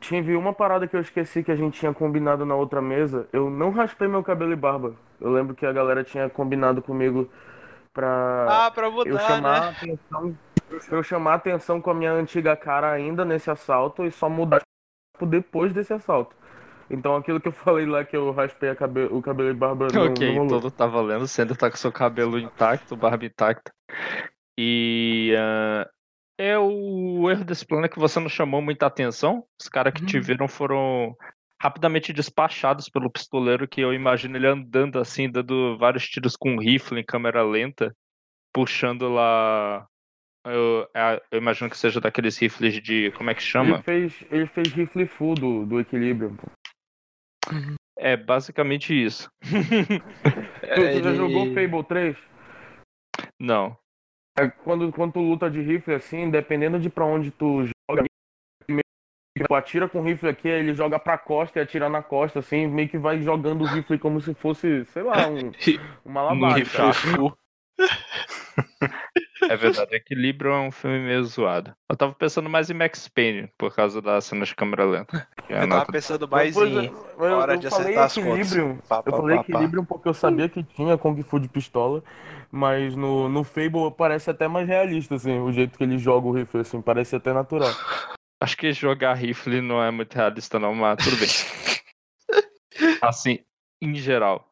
tive 0.00 0.34
uma 0.34 0.52
parada 0.52 0.88
que 0.88 0.96
eu 0.96 1.00
esqueci 1.00 1.42
que 1.42 1.52
a 1.52 1.56
gente 1.56 1.78
tinha 1.78 1.92
combinado 1.92 2.44
na 2.44 2.54
outra 2.54 2.80
mesa. 2.80 3.28
Eu 3.32 3.48
não 3.50 3.70
raspei 3.70 4.08
meu 4.08 4.22
cabelo 4.22 4.52
e 4.52 4.56
barba. 4.56 4.96
Eu 5.20 5.30
lembro 5.30 5.54
que 5.54 5.66
a 5.66 5.72
galera 5.72 6.02
tinha 6.02 6.28
combinado 6.28 6.82
comigo 6.82 7.30
pra 7.98 8.66
Ah, 8.66 8.70
pra 8.70 8.86
eu 8.86 8.92
mudar, 8.92 9.18
chamar 9.26 9.56
a 9.56 9.60
né? 9.60 9.68
atenção, 9.76 10.38
pra 10.88 10.96
eu 10.98 11.02
chamar 11.02 11.32
a 11.32 11.34
atenção 11.34 11.80
com 11.80 11.90
a 11.90 11.94
minha 11.94 12.12
antiga 12.12 12.54
cara 12.56 12.92
ainda 12.92 13.24
nesse 13.24 13.50
assalto 13.50 14.04
e 14.04 14.10
só 14.12 14.28
mudar 14.28 14.60
tipo, 15.14 15.26
depois 15.26 15.72
desse 15.72 15.92
assalto. 15.92 16.36
Então 16.88 17.16
aquilo 17.16 17.40
que 17.40 17.48
eu 17.48 17.52
falei 17.52 17.86
lá 17.86 18.04
que 18.04 18.16
eu 18.16 18.30
raspei 18.30 18.70
a 18.70 18.76
cabe- 18.76 19.08
o 19.10 19.20
cabelo 19.20 19.50
e 19.50 19.54
barba 19.54 19.88
não, 19.92 20.06
ok, 20.12 20.28
não 20.28 20.44
rolou. 20.44 20.60
tudo 20.60 20.70
tá 20.70 20.86
valendo. 20.86 21.26
Você 21.26 21.42
ainda 21.42 21.56
tá 21.56 21.68
com 21.70 21.76
seu 21.76 21.90
cabelo 21.90 22.38
intacto, 22.38 22.94
barba 22.96 23.24
intacta. 23.26 23.72
E 24.56 25.34
ah, 25.36 25.88
é 26.38 26.56
o 26.58 27.28
erro 27.30 27.44
desse 27.44 27.66
plano 27.66 27.86
é 27.86 27.88
que 27.88 27.98
você 27.98 28.20
não 28.20 28.28
chamou 28.28 28.62
muita 28.62 28.86
atenção. 28.86 29.44
Os 29.60 29.68
caras 29.68 29.92
que 29.92 30.06
te 30.06 30.20
viram 30.20 30.46
foram 30.46 31.16
rapidamente 31.60 32.12
despachados 32.12 32.88
pelo 32.88 33.10
pistoleiro, 33.10 33.66
que 33.66 33.80
eu 33.80 33.92
imagino 33.92 34.36
ele 34.36 34.46
andando 34.46 34.98
assim, 34.98 35.30
dando 35.30 35.76
vários 35.76 36.08
tiros 36.08 36.36
com 36.36 36.58
rifle 36.58 37.00
em 37.00 37.04
câmera 37.04 37.42
lenta, 37.42 37.94
puxando 38.52 39.08
lá 39.08 39.86
Eu, 40.44 40.88
é, 40.94 41.20
eu 41.30 41.38
imagino 41.38 41.68
que 41.68 41.76
seja 41.76 42.00
daqueles 42.00 42.38
rifles 42.38 42.82
de. 42.82 43.10
Como 43.12 43.30
é 43.30 43.34
que 43.34 43.42
chama? 43.42 43.76
Ele 43.76 43.82
fez, 43.82 44.24
ele 44.30 44.46
fez 44.46 44.72
rifle 44.72 45.06
full 45.06 45.34
do, 45.34 45.66
do 45.66 45.80
Equilibrium. 45.80 46.36
pô. 46.36 46.46
É 47.98 48.16
basicamente 48.16 48.94
isso. 48.94 49.28
Tu, 50.68 50.92
tu 50.92 51.02
já 51.02 51.14
jogou 51.14 51.46
Fable 51.54 51.82
3? 51.84 52.16
Não. 53.40 53.76
É, 54.38 54.48
quando, 54.48 54.92
quando 54.92 55.14
tu 55.14 55.20
luta 55.20 55.50
de 55.50 55.60
rifle 55.62 55.94
assim, 55.94 56.30
dependendo 56.30 56.78
de 56.78 56.90
pra 56.90 57.06
onde 57.06 57.30
tu 57.30 57.64
tu 59.38 59.54
atira 59.54 59.88
com 59.88 60.00
o 60.00 60.04
rifle 60.04 60.28
aqui, 60.28 60.48
ele 60.48 60.74
joga 60.74 60.98
pra 60.98 61.16
costa 61.18 61.58
e 61.58 61.62
atira 61.62 61.88
na 61.88 62.02
costa, 62.02 62.38
assim, 62.40 62.66
meio 62.66 62.88
que 62.88 62.98
vai 62.98 63.20
jogando 63.22 63.62
o 63.62 63.66
rifle 63.66 63.98
como 63.98 64.20
se 64.20 64.34
fosse, 64.34 64.84
sei 64.86 65.02
lá, 65.02 65.26
um, 65.28 65.50
um 66.06 66.10
malabar. 66.12 66.54
Rifle 66.56 66.76
cara. 66.78 66.92
full. 66.94 67.36
É 69.48 69.56
verdade, 69.56 69.94
Equilíbrio 69.94 70.50
é 70.52 70.58
um 70.60 70.70
filme 70.72 70.98
meio 70.98 71.22
zoado. 71.24 71.72
Eu 71.88 71.96
tava 71.96 72.12
pensando 72.12 72.50
mais 72.50 72.68
em 72.68 72.74
Max 72.74 73.06
Payne, 73.06 73.48
por 73.56 73.72
causa 73.74 74.02
da 74.02 74.20
cena 74.20 74.44
de 74.44 74.54
câmera 74.54 74.84
lenta. 74.84 75.28
É 75.48 75.54
Eu 75.54 75.60
tava 75.60 75.66
nota- 75.68 75.92
pensando 75.92 76.28
mais 76.28 76.54
Pois 76.54 76.76
é, 76.76 76.80
em 76.86 76.92
eu- 77.20 77.36
hora 77.38 77.54
eu 77.54 77.58
de 77.58 77.66
acertar 77.68 78.04
as 78.04 78.14
contas. 78.14 78.30
Equilibrium, 78.32 78.78
Pá, 78.88 78.96
Eu 79.06 79.12
pá, 79.12 79.16
falei 79.16 79.36
pá, 79.36 79.44
pá. 79.44 79.48
Equilibrium 79.50 79.84
porque 79.84 80.08
eu 80.08 80.14
sabia 80.14 80.48
que 80.48 80.62
tinha 80.64 80.98
Kung 80.98 81.22
Fu 81.22 81.38
de 81.38 81.48
pistola, 81.48 82.02
mas 82.50 82.96
no, 82.96 83.28
no 83.28 83.44
Fable 83.44 83.92
parece 83.96 84.28
até 84.28 84.48
mais 84.48 84.66
realista, 84.66 85.14
assim, 85.14 85.38
o 85.38 85.52
jeito 85.52 85.78
que 85.78 85.84
ele 85.84 85.98
joga 85.98 86.26
o 86.26 86.32
rifle, 86.32 86.60
assim, 86.60 86.82
parece 86.82 87.14
até 87.14 87.32
natural. 87.32 87.70
Acho 88.40 88.56
que 88.56 88.72
jogar 88.72 89.14
rifle 89.14 89.60
não 89.60 89.82
é 89.82 89.90
muito 89.90 90.14
realista, 90.14 90.58
não, 90.58 90.74
mas 90.74 91.02
tudo 91.02 91.16
bem. 91.16 91.28
Assim, 93.02 93.38
em 93.82 93.94
geral. 93.94 94.48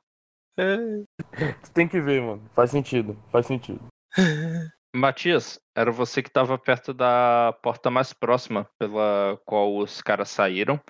Tu 0.56 1.70
tem 1.72 1.86
que 1.86 2.00
ver, 2.00 2.20
mano, 2.22 2.42
faz 2.54 2.70
sentido, 2.70 3.16
faz 3.30 3.46
sentido. 3.46 3.80
Matias, 4.94 5.60
era 5.76 5.92
você 5.92 6.22
que 6.22 6.28
estava 6.30 6.58
perto 6.58 6.94
da 6.94 7.54
porta 7.62 7.90
mais 7.90 8.12
próxima 8.14 8.68
pela 8.78 9.38
qual 9.44 9.76
os 9.76 10.00
caras 10.00 10.30
saíram. 10.30 10.80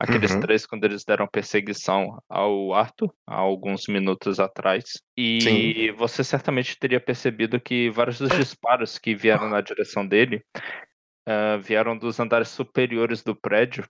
Aqueles 0.00 0.34
Uhum. 0.34 0.40
três, 0.40 0.66
quando 0.66 0.82
eles 0.82 1.04
deram 1.04 1.28
perseguição 1.28 2.20
ao 2.28 2.74
Arthur, 2.74 3.14
há 3.24 3.36
alguns 3.36 3.86
minutos 3.86 4.40
atrás. 4.40 5.00
E 5.16 5.92
você 5.96 6.24
certamente 6.24 6.76
teria 6.76 7.00
percebido 7.00 7.60
que 7.60 7.88
vários 7.88 8.18
dos 8.18 8.30
disparos 8.36 8.98
que 8.98 9.14
vieram 9.14 9.48
na 9.48 9.60
direção 9.60 10.04
dele 10.04 10.44
ah, 11.26 11.56
vieram 11.58 11.96
dos 11.96 12.18
andares 12.20 12.48
superiores 12.48 13.22
do 13.22 13.34
prédio. 13.34 13.84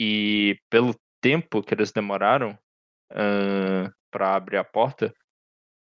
E 0.00 0.56
pelo 0.70 0.94
tempo 1.20 1.62
que 1.62 1.74
eles 1.74 1.90
demoraram 1.92 2.56
para 4.10 4.34
abrir 4.36 4.56
a 4.58 4.64
porta, 4.64 5.12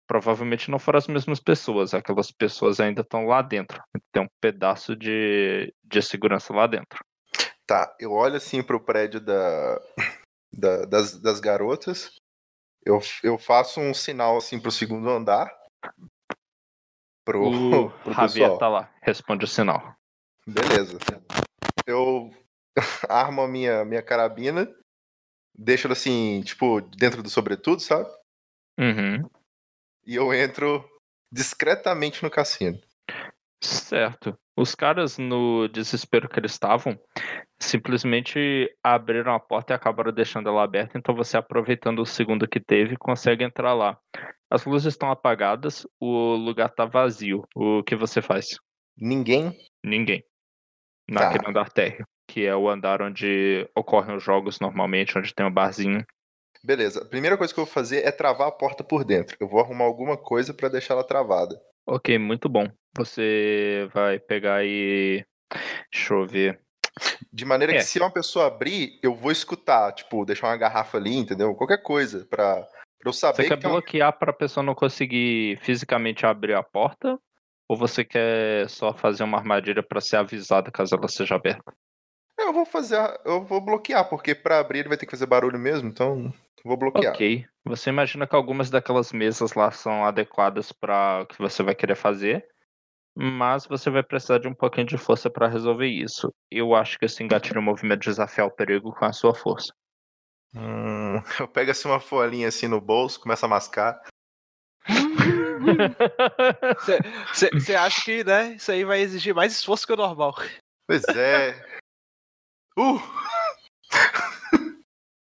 provavelmente 0.06 0.70
não 0.70 0.78
foram 0.78 0.98
as 0.98 1.06
mesmas 1.06 1.40
pessoas. 1.40 1.94
Aquelas 1.94 2.30
pessoas 2.30 2.80
ainda 2.80 3.00
estão 3.00 3.26
lá 3.26 3.40
dentro. 3.40 3.82
Tem 4.12 4.22
um 4.22 4.28
pedaço 4.40 4.94
de, 4.94 5.72
de 5.82 6.02
segurança 6.02 6.52
lá 6.52 6.66
dentro. 6.66 6.98
Tá, 7.66 7.94
eu 7.98 8.12
olho 8.12 8.36
assim 8.36 8.62
pro 8.62 8.78
prédio 8.84 9.20
da, 9.20 9.80
da- 10.52 10.84
das, 10.84 11.18
das 11.20 11.40
garotas. 11.40 12.14
Eu, 12.84 12.98
eu 13.22 13.38
faço 13.38 13.80
um 13.80 13.94
sinal 13.94 14.36
assim 14.36 14.60
pro 14.60 14.70
segundo 14.70 15.08
andar. 15.08 15.50
Pro, 17.24 17.46
O 17.86 17.90
pro 18.02 18.12
Javier 18.12 18.50
pessoal. 18.50 18.58
tá 18.58 18.68
lá, 18.68 18.90
responde 19.00 19.44
o 19.44 19.48
sinal. 19.48 19.94
Beleza. 20.46 20.98
Eu 21.86 22.30
armo 23.08 23.42
a 23.42 23.48
minha, 23.48 23.84
minha 23.84 24.02
carabina, 24.02 24.68
deixo 25.54 25.86
ela 25.86 25.92
assim, 25.92 26.42
tipo, 26.42 26.80
dentro 26.80 27.22
do 27.22 27.30
sobretudo, 27.30 27.80
sabe? 27.80 28.08
Uhum. 28.78 29.28
E 30.06 30.16
eu 30.16 30.32
entro 30.32 30.84
discretamente 31.30 32.22
no 32.22 32.30
cassino. 32.30 32.78
Certo. 33.62 34.36
Os 34.56 34.74
caras, 34.74 35.16
no 35.16 35.68
desespero 35.68 36.28
que 36.28 36.38
eles 36.38 36.52
estavam, 36.52 36.98
simplesmente 37.60 38.68
abriram 38.82 39.34
a 39.34 39.40
porta 39.40 39.72
e 39.72 39.76
acabaram 39.76 40.12
deixando 40.12 40.48
ela 40.48 40.62
aberta. 40.62 40.98
Então 40.98 41.14
você, 41.14 41.36
aproveitando 41.36 42.00
o 42.00 42.06
segundo 42.06 42.48
que 42.48 42.60
teve, 42.60 42.96
consegue 42.96 43.44
entrar 43.44 43.72
lá. 43.72 43.98
As 44.50 44.64
luzes 44.66 44.92
estão 44.92 45.10
apagadas, 45.10 45.86
o 45.98 46.34
lugar 46.34 46.68
tá 46.70 46.84
vazio. 46.84 47.46
O 47.54 47.82
que 47.82 47.96
você 47.96 48.20
faz? 48.20 48.58
Ninguém. 48.96 49.56
Ninguém. 49.82 50.22
Tá. 51.08 51.26
Naquele 51.26 51.48
andar 51.48 51.70
térreo, 51.70 52.06
que 52.28 52.44
é 52.46 52.54
o 52.54 52.68
andar 52.68 53.02
onde 53.02 53.68
ocorrem 53.74 54.16
os 54.16 54.22
jogos 54.22 54.60
normalmente, 54.60 55.16
onde 55.18 55.34
tem 55.34 55.44
um 55.44 55.52
barzinho. 55.52 56.04
Beleza. 56.64 57.02
A 57.02 57.04
primeira 57.04 57.36
coisa 57.36 57.52
que 57.52 57.58
eu 57.58 57.64
vou 57.64 57.72
fazer 57.72 58.04
é 58.06 58.12
travar 58.12 58.48
a 58.48 58.52
porta 58.52 58.84
por 58.84 59.04
dentro. 59.04 59.36
Eu 59.40 59.48
vou 59.48 59.60
arrumar 59.60 59.84
alguma 59.84 60.16
coisa 60.16 60.54
pra 60.54 60.68
deixar 60.68 60.94
ela 60.94 61.02
travada. 61.04 61.60
Ok, 61.86 62.16
muito 62.18 62.48
bom. 62.48 62.68
Você 62.96 63.88
vai 63.92 64.18
pegar 64.20 64.64
e. 64.64 65.24
Deixa 65.92 66.14
eu 66.14 66.26
ver. 66.26 66.60
De 67.32 67.44
maneira 67.44 67.72
É. 67.72 67.76
que 67.78 67.82
se 67.82 67.98
uma 67.98 68.10
pessoa 68.12 68.46
abrir, 68.46 69.00
eu 69.02 69.14
vou 69.14 69.32
escutar, 69.32 69.92
tipo, 69.92 70.24
deixar 70.24 70.46
uma 70.48 70.56
garrafa 70.56 70.98
ali, 70.98 71.16
entendeu? 71.16 71.54
Qualquer 71.54 71.82
coisa 71.82 72.26
pra, 72.30 72.56
pra 72.62 73.08
eu 73.08 73.12
saber 73.12 73.42
Você 73.42 73.48
quer 73.48 73.58
que 73.58 73.66
uma... 73.66 73.72
bloquear 73.72 74.12
para 74.18 74.30
a 74.30 74.34
pessoa 74.34 74.62
não 74.62 74.74
conseguir 74.74 75.58
fisicamente 75.62 76.24
abrir 76.24 76.54
a 76.54 76.62
porta? 76.62 77.18
Ou 77.72 77.76
você 77.76 78.04
quer 78.04 78.68
só 78.68 78.92
fazer 78.92 79.24
uma 79.24 79.38
armadilha 79.38 79.82
para 79.82 79.98
ser 79.98 80.16
avisada 80.16 80.70
caso 80.70 80.94
ela 80.94 81.08
seja 81.08 81.36
aberta? 81.36 81.72
Eu 82.38 82.52
vou 82.52 82.66
fazer, 82.66 82.98
eu 83.24 83.42
vou 83.46 83.62
bloquear, 83.62 84.06
porque 84.10 84.34
pra 84.34 84.58
abrir 84.58 84.80
ele 84.80 84.90
vai 84.90 84.98
ter 84.98 85.06
que 85.06 85.12
fazer 85.12 85.24
barulho 85.24 85.58
mesmo, 85.58 85.88
então 85.88 86.30
vou 86.62 86.76
bloquear. 86.76 87.14
Ok. 87.14 87.46
Você 87.64 87.88
imagina 87.88 88.26
que 88.26 88.36
algumas 88.36 88.68
daquelas 88.68 89.10
mesas 89.10 89.54
lá 89.54 89.70
são 89.70 90.04
adequadas 90.04 90.70
para 90.70 91.22
o 91.22 91.26
que 91.26 91.38
você 91.38 91.62
vai 91.62 91.74
querer 91.74 91.94
fazer, 91.94 92.46
mas 93.16 93.64
você 93.64 93.88
vai 93.88 94.02
precisar 94.02 94.36
de 94.36 94.48
um 94.48 94.54
pouquinho 94.54 94.88
de 94.88 94.98
força 94.98 95.30
para 95.30 95.48
resolver 95.48 95.88
isso. 95.88 96.30
Eu 96.50 96.74
acho 96.74 96.98
que 96.98 97.06
esse 97.06 97.24
engatilha 97.24 97.58
o 97.58 97.62
movimento 97.64 98.00
de 98.00 98.10
desafiar 98.10 98.46
o 98.46 98.54
perigo 98.54 98.92
com 98.92 99.06
a 99.06 99.14
sua 99.14 99.34
força. 99.34 99.72
Hum, 100.54 101.22
eu 101.40 101.48
pego 101.48 101.70
assim 101.70 101.88
uma 101.88 102.00
folhinha 102.00 102.48
assim 102.48 102.68
no 102.68 102.82
bolso, 102.82 103.18
começo 103.18 103.46
a 103.46 103.48
mascar. 103.48 103.98
Você 107.54 107.74
acha 107.74 108.02
que, 108.04 108.24
né, 108.24 108.54
isso 108.54 108.70
aí 108.70 108.84
vai 108.84 109.00
exigir 109.00 109.34
mais 109.34 109.52
esforço 109.52 109.86
que 109.86 109.92
o 109.92 109.96
normal. 109.96 110.34
Pois 110.86 111.04
é. 111.08 111.54
Uh! 112.74 112.98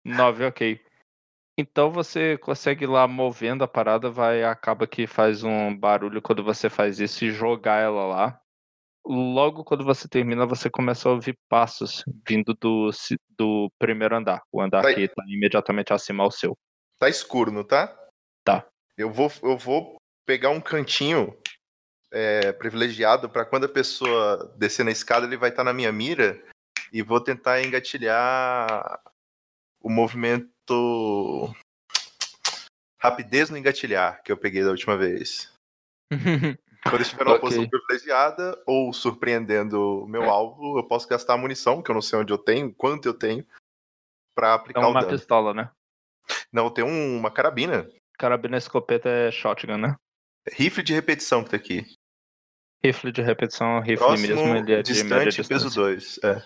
9, 0.04 0.46
ok. 0.46 0.80
Então 1.58 1.90
você 1.90 2.36
consegue 2.38 2.84
ir 2.84 2.88
lá 2.88 3.08
movendo 3.08 3.64
a 3.64 3.68
parada, 3.68 4.10
vai 4.10 4.44
acaba 4.44 4.86
que 4.86 5.06
faz 5.06 5.42
um 5.42 5.74
barulho 5.76 6.20
quando 6.20 6.44
você 6.44 6.68
faz 6.68 7.00
isso 7.00 7.24
e 7.24 7.30
jogar 7.30 7.80
ela 7.80 8.04
lá. 8.04 8.40
Logo 9.06 9.64
quando 9.64 9.84
você 9.84 10.08
termina, 10.08 10.44
você 10.44 10.68
começa 10.68 11.08
a 11.08 11.12
ouvir 11.12 11.38
passos 11.48 12.04
vindo 12.28 12.52
do, 12.54 12.90
do 13.38 13.70
primeiro 13.78 14.16
andar, 14.16 14.42
o 14.52 14.60
andar 14.60 14.82
Vai. 14.82 14.94
que 14.94 15.00
está 15.02 15.22
imediatamente 15.28 15.92
acima 15.92 16.24
ao 16.24 16.30
seu. 16.30 16.58
Tá 16.98 17.08
escuro, 17.08 17.50
não 17.50 17.64
tá? 17.64 17.96
Tá. 18.44 18.66
Eu 18.96 19.10
vou, 19.10 19.30
eu 19.42 19.56
vou 19.56 19.96
pegar 20.26 20.50
um 20.50 20.60
cantinho 20.60 21.34
é, 22.12 22.52
privilegiado 22.52 23.30
pra 23.30 23.44
quando 23.44 23.64
a 23.64 23.68
pessoa 23.68 24.52
descer 24.58 24.84
na 24.84 24.90
escada, 24.90 25.24
ele 25.24 25.36
vai 25.36 25.50
estar 25.50 25.64
na 25.64 25.72
minha 25.72 25.92
mira 25.92 26.42
e 26.92 27.00
vou 27.02 27.20
tentar 27.20 27.62
engatilhar 27.62 29.00
o 29.80 29.88
movimento 29.88 31.54
rapidez 33.00 33.48
no 33.50 33.56
engatilhar 33.56 34.22
que 34.22 34.32
eu 34.32 34.36
peguei 34.36 34.62
da 34.64 34.70
última 34.70 34.96
vez. 34.96 35.52
Quando 36.84 37.00
eu 37.00 37.02
estiver 37.02 37.24
numa 37.24 37.34
Ok. 37.36 37.40
posição 37.48 37.68
privilegiada 37.68 38.62
ou 38.64 38.92
surpreendendo 38.92 40.04
o 40.04 40.06
meu 40.06 40.30
alvo, 40.30 40.78
eu 40.78 40.86
posso 40.86 41.08
gastar 41.08 41.34
a 41.34 41.38
munição, 41.38 41.82
que 41.82 41.90
eu 41.90 41.94
não 41.94 42.02
sei 42.02 42.20
onde 42.20 42.32
eu 42.32 42.38
tenho, 42.38 42.72
quanto 42.72 43.06
eu 43.06 43.14
tenho, 43.14 43.44
pra 44.36 44.50
É 44.50 44.54
aplicar 44.54 44.86
o 44.86 44.90
uma 44.90 45.00
dano. 45.00 45.12
pistola, 45.12 45.52
né? 45.52 45.70
Não, 46.52 46.66
eu 46.66 46.70
tenho 46.70 46.86
um- 46.86 47.16
uma 47.18 47.30
carabina. 47.30 47.88
Carabina 48.16 48.56
escopeta 48.56 49.08
é 49.08 49.32
shotgun, 49.32 49.78
né? 49.78 49.96
Rifle 50.52 50.82
de 50.82 50.94
repetição 50.94 51.42
que 51.42 51.50
tá 51.50 51.56
aqui. 51.56 51.84
Rifle 52.84 53.10
de 53.10 53.22
repetição, 53.22 53.80
rifle 53.80 53.96
Próximo, 53.96 54.28
mesmo, 54.28 54.56
ele 54.56 54.74
é 54.74 54.82
de 54.82 55.04
média 55.04 55.24
peso 55.24 55.68
distância. 55.68 55.70
2. 55.70 56.20
É. 56.24 56.42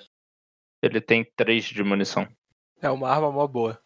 Ele 0.82 1.00
tem 1.00 1.24
3 1.36 1.64
de 1.64 1.82
munição. 1.82 2.26
É 2.80 2.90
uma 2.90 3.10
arma 3.10 3.30
mó 3.30 3.46
boa. 3.46 3.80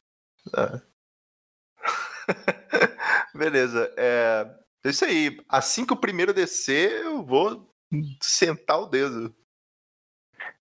Beleza. 3.34 3.92
É... 3.96 4.46
é 4.84 4.88
isso 4.88 5.04
aí. 5.04 5.36
Assim 5.48 5.84
que 5.84 5.92
o 5.92 6.00
primeiro 6.00 6.32
descer, 6.32 7.02
eu 7.02 7.24
vou 7.24 7.68
sentar 8.22 8.80
o 8.80 8.86
dedo. 8.86 9.34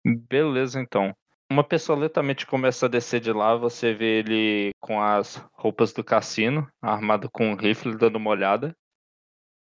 Beleza, 0.04 0.82
então. 0.82 1.16
Uma 1.52 1.64
pessoa 1.64 2.00
lentamente 2.00 2.48
começa 2.48 2.88
a 2.88 2.90
descer 2.90 3.20
de 3.20 3.32
lá, 3.32 3.56
você 3.56 3.94
vê 3.94 4.20
ele 4.20 4.72
com 4.80 5.00
as 5.00 5.36
roupas 5.54 5.94
do 5.94 6.04
cassino, 6.04 6.68
armado 6.82 7.30
com 7.30 7.52
um 7.52 7.56
rifle, 7.56 7.96
dando 7.96 8.16
uma 8.16 8.32
olhada. 8.32 8.76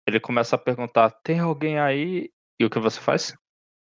Ele 0.07 0.19
começa 0.19 0.55
a 0.55 0.59
perguntar: 0.59 1.09
tem 1.23 1.39
alguém 1.39 1.79
aí? 1.79 2.29
E 2.59 2.65
o 2.65 2.69
que 2.69 2.79
você 2.79 2.99
faz? 2.99 3.35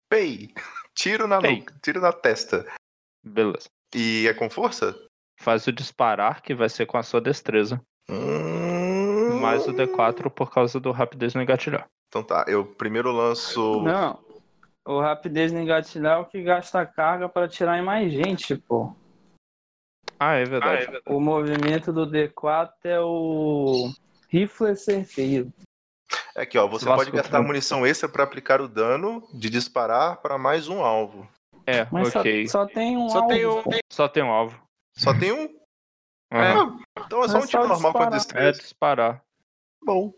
Pei! 0.08 0.52
Tiro 0.94 1.26
na 1.26 1.40
Pei. 1.40 1.56
nuca, 1.56 1.74
tiro 1.82 2.00
na 2.00 2.12
testa. 2.12 2.66
Beleza. 3.24 3.68
E 3.94 4.26
é 4.26 4.34
com 4.34 4.48
força? 4.48 4.96
Faz 5.38 5.66
o 5.66 5.72
disparar, 5.72 6.40
que 6.42 6.54
vai 6.54 6.68
ser 6.68 6.86
com 6.86 6.96
a 6.96 7.02
sua 7.02 7.20
destreza. 7.20 7.80
Hum... 8.08 9.38
Mais 9.40 9.66
o 9.66 9.72
D4 9.72 10.30
por 10.30 10.50
causa 10.50 10.80
do 10.80 10.90
rapidez 10.90 11.34
no 11.34 11.42
engatilhar. 11.42 11.86
Então 12.08 12.22
tá, 12.22 12.44
eu 12.48 12.64
primeiro 12.64 13.12
lanço. 13.12 13.82
Não. 13.82 14.24
O 14.86 15.00
rapidez 15.00 15.52
no 15.52 15.60
engatilhar 15.60 16.18
é 16.18 16.20
o 16.20 16.24
que 16.24 16.42
gasta 16.42 16.86
carga 16.86 17.28
para 17.28 17.48
tirar 17.48 17.78
em 17.78 17.84
mais 17.84 18.10
gente, 18.12 18.56
pô. 18.56 18.94
Ah, 20.18 20.34
é 20.34 20.44
verdade. 20.44 21.00
O 21.06 21.20
movimento 21.20 21.92
do 21.92 22.06
D4 22.06 22.70
é 22.84 23.00
o 23.00 23.92
rifle 24.28 24.74
certeiro. 24.76 25.52
É 26.36 26.42
aqui, 26.42 26.58
ó. 26.58 26.66
Você 26.68 26.84
Lascou 26.84 27.04
pode 27.04 27.16
gastar 27.16 27.38
tudo. 27.38 27.46
munição 27.46 27.86
extra 27.86 28.08
pra 28.08 28.24
aplicar 28.24 28.60
o 28.60 28.68
dano 28.68 29.26
de 29.32 29.48
disparar 29.48 30.18
para 30.20 30.36
mais 30.36 30.68
um 30.68 30.82
alvo. 30.84 31.26
É, 31.66 31.86
Mas 31.90 32.12
só- 32.12 32.20
ok. 32.20 32.46
só, 32.48 32.66
tem 32.66 32.96
um 32.96 33.08
Só 33.08 33.18
alvo. 33.18 33.28
tem 33.28 33.46
um. 33.46 33.62
Só 33.90 34.08
tem 34.08 34.22
um 34.22 34.30
alvo. 34.30 34.62
Só 34.96 35.18
tem 35.18 35.32
um? 35.32 35.48
Aham. 36.32 36.78
Então 37.04 37.24
é 37.24 37.28
só 37.28 37.38
É 37.38 37.42
um 37.42 37.46
tiro 37.46 37.62
só 37.62 37.68
normal 37.68 37.92
com 37.92 37.98
a 38.02 38.06
disparar. 38.10 38.42
É 38.44 38.50
destreza. 38.50 38.60
disparar. 38.60 39.22
Bom. 39.84 40.12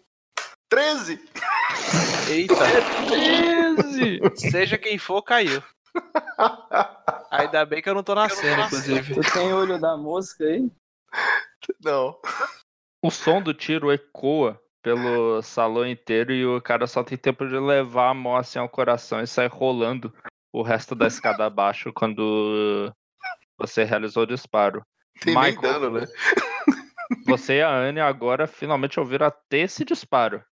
13! 0.68 1.18
Eita. 2.30 2.54
Seja 4.36 4.76
quem 4.76 4.98
for, 4.98 5.22
caiu. 5.22 5.62
Ainda 7.30 7.64
bem 7.64 7.80
que 7.80 7.88
eu 7.88 7.94
não 7.94 8.02
tô 8.02 8.14
na 8.14 8.28
cena, 8.28 8.66
inclusive. 8.66 9.14
Tu 9.14 9.32
tem 9.32 9.52
olho 9.52 9.80
da 9.80 9.96
mosca 9.96 10.44
aí? 10.44 10.70
Não. 11.82 12.18
O 13.02 13.10
som 13.10 13.40
do 13.40 13.54
tiro 13.54 13.90
ecoa 13.92 14.60
pelo 14.88 15.42
salão 15.42 15.86
inteiro 15.86 16.32
e 16.32 16.46
o 16.46 16.62
cara 16.62 16.86
só 16.86 17.04
tem 17.04 17.18
tempo 17.18 17.46
de 17.46 17.58
levar 17.58 18.08
a 18.08 18.14
mão 18.14 18.34
assim 18.36 18.58
ao 18.58 18.68
coração 18.70 19.20
e 19.20 19.26
sair 19.26 19.48
rolando 19.48 20.14
o 20.50 20.62
resto 20.62 20.94
da 20.94 21.06
escada 21.06 21.44
abaixo 21.46 21.92
quando 21.92 22.90
você 23.58 23.84
realizou 23.84 24.22
o 24.22 24.26
disparo. 24.26 24.82
Tem 25.20 25.34
nem 25.34 25.52
Michael. 25.52 25.80
dano, 25.80 26.00
né? 26.00 26.06
Você 27.26 27.58
e 27.58 27.62
a 27.62 27.70
Anne 27.70 28.00
agora 28.00 28.46
finalmente 28.46 28.98
ouviram 28.98 29.26
até 29.26 29.58
esse 29.58 29.84
disparo. 29.84 30.42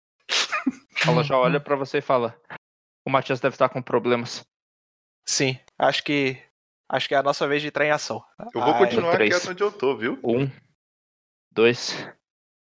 Ela 1.06 1.22
já 1.22 1.38
olha 1.38 1.58
pra 1.60 1.76
você 1.76 1.98
e 1.98 2.02
fala: 2.02 2.38
O 3.06 3.10
Matias 3.10 3.40
deve 3.40 3.54
estar 3.54 3.68
com 3.70 3.80
problemas. 3.80 4.44
Sim, 5.26 5.58
acho 5.78 6.02
que. 6.04 6.42
Acho 6.90 7.08
que 7.08 7.14
é 7.14 7.18
a 7.18 7.22
nossa 7.22 7.48
vez 7.48 7.62
de 7.62 7.68
entrar 7.68 7.84
em 7.86 7.90
ação. 7.90 8.22
Eu 8.54 8.60
vou 8.60 8.74
Ai, 8.74 8.78
continuar 8.78 9.12
três. 9.12 9.34
quieto 9.34 9.50
onde 9.50 9.62
eu 9.62 9.72
tô, 9.72 9.96
viu? 9.96 10.20
Um, 10.22 10.50
dois, 11.52 12.06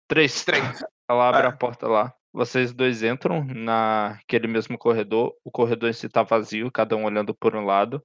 três. 0.08 0.44
Três. 0.46 0.84
Ela 1.10 1.30
abre 1.30 1.48
Ah. 1.48 1.50
a 1.50 1.56
porta 1.56 1.88
lá. 1.88 2.14
Vocês 2.34 2.74
dois 2.74 3.02
entram 3.04 3.44
naquele 3.44 4.48
mesmo 4.48 4.78
corredor. 4.78 5.34
O 5.44 5.50
corredor 5.52 5.90
em 5.90 5.94
si 5.94 6.08
tá 6.10 6.24
vazio, 6.24 6.72
cada 6.72 6.96
um 6.96 7.06
olhando 7.06 7.34
por 7.34 7.56
um 7.56 7.66
lado. 7.66 8.04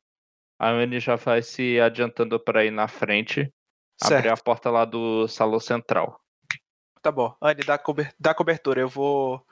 A 0.59 0.69
Anne 0.71 1.01
já 1.01 1.17
vai 1.17 1.43
se 1.43 1.81
adiantando 1.81 2.39
para 2.39 2.65
ir 2.65 2.71
na 2.71 2.87
frente, 2.89 3.53
abrir 4.03 4.17
a 4.29 4.37
Certo, 4.37 4.45
porta 4.45 4.71
lá 4.71 4.85
do 4.85 5.27
salão 5.29 5.59
central. 5.61 6.19
tá 7.03 7.11
bom. 7.11 7.35
Anne, 7.43 7.63
dá, 7.65 7.77
cober- 7.77 8.15
dá 8.19 8.33
cobertura. 8.35 8.81
Eu 8.81 8.89
vou. 8.89 9.45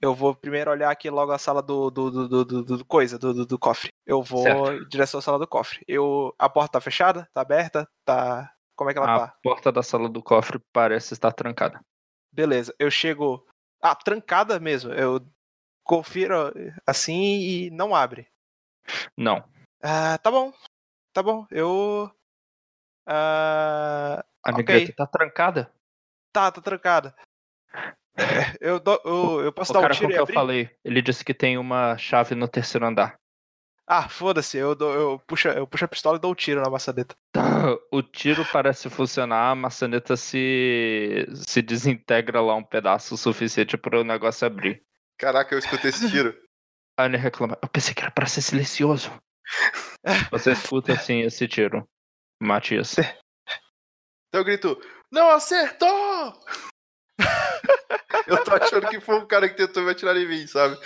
Eu 0.00 0.14
vou 0.14 0.34
primeiro 0.34 0.70
olhar 0.70 0.90
aqui 0.90 1.08
logo 1.08 1.32
a 1.32 1.38
sala 1.38 1.62
do, 1.62 1.90
do, 1.90 2.10
do, 2.28 2.44
do, 2.44 2.62
do- 2.62 2.84
coisa, 2.84 3.18
do, 3.18 3.46
do, 3.46 3.58
cofre. 3.58 3.90
Eu 4.06 4.22
vou 4.22 4.42
Certo. 4.42 4.72
em 4.72 4.88
direção 4.88 5.18
à 5.18 5.22
sala 5.22 5.38
do 5.38 5.46
cofre. 5.46 5.80
Eu, 5.88 6.34
a 6.38 6.48
porta 6.50 6.72
tá 6.72 6.80
fechada? 6.82 7.26
Tá 7.32 7.40
aberta? 7.40 7.88
Tá. 8.04 8.50
Como 8.74 8.90
é 8.90 8.92
que 8.92 8.98
ela 8.98 9.14
A 9.14 9.18
tá? 9.28 9.34
porta 9.42 9.72
da 9.72 9.82
sala 9.82 10.06
do 10.08 10.22
cofre 10.22 10.58
parece 10.72 11.14
estar 11.14 11.32
trancada. 11.32 11.80
Beleza. 12.36 12.74
Eu 12.78 12.90
chego. 12.90 13.46
Ah, 13.80 13.94
trancada 13.94 14.60
mesmo. 14.60 14.92
Eu 14.92 15.26
confiro 15.82 16.52
assim 16.86 17.38
e 17.38 17.70
não 17.70 17.94
abre. 17.94 18.28
Não. 19.16 19.42
Ah, 19.82 20.18
tá 20.18 20.30
bom. 20.30 20.52
Tá 21.14 21.22
bom. 21.22 21.46
Eu. 21.50 22.10
Ah, 23.06 24.22
A 24.44 24.50
Ok. 24.50 24.58
negreta 24.58 24.92
tá 24.94 25.06
trancada. 25.06 25.72
tá, 26.30 26.52
tá 26.52 26.60
trancada. 26.60 27.16
É, 28.18 28.56
eu, 28.60 28.78
dou- 28.78 29.00
eu, 29.04 29.44
eu 29.46 29.52
posso 29.52 29.70
O 29.70 29.74
dar 29.74 29.78
um 29.78 29.82
cara 29.82 29.94
com 29.94 29.98
tiro 30.00 30.08
que 30.10 30.14
e 30.16 30.18
eu 30.18 30.22
abrir? 30.24 30.34
falei, 30.34 30.70
ele 30.84 31.00
disse 31.00 31.24
que 31.24 31.32
tem 31.32 31.56
uma 31.56 31.96
chave 31.96 32.34
no 32.34 32.46
terceiro 32.48 32.86
andar. 32.86 33.18
Ah, 33.86 34.08
foda-se, 34.08 34.58
eu, 34.58 34.74
dou- 34.74 34.92
eu, 34.92 35.18
puxo, 35.26 35.48
eu 35.48 35.66
puxo 35.66 35.84
a 35.84 35.88
pistola 35.88 36.16
e 36.16 36.20
dou 36.20 36.32
um 36.32 36.34
tiro 36.34 36.60
na 36.60 36.68
maçaneta. 36.68 37.14
O 37.90 38.02
tiro 38.02 38.44
parece 38.52 38.88
funcionar, 38.88 39.50
a 39.50 39.54
maçaneta 39.54 40.16
se, 40.16 41.26
se 41.34 41.62
desintegra 41.62 42.40
lá 42.40 42.54
um 42.54 42.62
pedaço 42.62 43.14
o 43.14 43.18
suficiente 43.18 43.76
para 43.76 44.00
o 44.00 44.04
negócio 44.04 44.46
abrir. 44.46 44.82
Caraca, 45.18 45.54
eu 45.54 45.58
escutei 45.58 45.90
esse 45.90 46.10
tiro. 46.10 46.36
A 46.98 47.04
Anne 47.04 47.16
reclama, 47.16 47.58
eu 47.62 47.68
pensei 47.68 47.94
que 47.94 48.02
era 48.02 48.10
para 48.10 48.26
ser 48.26 48.42
silencioso. 48.42 49.10
Você 50.30 50.52
escuta 50.52 50.92
assim 50.92 51.20
esse 51.20 51.46
tiro. 51.48 51.86
Matias. 52.40 52.96
Então 52.98 54.40
eu 54.40 54.44
grito, 54.44 54.80
não 55.10 55.30
acertou! 55.30 56.44
eu 58.26 58.44
tô 58.44 58.54
achando 58.54 58.88
que 58.88 59.00
foi 59.00 59.16
um 59.18 59.26
cara 59.26 59.48
que 59.48 59.56
tentou 59.56 59.82
me 59.82 59.90
atirar 59.90 60.16
em 60.16 60.28
mim, 60.28 60.46
sabe? 60.46 60.76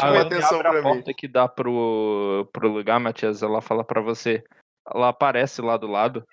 A 0.00 0.08
Anne 0.08 0.18
atenção 0.18 0.58
a 0.60 0.62
pra 0.62 0.72
mim. 0.74 0.82
porta 0.82 1.14
que 1.14 1.26
dá 1.28 1.48
pro, 1.48 2.48
pro 2.52 2.68
lugar, 2.68 2.98
Matias. 3.00 3.42
Ela 3.42 3.60
fala 3.60 3.82
pra 3.84 4.00
você. 4.00 4.44
Ela 4.88 5.08
aparece 5.08 5.60
lá 5.62 5.76
do 5.76 5.86
lado. 5.86 6.26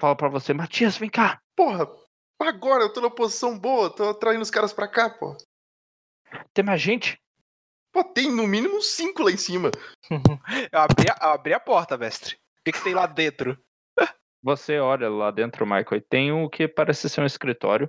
Fala 0.00 0.16
pra 0.16 0.28
você, 0.28 0.52
Matias, 0.52 0.96
vem 0.96 1.10
cá. 1.10 1.40
Porra, 1.56 1.86
agora 2.40 2.82
eu 2.84 2.92
tô 2.92 3.00
numa 3.00 3.14
posição 3.14 3.58
boa, 3.58 3.88
tô 3.94 4.08
atraindo 4.10 4.42
os 4.42 4.50
caras 4.50 4.72
pra 4.72 4.88
cá, 4.88 5.08
pô. 5.10 5.36
Tem 6.52 6.64
mais 6.64 6.80
gente? 6.80 7.20
Pô, 7.92 8.02
tem 8.02 8.30
no 8.34 8.46
mínimo 8.46 8.80
cinco 8.80 9.22
lá 9.22 9.30
em 9.30 9.36
cima. 9.36 9.70
Eu 10.72 10.80
abri, 10.80 11.06
a- 11.10 11.18
eu 11.26 11.28
abri 11.30 11.52
a 11.54 11.60
porta, 11.60 11.96
mestre. 11.98 12.34
O 12.36 12.64
que, 12.64 12.72
que 12.72 12.82
tem 12.82 12.94
lá 12.94 13.06
dentro? 13.06 13.56
Você 14.42 14.78
olha 14.80 15.08
lá 15.08 15.30
dentro, 15.30 15.64
Michael, 15.64 15.96
e 15.96 16.00
tem 16.00 16.32
o 16.32 16.48
que 16.48 16.66
parece 16.66 17.08
ser 17.08 17.20
um 17.20 17.26
escritório 17.26 17.88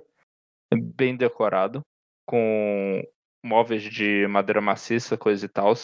bem 0.72 1.16
decorado, 1.16 1.80
com 2.28 3.02
móveis 3.44 3.82
de 3.82 4.26
madeira 4.26 4.60
maciça, 4.60 5.16
coisa 5.16 5.44
e 5.44 5.48
tal. 5.48 5.74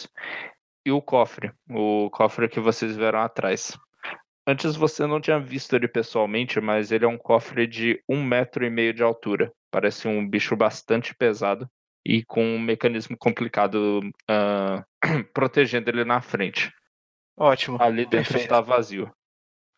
E 0.85 0.91
o 0.91 1.03
cofre, 1.03 1.53
o 1.69 2.09
cofre 2.11 2.49
que 2.49 2.59
vocês 2.59 2.97
viram 2.97 3.21
atrás. 3.21 3.79
Antes 4.47 4.75
você 4.75 5.07
não 5.07 5.21
tinha 5.21 5.39
visto 5.39 5.77
ele 5.77 5.87
pessoalmente, 5.87 6.59
mas 6.61 6.91
ele 6.91 7.05
é 7.05 7.09
um 7.09 7.19
cofre 7.19 7.67
de 7.67 8.03
um 8.09 8.25
metro 8.25 8.65
e 8.65 8.71
meio 8.71 8.95
de 8.95 9.03
altura. 9.03 9.53
Parece 9.71 10.09
um 10.09 10.27
bicho 10.27 10.57
bastante 10.57 11.15
pesado 11.15 11.71
e 12.05 12.25
com 12.25 12.43
um 12.43 12.59
mecanismo 12.59 13.17
complicado 13.17 14.01
ah, 14.29 14.85
protegendo 15.35 15.91
ele 15.91 16.05
na 16.05 16.23
frente. 16.23 16.73
Ótimo. 17.37 17.81
Ali 17.81 18.05
dentro 18.05 18.33
Perfeito. 18.33 18.43
está 18.45 18.61
vazio. 18.61 19.15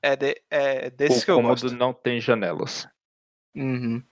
É, 0.01 0.17
de, 0.17 0.41
é 0.51 0.91
desses 0.91 1.23
o 1.23 1.25
que 1.25 1.31
eu 1.31 1.37
cômodo 1.37 1.63
gosto. 1.63 1.77
não 1.77 1.93
tem 1.93 2.21
janelas. 2.21 2.89
Uhum. 3.55 4.03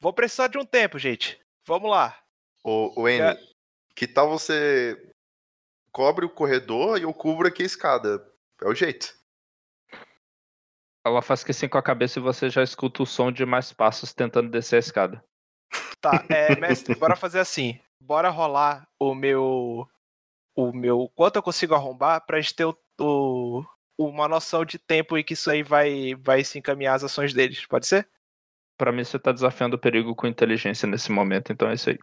Vou 0.00 0.12
precisar 0.12 0.48
de 0.48 0.58
um 0.58 0.64
tempo, 0.64 0.98
gente. 0.98 1.38
Vamos 1.66 1.90
lá. 1.90 2.18
Ô, 2.62 2.92
ô 3.02 3.08
N, 3.08 3.20
É. 3.22 3.38
que 3.94 4.06
tal 4.06 4.28
você 4.28 4.96
cobre 5.92 6.24
o 6.24 6.30
corredor 6.30 6.98
e 6.98 7.02
eu 7.02 7.12
cubro 7.14 7.48
aqui 7.48 7.62
a 7.62 7.66
escada? 7.66 8.24
É 8.62 8.68
o 8.68 8.74
jeito. 8.74 9.14
Ela 11.04 11.22
faz 11.22 11.42
que 11.42 11.52
sim 11.52 11.68
com 11.68 11.78
a 11.78 11.82
cabeça 11.82 12.18
e 12.18 12.22
você 12.22 12.50
já 12.50 12.62
escuta 12.62 13.02
o 13.02 13.06
som 13.06 13.32
de 13.32 13.46
mais 13.46 13.72
passos 13.72 14.12
tentando 14.12 14.50
descer 14.50 14.76
a 14.76 14.80
escada. 14.80 15.24
Tá, 16.00 16.24
é, 16.28 16.54
mestre, 16.56 16.94
bora 16.94 17.16
fazer 17.16 17.38
assim. 17.40 17.80
Bora 18.00 18.28
rolar 18.28 18.86
o 18.98 19.14
meu. 19.14 19.88
O 20.54 20.72
meu. 20.72 21.10
Quanto 21.14 21.36
eu 21.36 21.42
consigo 21.42 21.74
arrombar 21.74 22.24
pra 22.26 22.40
gente 22.40 22.54
ter 22.54 22.64
o, 22.66 22.76
o- 23.00 23.64
uma 23.98 24.28
noção 24.28 24.64
de 24.64 24.78
tempo 24.78 25.16
em 25.16 25.24
que 25.24 25.32
isso 25.32 25.50
aí 25.50 25.62
vai, 25.62 26.14
vai 26.16 26.44
se 26.44 26.58
encaminhar 26.58 26.94
as 26.96 27.04
ações 27.04 27.32
deles. 27.32 27.64
Pode 27.66 27.86
ser? 27.86 28.08
Pra 28.76 28.92
mim, 28.92 29.04
você 29.04 29.18
tá 29.18 29.30
desafiando 29.32 29.76
o 29.76 29.78
perigo 29.78 30.14
com 30.14 30.26
inteligência 30.26 30.86
nesse 30.88 31.10
momento, 31.12 31.52
então 31.52 31.68
é 31.70 31.74
isso 31.74 31.90
aí. 31.90 31.98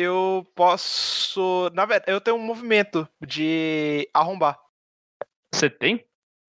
Eu 0.00 0.46
posso. 0.54 1.70
Na 1.74 1.84
verdade, 1.84 2.12
eu 2.12 2.20
tenho 2.20 2.36
um 2.36 2.40
movimento 2.40 3.08
de 3.20 4.08
arrombar. 4.14 4.58
Você 5.52 5.68
tem? 5.68 6.04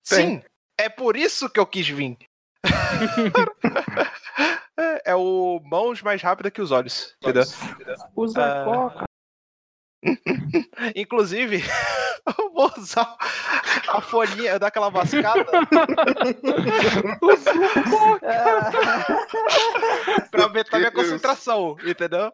Sim, 0.05 0.41
é 0.79 0.87
por 0.89 1.15
isso 1.17 1.49
que 1.49 1.59
eu 1.59 1.65
quis 1.65 1.87
vir. 1.87 2.17
É- 4.81 5.11
é 5.11 5.15
o 5.15 5.59
mãos 5.65 6.01
mais 6.01 6.21
rápida 6.21 6.49
que 6.49 6.61
os 6.61 6.71
olhos, 6.71 7.13
entendeu? 7.21 7.43
Usa 8.15 8.61
Ah. 8.61 8.63
coca. 8.63 9.03
Inclusive, 10.95 11.61
eu 12.39 12.53
vou 12.53 12.71
usar 12.77 13.17
a 13.89 13.99
folhinha, 13.99 14.51
eu 14.51 14.59
dar 14.59 14.67
aquela 14.67 14.89
mascada 14.89 15.43
pra 20.31 20.43
aumentar 20.43 20.77
minha 20.77 20.91
concentração, 20.91 21.75
entendeu? 21.85 22.31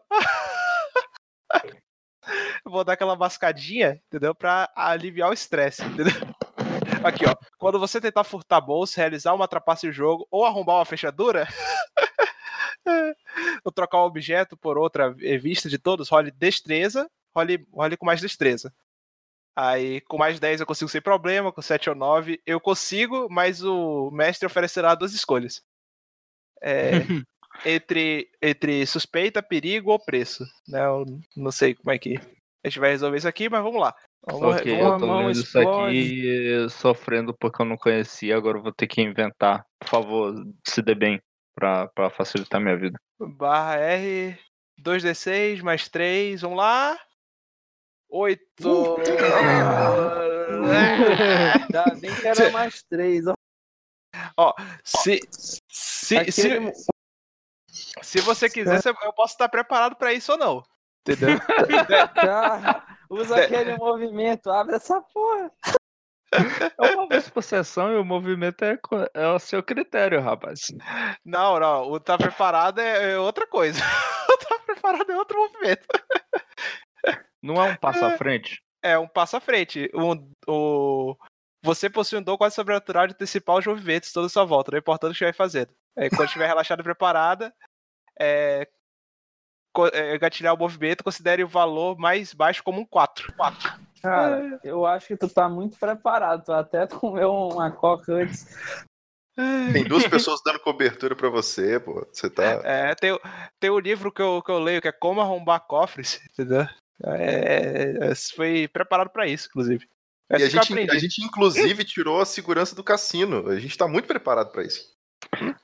Vou 2.64 2.84
dar 2.84 2.94
aquela 2.94 3.16
mascadinha, 3.16 4.00
entendeu? 4.06 4.34
Pra 4.34 4.70
aliviar 4.74 5.30
o 5.30 5.34
estresse, 5.34 5.84
entendeu? 5.84 6.14
Aqui, 7.04 7.24
ó. 7.24 7.34
Quando 7.58 7.78
você 7.78 8.00
tentar 8.00 8.24
furtar 8.24 8.60
bolsa, 8.60 9.00
realizar 9.00 9.34
uma 9.34 9.46
trapaça 9.46 9.86
em 9.86 9.92
jogo 9.92 10.26
ou 10.30 10.44
arrombar 10.44 10.76
uma 10.76 10.84
fechadura, 10.84 11.46
ou 13.64 13.72
trocar 13.72 13.98
um 13.98 14.06
objeto 14.06 14.56
por 14.56 14.76
outra 14.76 15.10
vista 15.10 15.68
de 15.68 15.78
todos, 15.78 16.08
role 16.08 16.30
destreza, 16.30 17.08
role, 17.34 17.66
role 17.72 17.96
com 17.96 18.06
mais 18.06 18.20
destreza. 18.20 18.72
Aí, 19.54 20.02
com 20.02 20.18
mais 20.18 20.38
10 20.38 20.60
eu 20.60 20.66
consigo 20.66 20.90
sem 20.90 21.00
problema, 21.00 21.50
com 21.50 21.62
7 21.62 21.88
ou 21.88 21.96
9 21.96 22.42
eu 22.44 22.60
consigo, 22.60 23.26
mas 23.30 23.62
o 23.62 24.10
mestre 24.10 24.46
oferecerá 24.46 24.94
duas 24.94 25.14
escolhas. 25.14 25.62
É, 26.60 26.90
entre, 27.64 28.28
entre 28.42 28.86
suspeita, 28.86 29.42
perigo 29.42 29.90
ou 29.90 29.98
preço. 29.98 30.44
Né? 30.68 30.84
Eu 30.84 31.04
não 31.36 31.50
sei 31.50 31.74
como 31.74 31.90
é 31.90 31.98
que 31.98 32.16
A 32.64 32.68
gente 32.68 32.78
vai 32.78 32.90
resolver 32.90 33.16
isso 33.18 33.28
aqui, 33.28 33.48
mas 33.48 33.62
vamos 33.62 33.80
lá. 33.80 33.94
Vamos, 34.28 34.56
Ok, 34.56 34.76
vamos- 34.76 34.92
eu 34.92 34.98
tô 34.98 35.06
mão 35.06 35.18
lendo 35.26 35.30
isso 35.32 35.58
aqui 35.58 36.68
sofrendo 36.70 37.34
porque 37.38 37.62
eu 37.62 37.66
não 37.66 37.76
conhecia, 37.76 38.36
agora 38.36 38.58
eu 38.58 38.62
vou 38.62 38.72
ter 38.72 38.86
que 38.88 39.00
inventar. 39.00 39.64
Por 39.80 39.88
favor, 39.88 40.34
se 40.66 40.82
dê 40.82 40.94
bem 40.94 41.20
pra, 41.54 41.86
pra 41.88 42.10
facilitar 42.10 42.60
minha 42.60 42.76
vida. 42.76 42.98
Barra 43.20 43.76
R, 43.76 44.36
2D6 44.80 45.62
mais 45.62 45.88
3, 45.88 46.40
vamos 46.40 46.58
lá. 46.58 46.98
8. 48.08 48.40
Ainda 51.62 51.84
bem 52.00 52.14
que 52.14 52.26
era 52.28 52.50
mais 52.50 52.82
três. 52.84 53.24
ó. 54.36 54.54
se, 54.84 55.20
se, 55.30 55.60
se, 55.70 56.16
Aquele- 56.18 56.72
se 58.02 58.20
você 58.20 58.48
quiser, 58.48 58.80
eu 58.84 59.12
posso 59.12 59.34
estar 59.34 59.48
preparado 59.48 59.96
pra 59.96 60.12
isso 60.12 60.32
ou 60.32 60.38
não. 60.38 60.62
Entendeu? 61.06 61.38
Cara, 62.14 62.84
usa 63.08 63.36
aquele 63.36 63.76
movimento, 63.76 64.50
abre 64.50 64.76
essa 64.76 65.00
porra. 65.00 65.50
É 66.78 66.94
uma 66.96 67.08
vez 67.08 67.30
por 67.30 67.42
sessão 67.42 67.92
e 67.92 67.96
o 67.96 68.04
movimento 68.04 68.64
é, 68.64 68.78
é 69.14 69.28
o 69.28 69.38
seu 69.38 69.62
critério, 69.62 70.20
rapaz. 70.20 70.72
Não, 71.24 71.58
não. 71.58 71.90
O 71.90 72.00
tá 72.00 72.18
preparado 72.18 72.80
é, 72.80 73.12
é 73.12 73.18
outra 73.18 73.46
coisa. 73.46 73.80
O 74.28 74.38
tá 74.38 74.58
preparado 74.58 75.10
é 75.10 75.16
outro 75.16 75.38
movimento. 75.38 75.86
Não 77.42 77.54
é 77.54 77.70
um 77.70 77.76
passo 77.76 78.04
à 78.04 78.18
frente? 78.18 78.60
É 78.82 78.98
um 78.98 79.06
passo 79.08 79.36
à 79.36 79.40
frente. 79.40 79.88
Um, 79.94 80.30
o, 80.46 81.16
você 81.62 81.88
possui 81.88 82.18
um 82.18 82.22
dom 82.22 82.36
quase 82.36 82.54
sobrenatural 82.54 83.06
de 83.06 83.14
antecipar 83.14 83.56
os 83.56 83.66
movimentos 83.66 84.12
toda 84.12 84.26
a 84.26 84.30
sua 84.30 84.44
volta, 84.44 84.72
não 84.72 84.78
importa 84.78 85.06
o 85.06 85.10
que 85.10 85.14
estiver 85.14 85.32
fazendo. 85.32 85.72
É, 85.96 86.10
quando 86.10 86.26
estiver 86.26 86.46
relaxada 86.48 86.82
e 86.82 86.84
preparada, 86.84 87.54
é, 88.18 88.68
é, 89.92 90.18
gatilhar 90.18 90.54
o 90.54 90.58
movimento, 90.58 91.04
considere 91.04 91.44
o 91.44 91.48
valor 91.48 91.98
mais 91.98 92.32
baixo 92.32 92.62
como 92.62 92.80
um 92.80 92.86
4. 92.86 93.32
Cara, 94.02 94.60
eu 94.62 94.86
acho 94.86 95.08
que 95.08 95.16
tu 95.16 95.28
tá 95.28 95.48
muito 95.48 95.78
preparado. 95.78 96.44
Tu 96.44 96.52
até 96.52 96.86
comeu 96.88 97.32
uma 97.32 97.70
coca 97.70 98.12
antes. 98.12 98.46
Tem 99.72 99.84
duas 99.84 100.06
pessoas 100.06 100.40
dando 100.44 100.60
cobertura 100.60 101.14
pra 101.14 101.28
você, 101.28 101.78
pô. 101.78 102.06
Você 102.10 102.30
tá. 102.30 102.42
É, 102.64 102.94
tem, 102.94 103.12
o- 103.12 103.20
tem 103.60 103.68
um 103.70 103.78
livro 103.78 104.10
que 104.10 104.22
eu, 104.22 104.42
que 104.42 104.50
eu 104.50 104.58
leio 104.58 104.80
que 104.80 104.88
é 104.88 104.92
Como 104.92 105.20
Arrombar 105.20 105.60
Cofres, 105.66 106.20
entendeu? 106.32 106.66
É, 107.04 107.94
é, 108.10 108.14
foi 108.34 108.66
preparado 108.68 109.10
pra 109.10 109.26
isso, 109.26 109.48
inclusive. 109.48 109.86
É 110.30 110.38
E 110.38 110.42
a 110.42 110.48
gente, 110.48 110.90
a 110.90 110.98
gente, 110.98 111.22
inclusive, 111.22 111.84
tirou 111.84 112.20
a 112.20 112.24
segurança 112.24 112.74
do 112.74 112.82
cassino. 112.82 113.48
A 113.48 113.58
gente 113.60 113.76
tá 113.76 113.86
muito 113.86 114.06
preparado 114.08 114.50
pra 114.50 114.62
isso. 114.62 114.96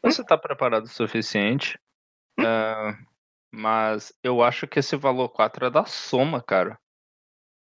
Você 0.02 0.22
tá 0.22 0.36
preparado 0.36 0.84
o 0.84 0.88
suficiente. 0.88 1.78
Ah, 2.40 2.96
mas 3.52 4.12
eu 4.22 4.42
acho 4.42 4.66
que 4.66 4.78
esse 4.78 4.96
valor 4.96 5.28
4 5.28 5.66
é 5.66 5.70
da 5.70 5.84
soma, 5.84 6.42
cara. 6.42 6.78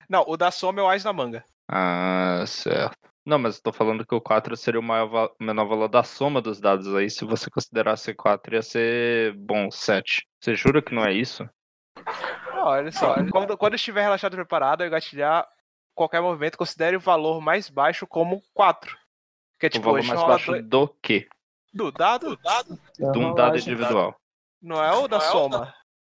Não, 0.10 0.24
o 0.28 0.38
da 0.38 0.52
soma 0.52 0.80
é 0.82 0.84
o 0.84 0.88
Ais 0.88 1.04
na 1.04 1.14
manga. 1.14 1.44
Ah, 1.70 2.44
certo. 2.46 2.98
Não, 3.26 3.40
mas 3.40 3.56
eu 3.56 3.64
tô 3.64 3.72
falando 3.72 4.06
que 4.06 4.14
o 4.14 4.20
4 4.22 4.56
seria 4.58 4.80
o 4.80 4.84
maior 4.84 5.34
menor 5.40 5.66
valor 5.66 5.88
da 5.88 6.04
soma 6.04 6.42
dos 6.42 6.60
dados 6.60 6.94
aí. 6.94 7.10
Se 7.10 7.24
você 7.24 7.50
considerasse 7.50 8.14
4, 8.14 8.56
ia 8.56 8.62
ser, 8.62 9.34
bom, 9.38 9.72
7. 9.72 10.28
Você 10.42 10.56
jura 10.56 10.82
que 10.82 10.94
não 10.94 11.06
é 11.06 11.14
isso? 11.14 11.50
Não, 12.54 12.66
olha 12.66 12.92
só, 12.92 13.16
quando, 13.32 13.58
quando 13.58 13.76
estiver 13.76 14.02
relaxado 14.02 14.34
e 14.34 14.36
preparado, 14.36 14.84
eu 14.84 14.90
gatilhar 14.90 15.48
qualquer 15.96 16.22
movimento, 16.22 16.58
considere 16.58 16.98
o 16.98 17.00
valor 17.00 17.40
mais 17.40 17.70
baixo 17.70 18.06
como 18.06 18.42
4. 18.54 18.98
Que 19.58 19.68
é 19.68 19.70
o 19.70 19.70
tipo, 19.72 19.86
valor 19.86 20.00
a 20.00 20.02
gente 20.02 20.16
mais 20.16 20.28
baixo 20.28 20.52
dois- 20.52 20.66
do 20.66 20.88
que? 21.02 21.28
do 21.74 21.92
dado, 21.92 22.38
De 23.00 23.18
um 23.18 23.34
dado 23.34 23.58
individual. 23.58 24.16
Não 24.64 24.82
é 24.82 24.92
o 24.94 25.08
da 25.08 25.20
soma. 25.20 25.74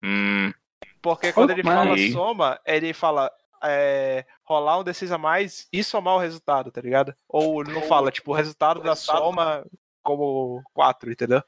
Hum, 0.04 0.52
Porque 1.00 1.32
quando 1.32 1.50
ele 1.50 1.62
fala 1.62 1.96
soma, 2.12 2.60
ele 2.66 2.92
fala 2.92 3.32
é, 3.64 4.26
rolar 4.44 4.78
um 4.78 4.84
D6 4.84 5.10
a 5.10 5.18
mais 5.18 5.66
e 5.72 5.82
somar 5.82 6.14
o 6.14 6.18
resultado, 6.20 6.70
tá 6.70 6.80
ligado? 6.80 7.14
Ou 7.26 7.62
ele 7.62 7.72
não 7.72 7.82
fala, 7.82 8.10
tipo, 8.10 8.32
o 8.32 8.34
resultado 8.34 8.82
da 8.82 8.94
soma 8.94 9.64
como 10.02 10.62
4, 10.74 11.10
entendeu? 11.10 11.42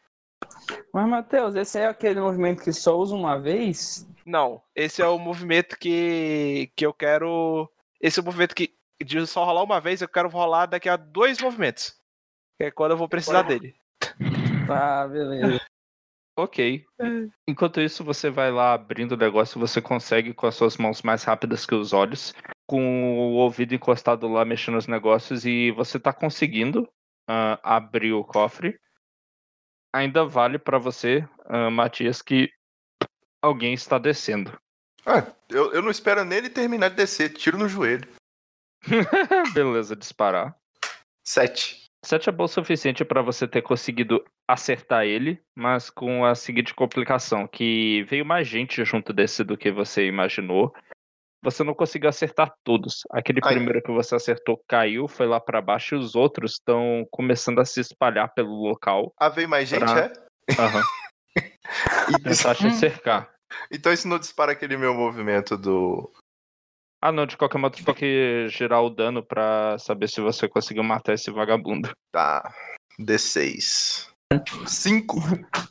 Mas, 0.92 1.08
Matheus, 1.08 1.54
esse 1.54 1.78
é 1.78 1.86
aquele 1.86 2.20
movimento 2.20 2.62
que 2.62 2.72
só 2.72 2.96
usa 2.96 3.14
uma 3.14 3.38
vez? 3.38 4.08
Não, 4.24 4.62
esse 4.74 5.02
é 5.02 5.06
o 5.06 5.18
movimento 5.18 5.78
que, 5.78 6.72
que 6.74 6.84
eu 6.84 6.92
quero. 6.92 7.70
Esse 8.00 8.18
é 8.18 8.22
o 8.22 8.24
movimento 8.24 8.54
que 8.54 8.74
de 9.04 9.26
só 9.26 9.44
rolar 9.44 9.62
uma 9.62 9.80
vez, 9.80 10.00
eu 10.00 10.08
quero 10.08 10.28
rolar 10.28 10.66
daqui 10.66 10.88
a 10.88 10.96
dois 10.96 11.40
movimentos. 11.40 11.94
Que 12.58 12.64
é 12.64 12.70
quando 12.70 12.92
eu 12.92 12.96
vou 12.96 13.08
precisar 13.08 13.42
dele. 13.42 13.74
Tá, 14.66 15.06
beleza. 15.08 15.60
Ok. 16.36 16.84
Enquanto 17.48 17.80
isso, 17.80 18.04
você 18.04 18.30
vai 18.30 18.50
lá 18.50 18.74
abrindo 18.74 19.12
o 19.12 19.16
negócio, 19.16 19.58
você 19.58 19.80
consegue 19.80 20.34
com 20.34 20.46
as 20.46 20.54
suas 20.54 20.76
mãos 20.76 21.02
mais 21.02 21.24
rápidas 21.24 21.64
que 21.64 21.74
os 21.74 21.92
olhos, 21.92 22.34
com 22.66 23.18
o 23.18 23.34
ouvido 23.34 23.74
encostado 23.74 24.28
lá 24.28 24.44
mexendo 24.44 24.74
nos 24.74 24.86
negócios, 24.86 25.44
e 25.44 25.70
você 25.70 25.98
tá 25.98 26.12
conseguindo 26.12 26.88
ah, 27.28 27.58
abrir 27.62 28.12
o 28.12 28.24
cofre. 28.24 28.78
Ainda 29.94 30.24
vale 30.24 30.58
pra 30.58 30.78
você, 30.78 31.26
ah, 31.46 31.70
Matias, 31.70 32.20
que 32.20 32.50
alguém 33.42 33.72
está 33.74 33.98
descendo. 33.98 34.56
Ah, 35.06 35.32
eu, 35.48 35.72
eu 35.72 35.80
não 35.80 35.90
espero 35.90 36.24
nele 36.24 36.50
terminar 36.50 36.90
de 36.90 36.96
descer. 36.96 37.32
Tiro 37.32 37.56
no 37.56 37.68
joelho. 37.68 38.08
Beleza, 39.54 39.94
disparar. 39.94 40.56
Sete. 41.24 41.85
7 42.06 42.28
é 42.28 42.32
bom 42.32 42.44
o 42.44 42.48
suficiente 42.48 43.04
para 43.04 43.20
você 43.20 43.48
ter 43.48 43.62
conseguido 43.62 44.24
acertar 44.48 45.04
ele, 45.04 45.42
mas 45.56 45.90
com 45.90 46.24
a 46.24 46.34
seguinte 46.36 46.72
complicação, 46.74 47.48
que 47.48 48.04
veio 48.04 48.24
mais 48.24 48.46
gente 48.46 48.84
junto 48.84 49.12
desse 49.12 49.42
do 49.42 49.56
que 49.58 49.72
você 49.72 50.06
imaginou. 50.06 50.72
Você 51.42 51.64
não 51.64 51.74
conseguiu 51.74 52.08
acertar 52.08 52.52
todos. 52.64 53.00
Aquele 53.10 53.40
Ai. 53.44 53.54
primeiro 53.54 53.82
que 53.82 53.90
você 53.90 54.14
acertou 54.14 54.60
caiu, 54.68 55.08
foi 55.08 55.26
lá 55.26 55.40
para 55.40 55.60
baixo 55.60 55.94
e 55.94 55.98
os 55.98 56.14
outros 56.14 56.52
estão 56.52 57.06
começando 57.10 57.58
a 57.60 57.64
se 57.64 57.80
espalhar 57.80 58.32
pelo 58.34 58.54
local. 58.54 59.12
Ah, 59.18 59.28
veio 59.28 59.48
mais 59.48 59.68
gente, 59.68 59.80
Pra- 59.80 60.00
é? 60.00 60.12
Aham. 60.60 60.82
E- 62.08 62.18
Tentar 62.22 62.54
te 62.54 62.70
cercar. 62.70 63.30
Então 63.70 63.92
isso 63.92 64.06
não 64.06 64.18
dispara 64.18 64.52
aquele 64.52 64.76
meu 64.76 64.94
movimento 64.94 65.56
do. 65.56 66.10
Ah 67.08 67.12
não, 67.12 67.24
de 67.24 67.36
qualquer 67.36 67.58
modo 67.58 67.76
tem 67.76 67.94
que 67.94 68.48
girar 68.48 68.82
o 68.82 68.90
dano 68.90 69.22
pra 69.22 69.78
saber 69.78 70.08
se 70.08 70.20
você 70.20 70.48
conseguiu 70.48 70.82
matar 70.82 71.12
esse 71.14 71.30
vagabundo. 71.30 71.88
Tá. 72.12 72.52
D6. 72.98 74.08
Cinco. 74.66 75.16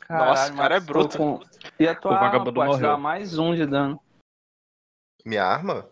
Nossa, 0.08 0.50
o 0.52 0.56
cara 0.56 0.76
é 0.76 0.80
bruto. 0.80 1.18
com- 1.18 1.40
E 1.78 1.86
a 1.86 1.94
tua 1.94 2.12
O 2.12 2.14
arma 2.14 2.26
vagabundo 2.26 2.54
pode 2.54 2.68
morreu. 2.70 2.88
dar 2.88 2.96
mais 2.96 3.36
um 3.38 3.54
de 3.54 3.66
dano. 3.66 4.00
Minha 5.26 5.44
arma? 5.44 5.90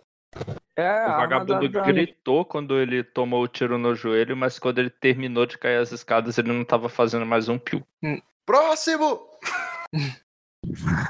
É, 0.78 0.88
a 0.88 0.92
O 0.92 0.96
arma 1.10 1.16
vagabundo 1.18 1.68
dá 1.68 1.80
dano. 1.80 1.92
gritou 1.92 2.44
quando 2.46 2.80
ele 2.80 3.04
tomou 3.04 3.42
o 3.42 3.48
tiro 3.48 3.76
no 3.76 3.94
joelho, 3.94 4.34
mas 4.34 4.58
quando 4.58 4.78
ele 4.78 4.88
terminou 4.88 5.44
de 5.44 5.58
cair 5.58 5.76
as 5.76 5.92
escadas, 5.92 6.38
ele 6.38 6.52
não 6.52 6.64
tava 6.64 6.88
fazendo 6.88 7.26
mais 7.26 7.50
um 7.50 7.58
pio. 7.58 7.86
Próximo! 8.46 9.28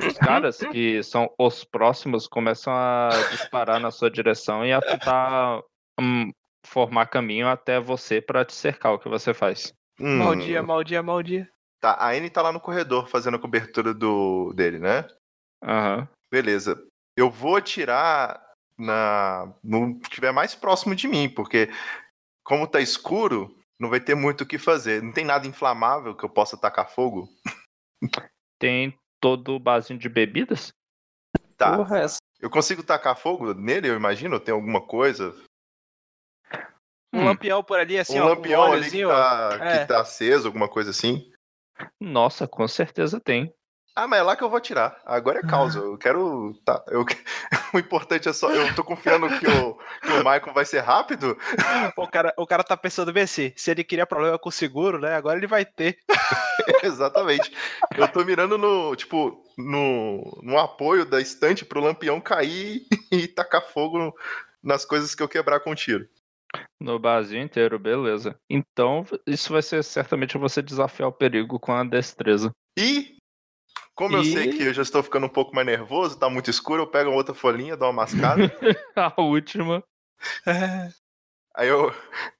Os 0.00 0.18
caras 0.18 0.58
que 0.58 1.02
são 1.02 1.32
os 1.38 1.64
próximos 1.64 2.26
começam 2.26 2.72
a 2.72 3.10
disparar 3.30 3.80
na 3.80 3.90
sua 3.90 4.10
direção 4.10 4.64
e 4.64 4.72
a 4.72 4.80
tentar 4.80 5.62
hum, 6.00 6.30
formar 6.66 7.06
caminho 7.06 7.48
até 7.48 7.80
você 7.80 8.20
pra 8.20 8.44
te 8.44 8.54
cercar. 8.54 8.92
O 8.92 8.98
que 8.98 9.08
você 9.08 9.32
faz? 9.32 9.72
Hum, 10.00 10.18
Maldia, 10.18 10.62
maldia, 10.62 11.02
maldia. 11.02 11.48
Tá, 11.80 11.92
a 11.92 12.10
Anne 12.10 12.30
tá 12.30 12.42
lá 12.42 12.52
no 12.52 12.60
corredor 12.60 13.06
fazendo 13.08 13.36
a 13.36 13.40
cobertura 13.40 13.92
do 13.92 14.52
dele, 14.54 14.78
né? 14.78 15.06
Aham. 15.62 16.08
Beleza. 16.30 16.82
Eu 17.16 17.30
vou 17.30 17.56
atirar 17.56 18.42
na. 18.78 19.54
no 19.62 19.98
que 20.00 20.10
tiver 20.10 20.32
mais 20.32 20.54
próximo 20.54 20.94
de 20.94 21.06
mim, 21.06 21.28
porque 21.28 21.70
como 22.42 22.66
tá 22.66 22.80
escuro, 22.80 23.56
não 23.78 23.88
vai 23.88 24.00
ter 24.00 24.14
muito 24.14 24.42
o 24.42 24.46
que 24.46 24.58
fazer. 24.58 25.02
Não 25.02 25.12
tem 25.12 25.24
nada 25.24 25.46
inflamável 25.46 26.14
que 26.16 26.24
eu 26.24 26.28
possa 26.28 26.56
tacar 26.56 26.88
fogo? 26.90 27.28
Tem 28.58 28.98
todo 29.24 29.55
o 29.55 29.59
barzinho 29.59 29.98
de 29.98 30.06
bebidas? 30.06 30.70
Tá. 31.56 31.74
Porra, 31.74 32.01
essa. 32.01 32.18
Eu 32.38 32.51
consigo 32.51 32.82
tacar 32.82 33.16
fogo 33.16 33.55
nele, 33.55 33.88
eu 33.88 33.96
imagino? 33.96 34.38
Tem 34.38 34.52
alguma 34.52 34.86
coisa? 34.86 35.34
Um 37.10 37.22
Hum. 37.22 37.24
lampião 37.24 37.64
por 37.64 37.78
ali, 37.78 37.98
assim, 37.98 38.20
um 38.20 38.24
ó, 38.24 38.34
lampião 38.34 38.68
um 38.68 38.72
ali 38.74 38.90
que 38.90 39.02
tá, 39.02 39.59
É. 39.62 39.78
que 39.80 39.86
tá 39.86 40.01
aceso, 40.02 40.46
alguma 40.46 40.68
coisa 40.68 40.90
assim. 40.90 41.32
Nossa, 41.98 42.46
com 42.46 42.68
certeza 42.68 43.18
tem. 43.18 43.51
Ah, 43.96 44.08
mas 44.08 44.18
é 44.18 44.22
lá 44.22 44.34
que 44.34 44.42
eu 44.42 44.48
vou 44.48 44.58
atirar. 44.58 45.00
Agora 45.06 45.38
é 45.38 45.42
causa. 45.42 45.78
Eu 45.78 45.96
quero. 45.96 46.52
Tá. 46.64 46.82
Eu... 46.88 47.04
o 47.72 47.78
importante 47.78 48.28
é 48.28 48.32
só. 48.32 48.50
Eu 48.50 48.74
tô 48.74 48.82
confiando 48.82 49.28
que 49.28 49.46
o, 49.46 49.74
que 49.74 50.12
o 50.12 50.18
Michael 50.18 50.52
vai 50.52 50.64
ser 50.64 50.80
rápido. 50.80 51.36
O 51.96 52.08
cara, 52.08 52.34
o 52.36 52.46
cara 52.46 52.64
tá 52.64 52.76
pensando 52.76 53.12
bem 53.12 53.22
assim, 53.22 53.52
se 53.56 53.70
ele 53.70 53.84
queria 53.84 54.06
problema 54.06 54.38
com 54.38 54.48
o 54.48 54.52
seguro, 54.52 54.98
né? 54.98 55.14
Agora 55.14 55.38
ele 55.38 55.46
vai 55.46 55.64
ter. 55.64 55.98
Exatamente. 56.82 57.52
Eu 57.96 58.08
tô 58.08 58.24
mirando 58.24 58.58
no. 58.58 58.96
Tipo, 58.96 59.44
no, 59.56 60.40
no 60.42 60.58
apoio 60.58 61.04
da 61.04 61.20
estante 61.20 61.64
pro 61.64 61.80
lampião 61.80 62.20
cair 62.20 62.86
e 63.12 63.28
tacar 63.28 63.62
fogo 63.62 64.14
nas 64.62 64.84
coisas 64.84 65.14
que 65.14 65.22
eu 65.22 65.28
quebrar 65.28 65.60
com 65.60 65.74
tiro. 65.74 66.08
No 66.80 66.98
barzinho 66.98 67.42
inteiro, 67.42 67.78
beleza. 67.78 68.36
Então, 68.48 69.06
isso 69.26 69.52
vai 69.52 69.62
ser 69.62 69.82
certamente 69.82 70.38
você 70.38 70.62
desafiar 70.62 71.08
o 71.08 71.12
perigo 71.12 71.58
com 71.58 71.72
a 71.72 71.84
destreza. 71.84 72.50
E 72.76 73.13
Como 73.94 74.16
eu 74.16 74.22
E- 74.22 74.32
sei 74.32 74.48
que 74.52 74.62
eu 74.64 74.74
já 74.74 74.82
estou 74.82 75.02
ficando 75.02 75.26
um 75.26 75.30
pouco 75.30 75.54
mais 75.54 75.66
nervoso, 75.66 76.18
tá 76.18 76.28
muito 76.28 76.50
escuro, 76.50 76.82
eu 76.82 76.86
pego 76.90 77.10
uma 77.10 77.16
outra 77.16 77.34
folhinha, 77.34 77.76
dou 77.76 77.88
uma 77.88 78.02
mascada. 78.02 78.42
A 78.96 79.20
última. 79.20 79.82
aí 81.54 81.68
eu, 81.68 81.92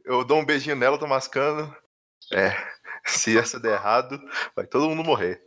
eu 0.05 0.25
dou 0.25 0.39
um 0.39 0.45
beijinho 0.45 0.77
nela, 0.77 0.99
tô 0.99 1.07
mascando. 1.07 1.75
É, 2.33 2.51
se 3.07 3.37
essa 3.39 3.61
der 3.61 3.75
errado, 3.75 4.19
vai 4.57 4.67
todo 4.67 4.89
mundo 4.89 5.05
morrer. 5.05 5.43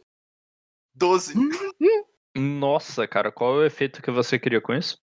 12 0.95 1.33
Nossa, 2.35 3.07
cara, 3.07 3.31
qual 3.31 3.55
é 3.55 3.57
o 3.59 3.65
efeito 3.65 4.01
que 4.01 4.11
você 4.11 4.37
queria 4.39 4.61
com 4.61 4.73
isso? 4.73 4.97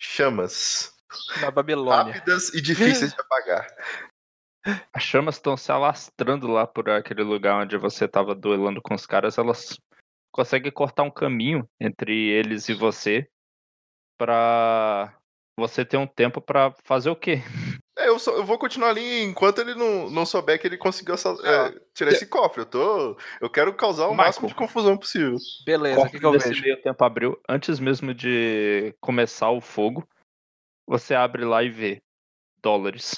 chamas. 0.00 0.92
Na 1.40 1.50
Babilônia. 1.50 2.12
Rápidas 2.12 2.54
e 2.54 2.60
difíceis 2.60 3.12
de 3.12 3.20
apagar. 3.20 3.66
As 4.92 5.02
chamas 5.02 5.36
estão 5.36 5.56
se 5.56 5.72
alastrando 5.72 6.46
lá 6.46 6.66
por 6.66 6.88
aquele 6.90 7.22
lugar 7.22 7.62
onde 7.62 7.76
você 7.76 8.04
estava 8.04 8.34
duelando 8.34 8.80
com 8.82 8.94
os 8.94 9.06
caras. 9.06 9.38
Elas 9.38 9.76
conseguem 10.38 10.70
cortar 10.70 11.02
um 11.02 11.10
caminho 11.10 11.68
entre 11.80 12.12
eles 12.28 12.68
e 12.68 12.72
você 12.74 13.28
pra 14.16 15.12
você 15.58 15.84
ter 15.84 15.96
um 15.96 16.06
tempo 16.06 16.40
pra 16.40 16.72
fazer 16.84 17.10
o 17.10 17.16
quê? 17.16 17.40
É, 17.98 18.06
eu, 18.06 18.20
só- 18.20 18.30
eu 18.36 18.44
vou 18.44 18.56
continuar 18.56 18.90
ali 18.90 19.22
enquanto 19.24 19.58
ele 19.60 19.74
não, 19.74 20.08
não 20.08 20.24
souber 20.24 20.60
que 20.60 20.68
ele 20.68 20.76
conseguiu 20.78 21.14
essa- 21.14 21.30
é, 21.42 21.80
tirar 21.92 22.12
esse 22.12 22.24
cofre. 22.24 22.62
Eu 22.62 22.66
tô. 22.66 23.18
Eu 23.40 23.50
quero 23.50 23.74
causar 23.74 24.04
o 24.06 24.10
Michael. 24.12 24.26
máximo 24.28 24.46
de 24.46 24.54
confusão 24.54 24.96
possível. 24.96 25.36
Beleza, 25.66 26.06
o 26.06 26.08
que, 26.08 26.20
que 26.20 26.24
eu 26.24 26.38
vejo? 26.38 26.62
meio 26.62 26.80
tempo 26.80 27.04
abriu, 27.04 27.40
antes 27.48 27.80
mesmo 27.80 28.14
de 28.14 28.94
começar 29.00 29.50
o 29.50 29.60
fogo, 29.60 30.06
você 30.86 31.16
abre 31.16 31.44
lá 31.44 31.64
e 31.64 31.68
vê 31.68 32.00
dólares. 32.62 33.16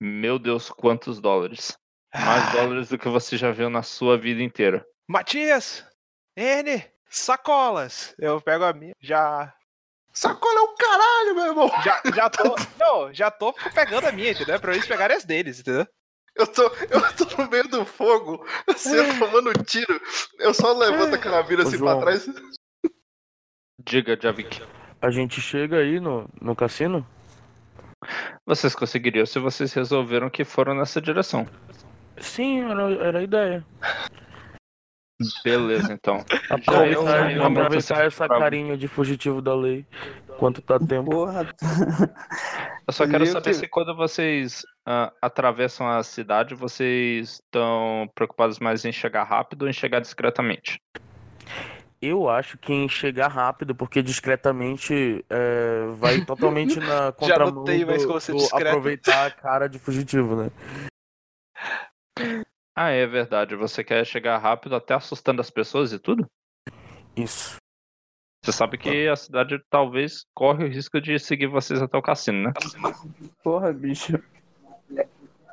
Meu 0.00 0.38
Deus, 0.38 0.70
quantos 0.70 1.20
dólares? 1.20 1.76
Mais 2.14 2.44
Ah, 2.46 2.52
dólares 2.52 2.88
do 2.90 2.98
que 2.98 3.08
você 3.08 3.36
já 3.36 3.50
viu 3.50 3.68
na 3.68 3.82
sua 3.82 4.16
vida 4.16 4.40
inteira. 4.40 4.86
Matias! 5.08 5.84
N! 6.40 6.82
Sacolas! 7.06 8.14
Eu 8.18 8.40
pego 8.40 8.64
a 8.64 8.72
minha. 8.72 8.94
Já. 8.98 9.52
Sacola 10.10 10.60
é 10.60 10.62
o 10.62 10.74
caralho, 10.74 11.34
meu 11.34 11.46
irmão! 11.48 11.70
Já, 11.84 12.02
já 12.14 12.30
tô. 12.30 12.56
Não, 12.80 13.12
já 13.12 13.30
tô 13.30 13.52
pegando 13.74 14.06
a 14.06 14.12
minha, 14.12 14.30
entendeu? 14.30 14.58
Pra 14.58 14.72
eles 14.72 14.86
pegarem 14.86 15.18
as 15.18 15.24
deles, 15.24 15.60
entendeu? 15.60 15.86
Eu 16.34 16.46
tô, 16.46 16.62
eu 16.62 17.00
tô 17.16 17.42
no 17.42 17.50
meio 17.50 17.68
do 17.68 17.84
fogo, 17.84 18.46
você 18.66 19.18
tomando 19.18 19.52
tiro. 19.64 20.00
Eu 20.38 20.54
só 20.54 20.72
levanto 20.72 21.14
a 21.14 21.18
carabina 21.18 21.62
Ô, 21.62 21.66
assim 21.66 21.76
pra 21.76 21.88
João. 21.88 22.00
trás. 22.00 22.26
Diga, 23.84 24.18
Javik. 24.18 24.62
A 25.02 25.10
gente 25.10 25.40
chega 25.42 25.76
aí 25.76 26.00
no, 26.00 26.26
no 26.40 26.56
cassino? 26.56 27.06
Vocês 28.46 28.74
conseguiriam 28.74 29.26
se 29.26 29.38
vocês 29.38 29.74
resolveram 29.74 30.30
que 30.30 30.44
foram 30.44 30.74
nessa 30.74 31.02
direção. 31.02 31.46
Sim, 32.18 32.62
era, 32.62 32.92
era 33.04 33.18
a 33.18 33.22
ideia. 33.22 33.66
Beleza, 35.44 35.92
então. 35.92 36.24
Aproveitar, 36.50 37.30
eu- 37.30 37.36
eu- 37.36 37.44
aproveitar 37.44 38.04
essa 38.06 38.26
carinha 38.28 38.76
de 38.76 38.88
fugitivo 38.88 39.42
da 39.42 39.54
lei. 39.54 39.84
Quanto 40.38 40.62
tá 40.62 40.78
tempo. 40.78 41.10
Porra. 41.10 41.46
Eu 42.88 42.92
só 42.94 43.06
quero 43.06 43.24
Meu 43.24 43.32
saber 43.32 43.44
Deus. 43.44 43.56
se 43.58 43.68
quando 43.68 43.94
vocês 43.94 44.62
ah, 44.86 45.12
atravessam 45.22 45.86
a 45.88 46.02
cidade, 46.02 46.54
vocês 46.54 47.34
estão 47.44 48.10
preocupados 48.14 48.58
mais 48.58 48.84
em 48.84 48.90
chegar 48.90 49.22
rápido 49.24 49.62
ou 49.62 49.68
em 49.68 49.72
chegar 49.72 50.00
discretamente. 50.00 50.80
Eu 52.02 52.28
acho 52.30 52.56
que 52.56 52.72
em 52.72 52.88
chegar 52.88 53.28
rápido, 53.28 53.74
porque 53.74 54.02
discretamente 54.02 55.22
é, 55.28 55.84
vai 55.98 56.22
totalmente 56.24 56.80
na 56.80 57.12
contramão 57.12 57.62
do- 57.62 58.06
como 58.06 58.18
ser 58.20 58.32
do 58.32 58.38
discreto. 58.38 58.68
aproveitar 58.68 59.26
a 59.26 59.30
cara 59.30 59.68
de 59.68 59.78
fugitivo, 59.78 60.34
né? 60.34 60.50
Ah, 62.82 62.88
é 62.88 63.06
verdade. 63.06 63.54
Você 63.56 63.84
quer 63.84 64.06
chegar 64.06 64.38
rápido 64.38 64.74
até 64.74 64.94
assustando 64.94 65.42
as 65.42 65.50
pessoas 65.50 65.92
e 65.92 65.98
tudo? 65.98 66.26
Isso. 67.14 67.56
Você 68.42 68.52
sabe 68.52 68.78
que 68.78 69.06
a 69.06 69.14
cidade 69.14 69.62
talvez 69.68 70.24
corre 70.34 70.64
o 70.64 70.66
risco 70.66 70.98
de 70.98 71.18
seguir 71.18 71.46
vocês 71.46 71.82
até 71.82 71.98
o 71.98 72.02
cassino, 72.02 72.44
né? 72.44 72.52
Porra, 73.44 73.70
bicho. 73.70 74.18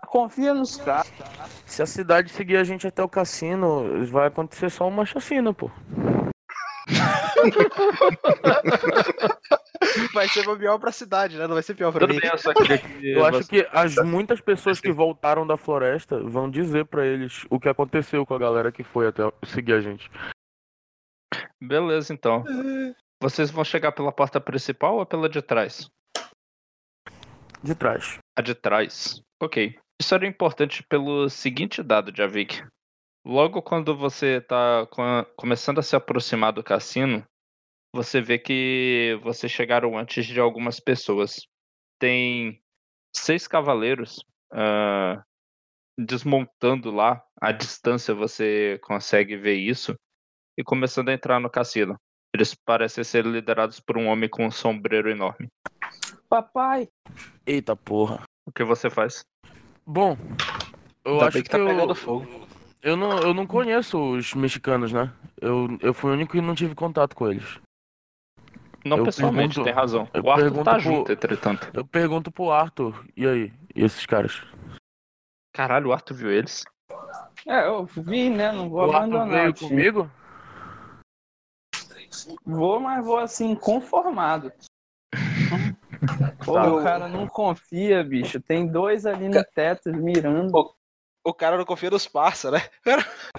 Confia 0.08 0.54
nos 0.54 0.78
caras. 0.78 1.12
Se 1.66 1.82
a 1.82 1.86
cidade 1.86 2.30
seguir 2.30 2.56
a 2.56 2.64
gente 2.64 2.88
até 2.88 3.04
o 3.04 3.10
cassino, 3.10 4.06
vai 4.06 4.28
acontecer 4.28 4.70
só 4.70 4.88
uma 4.88 5.06
chacina, 5.06 5.54
pô. 5.54 5.70
Vai 10.14 10.28
ser 10.28 10.44
pior 10.58 10.78
pra 10.80 10.92
cidade, 10.92 11.38
né? 11.38 11.48
Não 11.48 11.54
vai 11.54 11.64
ser 11.64 11.76
pior 11.76 11.92
pra 11.92 12.02
Tudo 12.02 12.14
mim. 12.14 12.20
bem, 12.20 12.30
eu 12.32 12.38
que 13.00 13.08
Eu 13.10 13.26
acho 13.26 13.48
que 13.48 13.68
as 13.72 13.96
muitas 13.98 14.40
pessoas 14.42 14.80
que 14.80 14.92
voltaram 14.92 15.46
da 15.46 15.58
floresta 15.58 16.20
vão 16.24 16.50
dizer 16.50 16.86
pra 16.86 17.06
eles 17.06 17.46
o 17.50 17.60
que 17.60 17.70
aconteceu 17.70 18.26
com 18.26 18.34
a 18.34 18.40
galera 18.40 18.72
que 18.72 18.84
foi 18.84 19.08
até 19.08 19.24
seguir 19.46 19.74
a 19.74 19.82
gente. 19.82 20.10
Beleza, 21.62 22.14
então. 22.14 22.44
Vocês 23.22 23.50
vão 23.52 23.64
chegar 23.64 23.92
pela 23.92 24.12
porta 24.12 24.40
principal 24.40 24.98
ou 24.98 25.06
pela 25.06 25.28
de 25.28 25.42
trás? 25.42 25.90
De 27.64 27.74
trás. 27.76 28.20
A 28.38 28.42
de 28.42 28.54
trás. 28.54 29.22
Ok. 29.42 29.78
Isso 30.00 30.14
era 30.14 30.28
importante 30.28 30.84
pelo 30.84 31.28
seguinte 31.30 31.82
dado, 31.82 32.16
Javik. 32.16 32.64
Logo 33.26 33.62
quando 33.62 33.98
você 33.98 34.40
tá 34.40 34.86
co- 34.92 35.26
começando 35.36 35.80
a 35.80 35.84
se 35.84 35.96
aproximar 35.96 36.54
do 36.54 36.64
cassino, 36.64 37.24
você 37.98 38.22
vê 38.22 38.38
que 38.38 39.20
vocês 39.24 39.52
chegaram 39.52 39.98
antes 39.98 40.24
de 40.24 40.40
algumas 40.40 40.80
pessoas. 40.80 41.48
Tem 42.00 42.62
seis 43.16 43.48
cavaleiros 43.48 44.24
ah, 44.52 45.24
desmontando 45.98 46.92
lá. 46.92 47.24
À 47.42 47.52
distância 47.52 48.14
você 48.14 48.80
consegue 48.84 49.36
ver 49.36 49.56
isso. 49.56 49.96
E 50.56 50.64
começando 50.64 51.10
a 51.10 51.14
entrar 51.14 51.40
no 51.40 51.50
cassino. 51.50 51.96
Eles 52.36 52.54
parecem 52.54 53.04
ser 53.04 53.26
liderados 53.26 53.80
por 53.80 53.98
um 53.98 54.08
homem 54.08 54.30
com 54.30 54.46
um 54.46 54.52
sombreiro 54.52 55.10
enorme. 55.10 55.48
Papai. 56.30 56.88
Eita 57.48 57.76
porra. 57.76 58.24
O 58.46 58.52
que 58.52 58.64
você 58.64 58.92
faz? 58.92 59.26
Bom, 59.86 60.16
eu 61.04 61.14
Ainda 61.14 61.28
acho 61.28 61.38
que, 61.38 61.44
que 61.44 61.50
tá 61.50 61.58
eu, 61.58 61.66
pegando 61.66 61.96
fogo. 61.96 62.28
eu 62.84 62.96
não 62.96 63.18
eu 63.20 63.34
não 63.34 63.48
conheço 63.48 63.98
os 64.18 64.34
mexicanos, 64.36 64.92
né? 64.92 65.12
Eu, 65.42 65.78
eu 65.82 65.94
fui 65.94 66.12
o 66.12 66.14
único 66.14 66.34
que 66.34 66.42
não 66.42 66.54
tive 66.54 66.76
contato 66.76 67.16
com 67.16 67.32
eles. 67.32 67.60
Não 68.88 68.98
Eu 68.98 69.04
pessoalmente, 69.06 69.56
pergunto- 69.56 69.64
tem 69.66 69.74
razão. 69.74 70.08
O 70.24 70.30
Arthur 70.32 70.64
tá 70.64 70.72
pro- 70.72 70.80
junto, 70.80 71.12
entretanto. 71.12 71.70
Eu 71.74 71.86
pergunto 71.86 72.32
pro 72.32 72.52
Arthur, 72.52 73.06
e 73.16 73.28
aí? 73.28 73.54
E 73.76 73.84
esses 73.84 74.06
caras? 74.06 74.42
Caralho, 75.54 75.90
o 75.90 75.94
Arthur 75.94 76.14
viu 76.16 76.32
eles? 76.32 76.64
É, 77.48 77.68
eu 77.68 77.86
vi, 77.86 78.30
né? 78.30 78.52
Não 78.52 78.70
vou 78.70 78.80
o 78.80 78.84
Arthur 78.84 78.98
abandonar 78.98 79.30
veio 79.30 79.50
o 79.50 79.54
time. 79.54 79.70
comigo? 79.70 80.12
Vou, 82.46 82.80
mas 82.80 83.06
vou 83.06 83.18
assim, 83.18 83.56
conformado. 83.56 84.52
Pô, 86.46 86.54
Tá. 86.54 86.72
o 86.74 86.84
cara 86.84 87.08
não 87.08 87.28
confia, 87.28 88.04
bicho. 88.04 88.40
Tem 88.42 88.68
dois 88.68 89.06
ali 89.06 89.28
no 89.30 89.44
teto 89.56 89.90
mirando. 89.92 90.52
O 91.26 91.34
cara 91.34 91.58
não 91.58 91.66
confia 91.66 91.90
nos 91.90 92.08
parça, 92.08 92.50
né? 92.52 92.60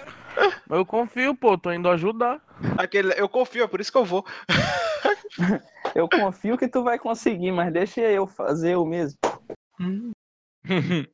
Mas 0.67 0.79
eu 0.79 0.85
confio, 0.85 1.35
pô, 1.35 1.57
tô 1.57 1.71
indo 1.71 1.89
ajudar. 1.89 2.41
Aquele, 2.77 3.13
eu 3.19 3.27
confio, 3.27 3.63
é 3.63 3.67
por 3.67 3.79
isso 3.79 3.91
que 3.91 3.97
eu 3.97 4.05
vou. 4.05 4.25
Eu 5.95 6.07
confio 6.07 6.57
que 6.57 6.67
tu 6.67 6.83
vai 6.83 6.99
conseguir, 6.99 7.51
mas 7.51 7.73
deixa 7.73 8.01
eu 8.01 8.27
fazer 8.27 8.75
o 8.75 8.85
mesmo. 8.85 9.17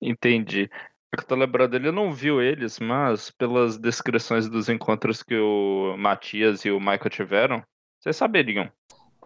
Entendi. 0.00 0.68
É 1.12 1.16
que 1.16 1.22
eu 1.22 1.28
tô 1.28 1.34
lembrando, 1.36 1.74
ele 1.74 1.92
não 1.92 2.12
viu 2.12 2.42
eles, 2.42 2.80
mas 2.80 3.30
pelas 3.30 3.78
descrições 3.78 4.48
dos 4.48 4.68
encontros 4.68 5.22
que 5.22 5.36
o 5.36 5.96
Matias 5.96 6.64
e 6.64 6.70
o 6.70 6.80
Michael 6.80 7.10
tiveram, 7.10 7.62
vocês 8.00 8.16
saberiam. 8.16 8.70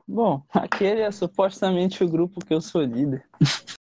Bom, 0.06 0.42
aquele 0.52 1.00
é 1.00 1.10
supostamente 1.10 2.04
o 2.04 2.08
grupo 2.08 2.44
que 2.44 2.52
eu 2.52 2.60
sou 2.60 2.82
líder. 2.82 3.24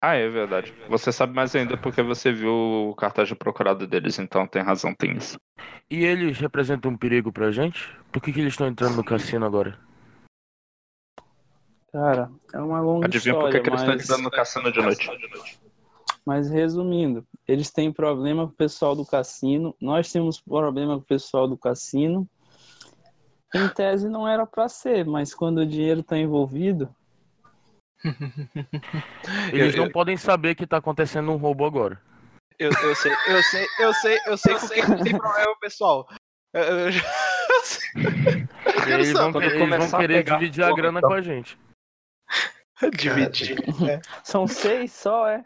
Ah, 0.00 0.14
é 0.14 0.28
verdade. 0.28 0.72
Você 0.88 1.10
sabe 1.10 1.34
mais 1.34 1.54
ainda 1.56 1.76
porque 1.76 2.02
você 2.02 2.32
viu 2.32 2.52
o 2.52 2.94
cartaz 2.94 3.26
de 3.26 3.34
procurado 3.34 3.86
deles, 3.86 4.18
então 4.18 4.46
tem 4.46 4.62
razão, 4.62 4.94
tem 4.94 5.16
isso. 5.16 5.36
E 5.90 6.04
eles 6.04 6.38
representam 6.38 6.92
um 6.92 6.96
perigo 6.96 7.32
pra 7.32 7.50
gente? 7.50 7.92
Por 8.12 8.22
que, 8.22 8.32
que 8.32 8.40
eles 8.40 8.52
estão 8.52 8.68
entrando 8.68 8.96
no 8.96 9.04
cassino 9.04 9.44
agora? 9.44 9.76
Cara, 11.92 12.30
é 12.54 12.60
uma 12.60 12.80
longa 12.80 13.06
Adivinha 13.06 13.34
por 13.34 13.50
que 13.50 13.56
história, 13.56 13.62
que 13.62 13.70
eles 13.70 13.80
estão 13.80 13.94
mas... 13.94 14.04
entrando 14.04 14.22
no 14.22 14.30
cassino 14.30 14.72
de 14.72 14.82
noite? 14.82 15.58
Mas 16.24 16.50
resumindo, 16.50 17.26
eles 17.46 17.70
têm 17.70 17.90
problema 17.90 18.46
com 18.46 18.52
o 18.52 18.56
pessoal 18.56 18.94
do 18.94 19.04
cassino, 19.04 19.74
nós 19.80 20.12
temos 20.12 20.38
problema 20.40 20.94
com 20.96 21.00
o 21.00 21.06
pessoal 21.06 21.48
do 21.48 21.56
cassino. 21.56 22.28
Em 23.54 23.66
tese 23.70 24.08
não 24.08 24.28
era 24.28 24.46
pra 24.46 24.68
ser, 24.68 25.06
mas 25.06 25.34
quando 25.34 25.58
o 25.58 25.66
dinheiro 25.66 26.02
tá 26.02 26.18
envolvido, 26.18 26.94
Eles 29.52 29.74
Eu- 29.74 29.84
não 29.84 29.90
podem 29.90 30.16
saber 30.16 30.54
que 30.54 30.66
tá 30.66 30.76
acontecendo 30.78 31.32
um 31.32 31.36
roubo 31.36 31.64
agora. 31.64 32.00
Eu, 32.58 32.70
eu 32.82 32.94
sei, 32.96 33.12
eu 33.28 33.42
sei, 33.42 33.66
eu 33.78 33.94
sei, 33.94 34.18
eu 34.26 34.36
sei 34.36 34.54
com 34.58 34.68
quem 34.68 34.88
não 34.88 35.02
tem 35.04 35.16
problema, 35.18 35.54
pessoal. 35.60 36.08
Eu- 36.52 36.62
eu 36.62 36.90
já- 36.92 37.02
E 37.94 38.90
eles 38.92 39.12
vão, 39.12 39.30
eles 39.42 39.68
vão 39.90 39.98
a 39.98 40.00
querer 40.00 40.24
pegar 40.24 40.38
dividir 40.38 40.64
a 40.64 40.72
grana 40.74 40.98
então. 40.98 41.10
com 41.10 41.16
a 41.16 41.20
gente. 41.22 41.58
Dividir. 42.96 43.58
são 44.22 44.46
seis 44.46 44.92
só, 44.92 45.28
é? 45.28 45.42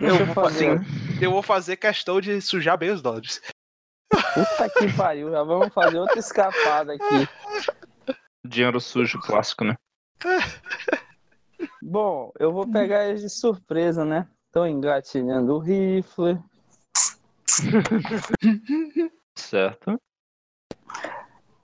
Eu 0.00 0.08
eu 0.16 0.26
vou 0.26 0.34
fazer. 0.34 0.78
fazer, 0.78 1.24
eu 1.24 1.30
vou 1.30 1.42
fazer 1.42 1.76
questão 1.76 2.20
de 2.20 2.40
sujar 2.40 2.76
bem 2.76 2.90
os 2.90 3.00
dólares. 3.00 3.40
Puta 4.10 4.68
que 4.78 4.92
pariu, 4.94 5.30
já 5.30 5.42
vamos 5.42 5.72
fazer 5.72 5.98
outra 5.98 6.18
escapada 6.18 6.92
aqui. 6.94 7.28
Dinheiro 8.46 8.78
sujo 8.80 9.18
clássico, 9.20 9.64
né? 9.64 9.74
Bom, 11.82 12.32
eu 12.38 12.52
vou 12.52 12.70
pegar 12.70 13.08
eles 13.08 13.22
de 13.22 13.30
surpresa, 13.30 14.04
né? 14.04 14.28
Estão 14.46 14.66
engatilhando 14.66 15.54
o 15.54 15.58
rifle. 15.58 16.38
Certo. 19.34 19.98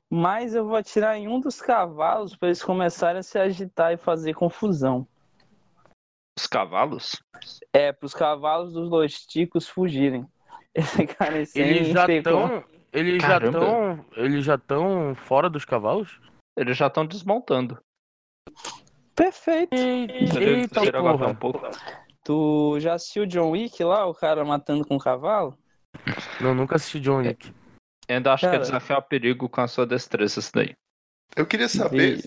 Mas 0.08 0.54
eu 0.54 0.64
vou 0.64 0.76
atirar 0.76 1.16
em 1.16 1.28
um 1.28 1.40
dos 1.40 1.60
cavalos 1.60 2.36
para 2.36 2.48
eles 2.48 2.62
começarem 2.62 3.18
a 3.18 3.22
se 3.22 3.38
agitar 3.38 3.92
e 3.92 3.96
fazer 3.96 4.34
confusão. 4.34 5.06
Os 6.38 6.46
cavalos? 6.46 7.22
É, 7.72 7.92
para 7.92 8.06
os 8.06 8.14
cavalos 8.14 8.72
dos 8.72 8.88
dois 8.88 9.26
ticos 9.26 9.68
fugirem. 9.68 10.26
Eles 11.54 11.88
já 11.88 12.06
estão. 12.06 12.64
Eles 12.92 13.22
já 13.22 13.28
Caramba. 13.28 13.58
estão. 13.58 14.06
Eles 14.16 14.44
já 14.44 14.54
estão 14.54 15.14
fora 15.14 15.48
dos 15.48 15.64
cavalos? 15.64 16.20
Eles 16.56 16.76
já 16.76 16.86
estão 16.86 17.06
desmontando. 17.06 17.78
Perfeito. 19.16 19.74
Eita, 19.74 20.40
eita 20.84 20.92
porra. 20.92 21.26
um 21.28 21.34
pouco. 21.34 21.60
Tu 22.22 22.76
já 22.80 22.94
assistiu 22.94 23.24
John 23.26 23.50
Wick 23.50 23.82
lá, 23.82 24.06
o 24.06 24.14
cara 24.14 24.44
matando 24.44 24.84
com 24.86 24.98
cavalo? 24.98 25.56
Não, 26.40 26.54
nunca 26.54 26.76
assisti 26.76 27.00
John 27.00 27.18
Wick. 27.18 27.52
Ainda 28.08 28.32
acho 28.34 28.42
que 28.42 28.46
é 28.46 28.50
Cara. 28.50 28.62
desafiar 28.62 28.98
o 28.98 29.02
perigo 29.02 29.48
com 29.48 29.60
a 29.60 29.66
sua 29.68 29.86
destreza 29.86 30.38
isso 30.40 30.52
daí. 30.54 30.74
Eu 31.34 31.46
queria 31.46 31.68
saber. 31.68 32.22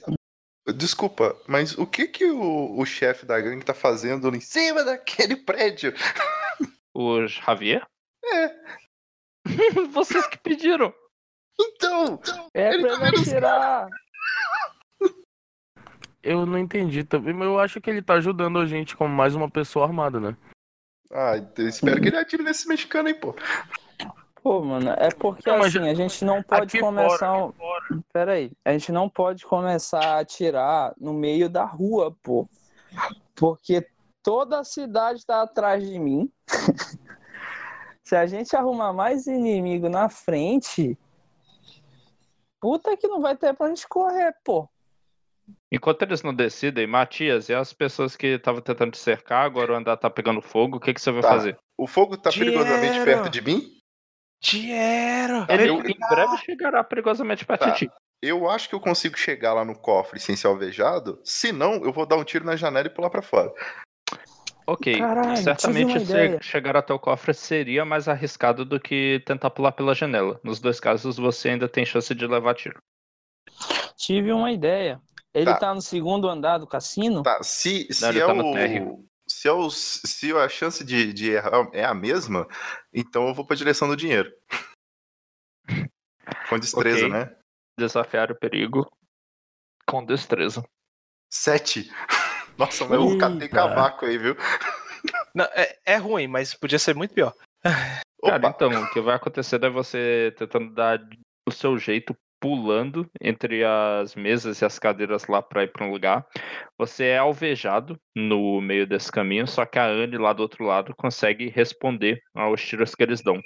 Desculpa, 0.75 1.35
mas 1.47 1.77
o 1.77 1.85
que 1.87 2.07
que 2.07 2.25
o, 2.25 2.77
o 2.77 2.85
chefe 2.85 3.25
da 3.25 3.39
gangue 3.39 3.63
tá 3.65 3.73
fazendo 3.73 4.35
em 4.35 4.39
cima 4.41 4.83
daquele 4.83 5.35
prédio? 5.35 5.93
O 6.93 7.25
Javier? 7.27 7.85
É. 8.25 8.55
Vocês 9.91 10.27
que 10.27 10.37
pediram. 10.37 10.93
Então, 11.59 12.19
É 12.53 12.73
Ele 12.73 12.87
pra 12.87 12.97
tá 12.99 13.11
os 13.13 13.27
atirar. 13.27 13.87
Eu 16.21 16.45
não 16.45 16.57
entendi 16.57 17.03
também, 17.03 17.33
mas 17.33 17.47
eu 17.47 17.59
acho 17.59 17.79
que 17.79 17.89
ele 17.89 18.01
tá 18.01 18.15
ajudando 18.15 18.59
a 18.59 18.65
gente 18.65 18.95
como 18.95 19.13
mais 19.13 19.35
uma 19.35 19.49
pessoa 19.49 19.85
armada, 19.85 20.19
né? 20.19 20.35
ah, 21.11 21.33
eu 21.57 21.67
espero 21.67 22.01
que 22.01 22.09
ele 22.09 22.17
atire 22.17 22.43
nesse 22.43 22.67
mexicano 22.67 23.07
aí, 23.07 23.13
pô. 23.13 23.33
Pô, 24.41 24.61
mano, 24.61 24.89
é 24.91 25.09
porque 25.09 25.49
Não, 25.49 25.61
assim, 25.61 25.87
a 25.87 25.93
gente 25.93 26.23
não 26.23 26.41
pode 26.43 26.77
aqui 26.77 26.79
começar. 26.79 27.17
fora, 27.17 27.45
um- 27.91 28.01
Pera 28.13 28.33
aí, 28.33 28.51
a 28.63 28.71
gente 28.71 28.91
não 28.91 29.09
pode 29.09 29.45
começar 29.45 29.99
a 29.99 30.19
atirar 30.19 30.93
no 30.97 31.13
meio 31.13 31.49
da 31.49 31.65
rua, 31.65 32.15
pô. 32.23 32.47
Porque 33.35 33.85
toda 34.23 34.59
a 34.59 34.63
cidade 34.63 35.25
tá 35.25 35.41
atrás 35.41 35.85
de 35.87 35.97
mim. 35.99 36.31
Se 38.03 38.15
a 38.15 38.25
gente 38.25 38.55
arrumar 38.55 38.93
mais 38.93 39.27
inimigo 39.27 39.89
na 39.89 40.09
frente, 40.09 40.97
puta 42.59 42.95
que 42.97 43.07
não 43.07 43.21
vai 43.21 43.35
ter 43.35 43.53
pra 43.53 43.67
gente 43.67 43.87
correr, 43.87 44.33
pô. 44.43 44.67
Enquanto 45.71 46.01
eles 46.01 46.23
não 46.23 46.33
decidem, 46.33 46.87
Matias 46.87 47.47
e 47.49 47.53
as 47.53 47.71
pessoas 47.73 48.15
que 48.15 48.27
estavam 48.27 48.61
tentando 48.61 48.91
te 48.91 48.97
cercar, 48.97 49.45
agora 49.45 49.73
o 49.73 49.75
andar 49.75 49.97
tá 49.97 50.09
pegando 50.09 50.41
fogo, 50.41 50.77
o 50.77 50.79
que, 50.79 50.93
que 50.93 51.01
você 51.01 51.11
vai 51.11 51.21
Tá. 51.21 51.29
fazer? 51.29 51.57
O 51.77 51.87
fogo 51.87 52.17
tá 52.17 52.31
perigosamente 52.31 53.03
perto 53.05 53.29
de 53.29 53.41
mim? 53.41 53.61
Dinheiro! 54.41 55.45
Ele 55.49 55.69
eu- 55.69 55.81
em 55.85 55.97
breve 56.09 56.37
chegará 56.37 56.83
perigosamente 56.83 57.45
perto 57.45 57.61
Tá. 57.61 57.69
de 57.71 57.77
ti. 57.77 57.91
Eu 58.21 58.49
acho 58.49 58.67
que 58.67 58.75
eu 58.75 58.79
consigo 58.79 59.17
chegar 59.17 59.53
lá 59.53 59.63
no 59.63 59.77
cofre 59.77 60.19
sem 60.19 60.35
ser 60.35 60.47
alvejado. 60.47 61.19
Se 61.23 61.51
não, 61.51 61.75
eu 61.85 61.91
vou 61.93 62.05
dar 62.05 62.17
um 62.17 62.23
tiro 62.23 62.43
na 62.45 62.55
janela 62.55 62.87
e 62.87 62.89
pular 62.89 63.09
pra 63.09 63.21
fora. 63.21 63.51
Ok, 64.67 64.97
Caralho, 64.99 65.37
certamente 65.37 66.43
chegar 66.43 66.75
até 66.77 66.93
o 66.93 66.99
cofre 66.99 67.33
seria 67.33 67.83
mais 67.85 68.07
arriscado 68.07 68.63
do 68.63 68.79
que 68.79 69.21
tentar 69.25 69.49
pular 69.49 69.71
pela 69.71 69.95
janela. 69.95 70.39
Nos 70.43 70.59
dois 70.59 70.79
casos, 70.79 71.17
você 71.17 71.49
ainda 71.49 71.67
tem 71.67 71.85
chance 71.85 72.13
de 72.13 72.27
levar 72.27 72.53
tiro. 72.53 72.77
Tive 73.97 74.31
uma 74.31 74.51
ideia. 74.51 75.01
Ele 75.33 75.45
Tá. 75.45 75.57
tá, 75.57 75.73
no 75.75 75.81
segundo 75.81 76.27
andar 76.27 76.57
do 76.57 76.67
cassino? 76.67 77.21
Tá, 77.23 77.41
se, 77.43 77.91
se 77.93 78.05
é 78.05 78.25
tá 78.25 78.33
o. 78.33 79.07
Se, 79.27 79.47
é 79.47 79.51
o, 79.51 79.69
se 79.69 80.31
a 80.35 80.49
chance 80.49 80.83
de, 80.83 81.13
de 81.13 81.31
errar 81.31 81.69
é 81.71 81.85
a 81.85 81.93
mesma, 81.93 82.47
então 82.91 83.27
eu 83.27 83.33
vou 83.33 83.45
pra 83.45 83.55
direção 83.55 83.87
do 83.87 83.95
dinheiro. 83.95 84.31
Com 86.49 86.57
destreza, 86.59 87.05
Ok. 87.05 87.09
né? 87.09 87.35
Desafiar 87.77 88.31
o 88.31 88.35
perigo 88.35 88.89
com 89.85 90.03
destreza. 90.03 90.63
Sete. 91.31 91.91
Nossa, 92.57 92.85
mas 92.85 92.99
eu 92.99 93.17
catei 93.17 93.47
cavaco 93.47 94.05
aí, 94.05 94.17
viu? 94.17 94.35
Não, 95.33 95.45
é, 95.45 95.77
é 95.85 95.95
ruim, 95.95 96.27
mas 96.27 96.53
podia 96.53 96.79
ser 96.79 96.93
muito 96.95 97.13
pior. 97.13 97.33
Cara, 97.63 98.03
Opa, 98.21 98.49
então, 98.49 98.83
o 98.83 98.91
que 98.91 98.99
vai 98.99 99.15
acontecer 99.15 99.63
é 99.63 99.69
você 99.69 100.33
tentando 100.37 100.73
dar 100.73 100.99
o 101.47 101.51
seu 101.51 101.77
jeito, 101.77 102.17
pulando 102.39 103.09
entre 103.21 103.63
as 103.63 104.15
mesas 104.15 104.61
e 104.61 104.65
as 104.65 104.79
cadeiras 104.79 105.27
lá 105.27 105.41
pra 105.41 105.63
ir 105.63 105.71
pra 105.71 105.85
um 105.85 105.91
lugar. 105.91 106.25
Você 106.77 107.05
é 107.05 107.17
alvejado 107.17 107.99
no 108.15 108.61
meio 108.61 108.87
desse 108.87 109.11
caminho, 109.11 109.47
só 109.47 109.65
que 109.65 109.77
a 109.77 109.85
Anne 109.85 110.17
lá 110.17 110.33
do 110.33 110.41
outro 110.41 110.63
lado 110.63 110.95
consegue 110.95 111.49
responder 111.49 112.21
aos 112.33 112.61
tiros 112.61 112.95
que 112.95 113.03
eles 113.03 113.21
dão. 113.21 113.39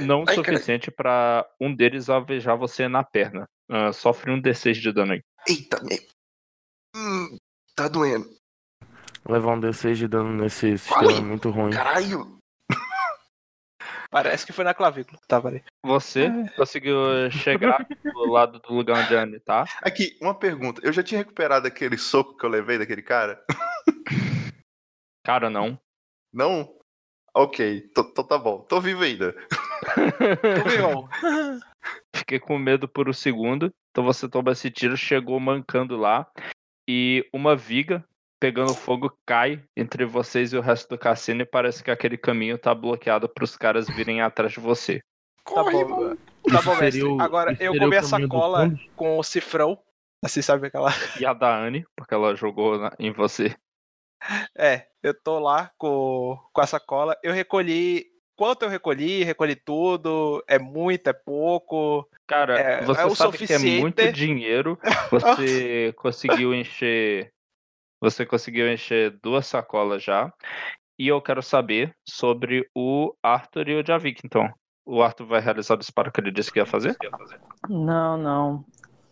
Não 0.00 0.22
o 0.22 0.30
suficiente 0.30 0.90
pra 0.90 1.46
um 1.60 1.74
deles 1.74 2.08
alvejar 2.08 2.56
você 2.56 2.88
na 2.88 3.04
perna. 3.04 3.48
Ah, 3.68 3.92
sofre 3.92 4.30
um 4.30 4.40
D6 4.40 4.74
de 4.74 4.92
dano 4.92 5.12
aí. 5.12 5.22
Eita, 5.48 5.82
me... 5.82 5.98
hum, 6.96 7.36
tá 7.76 7.88
doendo. 7.88 8.26
Levar 9.28 9.54
um 9.54 9.60
D6 9.60 9.94
de 9.94 10.08
dano 10.08 10.32
nesse 10.32 10.76
sistema 10.78 11.12
é 11.12 11.20
muito 11.20 11.50
ruim. 11.50 11.70
Caralho. 11.70 12.38
Parece 14.14 14.46
que 14.46 14.52
foi 14.52 14.64
na 14.64 14.72
clavícula. 14.72 15.18
Tá, 15.26 15.42
peraí. 15.42 15.60
Você 15.84 16.30
conseguiu 16.54 16.96
chegar 17.32 17.84
do 18.04 18.30
lado 18.30 18.60
do 18.60 18.72
lugar 18.72 19.02
onde 19.02 19.16
a 19.16 19.22
Anne 19.24 19.40
tá. 19.40 19.64
Aqui, 19.82 20.16
uma 20.22 20.32
pergunta. 20.38 20.80
Eu 20.84 20.92
já 20.92 21.02
tinha 21.02 21.18
recuperado 21.18 21.66
aquele 21.66 21.98
soco 21.98 22.36
que 22.36 22.46
eu 22.46 22.48
levei 22.48 22.78
daquele 22.78 23.02
cara? 23.02 23.44
Cara, 25.24 25.50
não. 25.50 25.76
Não? 26.32 26.78
Ok, 27.34 27.88
tô, 27.92 28.04
tô- 28.04 28.22
tá 28.22 28.38
bom. 28.38 28.60
Tô 28.60 28.80
vivo 28.80 29.02
ainda. 29.02 29.34
Tu 29.84 30.68
viu? 30.70 31.08
Fiquei 32.14 32.38
com 32.38 32.56
medo 32.56 32.86
por 32.86 33.08
um 33.08 33.12
segundo. 33.12 33.74
Então 33.90 34.04
você 34.04 34.28
toma 34.28 34.52
esse 34.52 34.70
tiro, 34.70 34.96
chegou 34.96 35.40
mancando 35.40 35.96
lá. 35.96 36.24
E 36.88 37.28
uma 37.32 37.56
viga 37.56 38.04
pegando 38.44 38.74
fogo 38.74 39.10
cai 39.24 39.64
entre 39.74 40.04
vocês 40.04 40.52
e 40.52 40.56
o 40.58 40.60
resto 40.60 40.90
do 40.90 40.98
cassino. 40.98 41.40
E 41.40 41.46
parece 41.46 41.82
que 41.82 41.90
aquele 41.90 42.18
caminho 42.18 42.58
tá 42.58 42.74
bloqueado 42.74 43.26
pros 43.26 43.56
caras 43.56 43.86
virem 43.86 44.20
atrás 44.20 44.52
de 44.52 44.60
você. 44.60 44.98
Tá 44.98 45.02
Corre, 45.44 45.82
bom. 45.84 45.88
mano. 46.00 46.16
Tá 46.16 46.58
Isso 46.58 46.64
bom, 46.64 46.76
mestre. 46.76 47.02
o- 47.04 47.20
Agora 47.22 47.56
eu 47.58 47.72
comi 47.72 47.96
a 47.96 48.02
caminho 48.02 48.28
do 48.28 48.32
sacola 48.34 48.60
fundo? 48.64 48.80
com 48.94 49.18
o 49.18 49.22
cifrão. 49.22 49.78
Assim, 50.22 50.42
sabe 50.42 50.66
aquela. 50.66 50.90
E 51.18 51.24
a 51.24 51.32
da 51.32 51.56
Anne, 51.58 51.86
porque 51.96 52.12
ela 52.12 52.34
jogou 52.36 52.78
na- 52.78 52.92
em 52.98 53.12
você. 53.12 53.54
É, 54.56 54.86
eu 55.02 55.14
tô 55.14 55.38
lá 55.38 55.70
com, 55.78 56.38
com 56.52 56.60
a 56.60 56.66
sacola. 56.66 57.16
Eu 57.22 57.32
recolhi. 57.32 58.04
Quanto 58.36 58.62
eu 58.64 58.68
recolhi? 58.68 59.22
Recolhi 59.24 59.54
tudo. 59.56 60.44
É 60.48 60.58
muito, 60.58 61.08
é 61.08 61.12
pouco. 61.14 62.06
Cara, 62.26 62.58
É, 62.58 62.82
você 62.82 63.00
é 63.00 63.04
o 63.06 63.14
sabe 63.14 63.38
que 63.38 63.52
é 63.52 63.58
muito 63.58 64.12
dinheiro. 64.12 64.78
Você 65.10 65.92
conseguiu 65.96 66.54
encher. 66.54 67.32
Você 68.04 68.26
conseguiu 68.26 68.70
encher 68.70 69.18
duas 69.22 69.46
sacolas 69.46 70.02
já. 70.02 70.30
E 70.98 71.08
eu 71.08 71.22
quero 71.22 71.42
saber 71.42 71.96
sobre 72.06 72.68
o 72.76 73.14
Arthur 73.22 73.66
e 73.70 73.80
o 73.80 73.86
Javik, 73.86 74.20
então. 74.22 74.52
O 74.86 75.02
Arthur 75.02 75.24
vai 75.24 75.40
realizar 75.40 75.72
o 75.72 75.78
disparo 75.78 76.12
que 76.12 76.20
ele 76.20 76.30
disse 76.30 76.52
que 76.52 76.58
ia 76.58 76.66
fazer? 76.66 76.94
Não, 77.66 78.18
não. 78.18 78.64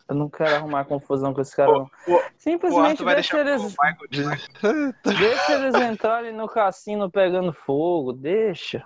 Eu 0.06 0.14
não 0.14 0.28
quero 0.28 0.56
arrumar 0.56 0.84
confusão 0.84 1.32
com 1.32 1.40
esse 1.40 1.56
cara. 1.56 1.72
não. 1.72 1.90
O- 2.06 2.16
O 2.16 2.22
Simplesmente 2.36 3.02
vai 3.02 3.14
deixa 3.14 3.40
eles, 3.40 3.62
o 3.62 5.12
deixa 5.18 5.52
eles 5.54 5.74
entrarem 5.74 6.34
no 6.34 6.46
cassino 6.46 7.10
pegando 7.10 7.50
fogo. 7.54 8.12
Deixa. 8.12 8.84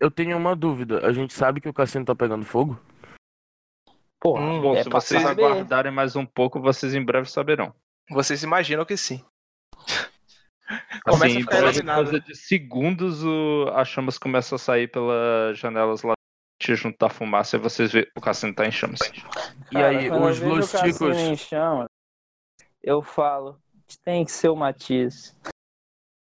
Eu 0.00 0.10
tenho 0.10 0.36
uma 0.36 0.56
dúvida. 0.56 1.06
A 1.06 1.12
gente 1.12 1.32
sabe 1.32 1.60
que 1.60 1.68
o 1.68 1.72
cassino 1.72 2.04
tá 2.04 2.14
pegando 2.16 2.44
fogo? 2.44 2.76
Porra, 4.20 4.42
Hum, 4.42 4.60
Bom, 4.62 4.74
é 4.74 4.82
se 4.82 4.88
vocês 4.90 5.22
saber. 5.22 5.44
aguardarem 5.44 5.92
mais 5.92 6.16
um 6.16 6.26
pouco, 6.26 6.60
vocês 6.60 6.92
em 6.92 7.04
breve 7.04 7.30
saberão. 7.30 7.72
Vocês 8.10 8.42
imaginam 8.42 8.84
que 8.84 8.96
sim. 8.96 9.24
Começa 11.04 11.26
Assim, 11.26 11.36
a 11.36 11.40
ficar 11.40 11.58
iluminado. 11.62 12.20
de 12.20 12.34
segundos, 12.34 13.24
o... 13.24 13.70
as 13.74 13.86
chamas 13.88 14.18
começam 14.18 14.56
a 14.56 14.58
sair 14.58 14.88
pelas 14.88 15.56
janelas 15.56 16.02
lá 16.02 16.14
junto 16.60 16.98
da 16.98 17.08
fumaça 17.08 17.56
e 17.56 17.60
vocês 17.60 17.92
veem 17.92 18.06
o 18.16 18.20
cassino 18.20 18.54
tá 18.54 18.66
em 18.66 18.72
chamas. 18.72 18.98
E 19.70 19.76
aí, 19.76 20.10
os 20.10 20.38
vejo 20.38 20.52
o 20.52 20.60
cassino 20.60 20.86
lusticos. 20.86 21.16
em 21.18 21.36
chama, 21.36 21.86
eu 22.82 23.02
falo, 23.02 23.60
tem 24.04 24.24
que 24.24 24.32
ser 24.32 24.48
o 24.48 24.56
Matias. 24.56 25.36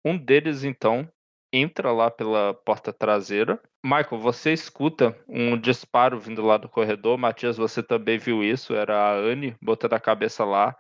Um 0.06 0.18
deles, 0.18 0.64
então, 0.64 1.10
entra 1.52 1.92
lá 1.92 2.12
pela 2.12 2.54
porta 2.54 2.94
traseira. 2.94 3.60
Michael, 3.84 4.20
você 4.20 4.54
escuta 4.54 5.18
um 5.28 5.58
disparo 5.58 6.20
vindo 6.20 6.42
lá 6.42 6.58
do 6.58 6.70
corredor. 6.70 7.18
Matias, 7.18 7.58
você 7.58 7.82
também 7.82 8.18
viu 8.18 8.44
isso. 8.44 8.74
Era 8.74 8.98
a 8.98 9.14
Anne 9.14 9.56
botando 9.62 9.94
a 9.94 10.00
cabeça 10.00 10.44
lá. 10.46 10.76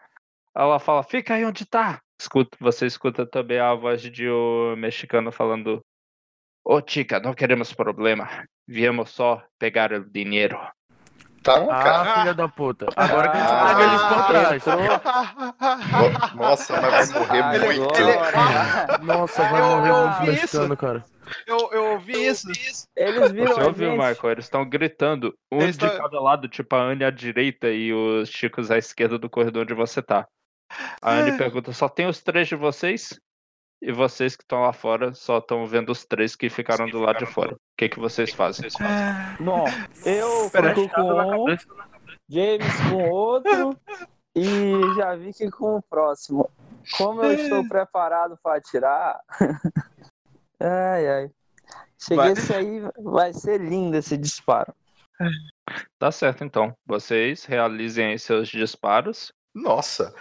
Ela 0.57 0.79
fala: 0.79 1.03
Fica 1.03 1.35
aí 1.35 1.45
onde 1.45 1.65
tá. 1.65 1.99
Escuta, 2.19 2.57
você 2.59 2.85
escuta 2.87 3.25
também 3.25 3.59
a 3.59 3.73
voz 3.75 4.01
de 4.01 4.27
um 4.29 4.75
mexicano 4.75 5.31
falando: 5.31 5.81
Ô, 6.65 6.81
Tica, 6.81 7.19
não 7.19 7.33
queremos 7.33 7.71
problema. 7.73 8.27
Viemos 8.67 9.11
só 9.11 9.43
pegar 9.59 9.91
o 9.93 10.03
dinheiro. 10.09 10.57
Tá, 11.43 11.65
cara. 11.65 12.01
Ah, 12.01 12.19
filha 12.19 12.33
da 12.33 12.47
puta. 12.49 12.87
Agora 12.95 13.29
que 13.29 13.37
a 13.37 13.39
gente 13.39 13.51
Ah, 13.51 13.67
pega 13.67 13.83
eles 13.89 14.01
por 14.01 14.27
trás. 14.27 14.65
No- 16.33 16.35
Nossa, 16.43 16.81
mas 16.81 17.11
vai 17.11 17.21
morrer 17.21 17.39
Agora. 17.41 17.65
muito. 17.65 19.05
Nossa, 19.05 19.43
vai 19.49 19.61
Eu- 19.61 19.65
morrer 19.67 19.89
eu 19.91 20.07
muito 20.07 20.23
mexicano, 20.25 20.75
cara. 20.77 21.05
Eu, 21.45 21.69
eu 21.71 21.85
ouvi 21.93 22.25
isso. 22.25 22.47
Eles 22.95 23.31
viram 23.31 23.53
Você 23.53 23.63
ouviu, 23.63 23.91
gente. 23.91 23.97
Michael? 24.09 24.31
Eles 24.31 24.45
estão 24.45 24.67
gritando, 24.67 25.33
um 25.51 25.61
Eles 25.61 25.77
de 25.77 25.87
tão- 25.87 25.97
cada 25.97 26.19
lado, 26.19 26.49
tipo 26.49 26.75
a 26.75 26.79
Anne 26.81 27.03
à 27.05 27.11
direita 27.11 27.69
e 27.69 27.93
os 27.93 28.29
Chicos 28.29 28.69
à 28.71 28.77
esquerda 28.77 29.17
do 29.17 29.29
corredor 29.29 29.63
onde 29.63 29.73
você 29.73 30.01
tá. 30.01 30.27
A 31.01 31.13
Anne 31.13 31.31
É. 31.31 31.37
pergunta: 31.37 31.71
só 31.71 31.87
tem 31.89 32.07
os 32.07 32.21
três 32.21 32.47
de 32.47 32.55
vocês? 32.55 33.19
E 33.81 33.91
vocês 33.91 34.35
que 34.35 34.41
estão 34.43 34.61
lá 34.61 34.73
fora 34.73 35.13
só 35.13 35.37
estão 35.37 35.65
vendo 35.67 35.91
os 35.91 36.03
três 36.03 36.35
que 36.35 36.49
ficaram 36.49 36.89
do 36.89 36.99
lado 36.99 37.19
de 37.19 37.27
fora. 37.27 37.53
O 37.53 37.59
que, 37.77 37.87
que 37.89 37.99
vocês 37.99 38.33
fazem? 38.33 38.67
Bom, 39.39 39.65
eu 40.03 40.49
fico 40.49 40.89
com 40.95 41.51
um, 41.51 41.57
James 42.27 42.75
com 42.89 43.09
outro 43.09 43.79
e 44.35 44.95
já 44.95 45.15
vi 45.15 45.31
que 45.31 45.51
com 45.51 45.75
o 45.77 45.81
próximo. 45.83 46.49
Como 46.97 47.23
eu 47.23 47.33
estou 47.33 47.67
preparado 47.67 48.35
para 48.41 48.57
atirar. 48.57 49.19
ai, 50.59 51.07
ai. 51.07 51.31
Cheguei 51.99 52.17
Vai. 52.17 52.31
esse 52.31 52.53
aí, 52.53 52.81
vai 52.97 53.33
ser 53.33 53.59
lindo 53.59 53.97
esse 53.97 54.17
disparo. 54.17 54.73
Tá 55.99 56.11
certo, 56.11 56.43
então. 56.43 56.75
Vocês 56.85 57.45
realizem 57.45 58.07
aí 58.07 58.19
seus 58.19 58.47
disparos. 58.49 59.31
Nossa. 59.57 60.13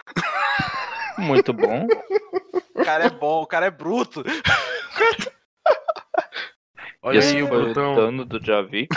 Muito 1.19 1.53
bom. 1.53 1.87
O 2.75 2.83
cara 2.83 3.05
é 3.05 3.11
bom, 3.11 3.43
o 3.43 3.47
cara 3.47 3.67
é 3.67 3.71
bruto. 3.71 4.25
Olha 7.03 7.21
aí, 7.21 7.33
foi 7.33 7.43
o 7.43 7.49
Brutão. 7.49 7.95
dano 7.95 8.25
do 8.25 8.45
Javik. 8.45 8.89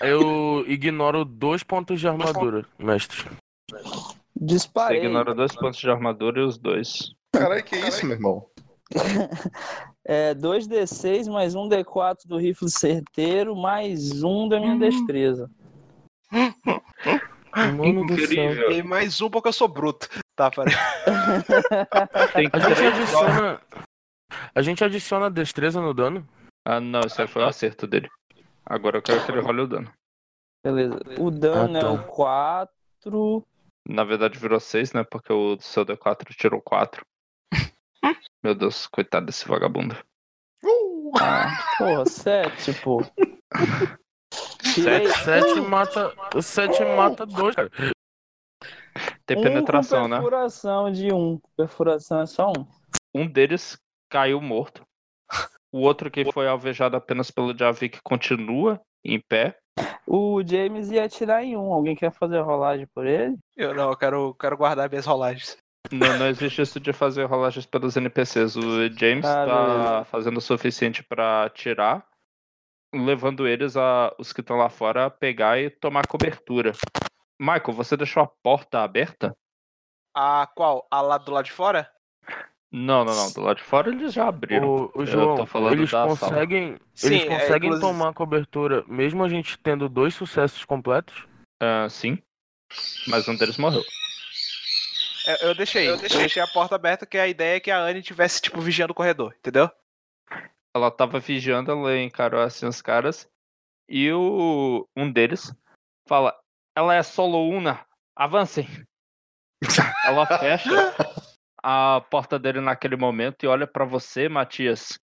Eu 0.00 0.64
ignoro 0.66 1.24
dois 1.24 1.62
pontos 1.62 2.00
de 2.00 2.08
armadura, 2.08 2.64
mestre. 2.78 3.24
Você 3.70 4.14
Disparei. 4.34 5.04
ignora 5.04 5.34
dois 5.34 5.54
pontos 5.54 5.78
de 5.78 5.90
armadura 5.90 6.40
e 6.40 6.44
os 6.44 6.56
dois. 6.56 7.12
Caralho, 7.32 7.62
que 7.62 7.76
isso, 7.76 8.06
meu 8.06 8.16
irmão? 8.16 8.46
É 10.10 10.34
2d6 10.34 11.30
mais 11.30 11.54
um 11.54 11.68
d4 11.68 12.20
do 12.24 12.38
rifle 12.38 12.70
certeiro, 12.70 13.54
mais 13.54 14.22
um 14.22 14.48
da 14.48 14.58
minha 14.58 14.78
destreza. 14.78 15.50
Mano 17.54 18.06
do 18.06 18.26
céu. 18.26 18.70
E 18.70 18.82
mais 18.82 19.20
um 19.20 19.30
porque 19.30 19.48
eu 19.48 19.52
sou 19.52 19.68
bruto. 19.68 20.08
Tá, 20.38 20.52
pera. 20.52 20.70
Tem 22.32 22.48
A 22.52 22.58
gente 22.60 22.84
adiciona. 22.86 23.60
A 24.54 24.62
gente 24.62 24.84
adiciona 24.84 25.28
destreza 25.28 25.80
no 25.80 25.92
dano? 25.92 26.24
Ah, 26.64 26.78
não, 26.78 27.00
isso 27.00 27.20
aí 27.20 27.26
foi 27.26 27.42
o 27.42 27.46
acerto 27.46 27.88
dele. 27.88 28.08
Agora 28.64 28.98
eu 28.98 29.02
quero 29.02 29.24
que 29.24 29.32
ele 29.32 29.40
role 29.40 29.62
o 29.62 29.66
dano. 29.66 29.92
Beleza. 30.62 30.96
O 31.18 31.28
dano 31.32 31.76
Ah, 31.76 31.80
tá. 31.80 31.86
é 31.88 31.90
o 31.90 32.04
4. 32.04 33.44
Na 33.88 34.04
verdade 34.04 34.38
virou 34.38 34.60
6, 34.60 34.92
né? 34.92 35.02
Porque 35.02 35.32
o 35.32 35.58
seu 35.60 35.84
D4 35.84 36.32
tirou 36.36 36.60
4. 36.62 37.04
Meu 38.44 38.54
Deus, 38.54 38.86
coitado 38.86 39.26
desse 39.26 39.48
vagabundo. 39.48 39.96
Ah, 41.20 41.48
porra, 41.78 42.06
7, 42.06 42.74
pô. 42.74 43.02
Tirei 44.74 45.08
Sete 45.08 45.60
mata. 45.60 46.12
Sete 46.42 46.84
mata 46.84 47.26
dois, 47.26 47.54
cara. 47.54 47.70
Tem 49.26 49.38
um 49.38 49.42
penetração, 49.42 50.08
né? 50.08 50.16
perfuração 50.16 50.90
de 50.90 51.12
um. 51.12 51.40
Perfuração 51.56 52.20
é 52.22 52.26
só 52.26 52.50
um. 52.50 52.66
Um 53.14 53.26
deles 53.26 53.78
caiu 54.10 54.40
morto. 54.40 54.82
O 55.70 55.80
outro 55.80 56.10
que 56.10 56.30
foi 56.32 56.48
alvejado 56.48 56.96
apenas 56.96 57.30
pelo 57.30 57.56
Javik 57.56 58.00
continua 58.02 58.80
em 59.04 59.20
pé. 59.20 59.56
O 60.06 60.42
James 60.44 60.90
ia 60.90 61.04
atirar 61.04 61.44
em 61.44 61.56
um. 61.56 61.72
Alguém 61.72 61.94
quer 61.94 62.10
fazer 62.10 62.38
a 62.38 62.42
rolagem 62.42 62.86
por 62.94 63.06
ele? 63.06 63.36
Eu 63.56 63.74
não, 63.74 63.90
eu 63.90 63.96
quero, 63.96 64.34
quero 64.34 64.56
guardar 64.56 64.88
minhas 64.88 65.04
rolagens. 65.06 65.56
Não, 65.92 66.18
não 66.18 66.26
existe 66.26 66.62
isso 66.62 66.80
de 66.80 66.92
fazer 66.92 67.24
rolagens 67.24 67.66
pelos 67.66 67.96
NPCs. 67.96 68.56
O 68.56 68.88
James 68.98 69.24
Ah, 69.26 69.46
tá 69.46 69.66
beleza. 69.66 70.04
fazendo 70.06 70.38
o 70.38 70.40
suficiente 70.40 71.02
pra 71.04 71.44
atirar, 71.44 72.04
levando 72.94 73.46
eles, 73.46 73.76
a, 73.76 74.14
os 74.18 74.32
que 74.32 74.40
estão 74.40 74.56
lá 74.56 74.68
fora, 74.68 75.06
a 75.06 75.10
pegar 75.10 75.58
e 75.60 75.70
tomar 75.70 76.06
cobertura. 76.06 76.72
Michael, 77.40 77.72
você 77.72 77.96
deixou 77.96 78.22
a 78.22 78.26
porta 78.26 78.80
aberta? 78.80 79.36
A 80.14 80.48
qual? 80.54 80.86
A 80.90 81.00
lá 81.00 81.18
do 81.18 81.30
lado 81.30 81.44
de 81.44 81.52
fora? 81.52 81.90
Não, 82.70 83.04
não, 83.04 83.14
não. 83.14 83.32
Do 83.32 83.40
lado 83.40 83.56
de 83.58 83.62
fora 83.62 83.88
eles 83.90 84.12
já 84.12 84.28
abriram. 84.28 84.68
O, 84.68 84.90
o 84.94 85.02
Eu 85.02 85.06
João, 85.06 85.36
tô 85.36 85.46
falando 85.46 85.72
eles 85.74 85.90
da 85.90 85.98
sala. 86.04 86.08
conseguem. 86.18 86.76
Sim, 86.94 87.06
eles 87.14 87.22
é, 87.22 87.26
conseguem 87.26 87.68
inclusive- 87.70 87.80
tomar 87.92 88.12
cobertura, 88.12 88.84
mesmo 88.88 89.24
a 89.24 89.28
gente 89.28 89.56
tendo 89.58 89.88
dois 89.88 90.14
sucessos 90.14 90.64
completos? 90.64 91.26
Ah, 91.60 91.86
sim. 91.88 92.18
Mas 93.06 93.26
um 93.28 93.36
deles 93.36 93.56
morreu. 93.56 93.82
Eu, 95.26 95.48
eu 95.48 95.54
deixei. 95.54 95.88
Eu 95.88 95.96
deixei. 95.96 96.42
a 96.42 96.46
porta 96.48 96.74
aberta, 96.74 97.06
que 97.06 97.16
a 97.16 97.26
ideia 97.28 97.56
é 97.56 97.60
que 97.60 97.70
a 97.70 97.78
Anne 97.78 98.00
estivesse, 98.00 98.40
tipo, 98.42 98.60
vigiando 98.60 98.92
o 98.92 98.94
corredor, 98.94 99.34
entendeu? 99.38 99.70
Ela 100.74 100.90
tava 100.90 101.18
vigiando, 101.18 101.70
ela 101.70 101.96
encarou 101.98 102.40
assim 102.40 102.66
os 102.66 102.82
caras. 102.82 103.28
E 103.88 104.12
o 104.12 104.86
um 104.96 105.10
deles 105.10 105.52
fala: 106.06 106.38
Ela 106.76 106.94
é 106.94 107.02
solo 107.02 107.48
una, 107.48 107.86
avancem. 108.14 108.66
ela 110.04 110.26
fecha 110.38 110.94
a 111.62 112.00
porta 112.10 112.38
dele 112.38 112.60
naquele 112.60 112.96
momento 112.96 113.42
e 113.44 113.46
olha 113.48 113.66
pra 113.66 113.84
você, 113.84 114.28
Matias. 114.28 114.98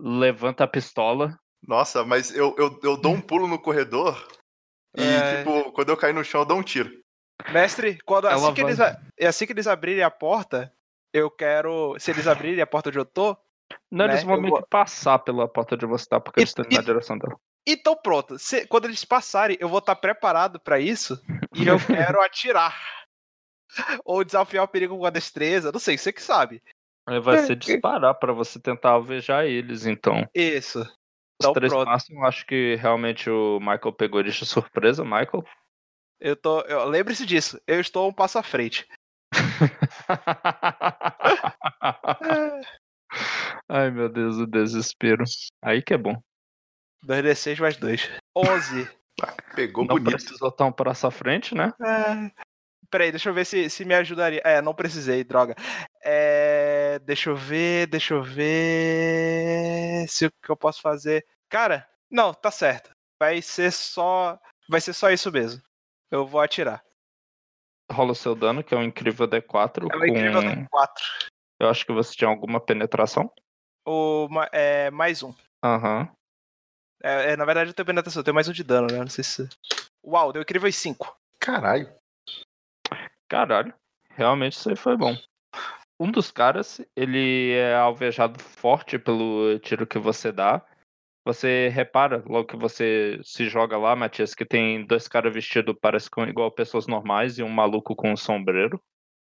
Levanta 0.00 0.64
a 0.64 0.68
pistola. 0.68 1.38
Nossa, 1.66 2.04
mas 2.04 2.34
eu, 2.34 2.54
eu, 2.58 2.78
eu 2.82 2.96
dou 2.96 3.14
um 3.14 3.20
pulo 3.20 3.46
no 3.46 3.58
corredor 3.60 4.26
e, 4.96 5.00
É. 5.02 5.38
tipo, 5.38 5.72
quando 5.72 5.88
eu 5.90 5.96
cair 5.96 6.12
no 6.12 6.24
chão, 6.24 6.40
eu 6.40 6.44
dou 6.46 6.58
um 6.58 6.62
tiro. 6.62 6.90
Mestre, 7.50 7.98
quando, 8.04 8.26
Ela 8.26 8.36
assim, 8.36 8.54
que 8.54 8.62
vai- 8.62 8.72
eles, 8.72 8.98
é 9.18 9.26
assim 9.26 9.46
que 9.46 9.52
eles 9.52 9.66
abrirem 9.66 10.02
a 10.02 10.10
porta, 10.10 10.74
eu 11.12 11.30
quero. 11.30 11.96
Se 11.98 12.10
eles 12.10 12.26
abrirem 12.26 12.60
a 12.60 12.66
porta 12.66 12.88
onde 12.88 12.98
eu 12.98 13.04
tô, 13.04 13.36
Não, 13.90 14.06
Né, 14.06 14.12
eles 14.14 14.24
vão 14.24 14.40
meio 14.40 14.54
vou- 14.54 14.62
que 14.62 14.68
passar 14.68 15.18
pela 15.20 15.48
porta 15.48 15.76
de 15.76 15.86
você, 15.86 16.06
tá? 16.06 16.20
Porque 16.20 16.40
E- 16.40 16.42
eles 16.42 16.50
estão 16.50 16.64
indo 16.64 16.72
e- 16.72 16.76
na 16.76 16.82
direção 16.82 17.18
dela. 17.18 17.36
Então 17.66 17.96
pronto, 17.96 18.38
se- 18.38 18.66
quando 18.66 18.84
eles 18.84 19.04
passarem, 19.04 19.56
eu 19.60 19.68
vou 19.68 19.78
estar 19.78 19.96
preparado 19.96 20.60
pra 20.60 20.78
isso 20.78 21.18
e 21.54 21.66
eu 21.66 21.76
quero 22.16 22.20
atirar. 22.22 22.76
Ou 24.04 24.24
desafiar 24.24 24.64
o 24.64 24.68
perigo 24.68 24.96
com 24.98 25.06
a 25.06 25.10
destreza, 25.10 25.72
não 25.72 25.80
sei, 25.80 25.96
você 25.98 26.12
que 26.12 26.22
sabe. 26.22 26.62
Vai 27.22 27.36
É, 27.36 27.42
ser 27.46 27.56
disparar 27.56 28.14
pra 28.14 28.32
você 28.32 28.58
tentar 28.60 28.90
alvejar 28.90 29.44
eles, 29.46 29.84
então. 29.86 30.26
Isso. 30.34 30.80
Os 30.80 30.88
Então 31.40 31.52
três 31.52 31.72
pronto. 31.72 31.86
passam, 31.86 32.16
eu 32.16 32.24
acho 32.24 32.46
que 32.46 32.76
realmente 32.76 33.28
o 33.28 33.58
Michael 33.60 33.92
pegou 33.92 34.20
eles 34.20 34.34
de 34.36 34.46
surpresa, 34.46 35.02
Michael. 35.04 35.44
Eu 36.20 36.36
tô. 36.36 36.60
eu- 36.62 36.84
Lembre-se 36.84 37.26
disso, 37.26 37.60
eu 37.66 37.80
estou 37.80 38.08
um 38.08 38.12
passo 38.12 38.38
à 38.38 38.42
frente. 38.42 38.86
Ai 43.68 43.90
meu 43.90 44.08
Deus, 44.08 44.36
o 44.36 44.46
desespero. 44.46 45.24
Aí 45.62 45.82
que 45.82 45.94
é 45.94 45.98
bom. 45.98 46.14
2d6 47.06 47.60
mais 47.60 47.76
2. 47.76 48.10
11. 48.36 48.88
Pegou 49.54 49.84
Não 49.84 49.96
bonito. 49.96 50.16
precisou 50.16 50.50
tão 50.50 50.72
pra 50.72 50.90
essa 50.90 51.10
frente, 51.10 51.54
né? 51.54 51.72
Ah, 51.80 52.30
Peraí, 52.90 53.10
deixa 53.10 53.28
eu 53.28 53.34
ver 53.34 53.44
se, 53.44 53.68
se 53.68 53.84
me 53.84 53.92
ajudaria. 53.94 54.40
É, 54.44 54.62
não 54.62 54.72
precisei, 54.72 55.24
droga. 55.24 55.56
É, 56.02 57.00
deixa 57.00 57.28
eu 57.30 57.36
ver, 57.36 57.88
deixa 57.88 58.14
eu 58.14 58.22
ver. 58.22 60.06
Se 60.08 60.26
o 60.26 60.30
que 60.30 60.50
eu 60.50 60.56
posso 60.56 60.80
fazer. 60.80 61.26
Cara, 61.48 61.88
não, 62.10 62.32
tá 62.32 62.50
certo. 62.52 62.90
Vai 63.18 63.42
ser 63.42 63.72
só. 63.72 64.38
Vai 64.68 64.80
ser 64.80 64.92
só 64.92 65.10
isso 65.10 65.32
mesmo. 65.32 65.60
Eu 66.08 66.24
vou 66.26 66.40
atirar. 66.40 66.84
Rola 67.90 68.12
o 68.12 68.14
seu 68.14 68.34
dano, 68.34 68.62
que 68.62 68.72
é 68.74 68.78
um 68.78 68.82
incrível 68.82 69.26
D4. 69.26 69.86
É 69.86 69.90
com... 69.90 69.98
o 69.98 70.06
incrível 70.06 70.66
4. 70.70 71.04
Eu 71.58 71.68
acho 71.68 71.84
que 71.84 71.92
você 71.92 72.14
tinha 72.14 72.28
alguma 72.28 72.60
penetração. 72.60 73.28
O, 73.86 74.28
é, 74.50 74.90
mais 74.90 75.22
um. 75.22 75.34
Aham. 75.62 76.08
É, 77.02 77.32
é, 77.32 77.36
na 77.36 77.44
verdade, 77.44 77.70
eu 77.70 77.74
tenho 77.74 77.84
penetração, 77.86 78.20
eu 78.20 78.24
tenho 78.24 78.34
mais 78.34 78.48
um 78.48 78.52
de 78.52 78.64
dano, 78.64 78.86
né? 78.86 78.98
Não 78.98 79.08
sei 79.08 79.22
se. 79.22 79.48
Uau, 80.02 80.32
deu 80.32 80.40
incrível 80.40 80.70
5. 80.72 81.14
Caralho. 81.38 81.92
Caralho. 83.28 83.74
Realmente 84.10 84.54
isso 84.54 84.70
aí 84.70 84.76
foi 84.76 84.96
bom. 84.96 85.14
Um 86.00 86.10
dos 86.10 86.30
caras, 86.30 86.80
ele 86.96 87.52
é 87.52 87.74
alvejado 87.74 88.42
forte 88.42 88.98
pelo 88.98 89.58
tiro 89.58 89.86
que 89.86 89.98
você 89.98 90.32
dá. 90.32 90.64
Você 91.26 91.68
repara, 91.68 92.22
logo 92.26 92.48
que 92.48 92.56
você 92.56 93.18
se 93.22 93.48
joga 93.48 93.78
lá, 93.78 93.94
Matias, 93.96 94.34
que 94.34 94.44
tem 94.44 94.84
dois 94.86 95.08
caras 95.08 95.32
vestidos, 95.32 95.76
parece 95.80 96.10
com 96.10 96.24
igual 96.24 96.50
pessoas 96.50 96.86
normais, 96.86 97.38
e 97.38 97.42
um 97.42 97.48
maluco 97.48 97.94
com 97.94 98.12
um 98.12 98.16
sombreiro. 98.16 98.80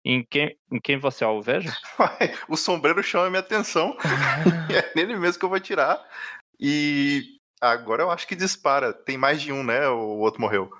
Em 0.03 0.23
quem, 0.23 0.57
em 0.71 0.79
quem 0.79 0.97
você 0.97 1.23
alveja? 1.23 1.71
O 2.49 2.57
sombreiro 2.57 3.03
chama 3.03 3.29
minha 3.29 3.39
atenção. 3.39 3.95
e 4.69 4.73
é 4.75 4.91
nele 4.95 5.15
mesmo 5.15 5.39
que 5.39 5.45
eu 5.45 5.49
vou 5.49 5.59
tirar. 5.59 6.03
E 6.59 7.37
agora 7.59 8.03
eu 8.03 8.11
acho 8.11 8.27
que 8.27 8.35
dispara. 8.35 8.93
Tem 8.93 9.17
mais 9.17 9.41
de 9.41 9.51
um, 9.51 9.63
né? 9.63 9.87
O 9.87 10.19
outro 10.19 10.41
morreu. 10.41 10.71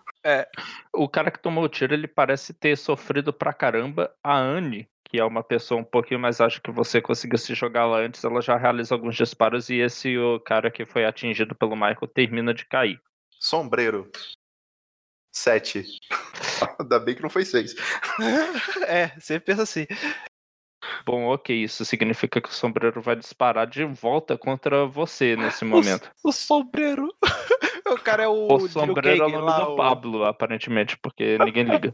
O 0.94 1.10
cara 1.10 1.32
que 1.32 1.40
tomou 1.40 1.64
o 1.64 1.70
tiro, 1.70 1.94
ele 1.94 2.08
parece 2.08 2.54
ter 2.54 2.78
sofrido 2.78 3.34
pra 3.34 3.54
caramba. 3.54 4.14
A 4.24 4.38
Anne, 4.38 4.88
que 5.06 5.20
é 5.20 5.26
uma 5.26 5.44
pessoa 5.44 5.82
um 5.82 5.84
pouquinho 5.84 6.20
mais 6.20 6.40
acha 6.40 6.62
que 6.62 6.72
você 6.72 7.02
conseguiu 7.02 7.38
se 7.38 7.54
jogar 7.56 7.86
lá 7.86 8.00
antes, 8.00 8.24
ela 8.24 8.42
já 8.42 8.56
realiza 8.56 8.94
alguns 8.94 9.16
disparos 9.16 9.70
e 9.70 9.76
esse 9.76 10.18
o 10.18 10.40
cara 10.40 10.70
que 10.70 10.86
foi 10.86 11.06
atingido 11.06 11.56
pelo 11.56 11.76
Michael 11.76 12.08
termina 12.14 12.54
de 12.54 12.66
cair. 12.66 13.02
Sombreiro. 13.40 14.12
Sete. 15.34 15.86
Ainda 16.80 17.00
bem 17.00 17.16
que 17.16 17.22
não 17.22 17.30
foi 17.30 17.46
seis. 17.46 17.76
é, 18.88 19.10
sempre 19.20 19.46
pensa 19.46 19.64
assim. 19.64 19.86
Bom, 21.06 21.26
ok, 21.28 21.56
isso 21.56 21.86
significa 21.86 22.42
que 22.42 22.50
o 22.50 22.54
sombreiro 22.54 23.02
vai 23.02 23.16
disparar 23.16 23.68
de 23.68 23.84
volta 23.86 24.38
contra 24.38 24.86
você 24.86 25.36
nesse 25.36 25.64
momento. 25.66 26.12
O, 26.24 26.30
o 26.30 26.32
sombreiro. 26.32 27.08
o 27.88 27.96
cara 28.00 28.24
é 28.24 28.28
o. 28.28 28.48
O 28.54 28.68
sombreiro 28.68 29.24
é 29.24 29.28
o 29.28 29.30
nome 29.30 29.46
lá, 29.46 29.60
do 29.64 29.74
o- 29.74 29.76
Pablo, 29.76 30.26
aparentemente, 30.26 30.98
porque 30.98 31.38
ninguém 31.38 31.64
liga. 31.66 31.94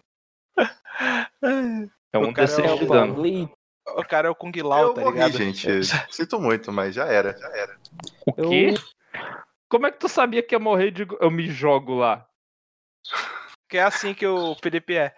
É 2.13 2.17
um 2.17 2.29
O 2.29 2.33
cara 2.33 2.49
é 2.49 2.55
D6 2.55 2.73
o 2.73 2.77
de 2.79 2.85
dano. 2.85 3.51
O 3.95 4.03
cara 4.03 4.27
é 4.27 4.31
o 4.31 4.35
Kung 4.35 4.51
Lao, 4.61 4.81
eu 4.83 4.93
tá 4.93 5.01
morri, 5.01 5.13
ligado? 5.13 5.37
gente. 5.37 5.67
Sinto 6.09 6.39
muito, 6.39 6.71
mas 6.73 6.93
já 6.95 7.05
era, 7.05 7.37
já 7.37 7.47
era. 7.49 7.77
O 8.25 8.33
Eu- 8.37 8.49
quê? 8.49 8.73
Como 9.69 9.85
é 9.85 9.91
que 9.91 9.99
tu 9.99 10.07
sabia 10.07 10.41
que 10.41 10.55
ia 10.55 10.59
morrer 10.59 10.91
de 10.91 11.05
eu 11.19 11.29
me 11.29 11.49
jogo 11.49 11.95
lá? 11.95 12.25
Que 13.69 13.77
é 13.77 13.83
assim 13.83 14.13
que 14.13 14.25
o 14.25 14.55
Felipe 14.55 14.95
é. 14.95 15.13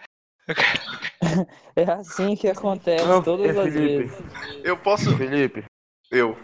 É 1.76 1.84
assim 1.92 2.36
que 2.36 2.48
acontece 2.48 3.06
Não, 3.06 3.22
todas 3.22 3.56
é, 3.56 3.60
as 3.60 3.72
Felipe. 3.74 4.04
vezes. 4.06 4.24
Eu 4.64 4.76
posso. 4.78 5.16
Felipe, 5.16 5.64
Eu. 6.12 6.36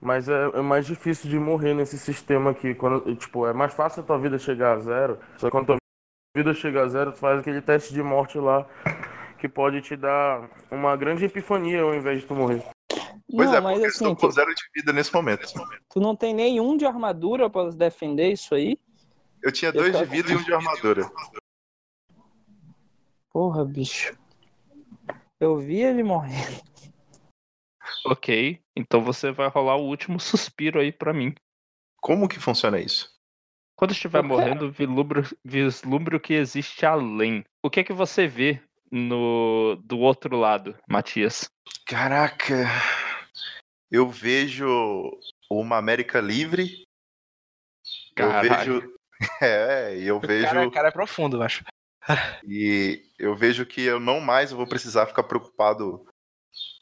mas 0.00 0.28
é, 0.28 0.44
é 0.54 0.60
mais 0.62 0.86
difícil 0.86 1.28
de 1.28 1.38
morrer 1.38 1.74
nesse 1.74 1.98
sistema 1.98 2.50
aqui. 2.52 2.74
Quando, 2.74 3.14
tipo, 3.16 3.46
é 3.46 3.52
mais 3.52 3.74
fácil 3.74 4.02
a 4.02 4.06
tua 4.06 4.18
vida 4.18 4.38
chegar 4.38 4.76
a 4.76 4.80
zero. 4.80 5.18
Só 5.36 5.46
que 5.48 5.50
quando 5.50 5.66
tua 5.66 5.76
vida 6.34 6.54
chega 6.54 6.82
a 6.82 6.88
zero, 6.88 7.12
tu 7.12 7.18
faz 7.18 7.40
aquele 7.40 7.60
teste 7.60 7.92
de 7.92 8.02
morte 8.02 8.38
lá. 8.38 8.66
Que 9.38 9.48
pode 9.48 9.82
te 9.82 9.96
dar 9.96 10.48
uma 10.70 10.96
grande 10.96 11.24
epifania 11.24 11.82
ao 11.82 11.94
invés 11.94 12.20
de 12.20 12.26
tu 12.26 12.34
morrer. 12.34 12.62
Pois 13.34 13.50
não, 13.50 13.56
é, 13.56 13.60
mas 13.60 13.72
porque 13.74 13.84
eu 13.86 13.88
assim, 13.90 14.04
estou 14.04 14.16
com 14.16 14.28
tu, 14.28 14.32
zero 14.32 14.54
de 14.54 14.62
vida 14.74 14.92
nesse 14.92 15.12
momento. 15.12 15.46
tu 15.90 16.00
não 16.00 16.14
tem 16.16 16.32
nenhum 16.32 16.76
de 16.76 16.86
armadura 16.86 17.50
pra 17.50 17.68
defender 17.70 18.30
isso 18.32 18.54
aí? 18.54 18.78
Eu 19.42 19.50
tinha 19.50 19.70
Eu 19.70 19.74
dois 19.74 19.86
de 19.86 19.92
tava- 19.98 20.04
vida 20.06 20.32
e 20.32 20.36
um 20.36 20.42
de 20.42 20.54
armadura. 20.54 21.10
Porra, 23.32 23.64
bicho. 23.64 24.16
Eu 25.40 25.58
vi 25.58 25.80
ele 25.80 26.02
morrer. 26.02 26.60
Ok, 28.06 28.60
então 28.76 29.02
você 29.02 29.30
vai 29.30 29.48
rolar 29.48 29.76
o 29.76 29.86
último 29.86 30.20
suspiro 30.20 30.80
aí 30.80 30.92
pra 30.92 31.12
mim. 31.12 31.34
Como 32.00 32.28
que 32.28 32.38
funciona 32.38 32.80
isso? 32.80 33.10
Quando 33.76 33.92
estiver 33.92 34.18
Eu 34.18 34.24
morrendo, 34.24 34.70
vislumbre, 34.70 35.22
vislumbre 35.44 36.16
o 36.16 36.20
que 36.20 36.34
existe 36.34 36.84
além. 36.84 37.44
O 37.64 37.70
que 37.70 37.80
é 37.80 37.84
que 37.84 37.92
você 37.92 38.26
vê 38.26 38.62
no 38.90 39.76
do 39.84 39.98
outro 39.98 40.36
lado, 40.36 40.76
Matias? 40.88 41.48
Caraca. 41.86 42.66
Eu 43.90 44.08
vejo 44.08 44.66
uma 45.50 45.76
América 45.78 46.20
livre. 46.20 46.84
Eu 48.16 48.28
Caralho. 48.28 48.80
vejo. 48.80 48.92
É, 49.40 49.96
e 49.96 50.08
eu 50.08 50.18
vejo. 50.18 50.46
Cara, 50.46 50.70
cara 50.72 50.88
é 50.88 50.90
profundo, 50.90 51.36
eu 51.36 51.42
acho. 51.42 51.62
E 52.46 53.02
eu 53.18 53.34
vejo 53.34 53.64
que 53.64 53.82
eu 53.82 54.00
não 54.00 54.20
mais 54.20 54.50
vou 54.50 54.66
precisar 54.66 55.06
ficar 55.06 55.22
preocupado 55.22 56.04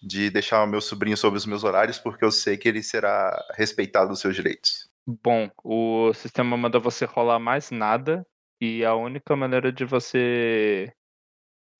de 0.02 0.30
deixar 0.30 0.62
o 0.64 0.66
meu 0.66 0.80
sobrinho 0.80 1.16
sobre 1.16 1.36
os 1.36 1.46
meus 1.46 1.62
horários, 1.62 1.98
porque 1.98 2.24
eu 2.24 2.32
sei 2.32 2.56
que 2.56 2.68
ele 2.68 2.82
será 2.82 3.36
respeitado 3.54 4.08
nos 4.08 4.20
seus 4.20 4.34
direitos. 4.34 4.88
Bom, 5.06 5.50
o 5.62 6.12
sistema 6.14 6.56
manda 6.56 6.78
você 6.78 7.04
rolar 7.04 7.38
mais 7.38 7.70
nada 7.70 8.26
e 8.60 8.84
a 8.84 8.94
única 8.94 9.34
maneira 9.34 9.72
de 9.72 9.84
você 9.84 10.92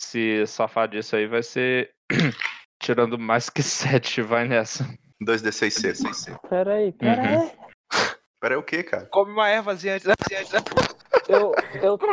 se 0.01 0.47
safar 0.47 0.89
disso 0.89 1.15
aí 1.17 1.27
vai 1.27 1.43
ser 1.43 1.95
tirando 2.81 3.19
mais 3.19 3.51
que 3.51 3.63
7, 3.63 4.23
vai 4.23 4.49
nessa. 4.49 4.85
2D6 5.23 6.15
seco. 6.15 6.49
Peraí, 6.49 6.93
peraí. 6.93 7.53
Pera 8.41 8.55
aí, 8.55 8.59
o 8.59 8.63
que, 8.63 8.83
cara? 8.83 9.07
Come 9.07 9.33
uma 9.33 9.51
ervazinha 9.51 9.95
antes. 9.95 10.07
antes- 10.09 10.55
antes- 10.55 10.97
Eu, 11.29 11.53
eu, 11.83 11.99
tô... 11.99 12.07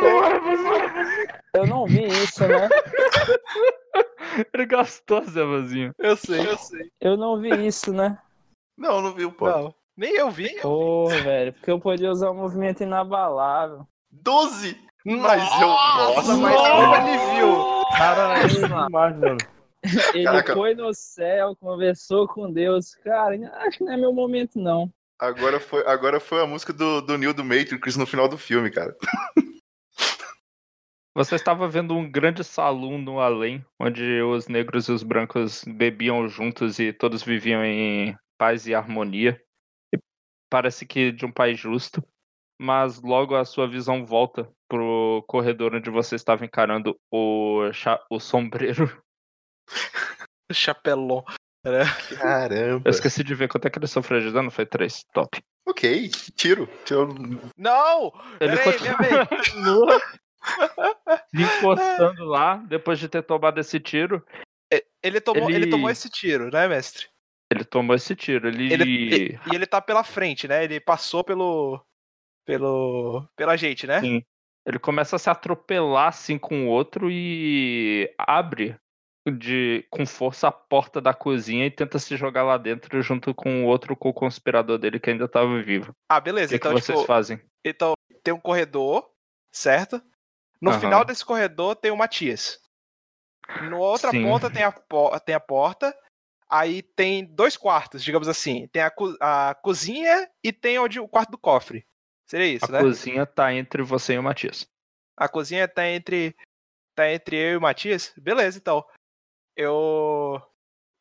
eu 1.54 1.66
não 1.66 1.86
vi 1.86 2.06
isso, 2.06 2.46
né? 2.46 2.68
Ele 4.52 4.66
gastou 4.66 5.18
as 5.18 5.34
ervazinhas. 5.34 5.92
Eu 5.98 6.16
sei, 6.16 6.40
eu 6.46 6.58
sei. 6.58 6.90
Eu 7.00 7.16
não 7.16 7.40
vi 7.40 7.66
isso, 7.66 7.92
né? 7.92 8.18
Não, 8.76 9.00
não 9.00 9.12
viu, 9.14 9.32
pô. 9.32 9.48
Não, 9.48 9.74
nem 9.96 10.14
eu 10.16 10.30
vi. 10.30 10.60
Porra, 10.60 11.20
velho. 11.22 11.52
Porque 11.54 11.70
eu 11.70 11.80
podia 11.80 12.10
usar 12.10 12.30
um 12.30 12.34
movimento 12.34 12.82
inabalável. 12.82 13.86
12! 14.10 14.78
Mas 15.04 15.42
eu. 15.60 15.66
Nossa, 15.68 16.14
Nossa, 16.14 16.36
mas 16.36 16.56
como 16.56 16.94
ele 16.96 17.18
viu? 17.34 17.82
Cara, 17.96 18.46
demais, 18.46 18.90
mano. 19.16 19.38
Ele 20.12 20.24
Caraca. 20.24 20.52
foi 20.54 20.74
no 20.74 20.92
céu, 20.92 21.56
conversou 21.56 22.28
com 22.28 22.52
Deus. 22.52 22.94
Cara, 22.96 23.34
acho 23.66 23.78
que 23.78 23.84
não 23.84 23.92
é 23.92 23.96
meu 23.96 24.12
momento, 24.12 24.58
não. 24.58 24.92
Agora 25.20 25.58
foi, 25.58 25.84
agora 25.86 26.20
foi 26.20 26.40
a 26.42 26.46
música 26.46 26.72
do, 26.72 27.00
do 27.00 27.18
Neil 27.18 27.34
do 27.34 27.44
Matrix 27.44 27.96
no 27.96 28.06
final 28.06 28.28
do 28.28 28.38
filme, 28.38 28.70
cara. 28.70 28.96
Você 31.14 31.34
estava 31.34 31.68
vendo 31.68 31.94
um 31.96 32.08
grande 32.08 32.44
salão 32.44 32.96
no 32.96 33.18
além, 33.18 33.64
onde 33.80 34.22
os 34.22 34.46
negros 34.46 34.86
e 34.86 34.92
os 34.92 35.02
brancos 35.02 35.64
bebiam 35.64 36.28
juntos 36.28 36.78
e 36.78 36.92
todos 36.92 37.24
viviam 37.24 37.64
em 37.64 38.16
paz 38.38 38.68
e 38.68 38.74
harmonia. 38.74 39.42
E 39.92 39.98
parece 40.48 40.86
que 40.86 41.10
de 41.10 41.26
um 41.26 41.32
país 41.32 41.58
justo. 41.58 42.00
Mas 42.60 43.00
logo 43.02 43.34
a 43.34 43.44
sua 43.44 43.68
visão 43.68 44.04
volta 44.06 44.48
pro 44.68 45.24
corredor 45.26 45.74
onde 45.74 45.90
você 45.90 46.14
estava 46.14 46.44
encarando 46.44 46.96
o, 47.10 47.72
cha- 47.72 48.04
o 48.10 48.20
sombreiro. 48.20 48.86
Chapelão. 50.52 51.24
Caramba. 52.18 52.82
Eu 52.84 52.90
esqueci 52.90 53.22
de 53.24 53.34
ver 53.34 53.48
quanto 53.48 53.66
é 53.66 53.70
que 53.70 53.78
ele 53.78 53.86
sofreu 53.86 54.20
de 54.20 54.32
dano, 54.32 54.50
foi 54.50 54.64
3. 54.64 55.04
Top. 55.12 55.42
Ok, 55.66 56.08
tiro. 56.36 56.68
tiro. 56.84 57.14
Não! 57.56 58.12
Ele 58.40 58.56
Peraí, 58.56 59.26
continua 59.26 60.00
encostando 61.34 62.24
lá, 62.24 62.56
depois 62.56 62.98
de 62.98 63.08
ter 63.08 63.22
tomado 63.22 63.58
esse 63.58 63.78
tiro. 63.78 64.24
Ele 65.02 65.20
tomou, 65.20 65.48
ele... 65.48 65.64
Ele- 65.64 65.70
tomou 65.70 65.90
esse 65.90 66.08
tiro, 66.08 66.50
né, 66.50 66.66
mestre? 66.68 67.06
Ele 67.50 67.64
tomou 67.64 67.96
esse 67.96 68.14
tiro. 68.14 68.48
Ele. 68.48 68.72
Ele, 68.72 68.84
e, 68.84 69.40
e 69.50 69.54
ele 69.54 69.66
tá 69.66 69.80
pela 69.80 70.04
frente, 70.04 70.46
né? 70.46 70.64
Ele 70.64 70.78
passou 70.78 71.24
pelo. 71.24 71.82
pelo. 72.44 73.26
pela 73.34 73.56
gente, 73.56 73.86
né? 73.86 74.00
Sim. 74.00 74.22
Ele 74.66 74.78
começa 74.78 75.16
a 75.16 75.18
se 75.18 75.30
atropelar 75.30 76.08
assim 76.08 76.36
com 76.36 76.66
o 76.66 76.68
outro 76.68 77.10
e 77.10 78.12
abre 78.18 78.76
de 79.26 79.86
com 79.90 80.06
força 80.06 80.48
a 80.48 80.52
porta 80.52 81.00
da 81.00 81.12
cozinha 81.12 81.66
e 81.66 81.70
tenta 81.70 81.98
se 81.98 82.16
jogar 82.16 82.42
lá 82.44 82.56
dentro 82.56 83.00
junto 83.02 83.34
com 83.34 83.64
o 83.64 83.66
outro 83.66 83.94
co-conspirador 83.96 84.78
dele 84.78 84.98
que 85.00 85.10
ainda 85.10 85.24
estava 85.26 85.62
vivo. 85.62 85.94
Ah, 86.08 86.18
O 86.18 86.22
beleza. 86.22 86.48
que, 86.50 86.56
então, 86.56 86.74
que 86.74 86.80
vocês 86.80 86.98
tipo, 86.98 87.06
fazem? 87.06 87.40
então, 87.64 87.92
tem 88.22 88.32
um 88.32 88.40
corredor, 88.40 89.10
certo? 89.52 90.02
No 90.60 90.70
Aham. 90.70 90.80
final 90.80 91.04
desse 91.04 91.24
corredor 91.24 91.76
tem 91.76 91.90
o 91.90 91.96
Matias. 91.96 92.58
Na 93.60 93.76
outra 93.76 94.10
Sim. 94.10 94.22
ponta 94.22 94.50
tem 94.50 94.62
a, 94.62 94.72
tem 95.24 95.34
a 95.34 95.40
porta. 95.40 95.96
Aí 96.50 96.82
tem 96.82 97.24
dois 97.26 97.56
quartos, 97.56 98.02
digamos 98.02 98.26
assim. 98.26 98.66
Tem 98.68 98.80
a, 98.82 98.90
co- 98.90 99.16
a 99.20 99.54
cozinha 99.62 100.30
e 100.42 100.50
tem 100.52 100.78
onde, 100.78 100.98
o 100.98 101.06
quarto 101.08 101.30
do 101.30 101.38
cofre. 101.38 101.86
Seria 102.24 102.46
isso, 102.46 102.64
a 102.66 102.72
né? 102.72 102.80
cozinha 102.80 103.26
tá 103.26 103.52
entre 103.52 103.82
você 103.82 104.14
e 104.14 104.18
o 104.18 104.22
Matias. 104.22 104.66
A 105.16 105.28
cozinha 105.28 105.68
tá 105.68 105.86
entre 105.86 106.34
tá 106.94 107.10
entre 107.10 107.36
eu 107.36 107.52
e 107.52 107.56
o 107.56 107.60
Matias? 107.60 108.12
Beleza, 108.16 108.58
então. 108.58 108.84
Eu 109.58 110.40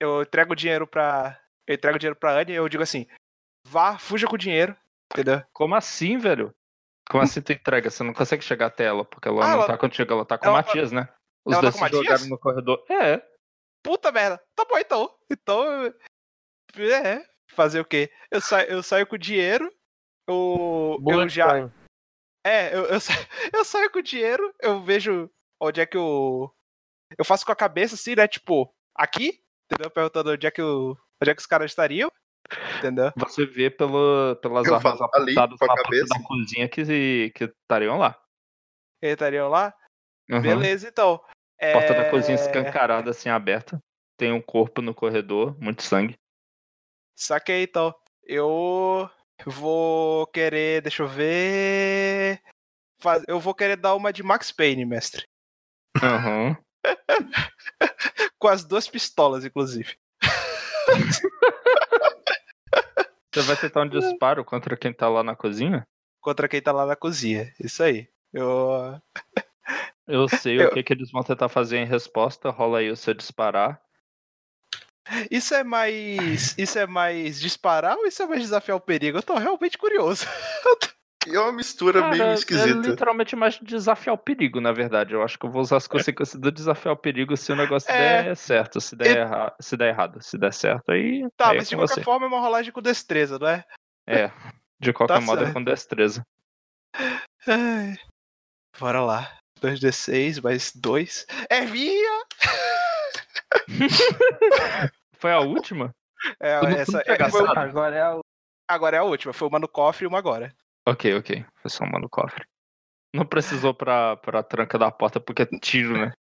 eu 0.02 0.22
entrego 0.24 0.54
o 0.54 0.56
dinheiro 0.56 0.88
pra 0.88 1.40
eu 1.68 1.76
entrego 1.76 1.96
o 1.96 2.00
dinheiro 2.00 2.16
pra 2.20 2.32
Anne 2.40 2.52
e 2.54 2.56
eu 2.56 2.68
digo 2.68 2.82
assim: 2.84 3.08
"Vá, 3.68 3.98
fuja 4.00 4.28
com 4.28 4.36
o 4.36 4.38
dinheiro". 4.40 4.76
Entendeu? 5.14 5.42
Como 5.54 5.76
assim, 5.76 6.18
velho? 6.18 6.54
Como 7.10 7.24
assim 7.24 7.42
tu 7.42 7.54
entrega? 7.54 7.90
Você 7.90 8.04
não 8.04 8.14
consegue 8.14 8.44
chegar 8.44 8.66
até 8.66 8.84
ela, 8.86 9.06
porque 9.06 9.28
ela 9.30 9.42
Ah, 9.44 9.48
não 9.48 9.54
ela- 9.60 9.68
tá 9.68 9.78
contigo, 9.78 10.12
ela 10.12 10.26
tá 10.26 10.38
com 10.38 10.46
o 10.46 10.50
ela- 10.50 10.58
Matias, 10.58 10.92
né? 10.92 11.08
Os 11.46 11.54
ela 11.54 11.62
tá 11.62 11.70
dois 11.70 11.74
com 11.74 11.78
se 11.78 11.80
o 11.80 11.86
Matias? 11.86 12.04
jogaram 12.04 12.30
no 12.30 12.40
corredor. 12.40 12.86
É. 12.90 13.22
Puta 13.84 14.12
merda. 14.12 14.44
Tá 14.56 14.66
bom 14.66 14.78
então. 14.78 15.18
Então 15.32 15.64
é, 16.78 17.26
fazer 17.52 17.80
o 17.80 17.86
quê? 17.86 18.12
Eu 18.32 18.42
saio 18.42 18.70
eu 18.70 18.84
saio 18.84 19.08
com 19.08 19.16
o 19.16 19.20
dinheiro. 19.20 19.72
Eu, 20.28 20.98
eu 21.08 21.30
já 21.30 21.48
time. 21.62 21.72
É, 22.46 22.76
eu, 22.76 22.86
eu, 22.86 23.00
sa- 23.00 23.14
eu 23.56 23.64
saio 23.64 23.90
com 23.92 24.00
o 24.00 24.04
dinheiro, 24.04 24.54
eu 24.62 24.82
vejo 24.82 25.30
onde 25.62 25.80
é 25.80 25.86
que 25.86 25.96
eu. 25.96 26.54
Eu 27.18 27.24
faço 27.26 27.46
com 27.46 27.52
a 27.52 27.56
cabeça 27.56 27.96
assim, 27.96 28.16
né? 28.16 28.28
Tipo, 28.28 28.74
aqui, 28.96 29.40
entendeu? 29.66 29.92
Perguntando 29.92 30.32
onde 30.32 30.48
é 30.48 30.52
que, 30.52 30.62
o, 30.62 30.98
onde 31.22 31.32
é 31.32 31.36
que 31.36 31.42
os 31.42 31.46
caras 31.46 31.72
estariam, 31.72 32.12
entendeu? 32.78 33.12
Você 33.18 33.46
vê 33.46 33.70
pelo, 33.70 34.36
pelas 34.42 34.66
Eu 34.68 34.76
armas 34.76 34.98
falo 34.98 35.10
ali, 35.14 35.32
apontadas 35.34 35.60
com 35.60 35.66
a 35.66 35.68
na 35.68 35.84
cabeça. 35.84 36.08
da 36.08 36.24
cozinha 36.26 36.68
que, 36.70 37.30
que 37.32 37.44
estariam 37.46 37.98
lá. 37.98 38.20
Eles 39.02 39.14
estariam 39.14 39.48
lá? 39.50 39.74
Uhum. 40.30 40.42
Beleza, 40.42 40.88
então. 40.90 41.24
Porta 41.74 41.94
da 41.94 42.10
cozinha 42.10 42.38
É, 42.38 42.42
escancarada, 42.42 43.12
assim, 43.12 43.30
aberta. 43.30 43.80
Tem 44.18 44.32
um 44.32 44.42
corpo 44.42 44.82
no 44.82 44.94
corredor, 44.94 45.56
muito 45.62 45.84
sangue. 45.84 46.16
Saquei, 47.16 47.64
então. 47.64 47.94
Eu 48.24 49.10
vou 49.46 50.28
querer. 50.28 50.82
Deixa 50.82 51.04
eu 51.04 51.08
ver. 51.08 52.42
Faz- 53.00 53.24
Eu 53.28 53.40
vou 53.40 53.54
querer 53.56 53.78
dar 53.78 53.96
uma 53.96 54.12
de 54.12 54.22
Max 54.24 54.52
Payne, 54.52 54.86
mestre. 54.86 55.24
Aham. 56.04 56.58
Com 58.40 58.48
as 58.48 58.64
duas 58.64 58.88
pistolas, 58.88 59.44
inclusive. 59.46 59.96
Você 63.34 63.42
vai 63.42 63.56
tentar 63.56 63.82
um 63.82 63.90
disparo 63.90 64.44
contra 64.44 64.76
quem 64.76 64.92
tá 64.94 65.08
lá 65.08 65.24
na 65.24 65.36
cozinha? 65.36 65.88
Contra 66.22 66.48
quem 66.48 66.62
tá 66.62 66.72
lá 66.72 66.86
na 66.86 66.96
cozinha. 66.96 67.54
Isso 67.60 67.84
aí. 67.84 68.08
Eu. 68.34 69.00
Eu 70.08 70.28
sei 70.30 70.62
Eu- 70.62 70.70
o 70.70 70.74
que, 70.74 70.82
que 70.84 70.94
eles 70.94 71.12
vão 71.12 71.22
tentar 71.22 71.50
fazer 71.50 71.78
em 71.78 71.86
resposta. 71.86 72.50
Rola 72.50 72.80
aí 72.80 72.90
o 72.90 72.96
seu 72.96 73.14
disparar. 73.14 73.80
Isso 75.30 75.54
é 75.54 75.64
mais. 75.64 76.58
Isso 76.58 76.80
é 76.80 76.88
mais 76.88 77.40
disparar 77.40 77.98
ou 77.98 78.06
isso 78.08 78.24
é 78.24 78.26
mais 78.26 78.42
desafiar 78.42 78.78
o 78.78 78.82
perigo? 78.82 79.18
Eu 79.18 79.24
tô 79.24 79.36
realmente 79.36 79.78
curioso. 79.78 80.26
E 81.28 81.36
é 81.36 81.40
uma 81.40 81.52
mistura 81.52 82.00
Cara, 82.02 82.12
meio 82.12 82.24
é 82.24 82.34
esquisita. 82.34 82.88
literalmente 82.90 83.36
mais 83.36 83.60
desafiar 83.60 84.14
o 84.16 84.18
perigo, 84.18 84.60
na 84.62 84.72
verdade. 84.72 85.14
Eu 85.14 85.22
acho 85.24 85.38
que 85.38 85.46
eu 85.46 85.50
vou 85.52 85.62
usar 85.62 85.78
as 85.78 85.88
consequências 85.88 86.40
do 86.40 86.52
desafiar 86.52 86.94
o 86.94 86.98
perigo 86.98 87.36
se 87.38 87.52
o 87.52 87.56
negócio 87.56 87.92
É. 87.92 88.24
der 88.24 88.36
certo. 88.36 88.80
Se 88.82 88.96
der, 88.96 89.08
E- 89.08 89.18
erra... 89.20 89.56
se 89.60 89.76
der 89.78 89.90
errado. 89.90 90.22
Se 90.22 90.38
der 90.38 90.54
certo, 90.54 90.92
aí. 90.92 91.28
Tá, 91.36 91.50
aí 91.50 91.56
é 91.56 91.60
mas 91.60 91.70
de 91.70 91.76
com 91.76 91.82
qualquer 91.82 91.94
você. 91.96 92.04
forma 92.04 92.26
é 92.26 92.30
uma 92.30 92.40
rolagem 92.40 92.72
com 92.72 92.82
destreza, 92.82 93.38
não 93.40 93.48
é? 93.48 93.64
É. 94.08 94.32
De 94.80 94.94
qualquer 94.94 95.16
Tá 95.16 95.22
modo, 95.22 95.40
é 95.42 95.46
certo. 95.46 95.54
com 95.56 95.64
destreza. 95.64 96.26
Ai. 97.48 97.96
Bora 98.80 99.02
lá. 99.02 99.38
2d6 99.62 100.40
mais 100.42 100.72
2. 100.76 101.26
É 101.50 101.62
minha! 101.62 102.24
Foi 105.18 105.32
a 105.32 105.40
última? 105.40 105.94
É, 106.40 106.54
essa, 106.82 107.00
é, 107.02 107.06
foi 107.06 107.18
gastado? 107.18 107.58
Agora 107.60 107.96
é 107.96 108.02
a 108.02 108.20
agora 108.68 108.98
é 108.98 109.00
a 109.00 109.04
última. 109.04 109.34
Foi 109.34 109.48
uma 109.48 109.60
no 109.60 109.68
cofre 109.68 110.06
e 110.06 110.08
uma 110.08 110.18
agora. 110.20 110.54
Ok, 110.88 111.16
ok. 111.18 111.46
Foi 111.62 111.70
só 111.70 111.84
uma 111.84 112.00
no 112.00 112.10
cofre. 112.10 112.46
Não 113.14 113.26
precisou 113.26 113.74
pra, 113.74 114.16
pra 114.18 114.44
tranca 114.44 114.78
da 114.78 114.92
porta 114.92 115.20
porque 115.20 115.42
é 115.42 115.46
tiro, 115.62 115.98
né? 115.98 116.12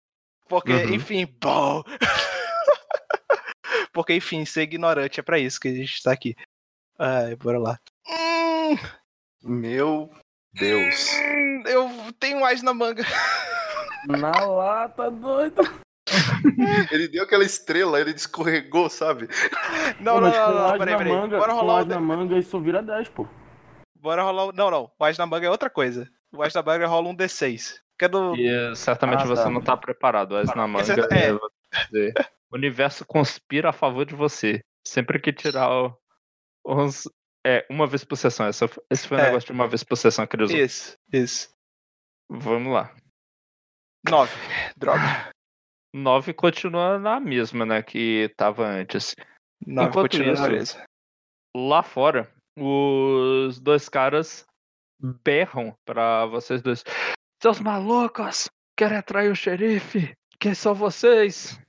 Porque, 0.49 0.73
Uhum. 0.73 0.94
enfim, 0.95 1.26
bom. 1.41 1.84
Porque, 3.94 4.14
enfim, 4.14 4.45
ser 4.45 4.64
ignorante 4.64 5.19
é 5.19 5.23
pra 5.23 5.39
isso 5.39 5.60
que 5.60 5.68
a 5.68 5.73
gente 5.73 6.03
tá 6.03 6.11
aqui. 6.11 6.35
Ai, 6.99 7.35
bora 7.35 7.57
lá. 7.57 7.80
Hum, 8.07 8.77
Meu 9.44 10.10
Deus. 10.53 11.11
hum, 11.18 11.64
eu 11.65 11.89
tenho 12.19 12.39
mais 12.41 12.61
na 12.61 12.73
manga. 12.73 13.03
Na 14.07 14.31
lata, 14.45 15.10
doido. 15.10 15.61
Ele 16.91 17.07
deu 17.07 17.23
aquela 17.23 17.44
estrela, 17.44 17.99
ele 17.99 18.11
escorregou, 18.11 18.89
sabe? 18.89 19.27
Não, 19.99 20.14
Pô, 20.15 20.22
não, 20.22 20.31
não, 20.31 20.53
não, 20.53 20.65
as 20.68 20.77
peraí, 20.77 20.98
peraí. 20.98 21.14
manga, 21.14 21.38
Bora 21.38 21.53
rolar 21.53 21.81
o. 21.81 21.85
na 21.85 21.99
manga, 21.99 22.38
isso 22.38 22.60
vira 22.61 22.81
10, 22.81 23.10
pô. 23.10 23.27
Bora 23.99 24.23
rolar 24.23 24.45
o. 24.45 24.51
Não, 24.51 24.69
não. 24.71 24.91
O 24.97 25.03
as 25.03 25.17
na 25.17 25.25
manga 25.25 25.47
é 25.47 25.49
outra 25.49 25.69
coisa. 25.69 26.09
O 26.31 26.41
as 26.43 26.53
na 26.53 26.61
manga 26.63 26.87
rola 26.87 27.09
um 27.09 27.15
D6. 27.15 27.79
Que 27.97 28.05
é 28.05 28.07
do. 28.07 28.35
E 28.35 28.75
certamente 28.75 29.23
Ah, 29.23 29.25
você 29.25 29.43
tá. 29.43 29.49
não 29.49 29.61
tá 29.61 29.75
preparado. 29.75 30.35
As 30.37 30.53
na 30.55 30.67
manga. 30.67 30.93
É- 30.93 31.29
é. 31.29 31.85
dizer, 31.85 32.13
O 32.51 32.55
universo 32.55 33.05
conspira 33.05 33.69
a 33.69 33.73
favor 33.73 34.05
de 34.05 34.15
você. 34.15 34.61
Sempre 34.85 35.19
que 35.19 35.33
tirar 35.33 35.69
o- 35.69 35.97
uns. 36.65 37.09
É, 37.45 37.65
uma 37.69 37.87
vez 37.87 38.03
por 38.03 38.15
sessão. 38.17 38.45
Essa, 38.45 38.65
esse 38.89 39.07
foi 39.07 39.17
o 39.17 39.19
É. 39.19 39.23
negócio 39.25 39.47
de 39.47 39.53
uma 39.53 39.67
vez 39.67 39.83
por 39.83 39.95
sessão 39.95 40.25
que 40.27 40.35
ele 40.35 40.43
usou. 40.43 40.57
Isso, 40.57 40.97
isso. 41.11 41.49
Vamos 42.29 42.73
lá. 42.73 42.93
9. 44.09 44.31
Droga. 44.77 45.31
9 45.93 46.33
continua 46.33 46.99
na 46.99 47.19
mesma, 47.19 47.65
né? 47.65 47.81
Que 47.81 48.33
tava 48.37 48.65
antes. 48.65 49.15
9 49.65 49.89
Enquanto 49.89 50.11
continua 50.11 50.33
isso- 50.33 50.41
na 50.43 50.49
mesa. 50.49 50.83
Lá 51.55 51.81
fora, 51.83 52.31
os 52.57 53.59
dois 53.59 53.88
caras 53.88 54.45
berram 55.23 55.73
pra 55.85 56.25
vocês 56.25 56.61
dois. 56.61 56.84
Seus 57.41 57.59
malucos! 57.59 58.49
Querem 58.77 58.97
atrair 58.97 59.31
o 59.31 59.35
xerife? 59.35 60.13
Quem 60.39 60.53
são 60.53 60.73
vocês? 60.73 61.59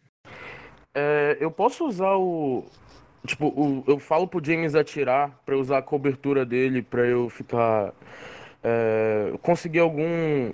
É, 0.94 1.36
eu 1.40 1.50
posso 1.50 1.86
usar 1.86 2.16
o. 2.16 2.64
Tipo, 3.26 3.46
o- 3.48 3.84
eu 3.86 3.98
falo 3.98 4.26
pro 4.26 4.44
James 4.44 4.74
atirar 4.74 5.30
pra 5.44 5.54
eu 5.54 5.60
usar 5.60 5.78
a 5.78 5.82
cobertura 5.82 6.44
dele 6.44 6.82
pra 6.82 7.06
eu 7.06 7.28
ficar. 7.28 7.92
é, 8.62 9.32
conseguir 9.42 9.78
algum. 9.80 10.52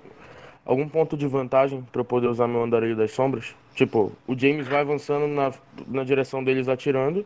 algum 0.65 0.89
ponto 0.89 1.17
de 1.17 1.27
vantagem 1.27 1.83
pra 1.93 2.01
eu 2.01 2.05
poder 2.05 2.27
usar 2.29 2.47
meu 2.47 2.63
andarilho 2.63 2.97
das 2.97 3.11
sombras. 3.13 3.55
Tipo, 3.75 4.13
o 4.27 4.39
James 4.39 4.67
vai 4.69 4.81
avançando 4.81 5.27
na, 5.27 5.53
na 5.89 6.05
direção 6.05 6.43
deles 6.45 6.69
atirando 6.69 7.25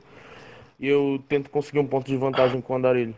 e 0.78 0.86
eu 0.88 1.22
tento 1.28 1.50
conseguir 1.50 1.78
um 1.78 1.86
ponto 1.86 2.06
de 2.06 2.16
vantagem 2.16 2.60
com 2.60 2.72
o 2.72 2.76
andarilho. 2.76 3.14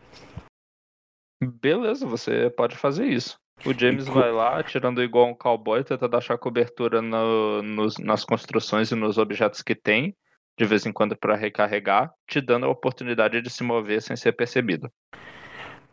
Beleza, 1.42 2.06
você 2.06 2.50
pode 2.50 2.76
fazer 2.76 3.06
isso. 3.06 3.38
O 3.64 3.72
James 3.78 4.06
co- 4.06 4.14
vai 4.14 4.32
lá, 4.32 4.58
atirando 4.58 5.02
igual 5.02 5.28
um 5.28 5.34
cowboy, 5.34 5.84
tentando 5.84 6.16
achar 6.16 6.38
cobertura 6.38 7.02
no- 7.02 7.62
nos- 7.62 7.98
nas 7.98 8.24
construções 8.24 8.90
e 8.90 8.94
nos 8.94 9.18
objetos 9.18 9.62
que 9.62 9.74
tem, 9.74 10.16
de 10.58 10.64
vez 10.64 10.84
em 10.86 10.92
quando 10.92 11.16
pra 11.16 11.36
recarregar, 11.36 12.12
te 12.26 12.40
dando 12.40 12.66
a 12.66 12.70
oportunidade 12.70 13.40
de 13.40 13.50
se 13.50 13.62
mover 13.62 14.02
sem 14.02 14.16
ser 14.16 14.32
percebido. 14.32 14.90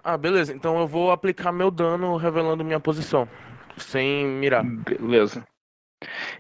Ah, 0.04 0.18
beleza. 0.18 0.54
Então 0.54 0.80
eu 0.80 0.88
vou 0.88 1.12
aplicar 1.12 1.52
meu 1.52 1.70
dano 1.70 2.16
revelando 2.16 2.64
minha 2.64 2.80
posição. 2.80 3.28
Sem 3.78 4.26
mirar. 4.26 4.64
Beleza. 4.64 5.46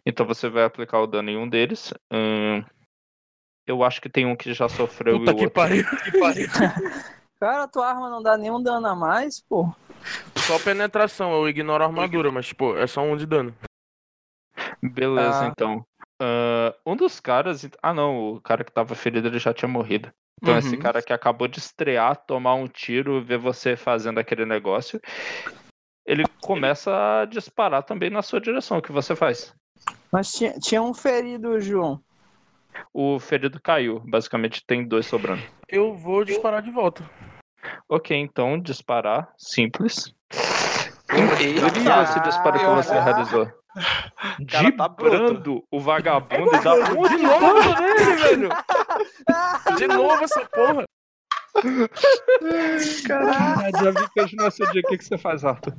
Então 0.06 0.26
você 0.26 0.48
vai 0.50 0.64
aplicar 0.64 1.02
o 1.02 1.08
dano 1.08 1.30
em 1.30 1.38
um 1.38 1.48
deles. 1.48 1.94
Hum, 2.12 2.64
eu 3.68 3.84
acho 3.84 4.02
que 4.02 4.10
tem 4.10 4.26
um 4.26 4.36
que 4.36 4.54
já 4.54 4.68
sofreu 4.70 5.20
Puta 5.20 5.32
e 5.32 5.34
o 5.34 5.38
que 5.38 5.44
outro. 5.44 5.54
pariu. 6.22 6.48
Cara, 7.40 7.68
tua 7.68 7.88
arma 7.88 8.10
não 8.10 8.24
dá 8.24 8.38
nenhum 8.38 8.62
dano 8.64 8.88
a 8.88 8.96
mais, 8.96 9.42
pô. 9.42 9.72
Só 10.38 10.58
penetração, 10.60 11.34
eu 11.34 11.48
ignoro 11.50 11.84
a 11.84 11.88
armadura, 11.88 12.32
mas 12.32 12.48
tipo, 12.48 12.76
é 12.78 12.88
só 12.88 13.02
um 13.02 13.16
de 13.18 13.26
dano. 13.26 13.54
Beleza, 14.82 15.40
Tá. 15.42 15.48
então. 15.48 15.86
Ah, 16.20 16.74
um 16.86 16.96
dos 16.96 17.20
caras. 17.20 17.68
Ah, 17.82 17.94
não, 17.94 18.34
o 18.36 18.42
cara 18.42 18.64
que 18.64 18.72
tava 18.72 18.96
ferido 18.96 19.28
ele 19.28 19.40
já 19.40 19.54
tinha 19.54 19.68
morrido. 19.70 20.12
Então, 20.42 20.58
esse 20.58 20.76
Uhum. 20.76 20.82
cara 20.82 21.02
que 21.02 21.12
acabou 21.12 21.48
de 21.48 21.58
estrear, 21.60 22.16
tomar 22.16 22.54
um 22.54 22.68
tiro, 22.68 23.24
ver 23.24 23.40
você 23.40 23.76
fazendo 23.76 24.20
aquele 24.20 24.46
negócio, 24.46 25.02
ele 26.06 26.24
começa 26.42 27.22
a 27.22 27.26
disparar 27.26 27.82
também 27.84 28.10
na 28.12 28.22
sua 28.22 28.40
direção. 28.40 28.78
O 28.78 28.82
que 28.82 28.92
você 28.92 29.16
faz? 29.16 29.54
Mas 30.12 30.32
tinha, 30.32 30.54
tinha 30.60 30.82
um 30.82 30.94
ferido, 30.94 31.60
João. 31.60 32.00
O 32.94 33.20
ferido 33.20 33.60
caiu. 33.62 34.02
Basicamente, 34.06 34.66
tem 34.66 34.88
dois 34.88 35.06
sobrando. 35.06 35.42
Eu 35.68 35.94
vou 35.96 36.24
disparar 36.24 36.62
de 36.62 36.72
volta. 36.72 37.10
Ok, 37.90 38.16
então, 38.16 38.60
disparar. 38.60 39.30
Simples. 39.38 40.14
Incrível 41.14 41.68
esse 42.04 42.20
disparo 42.22 42.60
que 42.60 42.66
você 42.66 43.00
realizou. 43.00 43.48
cara 44.50 44.72
tá. 44.72 44.88
Dibrando 44.88 45.64
o 45.72 45.80
vagabundo 45.80 46.56
e 46.56 46.60
dá 46.60 46.74
um 46.74 47.08
De 47.08 47.18
novo 47.18 47.82
nele, 47.82 48.16
velho! 48.16 48.50
De 49.78 49.88
novo 49.88 50.24
essa 50.24 50.46
porra! 50.46 50.86
Caralho, 53.08 53.78
já 53.84 53.92
vi 53.92 54.10
que 54.14 54.22
hoje 54.22 54.36
não 54.36 54.46
é 54.46 54.52
seu 54.52 54.70
dia. 54.72 54.82
O 54.86 54.90
que, 54.90 54.98
que 54.98 55.06
você 55.06 55.18
faz, 55.18 55.44
Arthur? 55.44 55.74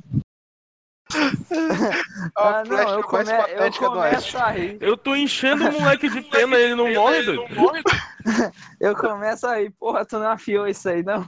Ah, 2.35 2.63
não, 2.67 2.77
eu, 2.97 3.03
come... 3.03 3.23
eu 3.31 3.73
começo 3.73 4.37
a 4.37 4.51
rir. 4.51 4.77
Eu 4.79 4.95
tô 4.95 5.15
enchendo 5.15 5.67
o 5.67 5.71
moleque 5.71 6.07
de 6.09 6.21
pena 6.21 6.55
e 6.57 6.63
ele 6.63 6.75
não 6.75 6.93
morre, 6.93 7.23
doido. 7.23 7.43
Eu 8.79 8.95
começo 8.95 9.47
a 9.47 9.57
rir. 9.57 9.71
Porra, 9.71 10.05
tu 10.05 10.19
não 10.19 10.29
afiou 10.29 10.67
isso 10.67 10.87
aí, 10.87 11.01
não? 11.03 11.25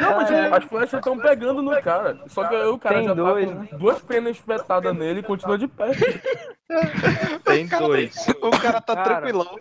Não, 0.00 0.16
mas 0.16 0.30
É. 0.30 0.48
as 0.54 0.64
flechas 0.64 0.94
estão 0.94 1.18
pegando 1.18 1.62
no 1.62 1.80
cara. 1.82 2.18
Só 2.28 2.46
que 2.46 2.54
aí 2.54 2.66
o 2.66 2.78
cara 2.78 2.96
Tem 2.96 3.04
já 3.08 3.14
dois, 3.14 3.48
tá 3.48 3.54
né? 3.54 3.66
com 3.66 3.78
duas 3.78 4.02
penas 4.02 4.36
espetadas 4.36 4.96
nele 4.96 5.20
e 5.20 5.22
continua 5.22 5.58
de 5.58 5.68
pé. 5.68 5.90
Tem 7.44 7.68
cara 7.68 7.86
dois. 7.86 8.14
O 8.42 8.50
cara 8.50 8.80
tá 8.80 8.94
Cara. 8.96 9.20
tranquilão. 9.20 9.58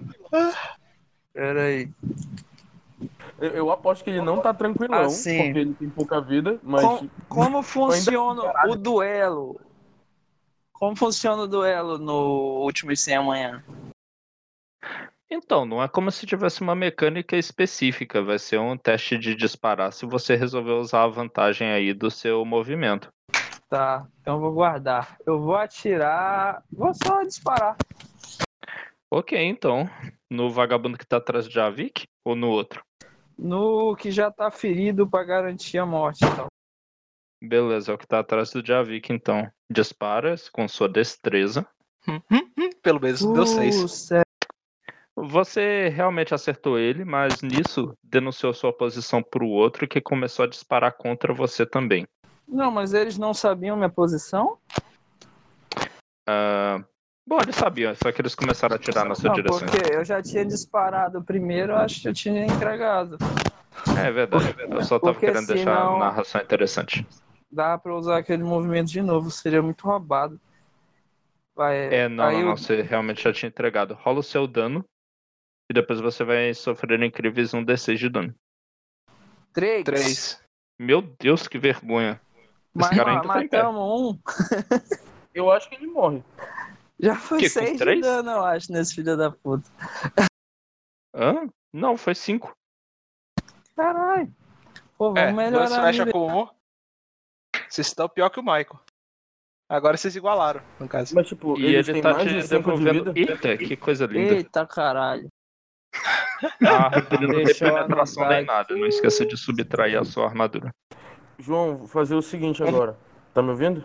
Pera 1.34 1.62
aí. 1.62 1.90
Eu, 3.40 3.50
eu 3.52 3.72
aposto 3.72 4.04
que 4.04 4.10
ele 4.10 4.22
não 4.22 4.40
tá 4.42 4.54
tranquilão, 4.54 5.02
Assim. 5.02 5.38
porque 5.46 5.60
ele 5.60 5.74
tem 5.76 5.90
pouca 5.90 6.20
vida, 6.20 6.60
mas. 6.64 6.84
Com- 6.84 7.10
Como 7.30 7.62
funciona 7.64 8.52
o 8.66 8.76
duelo? 8.76 9.60
Como 10.74 10.96
funciona 10.96 11.44
o 11.44 11.48
duelo 11.48 11.98
no 11.98 12.62
último 12.64 12.92
e 12.92 12.98
sem 12.98 13.16
amanhã? 13.16 13.64
Então, 15.30 15.66
não 15.66 15.84
é 15.84 15.88
como 15.90 16.10
se 16.10 16.26
tivesse 16.26 16.62
uma 16.62 16.74
mecânica 16.74 17.36
específica. 17.36 18.24
Vai 18.24 18.40
ser 18.40 18.60
um 18.60 18.78
teste 18.78 19.18
de 19.18 19.36
disparar 19.36 19.92
se 19.92 20.06
você 20.06 20.36
resolver 20.36 20.72
usar 20.72 21.04
a 21.04 21.08
vantagem 21.08 21.70
aí 21.70 21.94
do 21.94 22.10
seu 22.10 22.46
movimento. 22.46 23.10
Tá, 23.70 24.08
então 24.22 24.36
eu 24.36 24.40
vou 24.40 24.54
guardar. 24.54 25.18
Eu 25.26 25.42
vou 25.42 25.56
atirar. 25.58 26.64
Vou 26.72 26.94
só 26.94 27.22
disparar. 27.24 27.76
Ok, 29.12 29.38
então. 29.38 29.90
No 30.32 30.50
vagabundo 30.50 30.98
que 30.98 31.06
tá 31.06 31.18
atrás 31.18 31.48
de 31.48 31.54
Javik 31.54 32.06
ou 32.26 32.36
no 32.36 32.48
outro? 32.50 32.82
No 33.38 33.96
que 33.96 34.12
já 34.12 34.32
tá 34.32 34.50
ferido 34.50 35.08
pra 35.08 35.24
garantir 35.24 35.78
a 35.78 35.86
morte. 35.86 36.26
Então. 36.26 36.48
Beleza, 37.42 37.92
é 37.92 37.96
o 37.96 37.98
que 37.98 38.08
tá 38.08 38.20
atrás 38.20 38.52
do 38.52 38.66
Javik, 38.66 39.14
então. 39.14 39.50
Dispara 39.70 40.36
com 40.52 40.68
sua 40.68 40.90
destreza. 40.90 41.68
Pelo 42.82 43.00
menos 43.00 43.22
deu 43.22 43.46
6. 43.46 43.84
Uh, 43.84 43.88
céu. 43.88 44.22
Você 45.16 45.90
realmente 45.90 46.34
acertou 46.34 46.78
ele, 46.78 47.04
mas 47.04 47.42
nisso 47.42 47.98
denunciou 48.04 48.54
sua 48.54 48.72
posição 48.72 49.22
pro 49.22 49.48
outro 49.48 49.88
que 49.88 50.00
começou 50.00 50.46
a 50.46 50.48
disparar 50.48 50.96
contra 50.96 51.34
você 51.34 51.66
também. 51.66 52.08
Não, 52.48 52.72
mas 52.72 52.94
eles 52.94 53.18
não 53.18 53.34
sabiam 53.34 53.76
minha 53.76 53.90
posição? 53.90 54.58
Ah, 56.28 56.84
Bom, 57.28 57.40
eles 57.42 57.56
sabiam, 57.58 57.94
só 57.94 58.10
que 58.12 58.22
eles 58.22 58.34
começaram 58.34 58.74
a 58.74 58.78
atirar 58.78 59.06
na 59.06 59.14
sua 59.14 59.30
Não, 59.30 59.36
direção. 59.36 59.68
porque 59.68 59.94
eu 59.94 60.06
já 60.06 60.22
tinha 60.24 60.46
disparado 60.46 61.22
primeiro, 61.22 61.74
eu 61.74 61.78
acho 61.78 62.02
que 62.02 62.08
eu 62.08 62.14
tinha 62.14 62.46
entregado. 62.46 63.18
É 63.98 64.10
verdade, 64.10 64.56
eu 64.62 64.82
só 64.84 64.98
tava 64.98 65.14
Porque 65.14 65.26
querendo 65.26 65.48
deixar 65.48 65.82
a 65.84 65.98
narração 66.00 66.40
interessante. 66.42 67.06
Dá 67.52 67.78
pra 67.78 67.94
usar 67.96 68.18
aquele 68.18 68.44
movimento 68.44 68.88
de 68.90 69.02
novo, 69.02 69.30
seria 69.30 69.62
muito 69.62 69.86
roubado. 69.86 70.40
Vai, 71.54 71.94
É, 71.94 72.08
não, 72.08 72.24
aí 72.24 72.36
não, 72.36 72.42
eu- 72.42 72.48
não, 72.48 72.58
você 72.58 72.82
realmente 72.82 73.22
já 73.22 73.34
tinha 73.34 73.50
entregado. 73.50 73.94
Rola 73.94 74.20
o 74.20 74.24
seu 74.24 74.48
dano 74.48 74.86
e 75.70 75.74
depois 75.74 76.00
você 76.00 76.24
vai 76.24 76.54
sofrer 76.54 77.02
incríveis 77.04 77.54
um 77.54 77.64
D6 77.64 78.00
de 78.00 78.10
dano. 78.10 78.34
Três. 79.54 79.84
Três. 79.84 80.44
Meu 80.80 81.02
Deus, 81.02 81.48
que 81.48 81.58
vergonha. 81.60 82.22
Mas 82.74 82.90
cara 82.90 83.10
ainda 83.12 83.22
tá 83.22 83.28
matamos 83.28 83.82
um. 83.82 84.20
Eu 85.34 85.52
acho 85.52 85.70
que 85.70 85.76
ele 85.76 85.88
morre. 85.88 86.24
Já 87.00 87.16
foi 87.16 87.40
Que, 87.40 87.50
seis 87.50 87.78
de 87.78 88.02
dano, 88.02 88.32
eu 88.32 88.44
acho, 88.44 88.72
nesse 88.72 88.96
filho 88.96 89.16
da 89.16 89.30
puta. 89.32 89.70
Hã? 91.16 91.48
Não, 91.74 91.96
foi 91.98 92.16
cinco. 92.16 92.56
Caralho. 93.76 94.34
Pô, 94.98 95.14
vamos 95.14 95.20
É, 95.20 95.26
dois 95.26 95.36
melhorar. 95.36 95.82
flecha 95.82 96.04
a 96.04 96.12
com 96.12 96.42
um. 96.44 96.48
Vocês 97.70 97.88
estão 97.88 98.10
pior 98.10 98.30
que 98.30 98.40
o 98.40 98.44
Michael. 98.44 98.80
Agora 99.70 99.98
vocês 99.98 100.16
igualaram, 100.16 100.62
no 100.80 100.88
caso. 100.88 101.14
Mas, 101.14 101.28
tipo, 101.28 101.60
E 101.60 101.76
ele 101.76 102.02
tá 102.02 102.14
mais 102.14 102.30
de 102.30 102.42
te 102.42 102.48
5 102.48 102.72
de 102.78 102.84
devolvendo. 102.84 103.14
vida. 103.14 103.32
Eita, 103.34 103.58
que 103.58 103.76
coisa 103.76 104.06
linda. 104.06 104.34
Eita 104.34 104.66
caralho. 104.66 105.28
A 106.66 106.86
armadura 106.86 107.28
não 107.28 107.44
tem 107.44 107.56
penetração 107.56 108.28
nem 108.30 108.46
nada. 108.46 108.76
Não 108.76 108.86
esqueça 108.86 109.26
de 109.26 109.36
subtrair 109.36 110.00
a 110.00 110.06
sua 110.06 110.26
armadura. 110.26 110.70
João, 111.40 111.78
vou 111.78 111.88
fazer 111.88 112.16
o 112.16 112.22
seguinte 112.22 112.64
agora. 112.64 112.98
Tá 113.34 113.42
me 113.42 113.50
ouvindo? 113.50 113.84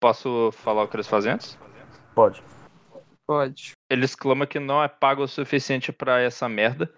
Posso 0.00 0.50
falar 0.52 0.82
o 0.84 0.88
que 0.88 0.96
eles 0.96 1.06
fazem 1.06 1.32
antes? 1.32 1.58
Pode. 2.14 2.42
Pode. 3.26 3.72
Eles 3.88 4.14
clamam 4.14 4.46
que 4.46 4.58
não 4.58 4.82
é 4.82 4.88
pago 4.88 5.22
o 5.22 5.28
suficiente 5.28 5.92
pra 5.92 6.20
essa 6.20 6.48
merda. 6.48 6.92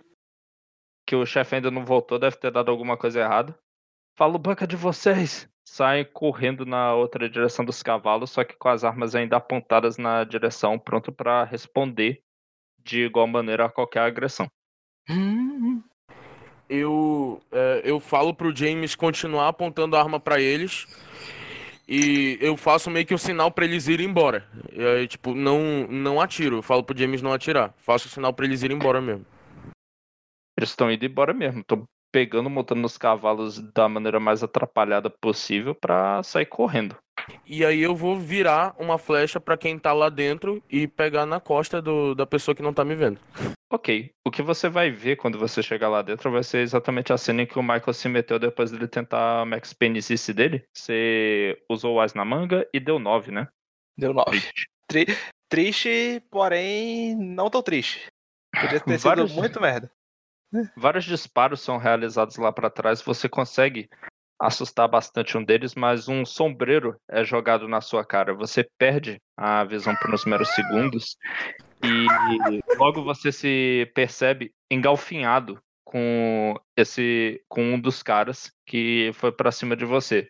Que 1.06 1.14
o 1.14 1.26
chefe 1.26 1.56
ainda 1.56 1.70
não 1.70 1.84
voltou, 1.84 2.18
deve 2.18 2.36
ter 2.36 2.50
dado 2.50 2.70
alguma 2.70 2.96
coisa 2.96 3.20
errada. 3.20 3.56
Fala 4.16 4.36
o 4.36 4.38
banca 4.38 4.66
de 4.66 4.76
vocês! 4.76 5.48
Saem 5.66 6.04
correndo 6.04 6.64
na 6.64 6.94
outra 6.94 7.28
direção 7.28 7.64
dos 7.64 7.82
cavalos, 7.82 8.30
só 8.30 8.44
que 8.44 8.56
com 8.56 8.68
as 8.68 8.84
armas 8.84 9.14
ainda 9.14 9.36
apontadas 9.36 9.96
na 9.96 10.22
direção, 10.22 10.78
pronto 10.78 11.10
pra 11.10 11.44
responder 11.44 12.22
de 12.78 13.04
igual 13.04 13.26
maneira 13.26 13.64
a 13.64 13.70
qualquer 13.70 14.00
agressão. 14.00 14.46
Eu, 16.68 17.42
é, 17.50 17.82
eu 17.84 17.98
falo 17.98 18.34
pro 18.34 18.54
James 18.54 18.94
continuar 18.94 19.48
apontando 19.48 19.96
a 19.96 20.00
arma 20.00 20.20
pra 20.20 20.40
eles. 20.40 20.86
E 21.86 22.38
eu 22.40 22.56
faço 22.56 22.90
meio 22.90 23.04
que 23.04 23.14
um 23.14 23.18
sinal 23.18 23.50
pra 23.50 23.64
eles 23.64 23.88
irem 23.88 24.06
embora. 24.06 24.48
E 24.72 24.82
aí, 24.82 25.06
tipo, 25.06 25.34
não, 25.34 25.86
não 25.88 26.20
atiro. 26.20 26.56
Eu 26.56 26.62
falo 26.62 26.82
pro 26.82 26.96
James 26.96 27.20
não 27.20 27.32
atirar. 27.32 27.74
Faço 27.78 28.08
o 28.08 28.10
sinal 28.10 28.32
pra 28.32 28.46
eles 28.46 28.62
irem 28.62 28.76
embora 28.76 29.00
mesmo. 29.00 29.26
Eles 30.56 30.70
estão 30.70 30.90
indo 30.90 31.04
embora 31.04 31.34
mesmo. 31.34 31.62
Tô 31.64 31.84
pegando, 32.10 32.48
montando 32.48 32.80
nos 32.80 32.96
cavalos 32.96 33.58
da 33.72 33.88
maneira 33.88 34.20
mais 34.20 34.42
atrapalhada 34.42 35.10
possível 35.10 35.74
pra 35.74 36.22
sair 36.22 36.46
correndo. 36.46 36.96
E 37.46 37.64
aí 37.64 37.80
eu 37.80 37.94
vou 37.94 38.18
virar 38.18 38.74
uma 38.78 38.98
flecha 38.98 39.40
pra 39.40 39.56
quem 39.56 39.78
tá 39.78 39.92
lá 39.92 40.08
dentro 40.08 40.62
e 40.68 40.86
pegar 40.86 41.24
na 41.26 41.40
costa 41.40 41.80
do, 41.80 42.14
da 42.14 42.26
pessoa 42.26 42.54
que 42.54 42.62
não 42.62 42.72
tá 42.74 42.84
me 42.84 42.94
vendo. 42.94 43.18
Ok. 43.72 44.10
O 44.26 44.30
que 44.30 44.42
você 44.42 44.68
vai 44.68 44.90
ver 44.90 45.16
quando 45.16 45.38
você 45.38 45.62
chegar 45.62 45.88
lá 45.88 46.02
dentro 46.02 46.30
vai 46.30 46.42
ser 46.42 46.58
exatamente 46.58 47.12
a 47.12 47.18
cena 47.18 47.42
em 47.42 47.46
que 47.46 47.58
o 47.58 47.62
Michael 47.62 47.92
se 47.92 48.08
meteu 48.08 48.38
depois 48.38 48.70
dele 48.70 48.86
tentar 48.88 49.40
a 49.42 49.44
Max 49.44 49.72
Penisice 49.72 50.32
dele. 50.32 50.64
Você 50.74 51.58
usou 51.70 51.94
o 51.96 52.00
As 52.00 52.14
na 52.14 52.24
manga 52.24 52.68
e 52.72 52.80
deu 52.80 52.98
9, 52.98 53.30
né? 53.32 53.48
Deu 53.96 54.12
nove. 54.12 54.42
Tri- 54.88 55.06
Triste, 55.48 56.22
porém 56.30 57.14
não 57.16 57.48
tão 57.48 57.62
triste. 57.62 58.06
Podia 58.60 58.80
ter 58.80 58.98
sido 58.98 59.08
Vários- 59.08 59.32
muito 59.32 59.60
merda. 59.60 59.90
Vários 60.76 61.04
disparos 61.04 61.60
são 61.60 61.78
realizados 61.78 62.36
lá 62.36 62.52
pra 62.52 62.70
trás. 62.70 63.02
Você 63.02 63.28
consegue 63.28 63.88
assustar 64.46 64.86
bastante 64.88 65.36
um 65.38 65.44
deles, 65.44 65.74
mas 65.74 66.08
um 66.08 66.24
sombreiro 66.24 66.96
é 67.10 67.24
jogado 67.24 67.66
na 67.68 67.80
sua 67.80 68.04
cara. 68.04 68.34
Você 68.34 68.68
perde 68.78 69.18
a 69.36 69.64
visão 69.64 69.94
por 69.96 70.12
uns 70.12 70.24
meros 70.24 70.48
segundos 70.54 71.16
e 71.82 72.06
logo 72.76 73.02
você 73.02 73.32
se 73.32 73.90
percebe 73.94 74.52
engalfinhado 74.70 75.60
com 75.84 76.54
esse 76.76 77.42
com 77.48 77.62
um 77.74 77.80
dos 77.80 78.02
caras 78.02 78.52
que 78.66 79.10
foi 79.14 79.32
pra 79.32 79.52
cima 79.52 79.76
de 79.76 79.84
você. 79.84 80.28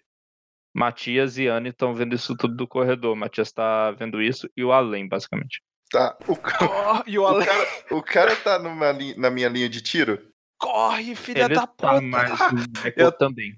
Matias 0.77 1.39
e 1.39 1.47
Anne 1.47 1.69
estão 1.71 1.95
vendo 1.95 2.15
isso 2.15 2.37
tudo 2.37 2.57
do 2.57 2.67
corredor. 2.69 3.15
Matias 3.15 3.53
tá 3.53 3.93
vendo 3.93 4.21
isso 4.21 4.49
e 4.57 4.65
o 4.65 4.73
além, 4.73 5.09
basicamente. 5.09 5.63
Tá. 5.91 6.17
O, 6.27 6.35
ca- 6.37 6.59
Corre, 6.67 7.03
e 7.07 7.19
o 7.19 7.23
o 7.25 7.45
cara, 7.45 7.69
o 7.93 8.03
cara 8.03 8.37
tá 8.37 8.59
numa 8.59 8.91
li- 8.91 9.17
na 9.17 9.31
minha 9.31 9.49
linha 9.49 9.69
de 9.69 9.81
tiro? 9.81 10.19
Corre, 10.59 11.15
filha 11.15 11.45
Ele 11.45 11.55
da 11.55 11.67
tá, 11.67 11.95
puta! 11.95 12.01
mas 12.03 12.31
Eu- 12.97 13.13
também. 13.13 13.55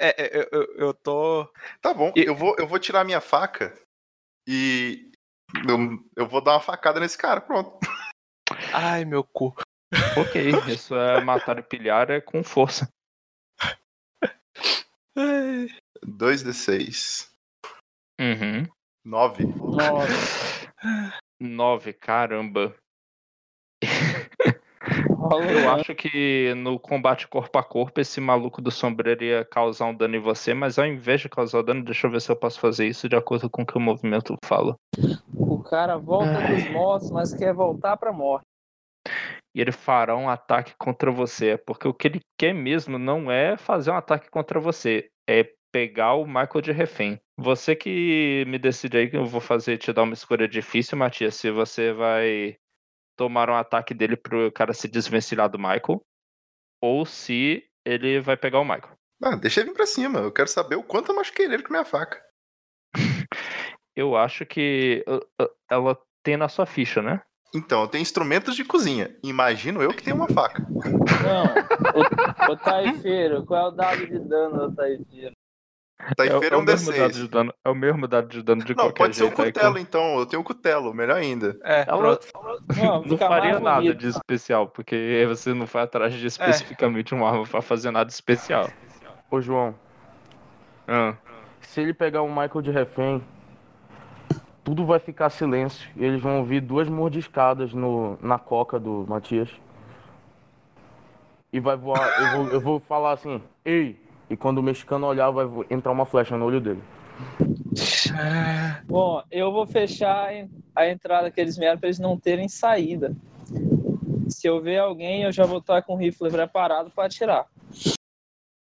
É, 0.00 0.08
é, 0.22 0.38
eu, 0.38 0.48
eu, 0.52 0.74
eu 0.76 0.94
tô. 0.94 1.50
Tá 1.80 1.92
bom, 1.94 2.12
E- 2.16 2.24
eu, 2.26 2.34
vou, 2.34 2.54
eu 2.58 2.66
vou 2.66 2.78
tirar 2.78 3.04
minha 3.04 3.20
faca 3.20 3.74
e 4.46 5.10
eu, 5.68 5.78
eu 6.16 6.26
vou 6.26 6.40
dar 6.42 6.52
uma 6.52 6.60
facada 6.60 7.00
nesse 7.00 7.16
cara, 7.16 7.40
pronto. 7.40 7.78
Ai, 8.72 9.04
meu 9.04 9.24
cu. 9.24 9.54
Ok, 10.18 10.50
isso 10.72 10.94
é 10.94 11.20
matar 11.22 11.58
e 11.58 11.62
pilhar 11.62 12.10
é 12.10 12.20
com 12.20 12.42
força. 12.42 12.88
Ai. 15.16 15.68
2d6. 16.04 17.30
Uhum. 18.20 18.66
9. 19.04 19.44
Nossa. 19.44 20.72
Nove, 21.40 21.92
caramba. 21.92 22.74
Rola 25.26 25.52
Eu 25.52 25.64
um 25.64 25.68
acho 25.68 25.94
que 25.94 26.54
no 26.54 26.78
combate 26.78 27.26
corpo 27.26 27.58
a 27.58 27.62
corpo, 27.62 28.00
esse 28.00 28.20
maluco 28.20 28.62
do 28.62 28.70
sombreiro 28.70 29.24
ia 29.24 29.44
causar 29.44 29.86
um 29.86 29.94
dano 29.94 30.16
em 30.16 30.20
você, 30.20 30.54
mas 30.54 30.78
ao 30.78 30.86
invés 30.86 31.20
de 31.20 31.28
causar 31.28 31.62
dano, 31.62 31.84
deixa 31.84 32.06
eu 32.06 32.10
ver 32.10 32.20
se 32.20 32.30
eu 32.30 32.36
posso 32.36 32.60
fazer 32.60 32.86
isso 32.86 33.08
de 33.08 33.16
acordo 33.16 33.50
com 33.50 33.62
o 33.62 33.66
que 33.66 33.76
o 33.76 33.80
movimento 33.80 34.36
fala. 34.44 34.76
O 35.36 35.58
cara 35.58 35.96
volta 35.96 36.40
dos 36.40 36.68
mortos, 36.68 37.10
mas 37.10 37.34
quer 37.34 37.52
voltar 37.52 37.96
pra 37.96 38.12
morte. 38.12 38.44
E 39.54 39.60
ele 39.60 39.72
fará 39.72 40.16
um 40.16 40.28
ataque 40.28 40.74
contra 40.78 41.10
você, 41.10 41.56
porque 41.56 41.88
o 41.88 41.94
que 41.94 42.08
ele 42.08 42.20
quer 42.38 42.52
mesmo 42.52 42.98
não 42.98 43.30
é 43.30 43.56
fazer 43.56 43.90
um 43.90 43.96
ataque 43.96 44.30
contra 44.30 44.60
você, 44.60 45.08
é 45.28 45.50
pegar 45.72 46.14
o 46.14 46.26
Michael 46.26 46.60
de 46.62 46.72
refém. 46.72 47.18
Você 47.38 47.74
que 47.74 48.44
me 48.46 48.58
decide 48.58 48.96
aí 48.96 49.10
que 49.10 49.16
eu 49.16 49.26
vou 49.26 49.40
fazer 49.40 49.78
te 49.78 49.92
dar 49.92 50.02
uma 50.04 50.14
escolha 50.14 50.48
difícil, 50.48 50.96
Matias, 50.96 51.34
se 51.34 51.50
você 51.50 51.92
vai 51.92 52.56
tomar 53.16 53.50
um 53.50 53.54
ataque 53.54 53.94
dele 53.94 54.16
pro 54.16 54.52
cara 54.52 54.72
se 54.72 54.86
desvencilhar 54.86 55.48
do 55.48 55.58
Michael, 55.58 56.00
ou 56.80 57.04
se 57.04 57.64
ele 57.84 58.20
vai 58.20 58.36
pegar 58.36 58.60
o 58.60 58.64
Michael. 58.64 58.96
Ah, 59.22 59.36
deixa 59.36 59.60
ele 59.60 59.70
vir 59.70 59.76
pra 59.76 59.86
cima. 59.86 60.20
Eu 60.20 60.32
quero 60.32 60.48
saber 60.48 60.76
o 60.76 60.82
quanto 60.82 61.10
eu 61.10 61.16
machuquei 61.16 61.46
ele 61.46 61.62
com 61.62 61.72
minha 61.72 61.84
faca. 61.84 62.22
Eu 63.96 64.14
acho 64.14 64.44
que 64.44 65.02
uh, 65.08 65.42
uh, 65.42 65.50
ela 65.70 65.98
tem 66.22 66.36
na 66.36 66.50
sua 66.50 66.66
ficha, 66.66 67.00
né? 67.00 67.22
Então, 67.54 67.80
eu 67.80 67.88
tenho 67.88 68.02
instrumentos 68.02 68.54
de 68.54 68.62
cozinha. 68.62 69.16
Imagino 69.22 69.80
eu 69.80 69.90
que 69.90 70.02
tenho 70.02 70.16
uma 70.16 70.28
faca. 70.28 70.66
Não, 70.68 72.50
o, 72.50 72.52
o 72.52 72.56
taifeiro, 72.58 73.46
qual 73.46 73.66
é 73.66 73.68
o 73.68 73.70
dado 73.70 74.06
de 74.06 74.18
dano 74.18 74.68
do 74.68 74.76
taifeiro? 74.76 75.34
Tá 76.16 76.24
é, 76.24 76.28
em 76.28 76.36
é 76.36 76.38
feira 76.38 76.58
o 76.58 76.60
um 76.60 76.64
mesmo 76.64 76.92
dado 76.92 77.10
D6. 77.10 77.12
de 77.14 77.28
dano. 77.28 77.54
É 77.64 77.70
o 77.70 77.74
mesmo 77.74 78.06
dado 78.06 78.28
de 78.28 78.42
dano 78.42 78.62
de 78.62 78.74
Não, 78.76 78.84
qualquer 78.84 78.98
pode 78.98 79.16
ser 79.16 79.22
o 79.24 79.26
jeito. 79.28 79.40
é 79.42 79.44
que 79.46 79.52
cutelo, 79.52 79.78
então. 79.78 80.18
Eu 80.18 80.26
tenho 80.26 80.42
o 80.42 80.44
cutelo, 80.44 80.94
melhor 80.94 81.16
ainda. 81.16 81.58
É, 81.64 81.84
Ela 81.88 81.98
pronto. 81.98 82.26
Não, 82.76 83.02
não 83.06 83.18
faria 83.18 83.58
nada 83.58 83.76
bonito. 83.80 83.96
de 83.98 84.08
especial, 84.08 84.68
porque 84.68 85.24
você 85.26 85.54
não 85.54 85.66
foi 85.66 85.80
atrás 85.82 86.12
de 86.14 86.26
especificamente 86.26 87.14
uma 87.14 87.28
arma 87.28 87.44
pra 87.44 87.62
fazer 87.62 87.90
nada 87.90 88.10
especial. 88.10 88.68
Ô, 89.30 89.40
João, 89.40 89.74
Ah, 90.86 91.14
se 91.60 91.80
ele 91.80 91.92
pegar 91.94 92.22
o 92.22 92.28
Michael 92.28 92.62
de 92.62 92.70
refém, 92.70 93.22
tudo 94.62 94.84
vai 94.84 94.98
ficar 94.98 95.30
silêncio. 95.30 95.88
E 95.96 96.04
eles 96.04 96.20
vão 96.20 96.38
ouvir 96.38 96.60
duas 96.60 96.88
mordiscadas 96.88 97.72
no, 97.72 98.18
na 98.20 98.38
coca 98.38 98.78
do 98.78 99.04
Matias. 99.08 99.50
E 101.52 101.58
vai 101.58 101.76
voar. 101.76 102.06
Eu 102.20 102.30
vou, 102.36 102.48
eu 102.52 102.60
vou 102.60 102.80
falar 102.80 103.12
assim, 103.12 103.42
ei! 103.64 104.04
E 104.28 104.36
quando 104.36 104.58
o 104.58 104.62
mexicano 104.62 105.06
olhar, 105.06 105.30
vai 105.30 105.46
entrar 105.70 105.92
uma 105.92 106.06
flecha 106.06 106.36
no 106.36 106.44
olho 106.44 106.60
dele. 106.60 106.82
Bom, 108.86 109.22
eu 109.30 109.52
vou 109.52 109.66
fechar 109.66 110.30
a 110.74 110.88
entrada 110.88 111.30
que 111.30 111.40
eles 111.40 111.56
vieram 111.56 111.78
pra 111.78 111.88
eles 111.88 111.98
não 111.98 112.18
terem 112.18 112.48
saída. 112.48 113.14
Se 114.28 114.46
eu 114.46 114.60
ver 114.60 114.78
alguém, 114.78 115.22
eu 115.22 115.32
já 115.32 115.44
vou 115.44 115.58
estar 115.58 115.82
com 115.82 115.94
o 115.94 115.96
rifle 115.96 116.30
preparado 116.30 116.90
pra 116.90 117.06
atirar. 117.06 117.46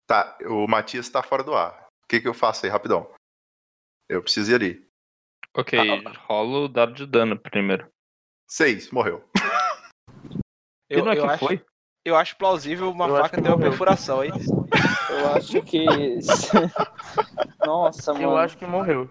Tá, 0.07 0.37
o 0.47 0.67
Matias 0.67 1.09
tá 1.09 1.23
fora 1.23 1.43
do 1.43 1.55
ar. 1.55 1.87
O 2.05 2.09
que, 2.09 2.21
que 2.21 2.29
eu 2.29 2.35
faço 2.35 2.65
aí, 2.65 2.71
rapidão? 2.71 3.09
Eu 4.09 4.23
preciso 4.23 4.53
ir 4.53 4.55
ali. 4.55 4.87
ok, 5.57 5.79
rola 6.27 6.59
o 6.61 6.69
dado 6.69 6.93
de 6.93 7.07
dano 7.07 7.39
primeiro. 7.39 7.89
Seis, 8.49 8.91
morreu. 8.91 9.25
e 10.89 10.97
não 10.97 11.11
é 11.11 11.17
que 11.17 11.23
acho, 11.23 11.45
foi? 11.45 11.65
eu 12.05 12.17
acho 12.17 12.37
plausível 12.37 12.91
uma 12.91 13.09
Eu 13.09 13.17
faca 13.17 13.43
ter 13.43 13.49
uma 13.49 13.59
perfuração, 13.59 14.23
hein? 14.23 14.33
Eu 15.19 15.35
acho 15.35 15.63
que. 15.63 15.85
Nossa, 17.65 18.13
mano. 18.13 18.25
Eu 18.25 18.37
acho 18.37 18.57
que 18.57 18.67
morreu. 18.67 19.11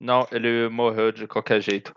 Não, 0.00 0.26
ele 0.30 0.68
morreu 0.68 1.10
de 1.12 1.26
qualquer 1.26 1.60
jeito. 1.60 1.92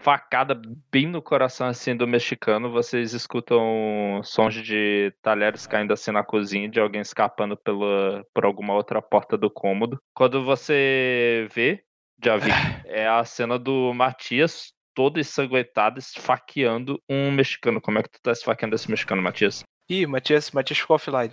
facada 0.00 0.60
bem 0.90 1.06
no 1.06 1.20
coração 1.20 1.66
assim 1.66 1.96
do 1.96 2.06
mexicano. 2.06 2.70
Vocês 2.70 3.12
escutam 3.12 4.20
sons 4.22 4.54
de 4.54 5.12
talheres 5.22 5.66
caindo 5.66 5.92
assim 5.92 6.10
na 6.10 6.24
cozinha, 6.24 6.68
de 6.68 6.80
alguém 6.80 7.00
escapando 7.00 7.56
pela, 7.56 8.24
por 8.34 8.44
alguma 8.44 8.74
outra 8.74 9.02
porta 9.02 9.36
do 9.36 9.50
cômodo. 9.50 9.98
Quando 10.14 10.44
você 10.44 11.48
vê, 11.52 11.82
já 12.22 12.36
vi, 12.36 12.50
é 12.86 13.08
a 13.08 13.24
cena 13.24 13.58
do 13.58 13.92
Matias 13.92 14.72
todo 14.94 15.20
ensanguentado, 15.20 15.98
esfaqueando 15.98 17.00
um 17.08 17.30
mexicano. 17.30 17.80
Como 17.80 17.98
é 17.98 18.02
que 18.02 18.10
tu 18.10 18.20
tá 18.20 18.32
esfaqueando 18.32 18.74
esse 18.74 18.90
mexicano, 18.90 19.22
Matias? 19.22 19.62
Ih, 19.88 20.06
Matias, 20.06 20.50
Matias 20.50 20.80
ficou 20.80 20.96
offline. 20.96 21.32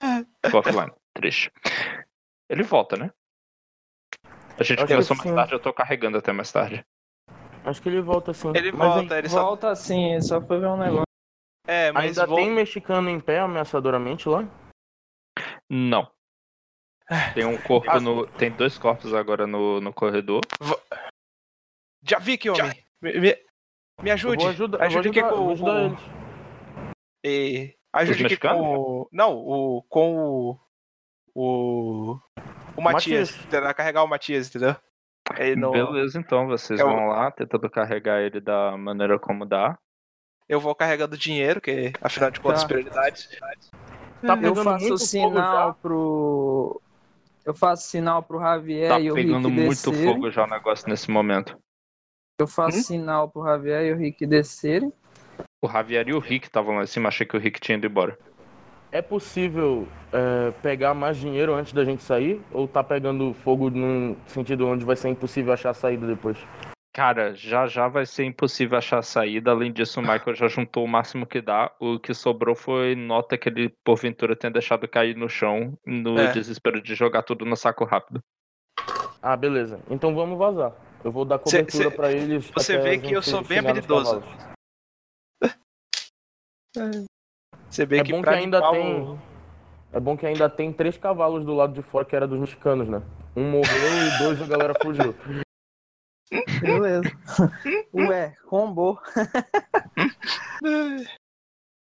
Ficou 0.00 0.31
offline. 0.44 0.92
Triste. 1.14 1.52
Ele 2.48 2.62
volta, 2.62 2.96
né? 2.96 3.10
A 4.58 4.62
gente 4.62 4.78
Acho 4.78 4.86
que 4.86 4.92
começou 4.92 5.16
mais 5.16 5.28
sim. 5.28 5.34
tarde, 5.34 5.52
eu 5.54 5.60
tô 5.60 5.72
carregando 5.72 6.18
até 6.18 6.32
mais 6.32 6.52
tarde. 6.52 6.84
Acho 7.64 7.80
que 7.80 7.88
ele 7.88 8.00
volta 8.00 8.34
sim. 8.34 8.52
Ele 8.54 8.72
Mas 8.72 8.94
volta, 8.94 9.18
ele 9.18 9.28
só. 9.28 9.42
Volta 9.42 9.70
assim, 9.70 10.20
só 10.20 10.40
foi 10.40 10.58
ver 10.58 10.66
um 10.66 10.76
negócio. 10.76 11.06
É, 11.66 11.92
mas 11.92 12.18
Ainda 12.18 12.34
tem 12.34 12.50
mexicano 12.50 13.08
em 13.08 13.20
pé 13.20 13.38
ameaçadoramente 13.38 14.28
lá? 14.28 14.44
Não. 15.70 16.10
Tem 17.34 17.44
um 17.44 17.60
corpo 17.60 18.00
no. 18.00 18.26
Tem 18.26 18.50
dois 18.50 18.78
corpos 18.78 19.14
agora 19.14 19.46
no, 19.46 19.80
no 19.80 19.92
corredor. 19.92 20.40
Já 22.02 22.18
vi 22.18 22.36
que 22.36 22.50
homem. 22.50 22.84
Me, 23.00 23.12
me, 23.12 23.36
me 24.02 24.10
Eu 24.10 24.14
ajude. 24.14 24.42
vou 24.42 24.50
ajudar, 24.50 24.78
eu 24.78 24.90
vou 24.90 24.98
ajude 25.00 25.08
aqui 25.08 25.20
ajudar, 25.20 25.36
com, 25.36 25.44
vou 25.44 25.52
ajudar 25.52 25.96
com-. 25.96 26.92
E 27.24 27.76
ajude 27.92 28.26
aqui 28.26 28.36
com. 28.36 28.48
o- 28.78 29.08
Não, 29.12 29.34
o. 29.36 29.82
Com 29.88 30.16
o. 30.16 30.58
O. 31.34 32.18
O 32.76 32.80
Matias. 32.82 33.30
Matias. 33.30 33.46
Tentar 33.50 33.74
carregar 33.74 34.02
o 34.02 34.08
Matias, 34.08 34.48
entendeu? 34.48 34.74
Ele 35.38 35.56
não... 35.56 35.70
Beleza, 35.70 36.18
então 36.18 36.46
vocês 36.46 36.78
Eu- 36.80 36.86
vão 36.86 37.06
lá 37.08 37.30
tentando 37.30 37.70
carregar 37.70 38.20
ele 38.20 38.40
da 38.40 38.76
maneira 38.76 39.18
como 39.18 39.46
dá. 39.46 39.78
Eu 40.48 40.60
vou 40.60 40.74
carregando 40.74 41.16
dinheiro, 41.16 41.60
que 41.60 41.92
afinal 42.02 42.30
de 42.30 42.40
contas, 42.40 42.62
Tá. 42.62 42.68
prioridades. 42.68 43.28
Tá 44.20 44.34
Eu 44.34 44.36
pegando 44.36 44.64
faço 44.64 44.84
muito 44.88 44.98
sinal 44.98 45.68
já. 45.68 45.74
pro. 45.80 46.80
Eu 47.44 47.54
faço 47.54 47.88
sinal 47.88 48.22
pro 48.22 48.40
Javier 48.40 48.88
Tá 48.90 49.00
e 49.00 49.10
o 49.10 49.14
pegando 49.14 49.48
Rick 49.48 49.60
muito 49.62 49.90
descerem. 49.90 50.14
fogo 50.14 50.30
já 50.30 50.44
o 50.44 50.48
negócio 50.50 50.88
nesse 50.88 51.10
momento. 51.10 51.58
Eu 52.38 52.46
faço 52.46 52.78
Hum? 52.78 52.82
sinal 52.82 53.28
pro 53.28 53.44
Javier 53.44 53.84
e 53.86 53.92
o 53.92 53.96
Rick 53.96 54.26
descerem. 54.26 54.92
O 55.64 55.68
Javier 55.68 56.08
e 56.08 56.12
o 56.12 56.18
Rick 56.18 56.46
estavam 56.48 56.74
lá 56.74 56.82
em 56.82 56.86
cima, 56.88 57.08
achei 57.08 57.24
que 57.24 57.36
o 57.36 57.40
Rick 57.40 57.60
tinha 57.60 57.78
ido 57.78 57.86
embora. 57.86 58.18
É 58.90 59.00
possível 59.00 59.86
é, 60.12 60.50
pegar 60.60 60.92
mais 60.92 61.16
dinheiro 61.16 61.54
antes 61.54 61.72
da 61.72 61.84
gente 61.84 62.02
sair? 62.02 62.42
Ou 62.50 62.66
tá 62.66 62.82
pegando 62.82 63.32
fogo 63.32 63.70
num 63.70 64.16
sentido 64.26 64.66
onde 64.66 64.84
vai 64.84 64.96
ser 64.96 65.08
impossível 65.08 65.52
achar 65.52 65.70
a 65.70 65.74
saída 65.74 66.04
depois? 66.04 66.36
Cara, 66.92 67.32
já 67.32 67.66
já 67.68 67.86
vai 67.88 68.04
ser 68.04 68.24
impossível 68.24 68.76
achar 68.76 68.98
a 68.98 69.02
saída. 69.02 69.52
Além 69.52 69.72
disso, 69.72 70.00
o 70.00 70.02
Michael 70.02 70.34
já 70.34 70.48
juntou 70.48 70.84
o 70.84 70.88
máximo 70.88 71.24
que 71.24 71.40
dá. 71.40 71.70
O 71.80 71.98
que 71.98 72.12
sobrou 72.12 72.54
foi 72.56 72.94
nota 72.96 73.38
que 73.38 73.48
ele, 73.48 73.72
porventura, 73.84 74.34
tenha 74.36 74.50
deixado 74.52 74.86
cair 74.88 75.16
no 75.16 75.28
chão 75.28 75.78
no 75.86 76.18
É. 76.18 76.32
desespero 76.32 76.82
de 76.82 76.94
jogar 76.96 77.22
tudo 77.22 77.46
no 77.46 77.56
saco 77.56 77.84
rápido. 77.84 78.20
Ah, 79.22 79.36
beleza. 79.36 79.78
Então 79.88 80.12
vamos 80.14 80.36
vazar. 80.36 80.72
Eu 81.04 81.10
vou 81.12 81.24
dar 81.24 81.38
cobertura 81.38 81.88
cê- 81.88 81.96
pra 81.96 82.12
eles. 82.12 82.50
você 82.50 82.74
até 82.74 82.82
vê 82.82 82.98
que 82.98 83.12
eu 83.14 83.22
sou 83.22 83.42
bem 83.42 83.58
habilidoso. 83.58 84.22
Você 87.68 87.86
vê 87.86 87.98
É 87.98 88.04
que 88.04 88.12
bom 88.12 88.22
que 88.22 88.28
ainda 88.28 88.58
limpar 88.58 88.70
tem. 88.72 89.00
o- 89.02 89.18
É 89.92 90.00
bom 90.00 90.16
que 90.16 90.24
ainda 90.26 90.48
tem 90.48 90.72
três 90.72 90.96
cavalos 90.96 91.44
do 91.44 91.54
lado 91.54 91.74
de 91.74 91.82
fora 91.82 92.04
que 92.04 92.16
era 92.16 92.26
dos 92.26 92.38
mexicanos, 92.40 92.88
né? 92.88 93.02
Um 93.36 93.50
morreu 93.50 94.06
e 94.06 94.18
dois 94.18 94.40
a 94.42 94.46
galera 94.46 94.74
fugiu. 94.82 95.14
Beleza. 96.62 97.02
Ué, 97.92 98.34
combo. 98.46 98.98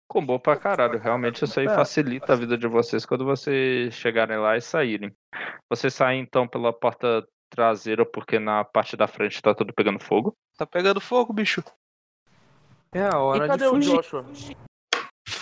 Combou 0.09 0.39
pra 0.39 0.57
caralho. 0.57 0.99
Realmente 0.99 1.45
isso 1.45 1.57
aí 1.59 1.67
É. 1.67 1.73
facilita 1.75 2.33
a 2.33 2.35
vida 2.35 2.57
de 2.57 2.67
vocês 2.67 3.05
quando 3.05 3.23
vocês 3.23 3.93
chegarem 3.93 4.37
lá 4.37 4.57
e 4.57 4.61
saírem. 4.61 5.15
Vocês 5.69 5.93
saem 5.93 6.21
então 6.21 6.45
pela 6.47 6.73
porta 6.73 7.25
traseira 7.49 8.05
porque 8.05 8.39
na 8.39 8.63
parte 8.65 8.97
da 8.97 9.07
frente 9.07 9.41
tá 9.41 9.55
tudo 9.55 9.73
pegando 9.73 9.99
fogo. 9.99 10.35
Tá 10.57 10.65
pegando 10.65 10.99
fogo, 10.99 11.31
bicho. 11.31 11.63
É 12.93 13.03
a 13.03 13.17
hora 13.19 13.37
E 13.37 13.41
de 13.43 13.47
cadê 13.47 13.65
o 13.67 13.69
fugir. 13.75 13.95
Joshua? 13.95 14.25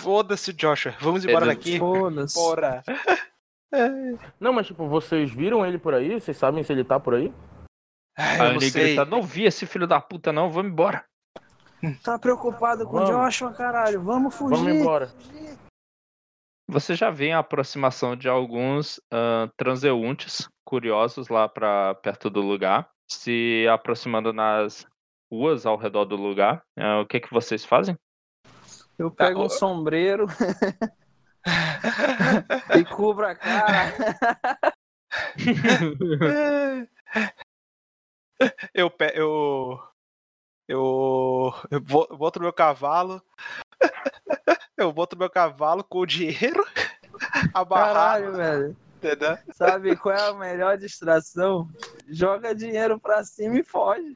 Foda-se, 0.02 0.52
Joshua. 0.52 0.94
Vamos 1.00 1.24
embora 1.24 1.44
Ele- 1.46 1.54
daqui. 1.54 1.78
Foda-se. 1.78 2.34
Bora. 2.34 2.82
Não, 4.40 4.52
mas 4.52 4.66
tipo, 4.66 4.88
vocês 4.88 5.30
viram 5.30 5.64
ele 5.64 5.78
por 5.78 5.94
aí? 5.94 6.20
Vocês 6.20 6.36
sabem 6.36 6.64
se 6.64 6.72
ele 6.72 6.82
tá 6.82 6.98
por 6.98 7.14
aí? 7.14 7.32
Ai, 8.18 8.32
Aí 8.32 8.38
eu 8.40 8.44
não 8.48 8.50
ele 8.56 8.70
sei. 8.70 8.82
grita, 8.82 9.04
não 9.04 9.22
vi 9.22 9.44
esse 9.44 9.64
filho 9.64 9.86
da 9.86 10.00
puta 10.00 10.32
não, 10.32 10.50
vamos 10.50 10.72
embora. 10.72 11.04
Tá 12.02 12.18
preocupado 12.18 12.84
com 12.84 12.96
o. 12.98 13.04
Joshua, 13.04 13.52
caralho. 13.52 14.02
Vamos 14.02 14.34
fugir. 14.34 14.56
Vamos 14.56 14.72
embora. 14.74 15.12
Você 16.68 16.94
já 16.96 17.10
vê 17.10 17.30
a 17.30 17.38
aproximação 17.38 18.16
de 18.16 18.28
alguns 18.28 19.00
ah, 19.12 19.48
transeuntes 19.56 20.48
curiosos 20.64 21.28
lá 21.28 21.48
para 21.48 21.94
perto 21.96 22.28
do 22.28 22.40
lugar, 22.40 22.90
se 23.08 23.66
aproximando 23.72 24.32
nas 24.32 24.84
ruas 25.32 25.64
ao 25.64 25.76
redor 25.76 26.04
do 26.04 26.16
lugar. 26.16 26.62
Ah, 26.76 27.00
o 27.00 27.06
que 27.06 27.20
que 27.20 27.32
vocês 27.32 27.64
fazem? 27.64 27.96
Eu 29.00 29.10
Tá, 29.10 29.28
pego 29.28 29.44
um 29.44 29.48
sombreiro 29.48 30.26
e 32.78 32.84
cubro 32.84 33.26
a 33.26 33.34
cara. 33.34 33.94
eu, 38.74 38.90
pe- 38.90 39.12
eu, 39.14 39.80
eu, 40.68 41.54
eu 41.70 41.80
bo- 41.80 42.06
eu 42.10 42.16
boto 42.18 42.38
meu 42.40 42.52
cavalo. 42.52 43.22
Eu 44.76 44.92
boto 44.92 45.16
meu 45.16 45.30
cavalo 45.30 45.82
com 45.82 46.00
o 46.00 46.06
dinheiro 46.06 46.62
abarrado, 47.54 47.94
Caralho, 47.94 48.36
velho. 48.36 48.76
entendeu? 48.96 49.38
Sabe 49.54 49.96
qual 49.96 50.14
é 50.14 50.28
a 50.28 50.34
melhor 50.34 50.76
distração? 50.76 51.66
Joga 52.06 52.54
dinheiro 52.54 53.00
pra 53.00 53.24
cima 53.24 53.58
e 53.58 53.64
foge. 53.64 54.14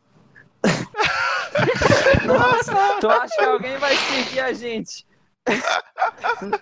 Nossa, 2.27 2.73
tu 3.01 3.09
acha 3.11 3.36
que 3.36 3.45
alguém 3.45 3.77
vai 3.78 3.95
seguir 3.97 4.41
a 4.41 4.53
gente? 4.53 5.07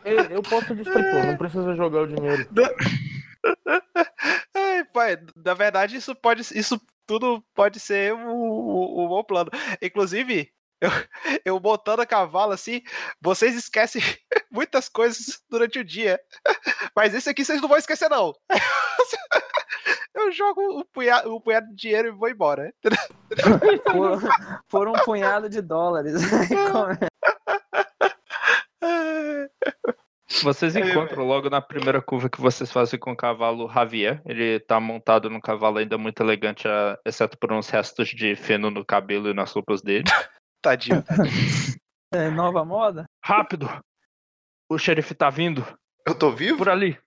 Eu, 0.05 0.25
eu 0.25 0.43
posso 0.43 0.75
distrair, 0.75 1.27
não 1.27 1.37
precisa 1.37 1.75
jogar 1.75 2.03
o 2.03 2.07
dinheiro. 2.09 2.49
Ai, 4.55 4.85
pai, 4.93 5.19
na 5.37 5.55
verdade, 5.55 5.97
isso 5.97 6.15
pode, 6.15 6.43
isso 6.59 6.81
tudo 7.07 7.43
pode 7.55 7.81
ser 7.81 8.13
um, 8.15 8.29
um- 8.31 9.05
um 9.05 9.09
bom 9.09 9.25
plano. 9.25 9.51
Inclusive, 9.81 10.51
eu, 10.81 10.91
eu 11.45 11.61
botando 11.61 12.01
a 12.01 12.07
cavalo 12.07 12.53
assim, 12.53 12.83
vocês 13.21 13.55
esquecem 13.57 14.03
muitas 14.51 14.89
coisas 14.89 15.41
durante 15.49 15.79
o 15.79 15.85
dia. 15.85 16.21
Mas 16.95 17.15
esse 17.15 17.29
aqui 17.31 17.45
vocês 17.45 17.61
não 17.61 17.69
vão 17.69 17.79
esquecer, 17.79 18.09
não. 18.09 18.33
Eu 20.15 20.31
jogo 20.31 20.61
um 20.81 20.85
punhado, 20.93 21.35
um 21.35 21.41
punhado 21.41 21.69
de 21.69 21.75
dinheiro 21.75 22.09
e 22.09 22.11
vou 22.11 22.29
embora. 22.29 22.73
Por, 23.91 24.21
por 24.69 24.89
um 24.89 24.93
punhado 25.05 25.49
de 25.49 25.63
dólares. 25.63 26.13
Vocês 30.43 30.75
encontram 30.75 31.25
logo 31.25 31.49
na 31.49 31.61
primeira 31.61 32.01
curva 32.03 32.29
que 32.29 32.41
vocês 32.41 32.71
fazem 32.73 32.99
com 32.99 33.13
o 33.13 33.17
cavalo 33.17 33.71
Javier. 33.71 34.21
Ele 34.25 34.59
tá 34.61 34.81
montado 34.81 35.29
num 35.31 35.41
cavalo 35.41 35.79
ainda 35.79 35.97
muito 35.99 36.23
elegante, 36.23 36.67
ah, 36.67 36.99
exceto 37.07 37.39
por 37.39 37.53
uns 37.53 37.69
restos 37.69 38.09
de 38.09 38.35
feno 38.35 38.71
no 38.71 38.85
cabelo 38.85 39.29
e 39.29 39.35
nas 39.35 39.53
roupas 39.53 39.83
dele. 39.83 40.05
Tadinho. 40.63 41.05
É 42.13 42.31
nova 42.31 42.65
moda? 42.65 43.05
Rápido! 43.25 43.69
O 44.69 44.79
xerife 44.79 45.15
tá 45.15 45.29
vindo 45.29 45.67
Eu 46.07 46.15
tô 46.15 46.31
vivo? 46.31 46.59
por 46.59 46.69
ali. 46.69 46.99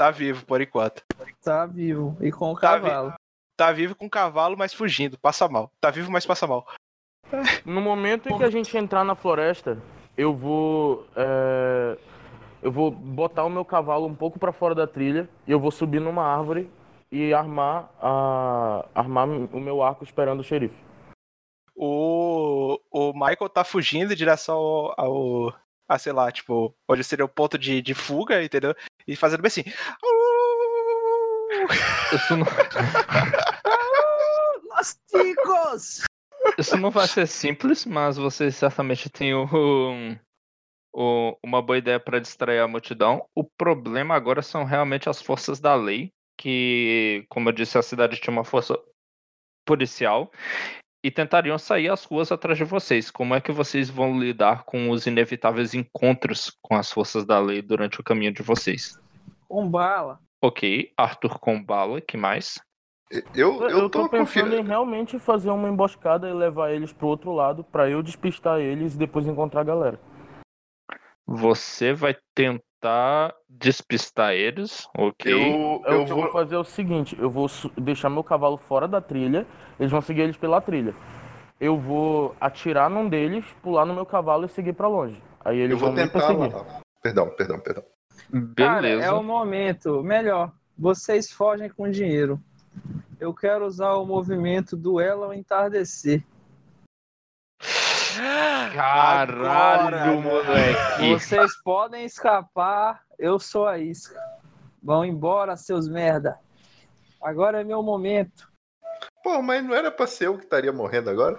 Tá 0.00 0.10
vivo 0.10 0.46
por 0.46 0.62
enquanto. 0.62 1.02
Tá 1.44 1.66
vivo. 1.66 2.16
E 2.22 2.32
com 2.32 2.52
o 2.52 2.54
Tá 2.54 2.80
cavalo. 2.80 3.12
Tá 3.54 3.70
vivo 3.70 3.94
com 3.94 4.06
o 4.06 4.10
cavalo, 4.10 4.56
mas 4.56 4.72
fugindo. 4.72 5.18
Passa 5.18 5.46
mal. 5.46 5.70
Tá 5.78 5.90
vivo, 5.90 6.10
mas 6.10 6.24
passa 6.24 6.46
mal. 6.46 6.66
No 7.66 7.82
momento 7.82 8.26
em 8.30 8.38
que 8.38 8.42
a 8.42 8.48
gente 8.48 8.74
entrar 8.78 9.04
na 9.04 9.14
floresta, 9.14 9.76
eu 10.16 10.34
vou. 10.34 11.06
é, 11.14 11.98
eu 12.62 12.72
vou 12.72 12.90
botar 12.90 13.44
o 13.44 13.50
meu 13.50 13.62
cavalo 13.62 14.06
um 14.06 14.14
pouco 14.14 14.38
pra 14.38 14.52
fora 14.52 14.74
da 14.74 14.86
trilha 14.86 15.28
e 15.46 15.52
eu 15.52 15.60
vou 15.60 15.70
subir 15.70 16.00
numa 16.00 16.24
árvore 16.24 16.70
e 17.12 17.34
armar, 17.34 17.90
a, 18.00 18.86
armar 18.94 19.28
o 19.28 19.60
meu 19.60 19.82
arco 19.82 20.02
esperando 20.02 20.40
o 20.40 20.44
xerife. 20.44 20.82
O, 21.76 22.80
o 22.90 23.12
Michael 23.12 23.50
tá 23.50 23.64
fugindo 23.64 24.14
em 24.14 24.16
direção 24.16 24.56
ao, 24.56 24.94
ao- 24.98 25.54
a, 25.88 25.98
sei 25.98 26.12
lá, 26.12 26.30
tipo, 26.32 26.74
onde 26.88 27.02
seria 27.04 27.24
o 27.24 27.28
ponto 27.28 27.58
de, 27.58 27.82
de 27.82 27.94
fuga, 27.94 28.42
entendeu? 28.42 28.74
E 29.10 29.16
fazendo 29.16 29.42
bem 29.42 29.48
assim. 29.48 29.64
Isso 32.14 32.36
não, 32.36 32.46
Los 34.76 34.98
ticos! 35.08 36.02
isso 36.58 36.76
não 36.76 36.90
vai 36.90 37.06
ser 37.08 37.26
simples, 37.26 37.84
mas 37.84 38.16
vocês 38.16 38.54
certamente 38.56 39.10
têm 39.10 39.34
um- 39.34 40.16
um- 40.94 41.34
uma 41.44 41.60
boa 41.60 41.78
ideia 41.78 41.98
para 42.00 42.20
distrair 42.20 42.60
a 42.60 42.68
multidão. 42.68 43.26
O 43.34 43.44
problema 43.44 44.14
agora 44.14 44.42
são 44.42 44.64
realmente 44.64 45.08
as 45.08 45.20
forças 45.20 45.58
da 45.60 45.74
lei, 45.74 46.10
que, 46.38 47.24
como 47.28 47.48
eu 47.48 47.52
disse, 47.52 47.76
a 47.78 47.82
cidade 47.82 48.20
tinha 48.20 48.32
uma 48.32 48.44
força 48.44 48.78
policial. 49.66 50.30
e 51.02 51.10
tentariam 51.10 51.56
sair 51.58 51.88
às 51.88 52.04
ruas 52.04 52.30
atrás 52.30 52.58
de 52.58 52.64
vocês. 52.64 53.10
Como 53.10 53.34
é 53.34 53.40
que 53.40 53.50
vocês 53.50 53.88
vão 53.88 54.20
lidar 54.20 54.64
com 54.64 54.90
os 54.90 55.06
inevitáveis 55.06 55.72
encontros 55.72 56.54
com 56.60 56.76
as 56.76 56.92
forças 56.92 57.24
da 57.24 57.40
lei 57.40 57.62
durante 57.62 57.98
o 57.98 58.04
caminho 58.04 58.34
de 58.34 58.42
vocês? 58.42 58.99
Com 59.50 59.68
bala. 59.68 60.20
Ok, 60.40 60.92
Arthur 60.96 61.40
com 61.40 61.60
bala, 61.62 62.00
que 62.00 62.16
mais? 62.16 62.60
Eu, 63.10 63.22
eu, 63.34 63.68
Eu 63.68 63.90
tô 63.90 64.02
tô 64.04 64.08
pensando 64.08 64.54
em 64.54 64.62
realmente 64.64 65.18
fazer 65.18 65.50
uma 65.50 65.68
emboscada 65.68 66.28
e 66.28 66.32
levar 66.32 66.70
eles 66.70 66.92
pro 66.92 67.08
outro 67.08 67.32
lado 67.32 67.64
pra 67.64 67.90
eu 67.90 68.00
despistar 68.00 68.60
eles 68.60 68.94
e 68.94 68.98
depois 68.98 69.26
encontrar 69.26 69.62
a 69.62 69.64
galera. 69.64 70.00
Você 71.26 71.92
vai 71.92 72.16
tentar 72.34 73.34
despistar 73.48 74.32
eles, 74.34 74.88
ok? 74.96 75.32
Eu, 75.32 75.38
Eu, 75.38 75.82
eu 75.84 76.02
o 76.02 76.04
que 76.04 76.12
eu 76.12 76.14
vou 76.14 76.24
vou. 76.24 76.32
fazer 76.32 76.54
é 76.54 76.58
o 76.58 76.64
seguinte, 76.64 77.16
eu 77.18 77.28
vou 77.28 77.48
deixar 77.76 78.08
meu 78.08 78.22
cavalo 78.22 78.56
fora 78.56 78.86
da 78.86 79.00
trilha, 79.00 79.44
eles 79.80 79.90
vão 79.90 80.00
seguir 80.00 80.22
eles 80.22 80.36
pela 80.36 80.60
trilha. 80.60 80.94
Eu 81.60 81.76
vou 81.76 82.36
atirar 82.40 82.88
num 82.88 83.08
deles, 83.08 83.44
pular 83.62 83.84
no 83.84 83.94
meu 83.94 84.06
cavalo 84.06 84.46
e 84.46 84.48
seguir 84.48 84.72
pra 84.74 84.86
longe. 84.88 85.20
Aí 85.44 85.58
eles 85.58 85.72
Eu 85.72 85.78
vou 85.78 85.88
vão 85.92 85.96
me 85.96 86.04
tentar. 86.08 86.26
perseguir. 86.28 86.54
lá. 86.56 86.80
Perdão, 87.02 87.30
perdão, 87.36 87.60
perdão. 88.30 88.54
Cara, 88.54 88.82
Beleza. 88.82 89.06
é 89.06 89.12
o 89.12 89.22
momento. 89.22 90.02
Melhor, 90.02 90.52
vocês 90.78 91.30
fogem 91.30 91.68
com 91.68 91.90
dinheiro. 91.90 92.40
Eu 93.18 93.34
quero 93.34 93.66
usar 93.66 93.94
o 93.94 94.06
movimento 94.06 94.76
duelo 94.76 95.24
ao 95.24 95.34
entardecer. 95.34 96.24
Caralho, 98.74 99.46
Agora, 99.46 100.12
moleque. 100.12 101.12
Vocês 101.12 101.56
podem 101.62 102.04
escapar, 102.04 103.02
eu 103.18 103.38
sou 103.38 103.66
a 103.66 103.78
isca. 103.78 104.20
Vão 104.82 105.04
embora, 105.04 105.56
seus 105.56 105.88
merda. 105.88 106.38
Agora 107.22 107.60
é 107.60 107.64
meu 107.64 107.82
momento. 107.82 108.50
Pô, 109.22 109.42
mas 109.42 109.62
não 109.62 109.74
era 109.74 109.90
pra 109.90 110.06
ser 110.06 110.28
eu 110.28 110.38
que 110.38 110.44
estaria 110.44 110.72
morrendo 110.72 111.10
agora? 111.10 111.38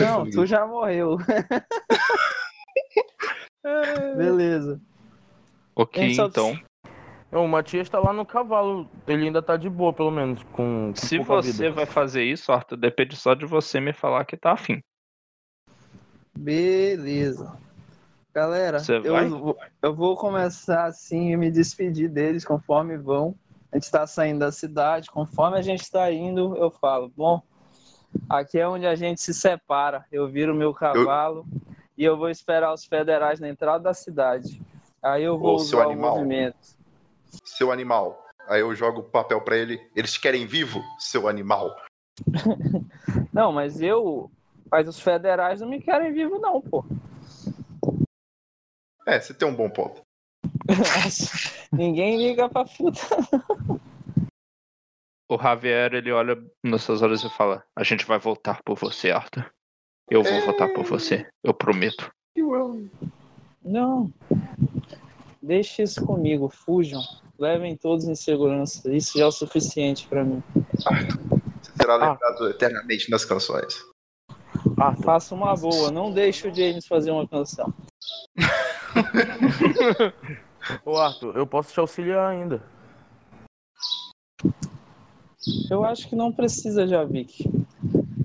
Não, 0.00 0.30
tu 0.30 0.46
já 0.46 0.64
morreu. 0.66 1.18
Beleza. 4.16 4.80
Ok, 5.80 6.02
é 6.02 6.22
o- 6.22 6.26
então. 6.26 6.60
O 7.32 7.46
Matias 7.46 7.88
tá 7.88 7.98
lá 7.98 8.12
no 8.12 8.26
cavalo, 8.26 8.90
ele 9.06 9.26
ainda 9.26 9.40
tá 9.40 9.56
de 9.56 9.70
boa, 9.70 9.92
pelo 9.92 10.10
menos, 10.10 10.42
com, 10.52 10.92
com 10.92 10.94
Se 10.96 11.16
pouca 11.16 11.36
você 11.36 11.52
vida. 11.52 11.72
vai 11.72 11.86
fazer 11.86 12.24
isso, 12.24 12.50
Arthur, 12.52 12.76
depende 12.76 13.16
só 13.16 13.34
de 13.34 13.46
você 13.46 13.80
me 13.80 13.92
falar 13.92 14.24
que 14.24 14.36
tá 14.36 14.52
afim. 14.52 14.82
Beleza. 16.36 17.56
Galera, 18.34 18.78
Você 18.80 19.00
eu, 19.04 19.56
eu 19.80 19.94
vou 19.94 20.16
começar 20.16 20.84
assim 20.84 21.32
e 21.32 21.36
me 21.36 21.50
despedir 21.50 22.08
deles 22.08 22.44
conforme 22.44 22.96
vão. 22.96 23.34
A 23.72 23.76
gente 23.76 23.84
está 23.84 24.06
saindo 24.06 24.40
da 24.40 24.50
cidade, 24.52 25.10
conforme 25.10 25.56
a 25.56 25.62
gente 25.62 25.82
está 25.82 26.10
indo, 26.12 26.56
eu 26.56 26.70
falo, 26.70 27.12
bom, 27.16 27.40
aqui 28.28 28.58
é 28.58 28.68
onde 28.68 28.86
a 28.86 28.94
gente 28.96 29.20
se 29.20 29.32
separa. 29.32 30.04
Eu 30.10 30.28
viro 30.28 30.54
meu 30.54 30.74
cavalo 30.74 31.46
e 31.96 32.04
eu 32.04 32.16
vou 32.16 32.28
esperar 32.28 32.72
os 32.72 32.84
federais 32.84 33.38
na 33.38 33.48
entrada 33.48 33.84
da 33.84 33.94
cidade. 33.94 34.60
Aí 35.02 35.22
eu 35.22 35.38
vou 35.38 35.56
Ô, 35.56 35.58
seu 35.58 35.80
animal. 35.80 36.16
movimento. 36.16 36.56
Seu 37.44 37.72
animal. 37.72 38.22
Aí 38.48 38.60
eu 38.60 38.74
jogo 38.74 39.00
o 39.00 39.04
papel 39.04 39.40
pra 39.42 39.56
ele. 39.56 39.80
Eles 39.94 40.18
querem 40.18 40.46
vivo, 40.46 40.82
seu 40.98 41.28
animal. 41.28 41.74
Não, 43.32 43.52
mas 43.52 43.80
eu. 43.80 44.30
Mas 44.70 44.88
os 44.88 45.00
federais 45.00 45.60
não 45.60 45.68
me 45.68 45.80
querem 45.80 46.12
vivo, 46.12 46.38
não, 46.38 46.60
pô. 46.60 46.84
É, 49.04 49.18
você 49.18 49.34
tem 49.34 49.48
um 49.48 49.54
bom 49.54 49.68
ponto. 49.68 50.00
Ninguém 51.72 52.16
liga 52.18 52.48
pra 52.48 52.64
puta. 52.64 53.00
O 55.28 55.36
Javier, 55.36 55.94
ele 55.94 56.12
olha 56.12 56.36
nos 56.62 56.82
seus 56.84 57.02
olhos 57.02 57.24
e 57.24 57.30
fala: 57.30 57.64
A 57.74 57.82
gente 57.82 58.04
vai 58.04 58.18
voltar 58.18 58.60
por 58.64 58.76
você, 58.76 59.10
Arthur. 59.10 59.50
Eu 60.08 60.22
vou 60.22 60.40
votar 60.42 60.72
por 60.72 60.84
você, 60.84 61.26
eu 61.42 61.54
prometo. 61.54 62.10
Não. 63.62 64.12
Deixe 65.42 65.82
isso 65.82 66.04
comigo, 66.04 66.48
fujam. 66.48 67.02
Levem 67.38 67.76
todos 67.76 68.06
em 68.06 68.14
segurança. 68.14 68.94
Isso 68.94 69.16
já 69.18 69.24
é 69.24 69.26
o 69.26 69.32
suficiente 69.32 70.06
pra 70.06 70.22
mim. 70.22 70.42
Você 70.52 71.72
será 71.80 71.94
Ah. 71.94 72.12
lembrado 72.12 72.48
eternamente 72.50 73.10
nas 73.10 73.24
canções. 73.24 73.82
Arthur, 74.78 75.02
Faça 75.04 75.34
uma 75.34 75.54
boa, 75.56 75.90
não 75.90 76.12
deixe 76.12 76.46
o 76.48 76.54
James 76.54 76.86
fazer 76.86 77.10
uma 77.10 77.26
canção. 77.26 77.72
ô 80.84 80.96
Arthur, 80.98 81.36
eu 81.36 81.46
posso 81.46 81.72
te 81.72 81.80
auxiliar 81.80 82.30
ainda. 82.30 82.62
Eu 85.70 85.84
acho 85.84 86.06
que 86.08 86.14
não 86.14 86.30
precisa, 86.30 86.86
Javik. 86.86 87.44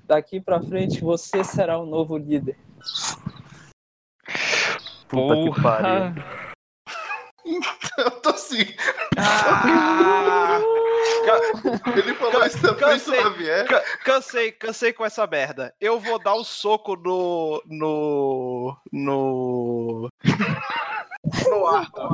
Daqui 0.05 0.39
pra 0.41 0.61
frente 0.61 1.01
você 1.01 1.43
será 1.43 1.79
o 1.79 1.85
novo 1.85 2.17
líder. 2.17 2.57
Puta 5.07 5.35
que 5.35 5.61
pariu. 5.61 6.23
Eu 7.97 8.11
tô 8.21 8.29
assim. 8.29 8.65
Ah, 9.17 10.59
Ele 11.95 12.13
falou 12.15 12.45
isso 12.45 12.61
na 12.61 12.73
frente 12.75 12.79
cansei. 12.79 13.63
Ca- 13.65 13.83
cansei, 14.03 14.51
cansei 14.51 14.93
com 14.93 15.05
essa 15.05 15.25
merda. 15.27 15.73
Eu 15.79 15.99
vou 15.99 16.19
dar 16.19 16.33
o 16.35 16.43
soco 16.43 16.95
no. 16.95 17.61
no. 17.65 18.77
no. 18.91 20.09
no 21.49 21.67
Arthur. 21.67 22.09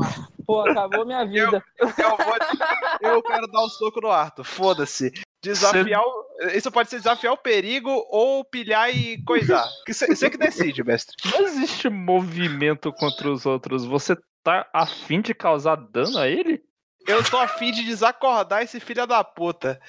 Pô, 0.46 0.62
acabou 0.62 1.06
minha 1.06 1.26
vida. 1.26 1.64
Eu, 1.78 1.88
vou, 1.88 3.12
eu 3.14 3.24
quero 3.24 3.48
dar 3.48 3.62
o 3.62 3.70
soco 3.70 4.02
no 4.02 4.10
Arthur. 4.12 4.44
Foda-se. 4.44 5.12
Desafiar 5.44 6.02
o, 6.02 6.26
Isso 6.54 6.72
pode 6.72 6.90
ser 6.90 6.98
desafiar 6.98 7.34
o 7.34 7.38
perigo 7.38 7.90
ou 8.10 8.46
pilhar 8.46 8.96
e 8.96 9.24
coisar. 9.24 9.68
Você 9.88 10.30
que 10.30 10.38
decide, 10.38 10.84
mestre. 10.84 11.16
Não 11.32 11.42
existe 11.48 11.90
movimento 11.90 12.94
contra 12.94 13.32
os 13.32 13.46
outros. 13.46 13.84
Você 13.86 14.16
tá 14.44 14.68
afim 14.74 15.22
de 15.22 15.34
causar 15.34 15.76
dano 15.76 16.18
a 16.18 16.28
ele? 16.28 16.62
Eu 17.08 17.24
tô 17.24 17.38
afim 17.38 17.72
de 17.72 17.84
desacordar 17.84 18.62
esse 18.62 18.80
filho 18.80 19.08
da 19.08 19.24
puta. 19.24 19.80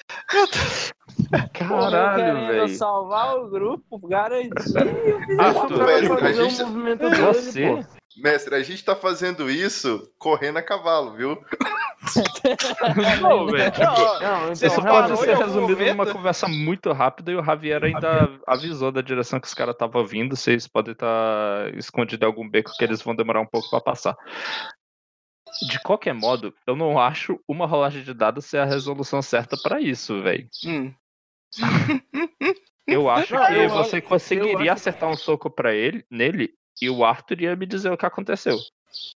Caralho, 1.53 2.47
velho. 2.47 2.67
salvar 2.69 3.35
o 3.37 3.49
grupo, 3.49 3.99
garantir. 4.07 4.73
Pra 5.35 5.51
velho, 5.85 6.17
fazer 6.19 6.41
a 6.41 6.49
gente- 6.49 6.63
movimento 6.63 6.99
dele, 7.09 7.15
Você? 7.21 7.67
pô. 7.67 8.02
Mestre, 8.15 8.55
a 8.55 8.61
gente 8.61 8.83
tá 8.83 8.95
fazendo 8.95 9.49
isso 9.49 10.11
correndo 10.19 10.57
a 10.57 10.61
cavalo, 10.61 11.15
viu? 11.15 11.43
Não, 13.21 13.47
velho. 13.47 13.71
Não, 14.21 14.51
então, 14.51 14.67
Isso 14.67 14.81
pode 14.81 15.17
ser 15.17 15.37
resumido 15.37 15.79
numa 15.81 15.95
momento? 15.95 16.13
conversa 16.13 16.47
muito 16.47 16.91
rápida 16.91 17.31
e 17.31 17.35
o 17.35 17.43
Javier 17.43 17.83
ainda 17.83 18.29
avisou 18.45 18.91
da 18.91 19.01
direção 19.01 19.39
que 19.39 19.47
os 19.47 19.53
caras 19.53 19.73
estavam 19.73 20.05
vindo. 20.05 20.35
Vocês 20.35 20.67
podem 20.67 20.91
estar 20.91 21.73
escondidos 21.75 22.23
em 22.23 22.29
algum 22.29 22.47
beco 22.47 22.71
que 22.77 22.83
eles 22.83 23.01
vão 23.01 23.15
demorar 23.15 23.41
um 23.41 23.47
pouco 23.47 23.69
pra 23.69 23.81
passar. 23.81 24.15
De 25.69 25.79
qualquer 25.79 26.13
modo, 26.13 26.53
eu 26.67 26.75
não 26.75 26.99
acho 26.99 27.39
uma 27.47 27.65
rolagem 27.65 28.03
de 28.03 28.13
dados 28.13 28.45
ser 28.45 28.57
a 28.57 28.65
resolução 28.65 29.21
certa 29.21 29.55
pra 29.61 29.79
isso, 29.79 30.21
velho. 30.21 30.47
Hum. 30.65 30.93
Eu 32.85 33.09
acho 33.09 33.33
que 33.47 33.67
você 33.67 34.01
conseguiria 34.01 34.73
acertar 34.73 35.09
um 35.09 35.15
soco 35.15 35.49
pra 35.49 35.73
ele, 35.73 36.05
nele, 36.11 36.53
e 36.81 36.89
o 36.89 37.03
Arthur 37.03 37.41
ia 37.41 37.55
me 37.55 37.65
dizer 37.65 37.91
o 37.91 37.97
que 37.97 38.05
aconteceu. 38.05 38.57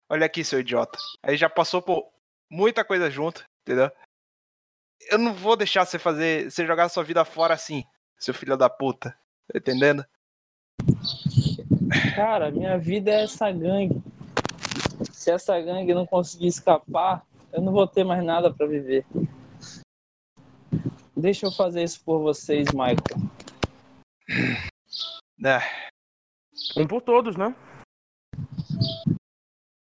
Olha 0.08 0.26
aqui, 0.26 0.44
seu 0.44 0.60
idiota. 0.60 0.98
Aí 1.22 1.36
já 1.36 1.48
passou 1.48 1.82
por 1.82 2.08
muita 2.50 2.84
coisa 2.84 3.10
junto, 3.10 3.44
entendeu? 3.62 3.90
Eu 5.10 5.18
não 5.18 5.34
vou 5.34 5.56
deixar 5.56 5.84
você 5.84 5.98
fazer. 5.98 6.50
você 6.50 6.66
jogar 6.66 6.88
sua 6.88 7.04
vida 7.04 7.24
fora 7.24 7.54
assim, 7.54 7.84
seu 8.18 8.32
filho 8.32 8.56
da 8.56 8.70
puta. 8.70 9.10
Tá 9.52 9.58
entendendo? 9.58 10.04
Cara, 12.14 12.50
minha 12.50 12.78
vida 12.78 13.10
é 13.10 13.24
essa 13.24 13.50
gangue. 13.50 14.02
Se 15.12 15.30
essa 15.30 15.60
gangue 15.60 15.94
não 15.94 16.06
conseguir 16.06 16.46
escapar, 16.46 17.24
eu 17.52 17.60
não 17.60 17.72
vou 17.72 17.86
ter 17.86 18.04
mais 18.04 18.24
nada 18.24 18.52
pra 18.52 18.66
viver. 18.66 19.04
Deixa 21.16 21.46
eu 21.46 21.52
fazer 21.52 21.82
isso 21.82 22.02
por 22.04 22.20
vocês, 22.20 22.66
Michael. 22.72 22.98
É. 25.44 25.93
Um 26.76 26.86
por 26.86 27.00
todos, 27.02 27.36
né? 27.36 27.54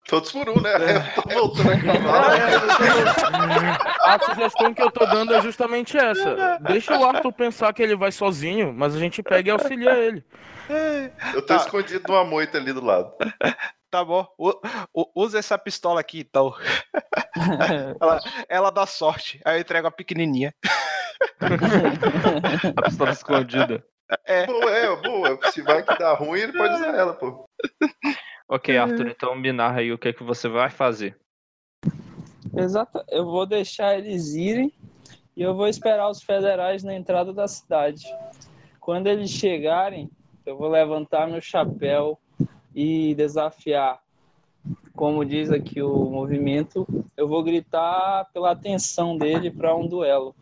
Todos 0.07 0.31
por 0.33 0.49
um, 0.51 0.61
né? 0.61 0.71
Eu 0.75 1.23
tô 1.23 1.29
voltando 1.31 1.71
a 1.73 1.81
cavalo. 1.81 2.35
A 4.05 4.19
sugestão 4.21 4.75
que 4.75 4.83
eu 4.83 4.91
tô 4.91 5.07
dando 5.07 5.35
é 5.35 5.41
justamente 5.41 5.97
essa. 5.97 6.59
Deixa 6.61 6.97
o 6.99 7.05
Arthur 7.05 7.33
pensar 7.33 7.73
que 7.73 7.83
ele 7.83 7.97
vai 7.97 8.13
sozinho, 8.13 8.73
mas 8.73 8.95
a 8.95 8.99
gente 8.99 9.23
pega 9.23 9.49
e 9.49 9.53
auxilia 9.53 9.95
ele. 9.95 10.23
Eu 11.33 11.41
tô 11.41 11.47
Tá. 11.55 11.57
escondido 11.57 12.05
numa 12.07 12.23
moita 12.25 12.59
ali 12.59 12.73
do 12.73 12.85
lado. 12.85 13.13
Tá 13.91 14.05
bom. 14.05 14.27
U- 14.39 14.61
u- 14.95 15.11
usa 15.15 15.39
essa 15.39 15.57
pistola 15.57 16.01
aqui, 16.01 16.21
então. 16.21 16.55
Ela 18.49 18.71
dá 18.71 18.85
sorte. 18.87 19.41
Aí 19.45 19.57
eu 19.57 19.61
entrego 19.63 19.87
a 19.89 19.91
pequenininha. 19.91 20.55
A 22.77 22.83
pistola 22.83 23.11
escondida. 23.13 23.83
Boa, 24.47 24.71
é, 24.71 24.97
boa. 24.97 25.39
Se 25.51 25.63
vai 25.63 25.83
que 25.83 25.99
dá 25.99 26.15
ruim, 26.15 26.41
ele 26.41 26.53
pode 26.53 26.75
usar 26.75 26.95
ela, 26.95 27.15
pô. 27.15 27.49
Ok, 28.49 28.77
Arthur, 28.77 29.09
então 29.09 29.35
me 29.35 29.53
narra 29.53 29.81
aí 29.81 29.93
o 29.93 29.99
que, 29.99 30.09
é 30.09 30.13
que 30.13 30.23
você 30.23 30.49
vai 30.49 30.71
fazer. 30.71 31.17
Exato. 32.57 33.03
Eu 33.09 33.25
vou 33.25 33.47
deixar 33.47 33.99
eles 33.99 34.35
irem 34.35 34.73
e 35.37 35.43
eu 35.43 35.55
vou 35.55 35.67
esperar 35.67 36.09
os 36.09 36.23
federais 36.23 36.85
na 36.85 36.95
entrada 36.95 37.33
da 37.33 37.49
cidade. 37.49 38.05
Quando 38.79 39.07
eles 39.07 39.31
chegarem, 39.31 40.11
eu 40.45 40.57
vou 40.57 40.69
levantar 40.69 41.27
meu 41.27 41.41
chapéu 41.41 42.19
e 42.75 43.15
desafiar. 43.15 44.01
Como 44.95 45.25
diz 45.25 45.51
aqui 45.51 45.83
o 45.83 46.11
movimento, 46.11 46.87
eu 47.17 47.27
vou 47.27 47.43
gritar 47.43 48.27
pela 48.33 48.53
atenção 48.53 49.17
dele 49.17 49.51
para 49.51 49.75
um 49.75 49.87
duelo. 49.87 50.35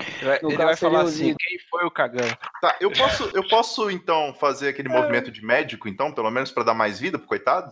Ele 0.00 0.28
vai, 0.28 0.38
No 0.42 0.48
ele 0.48 0.56
caso, 0.56 0.66
vai 0.66 0.76
falar 0.76 1.00
assim, 1.02 1.34
quem 1.38 1.58
foi 1.70 1.84
o 1.84 1.90
cagão? 1.90 2.28
Tá, 2.60 2.76
eu 2.80 2.90
posso, 2.90 3.24
eu 3.34 3.46
posso 3.48 3.90
então 3.90 4.34
fazer 4.34 4.68
aquele 4.68 4.88
movimento 4.88 5.30
de 5.30 5.44
médico, 5.44 5.88
então, 5.88 6.12
pelo 6.12 6.30
menos 6.30 6.50
pra 6.50 6.62
dar 6.64 6.74
mais 6.74 6.98
vida 6.98 7.18
pro 7.18 7.28
coitado? 7.28 7.70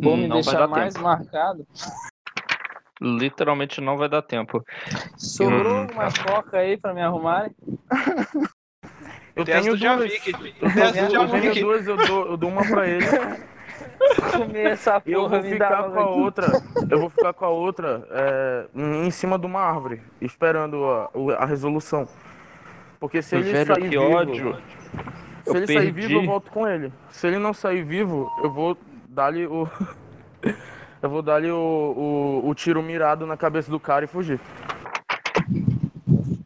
Vou 0.00 0.16
me 0.16 0.26
não 0.26 0.42
vai 0.42 0.54
deixar 0.54 0.68
mais 0.68 0.94
tempo. 0.94 1.06
marcado. 1.06 1.66
Literalmente 3.00 3.80
não 3.80 3.96
vai 3.96 4.08
dar 4.08 4.22
tempo. 4.22 4.64
Sobrou 5.16 5.74
Hum, 5.74 5.80
alguma 5.82 6.12
coca 6.12 6.58
aí 6.58 6.76
para 6.76 6.94
me 6.94 7.02
arrumarem? 7.02 7.54
Eu 9.34 9.42
as 9.42 9.48
tenho 9.48 9.76
duas. 9.76 10.12
Eu 10.60 10.74
tenho, 10.74 11.12
eu 11.12 11.54
duas, 11.54 11.86
eu 11.86 11.96
dou, 11.98 12.26
eu 12.26 12.36
dou 12.36 12.50
uma 12.50 12.66
pra 12.66 12.88
ele. 12.88 13.06
Comer 14.32 14.66
essa 14.72 15.02
E 15.04 15.12
eu 15.12 15.22
porra, 15.22 15.40
vou 15.40 15.50
me 15.50 15.58
dá 15.58 15.68
ficar 15.68 15.82
com 15.90 15.98
a 15.98 16.02
aqui. 16.02 16.20
outra. 16.20 16.46
Eu 16.90 16.98
vou 17.00 17.10
ficar 17.10 17.32
com 17.32 17.44
a 17.44 17.48
outra 17.48 18.06
é, 18.10 18.66
em 18.74 19.10
cima 19.10 19.38
de 19.38 19.46
uma 19.46 19.60
árvore, 19.60 20.02
esperando 20.20 20.84
a, 20.84 21.10
a 21.38 21.44
resolução. 21.46 22.08
Porque 23.00 23.20
se 23.22 23.36
ele 23.36 23.52
Velho, 23.52 23.66
sair 23.66 23.82
que 23.82 23.88
vivo, 23.88 24.02
ódio. 24.10 24.56
se 25.44 25.50
Eu 25.50 25.56
ele 25.56 25.66
sair 25.66 25.92
perdi. 25.92 26.00
vivo, 26.08 26.20
eu 26.20 26.26
volto 26.26 26.50
com 26.50 26.66
ele. 26.66 26.92
Se 27.10 27.26
ele 27.26 27.38
não 27.38 27.52
sair 27.52 27.82
vivo, 27.82 28.30
eu 28.42 28.50
vou 28.50 28.76
dar-lhe 29.08 29.46
o. 29.46 29.68
eu 31.02 31.10
vou 31.10 31.22
dar-lhe 31.22 31.50
o, 31.50 32.42
o, 32.44 32.48
o 32.48 32.54
tiro 32.54 32.82
mirado 32.82 33.26
na 33.26 33.36
cabeça 33.36 33.70
do 33.70 33.78
cara 33.80 34.04
e 34.04 34.08
fugir. 34.08 34.40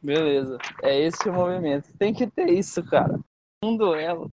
Beleza. 0.02 0.59
É 0.82 0.98
esse 1.01 1.28
o 1.28 1.32
movimento. 1.32 1.89
Tem 1.98 2.12
que 2.12 2.27
ter 2.27 2.48
isso, 2.51 2.82
cara. 2.85 3.19
Um 3.62 3.77
duelo. 3.77 4.28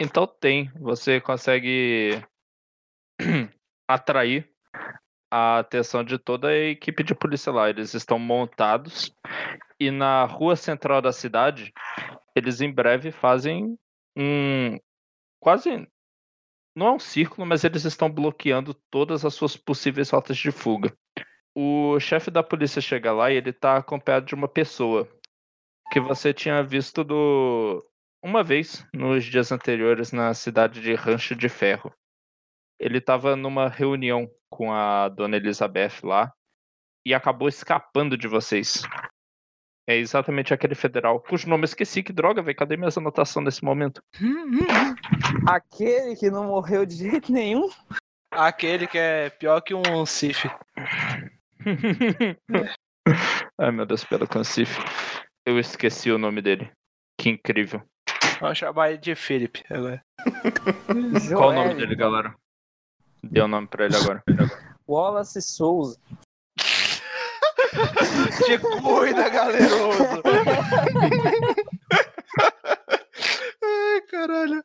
Então 0.00 0.26
tem. 0.26 0.70
Você 0.76 1.20
consegue 1.20 2.22
atrair 3.88 4.48
a 5.30 5.58
atenção 5.58 6.02
de 6.02 6.18
toda 6.18 6.48
a 6.48 6.56
equipe 6.56 7.02
de 7.02 7.14
polícia 7.14 7.52
lá. 7.52 7.68
Eles 7.68 7.94
estão 7.94 8.18
montados 8.18 9.12
e 9.80 9.90
na 9.90 10.24
rua 10.24 10.56
central 10.56 11.00
da 11.00 11.12
cidade, 11.12 11.72
eles 12.34 12.60
em 12.60 12.72
breve 12.72 13.12
fazem 13.12 13.78
um 14.16 14.78
quase 15.40 15.86
não 16.74 16.86
é 16.86 16.92
um 16.92 16.98
círculo, 16.98 17.46
mas 17.46 17.64
eles 17.64 17.84
estão 17.84 18.10
bloqueando 18.10 18.74
todas 18.90 19.24
as 19.24 19.34
suas 19.34 19.56
possíveis 19.56 20.10
rotas 20.10 20.36
de 20.36 20.50
fuga. 20.50 20.96
O 21.54 21.98
chefe 21.98 22.30
da 22.30 22.42
polícia 22.42 22.80
chega 22.80 23.12
lá 23.12 23.32
e 23.32 23.36
ele 23.36 23.52
tá 23.52 23.76
acompanhado 23.76 24.26
de 24.26 24.34
uma 24.34 24.46
pessoa 24.46 25.08
que 25.90 25.98
você 25.98 26.32
tinha 26.32 26.62
visto 26.62 27.02
do 27.02 27.84
uma 28.22 28.42
vez 28.42 28.86
nos 28.92 29.24
dias 29.24 29.52
anteriores 29.52 30.12
na 30.12 30.34
cidade 30.34 30.80
de 30.80 30.94
Rancho 30.94 31.34
de 31.34 31.48
Ferro. 31.48 31.92
Ele 32.78 32.98
estava 32.98 33.34
numa 33.36 33.68
reunião 33.68 34.30
com 34.50 34.72
a 34.72 35.08
dona 35.08 35.36
Elizabeth 35.36 36.00
lá 36.02 36.32
e 37.04 37.14
acabou 37.14 37.48
escapando 37.48 38.16
de 38.16 38.28
vocês. 38.28 38.82
É 39.88 39.96
exatamente 39.96 40.52
aquele 40.52 40.74
federal, 40.74 41.18
cujo 41.20 41.48
nome 41.48 41.62
eu 41.62 41.66
esqueci. 41.66 42.02
Que 42.02 42.12
droga, 42.12 42.42
velho. 42.42 42.56
Cadê 42.56 42.76
minhas 42.76 42.98
anotações 42.98 43.44
nesse 43.44 43.64
momento? 43.64 44.02
Aquele 45.48 46.14
que 46.14 46.30
não 46.30 46.44
morreu 46.48 46.84
de 46.84 46.94
jeito 46.94 47.32
nenhum. 47.32 47.70
Aquele 48.30 48.86
que 48.86 48.98
é 48.98 49.30
pior 49.30 49.62
que 49.62 49.74
um 49.74 50.04
Sif. 50.04 50.46
Ai, 53.58 53.70
meu 53.72 53.86
Deus, 53.86 54.04
pelo 54.04 54.28
Cancif. 54.28 54.78
Eu 55.46 55.58
esqueci 55.58 56.10
o 56.10 56.18
nome 56.18 56.42
dele. 56.42 56.70
Que 57.18 57.30
incrível. 57.30 57.82
Vamos 58.40 58.58
chamar 58.58 58.90
ele 58.90 58.98
de 58.98 59.14
Philip 59.14 59.64
agora. 59.70 60.02
Qual 61.34 61.50
o 61.50 61.52
nome 61.52 61.74
dele, 61.74 61.94
galera? 61.96 62.34
Dê 63.22 63.40
o 63.40 63.48
nome 63.48 63.66
pra 63.66 63.86
ele 63.86 63.96
agora. 63.96 64.22
Wallace 64.86 65.42
Souza. 65.42 65.98
Te 68.44 68.58
cuida, 68.58 69.28
galeroso. 69.28 70.22
Ai, 73.62 74.00
caralho. 74.10 74.64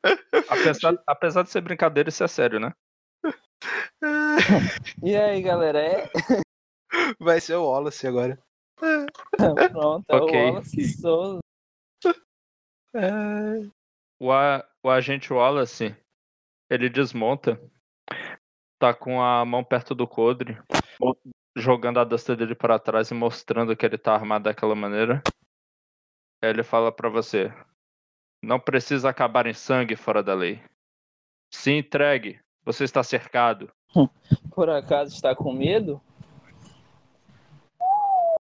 Apesar, 0.50 0.98
apesar 1.08 1.44
de 1.44 1.50
ser 1.50 1.62
brincadeira, 1.62 2.10
isso 2.10 2.24
é 2.24 2.28
sério, 2.28 2.60
né? 2.60 2.72
E 5.04 5.16
aí, 5.16 5.42
galera? 5.42 5.80
É? 5.80 6.10
Vai 7.20 7.42
ser 7.42 7.56
o 7.56 7.66
Wallace 7.66 8.06
agora. 8.08 8.38
Pronto, 8.78 10.06
é 10.10 10.16
Ok. 10.16 10.40
o 10.40 10.46
Wallace 10.46 10.94
Souza. 11.00 11.40
Ai, 12.94 13.72
O, 14.20 14.32
a- 14.32 14.64
o 14.84 14.90
agente 14.90 15.32
Wallace, 15.34 15.96
ele 16.70 16.90
desmonta, 16.90 17.60
tá 18.80 18.94
com 18.94 19.22
a 19.22 19.44
mão 19.46 19.64
perto 19.64 19.96
do 19.96 20.08
codre, 20.08 20.58
jogando 21.56 22.00
a 22.00 22.04
dasta 22.04 22.36
dele 22.36 22.56
para 22.56 22.80
trás 22.80 23.10
e 23.12 23.14
mostrando 23.14 23.76
que 23.76 23.86
ele 23.86 23.98
tá 23.98 24.14
armado 24.14 24.46
daquela 24.46 24.76
maneira. 24.76 25.22
Aí 26.42 26.50
ele 26.50 26.64
fala 26.64 26.92
pra 26.92 27.10
você: 27.10 27.52
Não 28.44 28.60
precisa 28.60 29.10
acabar 29.10 29.46
em 29.48 29.54
sangue 29.54 29.96
fora 29.96 30.22
da 30.22 30.34
lei. 30.34 30.62
Se 31.54 31.72
entregue, 31.72 32.40
você 32.64 32.84
está 32.84 33.04
cercado. 33.04 33.72
Por 34.54 34.70
acaso 34.70 35.14
está 35.16 35.36
com 35.36 35.52
medo? 35.54 36.02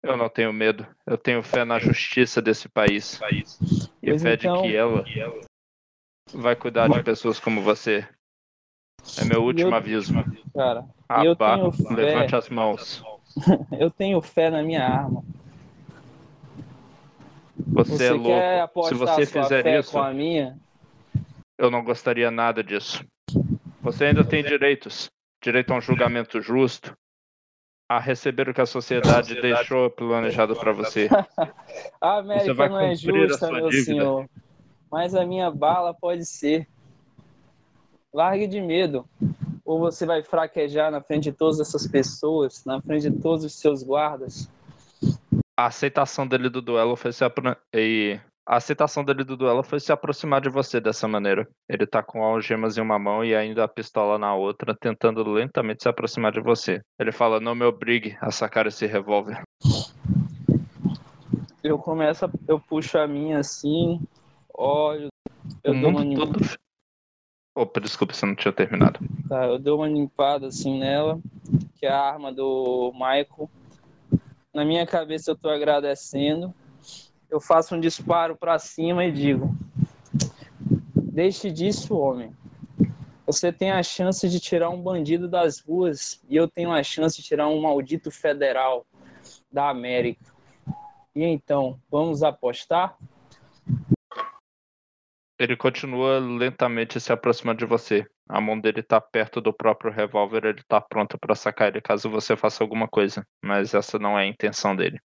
Eu 0.07 0.17
não 0.17 0.29
tenho 0.29 0.53
medo. 0.53 0.87
Eu 1.05 1.17
tenho 1.17 1.43
fé 1.43 1.65
na 1.65 1.79
justiça 1.79 2.41
desse 2.41 2.69
país. 2.69 3.19
E 4.01 4.09
Pois 4.09 4.21
fé 4.21 4.33
então- 4.35 4.61
de 4.61 4.69
que 4.69 4.75
ela 4.75 5.03
vai 6.33 6.55
cuidar 6.55 6.87
de 6.89 7.03
pessoas 7.03 7.39
como 7.39 7.61
você. 7.61 8.07
É 9.19 9.25
meu 9.25 9.43
último 9.43 9.69
Eu- 9.71 9.75
aviso. 9.75 10.13
Cara, 10.53 10.85
eu 11.23 11.31
Abá, 11.33 11.55
tenho 11.57 11.71
fé. 11.71 11.93
levante 11.93 12.35
as 12.35 12.49
mãos. 12.49 13.03
eu 13.79 13.91
tenho 13.91 14.21
fé 14.21 14.49
na 14.49 14.63
minha 14.63 14.83
arma. 14.85 15.23
Você, 17.67 17.91
Você 17.97 18.05
é 18.07 18.11
louco. 18.11 18.83
Se 18.87 18.93
você 18.93 19.25
fizer 19.25 19.79
isso, 19.79 19.91
com 19.91 19.99
a 20.01 20.13
minha? 20.13 20.57
eu 21.57 21.69
não 21.71 21.83
gostaria 21.83 22.29
nada 22.31 22.63
disso. 22.63 23.03
Você 23.81 24.05
ainda 24.05 24.23
tem 24.23 24.43
direitos. 24.43 25.09
Direito 25.43 25.71
a 25.71 25.77
um 25.77 25.81
julgamento 25.81 26.41
justo. 26.41 26.95
A 27.89 27.99
receber 27.99 28.49
o 28.49 28.53
que 28.53 28.61
a 28.61 28.65
sociedade 28.65 29.39
deixou 29.41 29.89
planejado 29.89 30.55
para 30.55 30.73
você. 30.73 31.07
A 32.01 32.17
América 32.17 32.53
vai 32.53 32.69
não 32.69 32.79
é 32.79 32.89
a 32.89 32.95
justa, 32.95 33.49
meu 33.51 33.69
dívida. 33.69 33.85
senhor. 33.85 34.29
Mas 34.91 35.15
a 35.15 35.25
minha 35.25 35.49
bala 35.49 35.93
pode 35.93 36.25
ser. 36.25 36.67
Largue 38.13 38.47
de 38.47 38.59
medo. 38.59 39.07
Ou 39.63 39.79
você 39.79 40.05
vai 40.05 40.21
fraquejar 40.23 40.91
na 40.91 41.01
frente 41.01 41.25
de 41.25 41.31
todas 41.33 41.59
essas 41.59 41.87
pessoas, 41.87 42.65
na 42.65 42.81
frente 42.81 43.09
de 43.09 43.21
todos 43.21 43.45
os 43.45 43.53
seus 43.53 43.83
guardas. 43.83 44.49
A 45.57 45.65
aceitação 45.67 46.27
dele 46.27 46.49
do 46.49 46.61
duelo 46.61 46.95
foi 46.95 47.11
se 47.11 47.23
apro... 47.23 47.55
e 47.73 48.19
a 48.47 48.55
aceitação 48.55 49.03
dele 49.03 49.25
do 49.25 49.35
duelo 49.35 49.61
foi 49.61 49.77
se 49.77 49.91
aproximar 49.91 50.39
de 50.39 50.47
você 50.47 50.79
dessa 50.79 51.05
maneira. 51.05 51.45
Ele 51.67 51.85
tá 51.85 52.01
com 52.01 52.23
algemas 52.23 52.77
em 52.77 52.81
uma 52.81 52.97
mão 52.97 53.23
e 53.23 53.35
ainda 53.35 53.65
a 53.65 53.67
pistola 53.67 54.17
na 54.17 54.33
outra, 54.33 54.73
tentando 54.73 55.21
lentamente 55.29 55.83
se 55.83 55.89
aproximar 55.89 56.31
de 56.31 56.39
você. 56.39 56.81
Ele 56.97 57.11
fala: 57.11 57.41
"Não 57.41 57.53
me 57.53 57.65
obrigue 57.65 58.17
a 58.21 58.31
sacar 58.31 58.65
esse 58.65 58.85
revólver." 58.85 59.41
Eu 61.61 61.77
começo, 61.77 62.25
a- 62.25 62.31
eu 62.47 62.57
puxo 62.57 62.97
a 62.97 63.05
minha 63.05 63.39
assim, 63.39 63.99
olho, 64.53 65.09
eu 65.61 65.73
o 65.73 65.81
dou 65.81 65.89
uma 65.89 66.05
mundo 66.05 66.15
todo 66.15 66.39
Opa, 67.53 67.81
desculpa, 67.81 68.13
você 68.13 68.25
não 68.25 68.35
tinha 68.35 68.53
terminado. 68.53 68.99
Tá, 69.27 69.45
eu 69.45 69.59
dou 69.59 69.79
uma 69.79 69.89
limpada 69.89 70.47
assim 70.47 70.79
nela, 70.79 71.19
que 71.75 71.85
é 71.85 71.89
a 71.89 71.99
arma 71.99 72.31
do 72.31 72.93
Michael. 72.93 73.49
Na 74.53 74.63
minha 74.63 74.85
cabeça 74.85 75.31
eu 75.31 75.35
tô 75.35 75.49
agradecendo. 75.49 76.53
Eu 77.29 77.41
faço 77.41 77.75
um 77.75 77.79
disparo 77.79 78.35
para 78.35 78.57
cima 78.57 79.05
e 79.05 79.11
digo: 79.11 79.55
Deixe 80.95 81.51
disso, 81.51 81.97
homem. 81.97 82.35
Você 83.25 83.51
tem 83.51 83.71
a 83.71 83.83
chance 83.83 84.29
de 84.29 84.39
tirar 84.39 84.69
um 84.69 84.81
bandido 84.81 85.27
das 85.27 85.59
ruas 85.59 86.23
e 86.29 86.35
eu 86.37 86.47
tenho 86.47 86.71
a 86.71 86.81
chance 86.81 87.17
de 87.17 87.23
tirar 87.23 87.49
um 87.49 87.59
maldito 87.59 88.09
federal 88.09 88.85
da 89.51 89.69
América. 89.69 90.23
E 91.13 91.23
então, 91.23 91.77
vamos 91.91 92.23
apostar? 92.23 92.97
Ele 95.39 95.57
continua 95.57 96.19
lentamente 96.19 96.99
se 96.99 97.11
aproximando 97.11 97.59
de 97.59 97.65
você. 97.65 98.05
A 98.29 98.39
mão 98.39 98.59
dele 98.59 98.81
tá 98.81 98.99
perto 99.01 99.41
do 99.41 99.53
próprio 99.53 99.91
revólver, 99.91 100.45
ele 100.45 100.63
tá 100.67 100.79
pronto 100.79 101.17
pra 101.19 101.35
sacar 101.35 101.67
ele 101.67 101.81
caso 101.81 102.09
você 102.09 102.35
faça 102.35 102.63
alguma 102.63 102.87
coisa. 102.87 103.25
Mas 103.43 103.73
essa 103.73 103.99
não 103.99 104.17
é 104.17 104.23
a 104.23 104.27
intenção 104.27 104.75
dele. 104.75 104.99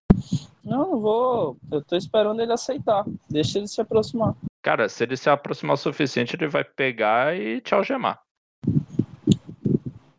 Não, 0.70 0.92
não 0.92 1.00
vou. 1.00 1.56
Eu 1.72 1.82
tô 1.82 1.96
esperando 1.96 2.40
ele 2.40 2.52
aceitar. 2.52 3.04
Deixa 3.28 3.58
ele 3.58 3.66
se 3.66 3.80
aproximar. 3.80 4.36
Cara, 4.62 4.88
se 4.88 5.02
ele 5.02 5.16
se 5.16 5.28
aproximar 5.28 5.74
o 5.74 5.76
suficiente, 5.76 6.36
ele 6.36 6.46
vai 6.46 6.62
pegar 6.62 7.36
e 7.36 7.60
te 7.60 7.74
algemar. 7.74 8.22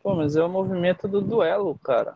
Pô, 0.02 0.14
mas 0.14 0.36
é 0.36 0.44
o 0.44 0.50
movimento 0.50 1.08
do 1.08 1.22
duelo, 1.22 1.78
cara. 1.82 2.14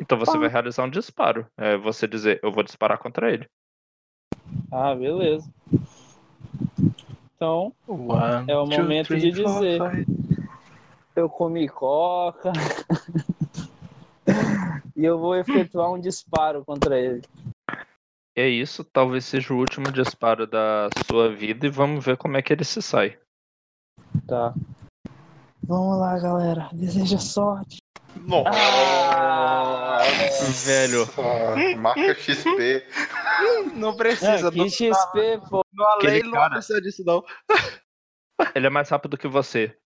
Então 0.00 0.16
você 0.16 0.38
vai 0.38 0.48
realizar 0.48 0.84
um 0.84 0.90
disparo. 0.90 1.44
É 1.56 1.76
você 1.76 2.06
dizer, 2.06 2.38
eu 2.44 2.52
vou 2.52 2.62
disparar 2.62 2.96
contra 2.98 3.32
ele. 3.32 3.48
Ah, 4.70 4.94
beleza. 4.94 5.50
Então, 7.34 7.72
One, 7.88 8.44
É 8.46 8.56
o 8.56 8.68
two, 8.68 8.82
momento 8.82 9.06
three, 9.08 9.32
de 9.32 9.42
four, 9.42 9.52
dizer. 9.52 9.80
five. 9.80 10.06
eu 11.16 11.28
comi 11.28 11.68
coca. 11.68 12.52
e 14.98 15.04
eu 15.04 15.18
vou 15.18 15.34
efetuar 15.36 15.90
um 15.92 16.00
disparo 16.00 16.64
contra 16.64 16.98
ele. 16.98 17.22
É 18.36 18.46
isso, 18.48 18.84
talvez 18.84 19.24
seja 19.24 19.54
o 19.54 19.56
último 19.58 19.90
disparo 19.90 20.46
da 20.46 20.88
sua 21.06 21.32
vida 21.34 21.66
e 21.66 21.70
vamos 21.70 22.04
ver 22.04 22.16
como 22.16 22.36
é 22.36 22.42
que 22.42 22.52
ele 22.52 22.64
se 22.64 22.82
sai. 22.82 23.18
Tá. 24.26 24.52
Vamos 25.62 25.98
lá, 25.98 26.18
galera. 26.18 26.68
Deseja 26.72 27.18
sorte. 27.18 27.78
Nossa! 28.16 28.50
Velho. 30.66 31.06
Marca 31.78 32.14
XP. 32.14 32.84
Não 33.74 33.96
precisa, 33.96 34.48
Ah, 34.48 34.50
não, 34.50 34.50
que 34.50 34.70
XP, 34.70 35.40
pô. 35.48 35.62
no 35.72 35.84
além 35.84 36.08
Aquele 36.08 36.22
não 36.24 36.32
cara- 36.32 36.50
precisa 36.56 36.80
disso, 36.80 37.04
não. 37.04 37.24
Ele 38.54 38.66
é 38.66 38.70
mais 38.70 38.88
rápido 38.88 39.16
que 39.16 39.28
você. 39.28 39.76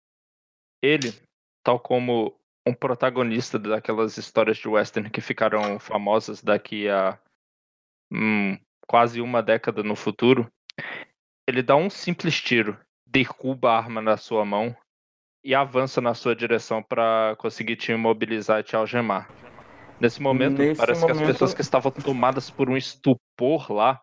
Ele, 0.83 1.13
tal 1.63 1.79
como 1.79 2.35
um 2.67 2.73
protagonista 2.73 3.59
daquelas 3.59 4.17
histórias 4.17 4.57
de 4.57 4.69
western 4.69 5.11
que 5.11 5.21
ficaram 5.21 5.79
famosas 5.79 6.43
daqui 6.43 6.89
a 6.89 7.19
hum, 8.13 8.59
quase 8.87 9.21
uma 9.21 9.43
década 9.43 9.83
no 9.83 9.97
futuro, 9.97 10.51
ele 11.47 11.63
dá 11.63 11.75
um 11.75 11.91
simples 11.91 12.41
tiro, 12.41 12.79
derruba 13.07 13.73
a 13.73 13.77
arma 13.79 14.01
na 14.01 14.17
sua 14.17 14.45
mão 14.45 14.77
e 15.45 15.55
avança 15.55 16.01
na 16.01 16.15
sua 16.15 16.37
direção 16.37 16.83
para 16.83 17.35
conseguir 17.39 17.77
te 17.77 17.91
imobilizar 17.91 18.61
e 18.61 18.63
te 18.63 18.77
algemar. 18.77 19.29
Nesse 20.01 20.23
momento, 20.23 20.59
Nesse 20.59 20.81
parece 20.81 21.05
que 21.05 21.11
as 21.11 21.19
momento- 21.19 21.33
pessoas 21.33 21.55
que 21.55 21.61
estavam 21.61 21.91
tomadas 21.91 22.51
por 22.51 22.71
um 22.71 22.77
estupor 22.77 23.73
lá 23.73 24.01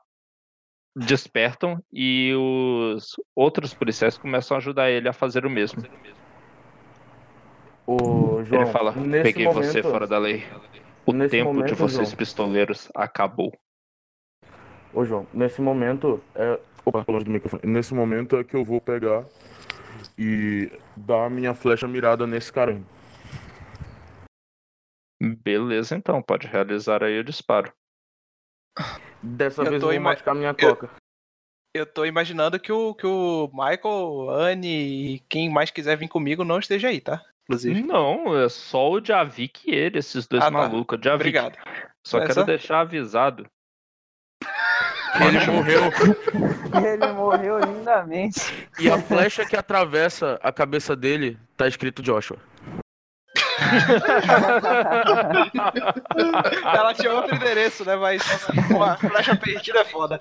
despertam 0.96 1.82
e 1.94 2.34
os 2.36 3.16
outros 3.36 3.74
policiais 3.74 4.18
começam 4.18 4.56
a 4.56 4.58
ajudar 4.58 4.90
ele 4.90 5.08
a 5.08 5.14
fazer 5.14 5.46
o 5.46 5.50
mesmo. 5.50 5.82
Ô, 7.92 8.44
João, 8.44 8.62
ele 8.62 8.72
fala: 8.72 8.92
nesse 8.92 9.24
Peguei 9.24 9.46
momento, 9.46 9.66
você 9.66 9.82
fora 9.82 10.06
da 10.06 10.20
lei. 10.20 10.44
O 11.06 11.12
tempo 11.12 11.30
de 11.30 11.44
momento, 11.44 11.76
vocês 11.76 12.10
João. 12.10 12.18
pistoleiros 12.18 12.88
acabou. 12.94 13.52
Ô, 14.94 15.04
João, 15.04 15.26
nesse 15.34 15.60
momento 15.62 16.22
é. 16.36 16.60
Opa, 16.86 17.04
longe 17.08 17.26
do 17.26 17.32
microfone. 17.32 17.64
Nesse 17.66 17.94
momento 17.94 18.38
é 18.38 18.44
que 18.44 18.56
eu 18.56 18.64
vou 18.64 18.80
pegar 18.80 19.26
e 20.18 20.72
dar 20.96 21.26
a 21.26 21.30
minha 21.30 21.54
flecha 21.56 21.88
mirada 21.88 22.28
nesse 22.28 22.54
cara 22.54 22.72
aí. 22.72 22.84
Beleza, 25.22 25.96
então, 25.98 26.22
pode 26.22 26.48
realizar 26.48 27.04
aí 27.04 27.20
o 27.20 27.24
disparo. 27.24 27.74
Dessa 29.22 29.62
Eu 29.64 29.70
vez 29.72 29.82
eu 29.82 29.88
vou 29.88 29.94
ima- 29.94 30.12
machucar 30.12 30.34
minha 30.36 30.56
eu- 30.58 30.76
coca. 30.76 30.90
Eu 31.76 31.86
tô 31.86 32.06
imaginando 32.06 32.60
que 32.60 32.72
o, 32.72 32.96
que 32.96 33.06
o 33.06 33.48
Michael, 33.54 34.30
Anne 34.32 35.16
e 35.16 35.20
quem 35.30 35.50
mais 35.50 35.70
quiser 35.70 35.98
vir 35.98 36.08
comigo 36.08 36.44
não 36.44 36.58
esteja 36.60 36.88
aí, 36.88 37.00
tá? 37.02 37.24
Inclusive. 37.50 37.82
Não, 37.82 38.40
é 38.40 38.48
só 38.48 38.92
o 38.92 39.04
Javik 39.04 39.62
e 39.66 39.74
ele, 39.74 39.98
esses 39.98 40.28
dois 40.28 40.44
Ah, 40.44 40.46
tá. 40.46 40.52
malucos. 40.52 41.00
O 41.00 41.04
Javik. 41.04 41.16
Obrigado. 41.30 41.58
Só 42.06 42.20
É 42.20 42.22
quero 42.22 42.34
só- 42.36 42.44
deixar 42.44 42.82
avisado. 42.82 43.48
Ele 45.16 45.52
morreu. 45.52 45.82
Ele 46.86 47.08
morreu 47.14 47.58
lindamente. 47.60 48.40
E 48.80 48.90
a 48.92 49.00
flecha 49.02 49.44
que 49.46 49.56
atravessa 49.56 50.40
a 50.44 50.52
cabeça 50.52 50.96
dele 50.96 51.40
tá 51.58 51.68
escrito 51.68 52.04
Joshua. 52.04 52.38
Ela 56.64 56.94
tinha 56.94 57.12
outro 57.14 57.36
endereço, 57.36 57.86
né? 57.86 57.96
Mas 57.96 58.22
uma 58.70 58.98
flecha 58.98 59.36
perdida 59.36 59.80
é 59.80 59.86
foda. 59.86 60.20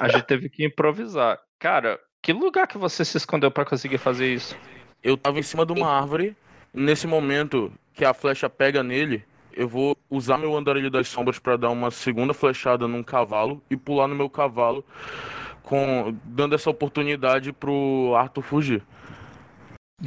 A 0.00 0.08
gente 0.08 0.24
teve 0.24 0.48
que 0.48 0.64
improvisar. 0.66 1.38
Cara, 1.58 1.98
que 2.22 2.32
lugar 2.32 2.66
que 2.66 2.78
você 2.78 3.04
se 3.04 3.16
escondeu 3.16 3.50
pra 3.50 3.64
conseguir 3.64 3.98
fazer 3.98 4.32
isso? 4.32 4.56
Eu 5.02 5.16
tava 5.16 5.38
em 5.38 5.42
cima 5.42 5.64
de 5.64 5.72
uma 5.72 5.88
árvore. 5.88 6.36
Nesse 6.72 7.06
momento 7.06 7.72
que 7.94 8.04
a 8.04 8.12
flecha 8.14 8.48
pega 8.48 8.82
nele, 8.82 9.24
eu 9.52 9.68
vou 9.68 9.96
usar 10.10 10.38
meu 10.38 10.56
andarilho 10.56 10.90
das 10.90 11.08
sombras 11.08 11.38
pra 11.38 11.56
dar 11.56 11.70
uma 11.70 11.90
segunda 11.90 12.32
flechada 12.34 12.86
num 12.86 13.02
cavalo 13.02 13.62
e 13.70 13.76
pular 13.76 14.06
no 14.06 14.14
meu 14.14 14.28
cavalo, 14.30 14.84
com 15.62 16.14
dando 16.24 16.54
essa 16.54 16.70
oportunidade 16.70 17.52
pro 17.52 18.14
Arthur 18.16 18.42
fugir. 18.42 18.82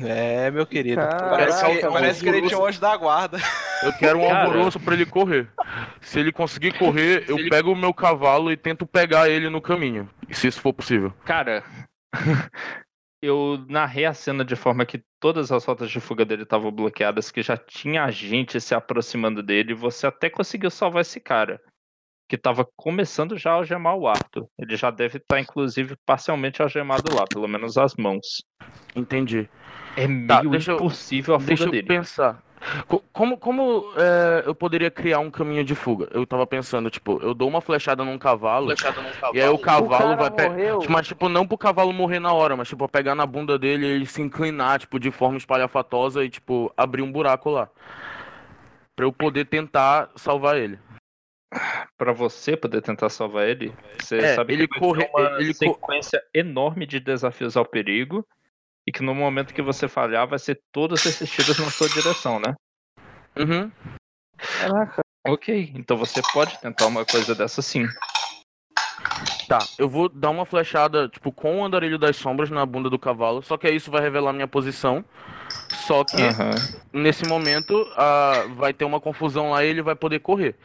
É, 0.02 0.50
meu 0.52 0.66
querido. 0.66 1.02
Caraca, 1.02 1.30
parece 1.30 1.66
que, 1.66 1.74
mano. 1.82 1.92
parece 1.92 2.24
que 2.24 2.30
ele 2.30 2.48
tinha 2.48 2.60
um 2.60 2.66
anjo 2.66 2.80
da 2.80 2.96
guarda. 2.96 3.38
Eu 3.84 3.92
quero 3.94 4.20
um 4.20 4.22
Cara. 4.30 4.46
alvoroço 4.46 4.80
pra 4.80 4.94
ele 4.94 5.06
correr. 5.06 5.50
Se 6.00 6.18
ele 6.18 6.32
conseguir 6.32 6.78
correr, 6.78 7.26
eu 7.28 7.36
pego 7.50 7.74
o 7.74 7.76
meu 7.76 7.94
cavalo 7.94 8.52
e 8.52 8.56
tento 8.56 8.86
pegar 8.86 9.30
ele 9.30 9.50
no 9.50 9.60
caminho, 9.60 10.10
se 10.32 10.48
isso 10.48 10.62
for 10.62 10.72
possível. 10.72 11.14
Cara, 11.26 11.62
eu 13.22 13.64
narrei 13.70 14.06
a 14.06 14.14
cena 14.14 14.44
de 14.44 14.56
forma 14.56 14.86
que 14.86 15.04
todas 15.20 15.52
as 15.52 15.64
rotas 15.66 15.92
de 15.92 16.00
fuga 16.00 16.26
dele 16.26 16.44
estavam 16.44 16.72
bloqueadas, 16.72 17.30
que 17.32 17.42
já 17.42 17.56
tinha 17.56 18.10
gente 18.10 18.60
se 18.60 18.74
aproximando 18.74 19.44
dele, 19.44 19.72
e 19.72 19.76
você 19.76 20.08
até 20.08 20.30
conseguiu 20.30 20.70
salvar 20.72 21.02
esse 21.02 21.20
cara. 21.20 21.62
Que 22.28 22.38
tava 22.38 22.66
começando 22.78 23.38
já 23.38 23.52
a 23.52 23.56
algemar 23.56 23.96
o 23.96 24.08
Arthur. 24.08 24.48
Ele 24.58 24.76
já 24.78 24.90
deve 24.90 25.18
estar, 25.18 25.40
inclusive, 25.40 25.96
parcialmente 26.06 26.62
algemado 26.62 27.14
lá, 27.14 27.26
pelo 27.28 27.48
menos 27.48 27.78
as 27.78 27.94
mãos. 27.96 28.42
Entendi. 28.96 29.50
É 29.98 30.08
meio 30.08 30.28
Tá, 30.28 30.42
deixa 30.42 30.72
eu- 30.72 30.76
impossível 30.78 31.36
a 31.36 31.40
fuga 31.40 31.48
Deixa 31.50 31.64
eu 31.66 31.72
dele. 31.72 31.88
pensar. 31.88 32.42
Co- 32.88 33.04
Como, 33.12 33.38
como 33.38 33.84
é, 33.98 34.44
eu 34.46 34.54
poderia 34.56 34.92
criar 34.92 35.20
um 35.20 35.32
caminho 35.32 35.64
de 35.64 35.76
fuga? 35.76 36.08
Eu 36.12 36.26
tava 36.26 36.46
pensando, 36.46 36.90
tipo, 36.90 37.20
eu 37.22 37.34
dou 37.34 37.48
uma 37.50 37.62
flechada 37.62 38.04
num 38.04 38.18
cavalo, 38.18 38.74
e 39.34 39.42
aí 39.42 39.50
o 39.50 39.56
O 39.56 39.60
cavalo 39.60 39.90
cara 39.90 40.16
vai 40.16 40.32
pe- 40.32 40.50
morreu. 40.50 40.80
Mas, 40.90 41.08
tipo, 41.08 41.28
não 41.28 41.48
pro 41.48 41.58
cavalo 41.58 41.92
morrer 41.92 42.20
na 42.20 42.32
hora, 42.34 42.56
mas, 42.56 42.68
tipo, 42.68 42.88
pegar 42.88 43.16
na 43.16 43.26
bunda 43.26 43.58
dele 43.58 43.86
e 43.86 43.90
ele 43.90 44.06
se 44.06 44.22
inclinar, 44.22 44.80
tipo, 44.80 45.00
de 45.00 45.12
forma 45.12 45.38
espalhafatosa 45.38 46.24
e, 46.24 46.30
tipo, 46.30 46.72
abrir 46.78 47.02
um 47.02 47.12
buraco 47.12 47.50
lá. 47.50 47.70
Pra 48.96 49.06
eu 49.06 49.12
poder 49.12 49.46
tentar 49.46 50.10
salvar 50.16 50.58
ele. 50.58 50.78
Pra 51.98 52.14
você 52.14 52.56
poder 52.56 52.82
tentar 52.82 53.10
salvar 53.10 53.48
ele, 53.48 53.74
você 54.00 54.18
É, 54.20 54.36
sabe 54.36 54.54
ele 54.54 54.68
que 54.68 54.80
corre- 54.80 55.10
uma 55.14 55.42
ele 55.42 55.54
co- 55.54 55.74
sequência 55.74 56.22
enorme 56.34 56.86
de 56.86 57.00
desafios 57.00 57.58
ao 57.58 57.66
perigo 57.66 58.26
e 58.88 58.92
que 58.92 59.04
no 59.04 59.14
momento 59.14 59.54
que 59.54 59.62
você 59.62 59.88
falhar 59.88 60.28
vai 60.28 60.40
ser 60.40 60.62
todos 60.72 61.06
esses 61.06 61.30
tiros 61.30 61.58
na 61.60 61.70
sua 61.70 61.90
direção, 61.90 62.40
né? 62.40 62.54
Uhum. 63.38 63.72
Caraca. 64.60 65.02
Ok, 65.28 65.72
então 65.76 65.96
você 65.98 66.22
pode 66.34 66.60
tentar 66.60 66.88
uma 66.88 67.06
coisa 67.06 67.36
dessa 67.36 67.62
sim. 67.62 67.86
Tá, 69.48 69.60
eu 69.78 69.88
vou 69.88 70.10
dar 70.10 70.30
uma 70.30 70.46
flechada, 70.46 71.10
tipo, 71.10 71.32
com 71.32 71.60
o 71.60 71.66
andarilho 71.66 72.00
das 72.00 72.16
sombras 72.16 72.50
na 72.50 72.66
bunda 72.66 72.90
do 72.90 72.98
cavalo, 72.98 73.42
só 73.42 73.58
que 73.58 73.68
aí 73.68 73.76
isso 73.76 73.92
vai 73.92 74.02
revelar 74.02 74.34
minha 74.34 74.48
posição. 74.48 75.04
Só 75.86 76.04
que 76.04 76.22
Aham. 76.22 76.52
nesse 76.94 77.26
momento 77.26 77.86
ah, 77.98 78.46
vai 78.56 78.74
ter 78.74 78.86
uma 78.86 79.00
confusão 79.00 79.52
lá 79.52 79.64
e 79.64 79.68
ele 79.68 79.82
vai 79.82 79.96
poder 79.96 80.20
correr. 80.20 80.56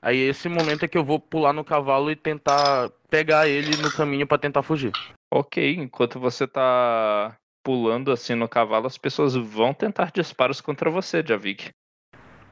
Aí 0.00 0.18
esse 0.18 0.48
momento 0.48 0.84
é 0.84 0.88
que 0.88 0.98
eu 0.98 1.04
vou 1.04 1.20
pular 1.20 1.52
no 1.52 1.64
cavalo 1.64 2.10
e 2.10 2.16
tentar 2.16 2.90
pegar 3.08 3.48
ele 3.48 3.76
no 3.76 3.92
caminho 3.92 4.26
pra 4.26 4.38
tentar 4.38 4.62
fugir. 4.62 4.92
Ok, 5.32 5.76
enquanto 5.76 6.18
você 6.18 6.46
tá 6.46 7.36
pulando 7.62 8.10
assim 8.10 8.34
no 8.34 8.48
cavalo, 8.48 8.86
as 8.86 8.98
pessoas 8.98 9.34
vão 9.34 9.72
tentar 9.72 10.10
disparos 10.10 10.60
contra 10.60 10.90
você, 10.90 11.24
Javik. 11.24 11.70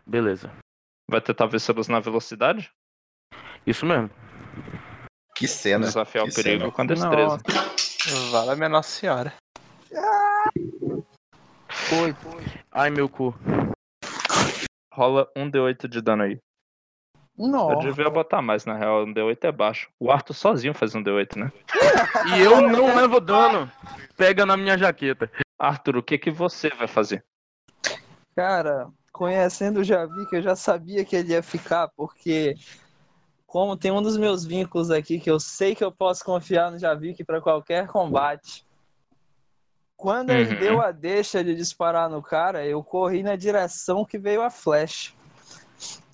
Beleza. 0.06 0.52
Vai 1.10 1.20
tentar 1.20 1.47
vencê-los 1.47 1.89
na 1.89 2.00
velocidade? 2.00 2.70
Isso 3.66 3.84
mesmo. 3.84 4.10
Que 5.36 5.48
cena. 5.48 5.86
Desafiar 5.86 6.24
que 6.24 6.30
o 6.30 6.34
perigo 6.34 6.60
cena. 6.60 6.72
com 6.72 6.82
a 6.82 6.84
destreza. 6.84 7.39
Vale 8.30 8.50
a 8.50 8.56
minha 8.56 8.68
Nossa 8.68 8.89
Senhora. 8.89 9.34
Foi. 11.68 12.14
Ai, 12.70 12.90
meu 12.90 13.08
cu. 13.08 13.34
Rola 14.92 15.30
um 15.36 15.50
D8 15.50 15.89
de 15.89 16.00
dano 16.00 16.22
aí. 16.22 16.39
Eu 17.41 17.49
Nossa. 17.49 17.89
devia 17.89 18.10
botar 18.10 18.43
mais, 18.43 18.67
na 18.67 18.77
real. 18.77 19.05
Um 19.05 19.15
D8 19.15 19.44
é 19.44 19.52
baixo. 19.52 19.89
O 19.99 20.10
Arthur 20.10 20.35
sozinho 20.35 20.75
faz 20.75 20.94
um 20.94 21.02
D8, 21.02 21.36
né? 21.39 21.51
E 22.36 22.41
eu 22.41 22.60
não 22.60 22.94
levo 22.94 23.19
dano. 23.19 23.70
Pega 24.17 24.44
na 24.44 24.57
minha 24.57 24.77
jaqueta. 24.77 25.31
Arthur, 25.59 25.97
o 25.97 26.02
que 26.02 26.19
que 26.19 26.31
você 26.31 26.69
vai 26.70 26.86
fazer? 26.86 27.25
Cara, 28.36 28.89
conhecendo 29.12 29.81
o 29.81 29.85
Javi, 29.85 30.27
que 30.28 30.36
eu 30.36 30.43
já 30.43 30.55
sabia 30.55 31.05
que 31.05 31.17
ele 31.17 31.33
ia 31.33 31.43
ficar, 31.43 31.89
porque 31.97 32.55
como 33.47 33.77
tem 33.77 33.91
um 33.91 34.02
dos 34.02 34.17
meus 34.17 34.44
vínculos 34.44 34.91
aqui 34.91 35.19
que 35.19 35.31
eu 35.31 35.41
sei 35.41 35.75
que 35.75 35.83
eu 35.83 35.91
posso 35.91 36.25
confiar 36.25 36.70
no 36.70 36.78
Javik 36.78 37.25
para 37.25 37.41
qualquer 37.41 37.86
combate. 37.86 38.65
Quando 39.97 40.31
ele 40.31 40.51
Uhum. 40.52 40.59
deu 40.59 40.81
a 40.81 40.93
deixa 40.93 41.43
de 41.43 41.55
disparar 41.55 42.09
no 42.09 42.23
cara, 42.23 42.65
eu 42.65 42.83
corri 42.85 43.23
na 43.23 43.36
direção 43.36 44.05
que 44.05 44.19
veio 44.19 44.43
a 44.43 44.51
flecha. 44.51 45.12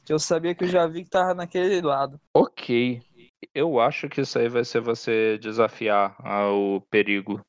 Que 0.07 0.13
eu 0.13 0.19
sabia 0.21 0.55
que 0.55 0.65
o 0.65 0.69
Javik 0.69 1.11
tava 1.11 1.35
naquele 1.35 1.83
lado. 1.83 2.21
Ok. 2.33 3.03
Eu 3.53 3.81
acho 3.81 4.09
que 4.09 4.21
isso 4.21 4.39
aí 4.39 4.49
vai 4.49 4.65
ser 4.65 4.81
você 4.81 5.37
desafiar 5.39 6.17
ao 6.25 6.81
perigo. 6.89 7.41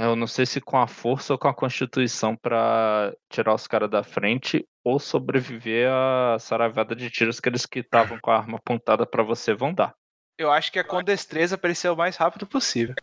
Eu 0.00 0.16
não 0.16 0.26
sei 0.26 0.46
se 0.46 0.60
com 0.60 0.78
a 0.78 0.86
força 0.86 1.34
ou 1.34 1.38
com 1.38 1.48
a 1.48 1.54
constituição 1.54 2.34
pra 2.34 3.12
tirar 3.28 3.52
os 3.52 3.66
caras 3.66 3.90
da 3.90 4.02
frente 4.02 4.66
ou 4.82 4.98
sobreviver 4.98 5.90
à 5.90 6.38
saravada 6.38 6.96
de 6.96 7.10
tiros 7.10 7.38
que 7.38 7.48
eles 7.48 7.66
que 7.66 7.80
estavam 7.80 8.18
com 8.18 8.30
a 8.30 8.38
arma 8.38 8.56
apontada 8.56 9.04
pra 9.04 9.22
você 9.22 9.52
vão 9.52 9.74
dar. 9.74 9.94
Eu 10.38 10.50
acho 10.50 10.72
que 10.72 10.78
é 10.78 10.84
com 10.84 11.02
destreza 11.02 11.58
pra 11.58 11.68
ele 11.68 11.74
ser 11.74 11.90
o 11.90 11.96
mais 11.96 12.16
rápido 12.16 12.46
possível. 12.46 12.94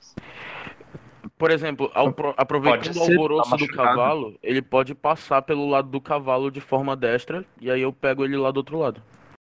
Por 1.37 1.51
exemplo, 1.51 1.91
ao 1.93 2.13
pro- 2.13 2.33
aproveitando 2.37 2.95
o 2.95 3.05
ser, 3.05 3.11
alvoroço 3.11 3.51
tá 3.51 3.57
do 3.57 3.67
cavalo, 3.67 4.39
ele 4.41 4.61
pode 4.61 4.95
passar 4.95 5.41
pelo 5.41 5.67
lado 5.67 5.89
do 5.89 5.99
cavalo 5.99 6.49
de 6.49 6.61
forma 6.61 6.95
destra, 6.95 7.45
e 7.59 7.69
aí 7.69 7.81
eu 7.81 7.91
pego 7.91 8.23
ele 8.23 8.37
lá 8.37 8.51
do 8.51 8.57
outro 8.57 8.77
lado. 8.79 9.01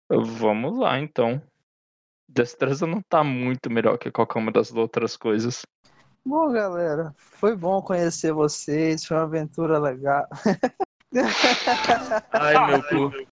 Vamos 0.10 0.78
lá, 0.78 1.00
então. 1.00 1.42
Destreza 2.28 2.88
não 2.88 3.00
tá 3.02 3.24
muito 3.24 3.70
melhor 3.70 3.98
que 3.98 4.10
qualquer 4.10 4.40
uma 4.40 4.52
das 4.52 4.74
outras 4.74 5.16
coisas. 5.16 5.62
Bom, 6.26 6.52
galera, 6.52 7.14
foi 7.18 7.56
bom 7.56 7.82
conhecer 7.82 8.34
vocês, 8.34 9.06
foi 9.06 9.18
uma 9.18 9.24
aventura 9.24 9.78
legal. 9.78 10.26
Ai, 12.32 12.68
meu 12.68 12.82
cu. 12.84 13.28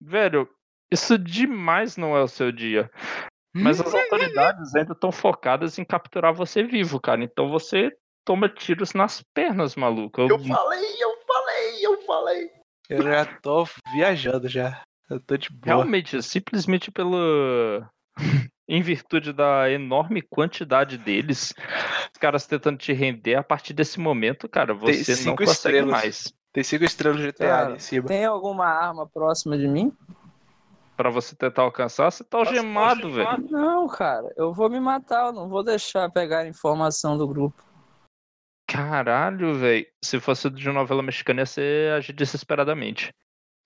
Velho, 0.00 0.48
isso 0.90 1.18
demais 1.18 1.96
não 1.96 2.16
é 2.16 2.22
o 2.22 2.28
seu 2.28 2.52
dia. 2.52 2.90
Mas 3.62 3.80
as 3.80 3.92
autoridades 3.94 4.74
ainda 4.74 4.92
estão 4.92 5.10
focadas 5.12 5.78
em 5.78 5.84
capturar 5.84 6.32
você 6.34 6.62
vivo, 6.62 7.00
cara. 7.00 7.22
Então 7.22 7.48
você 7.48 7.90
toma 8.24 8.48
tiros 8.48 8.92
nas 8.92 9.22
pernas, 9.34 9.76
maluco. 9.76 10.20
Eu- 10.20 10.28
Eu 10.28 10.38
falei, 10.38 10.96
eu 11.02 11.16
falei, 11.26 11.86
eu 11.86 12.02
falei. 12.02 12.50
Eu 12.88 13.02
já 13.02 13.24
tô 13.40 13.66
viajando 13.92 14.48
já. 14.48 14.82
Eu 15.08 15.20
tô 15.20 15.36
de 15.36 15.50
boa. 15.50 15.76
Realmente, 15.76 16.22
simplesmente 16.22 16.90
pela. 16.90 17.88
em 18.68 18.82
virtude 18.82 19.32
da 19.32 19.70
enorme 19.70 20.20
quantidade 20.20 20.98
deles, 20.98 21.54
os 22.12 22.18
caras 22.20 22.46
tentando 22.46 22.76
te 22.78 22.92
render, 22.92 23.36
a 23.36 23.42
partir 23.44 23.72
desse 23.72 24.00
momento, 24.00 24.48
cara, 24.48 24.74
você 24.74 25.12
não 25.24 25.36
consegue 25.36 25.52
estrelas. 25.52 25.90
mais. 25.90 26.34
Tem 26.52 26.64
cinco 26.64 26.84
estrelas 26.84 27.20
de 27.20 27.26
GTA 27.28 27.46
Cara, 27.48 27.74
em 27.76 27.78
cima. 27.78 28.08
Tem 28.08 28.24
alguma 28.24 28.66
arma 28.66 29.06
próxima 29.06 29.56
de 29.56 29.68
mim? 29.68 29.92
Pra 30.96 31.10
você 31.10 31.36
tentar 31.36 31.62
alcançar, 31.62 32.10
você 32.10 32.24
tá 32.24 32.38
algemado, 32.38 33.12
velho. 33.12 33.50
Não, 33.50 33.86
cara, 33.86 34.32
eu 34.36 34.52
vou 34.52 34.70
me 34.70 34.80
matar, 34.80 35.26
eu 35.26 35.32
não 35.32 35.48
vou 35.48 35.62
deixar 35.62 36.10
pegar 36.10 36.48
informação 36.48 37.18
do 37.18 37.28
grupo. 37.28 37.62
Caralho, 38.66 39.54
velho. 39.54 39.86
Se 40.02 40.18
fosse 40.18 40.48
de 40.50 40.68
novela 40.70 41.02
mexicana, 41.02 41.42
ia 41.42 41.46
ser 41.46 41.92
agir 41.92 42.14
desesperadamente. 42.14 43.14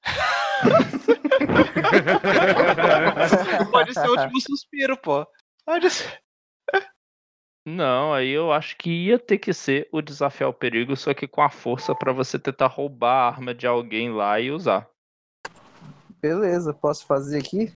Pode 3.71 3.95
ser 3.95 4.09
o 4.09 4.13
último 4.13 4.41
suspiro, 4.41 4.97
pô. 4.97 5.25
Pode 5.65 5.89
ser. 5.89 6.21
Não, 7.65 8.13
aí 8.13 8.31
eu 8.31 8.53
acho 8.53 8.77
que 8.77 8.91
ia 8.91 9.19
ter 9.19 9.39
que 9.39 9.53
ser 9.53 9.89
o 9.93 10.03
desafiar 10.03 10.51
o 10.51 10.55
perigo, 10.55 10.97
só 10.97 11.15
que 11.15 11.29
com 11.29 11.43
a 11.43 11.49
força 11.49 11.95
pra 11.95 12.13
você 12.13 12.39
tentar 12.39 12.67
roubar 12.67 13.13
a 13.13 13.29
arma 13.29 13.55
de 13.55 13.67
alguém 13.67 14.11
lá 14.11 14.41
e 14.41 14.51
usar. 14.51 14.90
Beleza, 16.21 16.75
posso 16.75 17.07
fazer 17.07 17.39
aqui? 17.39 17.73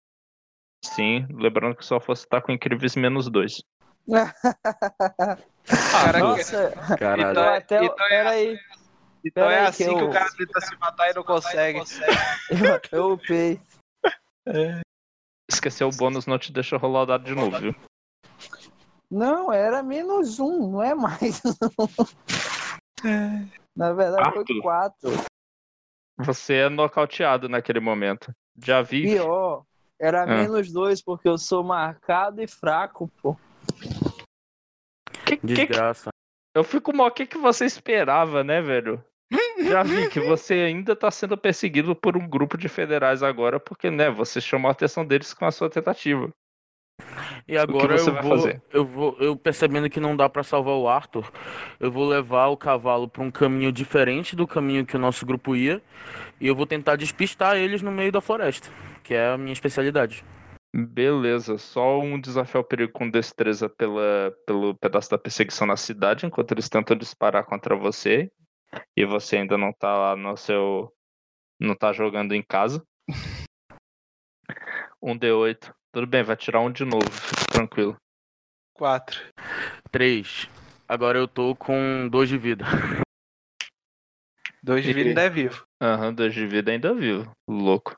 Sim, 0.85 1.27
lembrando 1.31 1.77
que 1.77 1.85
sua 1.85 2.01
força 2.01 2.27
tá 2.29 2.43
com 2.43 2.53
incríveis 2.53 2.95
menos 2.95 3.31
dois. 3.31 3.63
Cara, 5.91 6.19
Nossa, 6.19 6.73
Caralho. 6.99 7.31
Então 7.31 7.45
é- 7.45 7.57
até, 7.57 7.85
então 7.85 8.05
é 8.05 8.09
peraí, 8.09 8.59
então 9.25 9.45
é 9.45 9.49
peraí 9.49 9.63
que 9.63 9.69
assim 9.85 9.97
que, 9.97 10.03
eu- 10.03 10.09
o 10.09 10.13
cara 10.13 10.31
tenta 10.37 10.61
se 10.61 10.77
matar 10.77 11.11
e 11.11 11.15
não 11.15 11.25
consegue. 11.25 11.83
eu, 12.93 13.13
upei. 13.13 13.59
Esqueceu 15.51 15.89
o 15.89 15.97
bônus, 15.97 16.27
não 16.27 16.39
te 16.39 16.53
deixa 16.53 16.77
rolar 16.77 17.03
o 17.03 17.07
dado 17.07 17.25
de 17.25 17.35
novo, 17.35 17.59
viu? 17.59 17.75
Não, 19.11 19.51
era 19.51 19.83
menos 19.83 20.39
um, 20.39 20.73
não 20.73 20.83
é 20.83 20.95
mais. 20.95 21.41
Na 23.75 23.93
verdade 23.95 24.31
foi 24.33 24.41
Arthur. 24.41 24.63
quatro. 24.63 25.11
Você 26.19 26.55
é 26.55 26.69
nocauteado 26.69 27.49
naquele 27.49 27.81
momento. 27.81 28.33
Já 28.65 28.83
vi. 28.83 29.03
Pior, 29.03 29.65
era 30.01 30.23
Ah. 30.23 30.27
menos 30.27 30.73
dois, 30.73 31.03
porque 31.03 31.29
eu 31.29 31.37
sou 31.39 31.65
marcado 31.65 32.41
e 32.43 32.47
fraco, 32.47 33.11
pô. 33.21 33.37
Que, 35.27 35.37
que, 35.37 35.47
Desgraça. 35.47 36.11
eu 36.55 36.63
fico 36.63 36.95
mal. 36.95 37.09
O 37.09 37.11
que, 37.11 37.27
que 37.27 37.39
você 37.39 37.65
esperava, 37.65 38.45
né, 38.45 38.61
velho? 38.61 39.03
Já 39.59 39.83
vi 39.83 40.09
que 40.11 40.21
você 40.39 40.55
ainda 40.55 40.95
tá 40.95 41.11
sendo 41.11 41.37
perseguido 41.37 41.95
por 41.97 42.17
um 42.17 42.29
grupo 42.29 42.57
de 42.57 42.69
federais 42.69 43.23
agora, 43.23 43.59
porque, 43.59 43.91
né, 43.91 44.11
você 44.11 44.41
chamou 44.41 44.69
a 44.69 44.73
atenção 44.73 45.05
deles 45.05 45.33
com 45.35 45.47
a 45.47 45.51
sua 45.51 45.71
tentativa. 45.71 46.31
E 47.47 47.59
agora 47.59 47.97
eu 47.97 48.05
vou, 48.05 48.39
fazer? 48.39 48.63
eu 48.73 48.85
vou, 48.87 49.17
eu 49.21 49.37
percebendo 49.37 49.91
que 49.91 50.01
não 50.01 50.17
dá 50.17 50.29
pra 50.29 50.43
salvar 50.43 50.75
o 50.75 50.89
Arthur, 50.89 51.31
eu 51.79 51.91
vou 51.91 52.09
levar 52.09 52.47
o 52.47 52.57
cavalo 52.57 53.07
pra 53.07 53.23
um 53.23 53.31
caminho 53.31 53.71
diferente 53.71 54.35
do 54.35 54.47
caminho 54.47 54.87
que 54.87 54.97
o 54.97 54.99
nosso 54.99 55.27
grupo 55.27 55.55
ia, 55.55 55.83
e 56.41 56.47
eu 56.47 56.55
vou 56.55 56.67
tentar 56.67 56.97
despistar 56.97 57.57
eles 57.57 57.83
no 57.83 57.93
meio 57.93 58.11
da 58.11 58.21
floresta, 58.21 58.71
que 59.03 59.13
é 59.13 59.29
a 59.29 59.37
minha 59.37 59.53
especialidade. 59.53 60.25
Beleza, 60.75 61.57
só 61.57 62.01
um 62.01 62.21
desafio 62.21 62.59
ao 62.59 62.65
perigo 62.65 62.93
com 62.93 63.09
destreza 63.09 63.69
pela, 63.69 64.35
pelo 64.45 64.75
pedaço 64.75 65.11
da 65.11 65.19
perseguição 65.19 65.67
na 65.67 65.77
cidade, 65.77 66.27
enquanto 66.27 66.51
eles 66.51 66.69
tentam 66.69 66.97
disparar 66.97 67.45
contra 67.45 67.77
você. 67.77 68.29
E 68.97 69.05
você 69.05 69.37
ainda 69.37 69.57
não 69.57 69.73
tá 69.73 69.97
lá 69.97 70.17
no 70.17 70.37
seu. 70.37 70.93
Não 71.61 71.77
tá 71.77 71.93
jogando 71.93 72.33
em 72.33 72.43
casa. 72.43 72.85
Um 75.01 75.19
D8. 75.19 75.71
Tudo 75.95 76.09
bem, 76.09 76.25
vai 76.25 76.37
tirar 76.37 76.59
um 76.59 76.73
de 76.73 76.85
novo, 76.85 77.09
fica 77.09 77.47
tranquilo. 77.55 77.97
Quatro. 78.75 79.23
Três. 79.93 80.51
Agora 80.89 81.17
eu 81.17 81.29
tô 81.29 81.55
com 81.55 82.09
dois 82.09 82.29
de 82.29 82.37
vida. 82.37 82.65
Dois 84.61 84.85
de 84.85 84.93
vida 84.93 85.11
ainda 85.11 85.23
é 85.23 85.31
vivo. 85.31 85.65
Aham, 85.81 86.13
dois 86.13 86.35
de 86.35 86.45
vida 86.49 86.73
ainda 86.73 86.93
vivo. 86.93 87.31
Louco. 87.49 87.95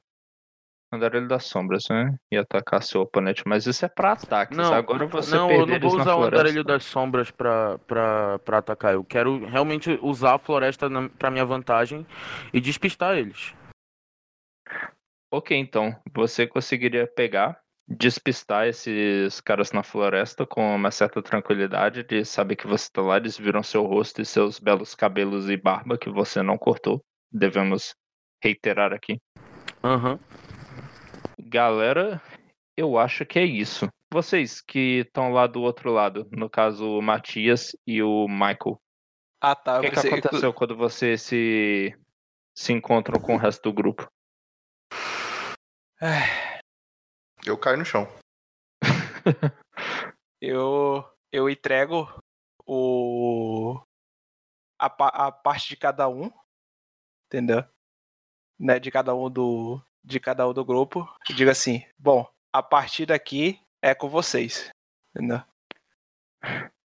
Andarilho 0.92 1.26
das 1.26 1.46
sombras, 1.46 1.84
né? 1.88 2.14
E 2.30 2.36
atacar 2.36 2.82
seu 2.82 3.00
oponente, 3.00 3.42
mas 3.46 3.64
isso 3.64 3.86
é 3.86 3.88
pra 3.88 4.12
ataques. 4.12 4.58
Não, 4.58 4.74
Agora 4.74 5.06
você 5.06 5.34
não, 5.34 5.50
eu 5.50 5.64
não 5.64 5.80
vou 5.80 5.98
usar 5.98 6.16
o 6.16 6.24
andarilho 6.24 6.62
das 6.62 6.84
sombras 6.84 7.30
pra, 7.30 7.78
pra, 7.78 8.38
pra 8.40 8.58
atacar. 8.58 8.92
Eu 8.92 9.04
quero 9.04 9.42
realmente 9.46 9.98
usar 10.02 10.34
a 10.34 10.38
floresta 10.38 10.90
na, 10.90 11.08
pra 11.08 11.30
minha 11.30 11.46
vantagem 11.46 12.06
e 12.52 12.60
despistar 12.60 13.16
eles. 13.16 13.54
Ok, 15.32 15.56
então. 15.56 15.98
Você 16.12 16.46
conseguiria 16.46 17.06
pegar, 17.06 17.64
despistar 17.88 18.66
esses 18.66 19.40
caras 19.40 19.70
na 19.72 19.82
floresta 19.82 20.44
com 20.44 20.74
uma 20.74 20.90
certa 20.90 21.22
tranquilidade 21.22 22.02
de 22.02 22.24
saber 22.24 22.56
que 22.56 22.66
você 22.66 22.90
tá 22.92 23.00
lá, 23.00 23.16
eles 23.16 23.38
viram 23.38 23.62
seu 23.62 23.84
rosto 23.84 24.20
e 24.20 24.26
seus 24.26 24.58
belos 24.58 24.94
cabelos 24.94 25.48
e 25.48 25.56
barba 25.56 25.96
que 25.96 26.10
você 26.10 26.42
não 26.42 26.58
cortou. 26.58 27.00
Devemos 27.30 27.94
reiterar 28.42 28.92
aqui. 28.92 29.18
Aham. 29.84 30.18
Galera, 31.38 32.20
eu 32.76 32.98
acho 32.98 33.24
que 33.24 33.38
é 33.38 33.44
isso. 33.44 33.88
Vocês 34.12 34.60
que 34.60 35.00
estão 35.06 35.32
lá 35.32 35.46
do 35.46 35.62
outro 35.62 35.92
lado, 35.92 36.28
no 36.32 36.48
caso 36.50 36.98
o 36.98 37.02
Matias 37.02 37.76
e 37.86 38.02
o 38.02 38.26
Michael. 38.28 38.80
Ah, 39.40 39.54
tá. 39.54 39.78
O 39.78 39.80
que, 39.82 39.88
que 39.90 39.94
pensei 39.94 40.10
que- 40.10 40.18
aconteceu 40.18 40.52
quando 40.52 40.76
vocês 40.76 41.22
se, 41.22 41.94
se 42.56 42.72
encontram 42.72 43.20
com 43.20 43.34
o 43.34 43.38
resto 43.38 43.62
do 43.62 43.72
grupo? 43.72 44.08
Eu 47.46 47.56
caio 47.56 47.78
no 47.78 47.84
chão. 47.84 48.06
Eu, 50.38 51.02
eu 51.32 51.48
entrego 51.48 52.06
o 52.66 53.80
a, 54.78 54.86
a 55.26 55.32
parte 55.32 55.70
de 55.70 55.76
cada 55.76 56.08
um, 56.08 56.30
entendeu? 57.26 57.64
Né, 58.60 58.78
de 58.78 58.90
cada 58.90 59.14
um 59.14 59.30
do 59.30 59.80
de 60.04 60.20
cada 60.20 60.46
um 60.46 60.52
do 60.52 60.64
grupo. 60.64 61.08
E 61.28 61.32
digo 61.32 61.50
assim, 61.50 61.82
bom, 61.98 62.30
a 62.52 62.62
partir 62.62 63.06
daqui 63.06 63.58
é 63.82 63.94
com 63.94 64.10
vocês, 64.10 64.70
entendeu? 65.14 65.40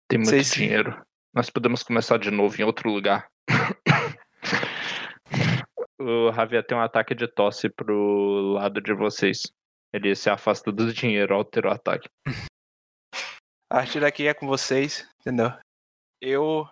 Tem 0.07 0.19
muito 0.19 0.29
Vocês- 0.29 0.51
dinheiro. 0.51 1.03
Nós 1.33 1.49
podemos 1.49 1.81
começar 1.81 2.17
de 2.17 2.29
novo 2.29 2.61
em 2.61 2.63
outro 2.63 2.89
lugar. 2.89 3.29
o 5.99 6.31
Javier 6.31 6.65
tem 6.65 6.77
um 6.77 6.81
ataque 6.81 7.15
de 7.15 7.27
tosse 7.27 7.67
pro 7.67 8.53
lado 8.53 8.79
de 8.79 8.93
vocês. 8.93 9.51
Ele 9.93 10.15
se 10.15 10.29
afasta 10.29 10.71
do 10.71 10.93
dinheiro 10.93 11.33
ao 11.33 11.43
ter 11.43 11.65
o 11.65 11.71
ataque. 11.71 12.07
A 13.71 13.77
partir 13.77 13.99
daqui 13.99 14.27
é 14.27 14.33
com 14.33 14.47
vocês, 14.47 15.07
entendeu? 15.19 15.51
Eu 16.21 16.67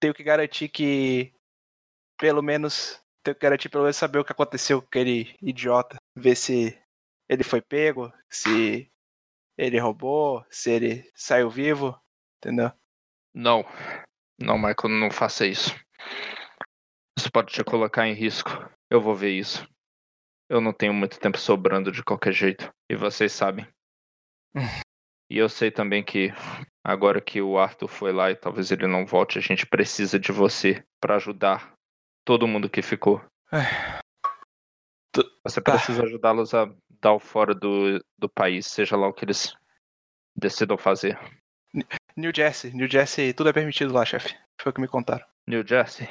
tenho 0.00 0.14
que 0.14 0.22
garantir 0.22 0.68
que 0.68 1.32
pelo 2.18 2.42
menos 2.42 3.00
tenho 3.22 3.34
que 3.34 3.42
garantir 3.42 3.68
pelo 3.68 3.84
menos 3.84 3.96
saber 3.96 4.18
o 4.18 4.24
que 4.24 4.32
aconteceu 4.32 4.80
com 4.80 4.88
aquele 4.88 5.36
idiota, 5.42 5.96
ver 6.16 6.36
se 6.36 6.78
ele 7.28 7.42
foi 7.42 7.60
pego, 7.60 8.12
se 8.30 8.90
ele 9.58 9.78
roubou, 9.78 10.44
se 10.50 10.70
ele 10.70 11.10
saiu 11.14 11.50
vivo, 11.50 11.98
entendeu? 12.38 12.70
Não. 13.34 13.64
Não, 14.38 14.56
Michael, 14.56 15.00
não 15.00 15.10
faça 15.10 15.46
isso. 15.46 15.74
Isso 17.18 17.32
pode 17.32 17.52
te 17.52 17.64
colocar 17.64 18.06
em 18.06 18.14
risco. 18.14 18.50
Eu 18.90 19.00
vou 19.00 19.14
ver 19.14 19.32
isso. 19.32 19.66
Eu 20.48 20.60
não 20.60 20.72
tenho 20.72 20.94
muito 20.94 21.18
tempo 21.18 21.38
sobrando 21.38 21.90
de 21.90 22.02
qualquer 22.04 22.32
jeito. 22.32 22.72
E 22.90 22.94
vocês 22.96 23.32
sabem. 23.32 23.66
E 25.28 25.38
eu 25.38 25.48
sei 25.48 25.72
também 25.72 26.04
que 26.04 26.28
agora 26.84 27.20
que 27.20 27.42
o 27.42 27.58
Arthur 27.58 27.88
foi 27.88 28.12
lá 28.12 28.30
e 28.30 28.36
talvez 28.36 28.70
ele 28.70 28.86
não 28.86 29.04
volte, 29.04 29.38
a 29.40 29.42
gente 29.42 29.66
precisa 29.66 30.20
de 30.20 30.30
você 30.30 30.84
pra 31.00 31.16
ajudar 31.16 31.74
todo 32.24 32.46
mundo 32.46 32.70
que 32.70 32.80
ficou. 32.80 33.20
Tu- 35.12 35.28
Você 35.42 35.60
tá. 35.60 35.72
precisa 35.72 36.04
ajudá-los 36.04 36.54
a 36.54 36.72
dar 37.00 37.12
o 37.14 37.18
fora 37.18 37.54
do, 37.56 37.98
do 38.16 38.28
país, 38.28 38.66
seja 38.66 38.96
lá 38.96 39.08
o 39.08 39.12
que 39.12 39.24
eles 39.24 39.52
decidam 40.36 40.78
fazer. 40.78 41.18
New 42.16 42.30
Jersey, 42.32 42.72
New 42.72 42.88
Jersey, 42.88 43.32
tudo 43.32 43.48
é 43.50 43.52
permitido 43.52 43.92
lá, 43.92 44.04
chefe. 44.04 44.32
Foi 44.60 44.70
o 44.70 44.72
que 44.72 44.80
me 44.80 44.86
contaram. 44.86 45.26
New 45.48 45.66
Jersey? 45.66 46.06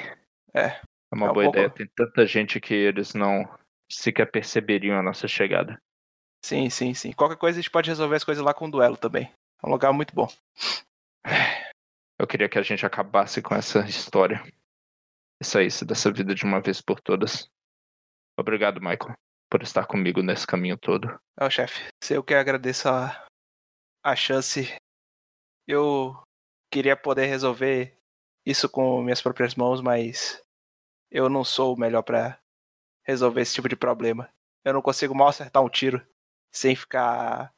É. 0.54 0.68
É 0.68 0.82
uma 1.16 1.28
É 1.28 1.30
um 1.30 1.34
boa 1.34 1.44
pouco- 1.46 1.58
ideia. 1.58 1.70
Tem 1.70 1.88
tanta 1.96 2.26
gente 2.28 2.60
que 2.60 2.74
eles 2.74 3.14
não 3.14 3.48
sequer 3.92 4.32
perceberiam 4.32 4.98
a 4.98 5.04
nossa 5.04 5.28
chegada. 5.28 5.78
Sim, 6.44 6.70
sim, 6.70 6.94
sim. 6.94 7.12
Qualquer 7.12 7.38
coisa 7.38 7.58
a 7.58 7.62
gente 7.62 7.72
pode 7.72 7.90
resolver 7.90 8.16
as 8.16 8.24
coisas 8.24 8.44
lá 8.44 8.54
com 8.54 8.70
duelo 8.70 8.98
também. 8.98 9.32
É 9.64 9.68
um 9.68 9.72
lugar 9.72 9.92
muito 9.92 10.14
bom. 10.14 10.28
Eu 12.20 12.28
queria 12.28 12.48
que 12.48 12.58
a 12.58 12.62
gente 12.62 12.86
acabasse 12.86 13.42
com 13.42 13.56
essa 13.56 13.80
história. 13.80 14.42
E 15.42 15.46
saísse 15.46 15.84
dessa 15.84 16.12
vida 16.12 16.34
de 16.34 16.46
uma 16.46 16.62
vez 16.62 16.82
por 16.82 17.02
todas. 17.02 17.50
Obrigado, 18.38 18.80
Michael, 18.80 19.16
por 19.50 19.64
estar 19.64 19.86
comigo 19.86 20.22
nesse 20.22 20.48
caminho 20.48 20.78
todo. 20.78 21.20
É 21.38 21.46
o 21.46 21.50
chefe. 21.50 21.90
Eu 22.10 22.24
que 22.24 22.34
agradeço 22.34 22.88
a, 22.88 23.26
a 24.04 24.16
chance. 24.16 24.76
Eu 25.68 26.16
queria 26.72 26.96
poder 26.96 27.26
resolver 27.26 27.98
isso 28.46 28.70
com 28.70 29.02
minhas 29.02 29.22
próprias 29.22 29.56
mãos, 29.56 29.82
mas 29.82 30.42
eu 31.12 31.28
não 31.28 31.44
sou 31.44 31.74
o 31.74 31.80
melhor 31.80 32.04
pra 32.04 32.38
resolver 33.06 33.42
esse 33.42 33.54
tipo 33.54 33.70
de 33.70 33.76
problema. 33.76 34.30
Eu 34.64 34.74
não 34.74 34.82
consigo 34.82 35.16
mal 35.16 35.28
acertar 35.28 35.64
um 35.64 35.70
tiro 35.70 36.02
sem 36.52 36.76
ficar. 36.76 37.54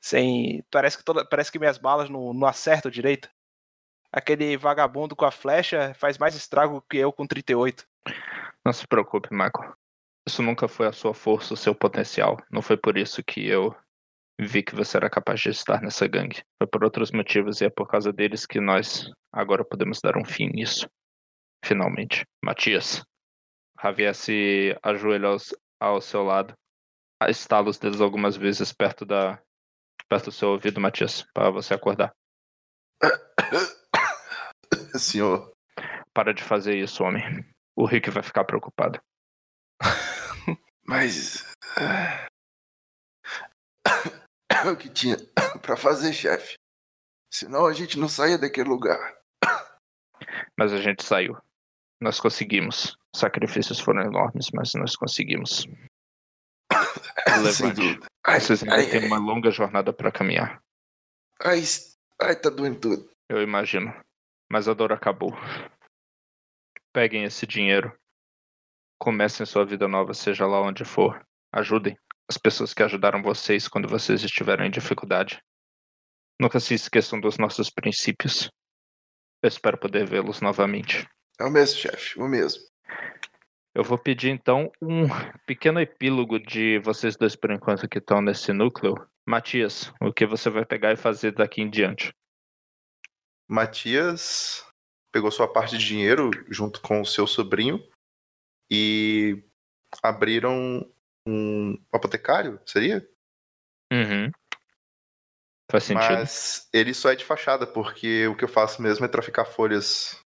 Sem. 0.00 0.62
Parece 0.70 0.98
que, 0.98 1.04
toda... 1.04 1.24
Parece 1.24 1.50
que 1.50 1.58
minhas 1.58 1.78
balas 1.78 2.10
não, 2.10 2.32
não 2.34 2.46
acertam 2.46 2.90
direito. 2.90 3.28
Aquele 4.12 4.56
vagabundo 4.56 5.16
com 5.16 5.24
a 5.24 5.30
flecha 5.30 5.94
faz 5.94 6.18
mais 6.18 6.34
estrago 6.34 6.84
que 6.88 6.96
eu 6.96 7.12
com 7.12 7.26
38. 7.26 7.86
Não 8.64 8.72
se 8.72 8.86
preocupe, 8.86 9.28
Michael. 9.32 9.74
Isso 10.26 10.42
nunca 10.42 10.66
foi 10.66 10.86
a 10.86 10.92
sua 10.92 11.14
força, 11.14 11.54
o 11.54 11.56
seu 11.56 11.74
potencial. 11.74 12.36
Não 12.50 12.60
foi 12.60 12.76
por 12.76 12.98
isso 12.98 13.22
que 13.22 13.46
eu 13.46 13.74
vi 14.40 14.62
que 14.62 14.74
você 14.74 14.96
era 14.96 15.08
capaz 15.08 15.40
de 15.40 15.50
estar 15.50 15.80
nessa 15.80 16.06
gangue. 16.06 16.42
Foi 16.58 16.66
por 16.66 16.84
outros 16.84 17.10
motivos 17.12 17.60
e 17.60 17.66
é 17.66 17.70
por 17.70 17.88
causa 17.88 18.12
deles 18.12 18.44
que 18.44 18.60
nós 18.60 19.10
agora 19.32 19.64
podemos 19.64 20.00
dar 20.00 20.16
um 20.16 20.24
fim 20.24 20.48
nisso. 20.48 20.88
Finalmente. 21.64 22.26
Matias. 22.44 23.02
Javier 23.82 24.14
se 24.14 24.76
ajoelha 24.82 25.28
aos- 25.28 25.54
ao 25.80 26.00
seu 26.00 26.22
lado. 26.22 26.54
Estala 27.28 27.68
os 27.70 27.78
dedos 27.78 28.00
algumas 28.00 28.36
vezes 28.36 28.72
perto 28.72 29.04
da 29.04 29.40
perto 30.08 30.26
do 30.26 30.32
seu 30.32 30.50
ouvido, 30.50 30.80
Matias, 30.80 31.24
para 31.34 31.50
você 31.50 31.74
acordar. 31.74 32.14
Senhor, 34.98 35.52
Para 36.14 36.32
de 36.32 36.42
fazer 36.42 36.76
isso, 36.76 37.02
homem. 37.04 37.22
O 37.76 37.84
Rick 37.84 38.10
vai 38.10 38.22
ficar 38.22 38.44
preocupado. 38.44 39.00
mas. 40.86 41.44
É 41.78 42.28
o 44.70 44.76
que 44.76 44.88
tinha 44.88 45.16
pra 45.60 45.76
fazer, 45.76 46.12
chefe. 46.12 46.56
Senão 47.32 47.66
a 47.66 47.72
gente 47.72 47.98
não 47.98 48.08
saía 48.08 48.38
daquele 48.38 48.68
lugar. 48.68 49.18
Mas 50.58 50.72
a 50.72 50.80
gente 50.80 51.04
saiu. 51.04 51.36
Nós 52.00 52.20
conseguimos. 52.20 52.96
Os 53.14 53.20
sacrifícios 53.20 53.80
foram 53.80 54.02
enormes, 54.02 54.50
mas 54.52 54.72
nós 54.74 54.94
conseguimos. 54.96 55.66
Sem 57.54 57.72
dúvida. 57.72 58.06
Ai, 58.26 58.40
Vocês 58.40 58.62
ainda 58.62 58.76
ai, 58.76 58.86
têm 58.90 59.00
ai, 59.02 59.06
uma 59.06 59.18
longa 59.18 59.50
jornada 59.50 59.92
para 59.92 60.12
caminhar. 60.12 60.62
ai, 61.42 61.62
ai, 62.20 62.36
tá 62.36 62.50
doendo 62.50 62.80
tudo. 62.80 63.10
Eu 63.28 63.42
imagino. 63.42 63.92
Mas 64.50 64.68
a 64.68 64.74
dor 64.74 64.92
acabou. 64.92 65.32
Peguem 66.92 67.24
esse 67.24 67.46
dinheiro. 67.46 67.96
Comecem 68.98 69.44
sua 69.44 69.64
vida 69.64 69.86
nova, 69.88 70.14
seja 70.14 70.46
lá 70.46 70.60
onde 70.60 70.84
for. 70.84 71.24
Ajudem 71.52 71.96
as 72.28 72.36
pessoas 72.38 72.72
que 72.74 72.82
ajudaram 72.82 73.22
vocês 73.22 73.68
quando 73.68 73.88
vocês 73.88 74.22
estiveram 74.22 74.64
em 74.64 74.70
dificuldade. 74.70 75.42
Nunca 76.40 76.60
se 76.60 76.74
esqueçam 76.74 77.20
dos 77.20 77.38
nossos 77.38 77.70
princípios. 77.70 78.50
Eu 79.42 79.48
espero 79.48 79.78
poder 79.78 80.06
vê-los 80.06 80.40
novamente. 80.40 81.06
É 81.38 81.44
o 81.44 81.50
mesmo, 81.50 81.78
chefe, 81.78 82.18
o 82.18 82.26
mesmo. 82.26 82.62
Eu 83.74 83.84
vou 83.84 83.98
pedir 83.98 84.30
então 84.30 84.72
um 84.80 85.04
pequeno 85.46 85.80
epílogo 85.80 86.38
de 86.38 86.78
vocês 86.78 87.16
dois 87.16 87.36
por 87.36 87.50
enquanto 87.50 87.88
que 87.88 87.98
estão 87.98 88.22
nesse 88.22 88.52
núcleo. 88.52 88.94
Matias, 89.26 89.92
o 90.00 90.12
que 90.12 90.24
você 90.24 90.48
vai 90.48 90.64
pegar 90.64 90.92
e 90.92 90.96
fazer 90.96 91.32
daqui 91.32 91.60
em 91.60 91.68
diante? 91.68 92.14
Matias 93.48 94.64
pegou 95.12 95.30
sua 95.30 95.50
parte 95.50 95.76
de 95.76 95.86
dinheiro 95.86 96.30
junto 96.48 96.80
com 96.80 97.00
o 97.00 97.06
seu 97.06 97.26
sobrinho 97.26 97.82
e 98.70 99.42
abriram 100.02 100.88
um 101.26 101.76
apotecário, 101.92 102.60
seria? 102.64 103.06
Uhum. 103.92 104.30
Faz 105.70 105.84
sentido. 105.84 106.12
Mas 106.12 106.68
ele 106.72 106.94
só 106.94 107.10
é 107.10 107.16
de 107.16 107.24
fachada, 107.24 107.66
porque 107.66 108.26
o 108.26 108.36
que 108.36 108.44
eu 108.44 108.48
faço 108.48 108.80
mesmo 108.80 109.04
é 109.04 109.08
traficar 109.08 109.44
folhas. 109.44 110.24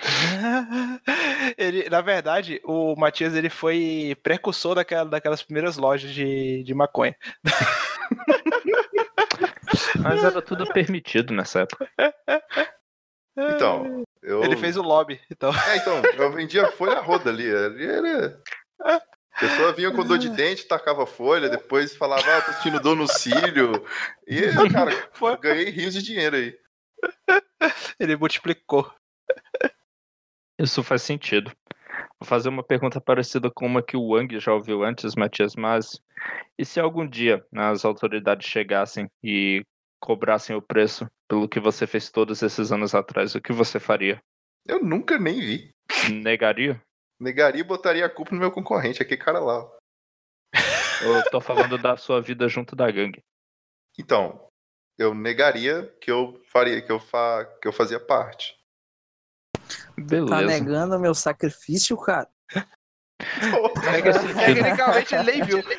ele, 1.56 1.88
na 1.88 2.00
verdade, 2.00 2.60
o 2.64 2.94
Matias 2.96 3.34
ele 3.34 3.50
foi 3.50 4.16
precursor 4.22 4.74
daquela, 4.74 5.04
daquelas 5.04 5.42
primeiras 5.42 5.76
lojas 5.76 6.12
de, 6.12 6.62
de 6.62 6.74
maconha. 6.74 7.16
Mas 10.00 10.24
era 10.24 10.42
tudo 10.42 10.66
permitido 10.72 11.32
nessa 11.32 11.60
época. 11.60 11.88
Então, 13.36 14.04
eu. 14.22 14.42
Ele 14.42 14.56
fez 14.56 14.76
o 14.76 14.82
lobby, 14.82 15.20
então. 15.30 15.52
É, 15.68 15.76
então, 15.76 16.02
eu 16.16 16.32
vendia 16.32 16.70
folha 16.72 17.00
roda 17.00 17.30
ali. 17.30 17.48
ali 17.50 17.84
era... 17.84 18.40
A 18.82 19.00
pessoa 19.38 19.72
vinha 19.72 19.90
com 19.90 20.04
dor 20.04 20.18
de 20.18 20.28
dente, 20.28 20.66
tacava 20.66 21.06
folha, 21.06 21.48
depois 21.48 21.96
falava, 21.96 22.36
ah, 22.36 22.42
tô 22.42 22.52
sentindo 22.52 22.80
dor 22.80 22.96
no 22.96 23.06
cílio. 23.06 23.84
E, 24.26 24.42
cara, 24.70 24.90
ganhei 25.40 25.70
rios 25.70 25.94
de 25.94 26.02
dinheiro 26.02 26.36
aí. 26.36 26.54
Ele 27.98 28.16
multiplicou. 28.16 28.90
Isso 30.60 30.82
faz 30.82 31.00
sentido. 31.00 31.50
Vou 32.20 32.28
fazer 32.28 32.50
uma 32.50 32.62
pergunta 32.62 33.00
parecida 33.00 33.50
com 33.50 33.64
uma 33.64 33.82
que 33.82 33.96
o 33.96 34.08
Wang 34.08 34.38
já 34.38 34.52
ouviu 34.52 34.84
antes, 34.84 35.14
Matias, 35.14 35.56
mas 35.56 35.98
e 36.58 36.66
se 36.66 36.78
algum 36.78 37.08
dia 37.08 37.42
né, 37.50 37.64
as 37.70 37.82
autoridades 37.82 38.46
chegassem 38.46 39.10
e 39.24 39.64
cobrassem 39.98 40.54
o 40.54 40.60
preço 40.60 41.10
pelo 41.26 41.48
que 41.48 41.58
você 41.58 41.86
fez 41.86 42.10
todos 42.10 42.42
esses 42.42 42.70
anos 42.70 42.94
atrás, 42.94 43.34
o 43.34 43.40
que 43.40 43.54
você 43.54 43.80
faria? 43.80 44.20
Eu 44.66 44.84
nunca 44.84 45.18
nem 45.18 45.40
vi. 45.40 45.70
Negaria? 46.12 46.78
Negaria 47.18 47.62
e 47.62 47.64
botaria 47.64 48.04
a 48.04 48.10
culpa 48.10 48.34
no 48.34 48.40
meu 48.40 48.50
concorrente, 48.50 49.02
aquele 49.02 49.20
cara 49.20 49.38
lá. 49.38 49.66
Eu 51.02 51.24
tô 51.30 51.40
falando 51.40 51.78
da 51.78 51.96
sua 51.96 52.20
vida 52.20 52.46
junto 52.48 52.76
da 52.76 52.90
gangue. 52.90 53.22
Então, 53.98 54.46
eu 54.98 55.14
negaria 55.14 55.86
que 56.02 56.10
eu 56.10 56.38
faria, 56.44 56.82
que 56.82 56.92
eu, 56.92 57.00
fa... 57.00 57.46
que 57.62 57.66
eu 57.66 57.72
fazia 57.72 57.98
parte. 57.98 58.59
Tá 59.70 60.02
Beleza. 60.02 60.46
negando 60.46 60.98
meu 60.98 61.14
sacrifício, 61.14 61.96
cara? 61.96 62.28
Faz 62.50 64.16
sentido. 64.16 64.34
Tecnicamente 64.40 65.14
ele 65.14 65.32
nem 65.32 65.42
viu. 65.42 65.58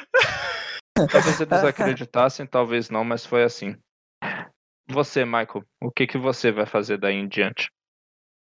Talvez 0.94 1.42
eles 1.42 1.64
acreditassem, 1.64 2.46
talvez 2.46 2.90
não, 2.90 3.04
mas 3.04 3.26
foi 3.26 3.44
assim. 3.44 3.76
Você, 4.88 5.24
Michael, 5.26 5.66
o 5.82 5.90
que, 5.90 6.06
que 6.06 6.18
você 6.18 6.52
vai 6.52 6.66
fazer 6.66 6.98
daí 6.98 7.16
em 7.16 7.28
diante? 7.28 7.72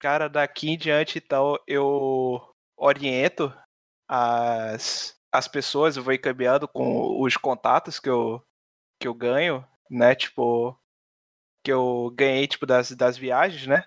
Cara, 0.00 0.28
daqui 0.28 0.70
em 0.70 0.78
diante, 0.78 1.18
então, 1.18 1.58
eu 1.66 2.40
oriento 2.76 3.52
as, 4.08 5.18
as 5.32 5.48
pessoas, 5.48 5.96
eu 5.96 6.02
vou 6.02 6.14
encaminhando 6.14 6.68
com 6.68 7.20
os 7.20 7.36
contatos 7.36 7.98
que 7.98 8.08
eu, 8.08 8.42
que 9.00 9.08
eu 9.08 9.14
ganho, 9.14 9.66
né? 9.90 10.14
Tipo, 10.14 10.78
que 11.64 11.72
eu 11.72 12.10
ganhei, 12.14 12.46
tipo, 12.46 12.64
das, 12.64 12.92
das 12.92 13.18
viagens, 13.18 13.66
né? 13.66 13.84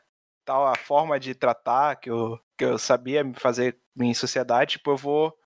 Tal, 0.49 0.65
a 0.65 0.75
forma 0.75 1.19
de 1.19 1.35
tratar 1.35 1.97
que 1.97 2.09
eu, 2.09 2.39
que 2.57 2.65
eu 2.65 2.79
sabia 2.79 3.23
fazer 3.35 3.79
em 3.99 4.15
sociedade, 4.15 4.77
tipo, 4.77 4.89
eu 4.89 4.97
vou 4.97 5.37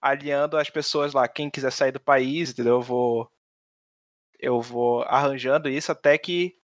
alinhando 0.00 0.56
as 0.56 0.70
pessoas 0.70 1.12
lá, 1.12 1.28
quem 1.28 1.50
quiser 1.50 1.70
sair 1.70 1.92
do 1.92 2.00
país, 2.00 2.52
entendeu? 2.52 2.76
Eu 2.76 2.80
vou 2.80 3.30
eu 4.40 4.58
vou 4.62 5.02
arranjando 5.02 5.68
isso 5.68 5.92
até 5.92 6.16
que 6.16 6.58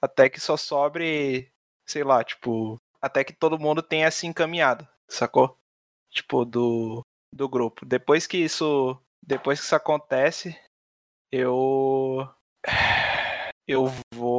até 0.00 0.30
que 0.30 0.40
só 0.40 0.56
sobre, 0.56 1.52
sei 1.84 2.02
lá, 2.02 2.24
tipo, 2.24 2.80
até 2.98 3.22
que 3.22 3.34
todo 3.34 3.58
mundo 3.58 3.82
tenha 3.82 4.10
se 4.10 4.26
encaminhado, 4.26 4.88
sacou? 5.06 5.58
Tipo 6.10 6.46
do 6.46 7.04
do 7.30 7.46
grupo. 7.46 7.84
Depois 7.84 8.26
que 8.26 8.38
isso, 8.38 8.98
depois 9.22 9.60
que 9.60 9.66
isso 9.66 9.76
acontece, 9.76 10.58
eu 11.30 12.26
eu 13.66 13.86
vou 14.14 14.35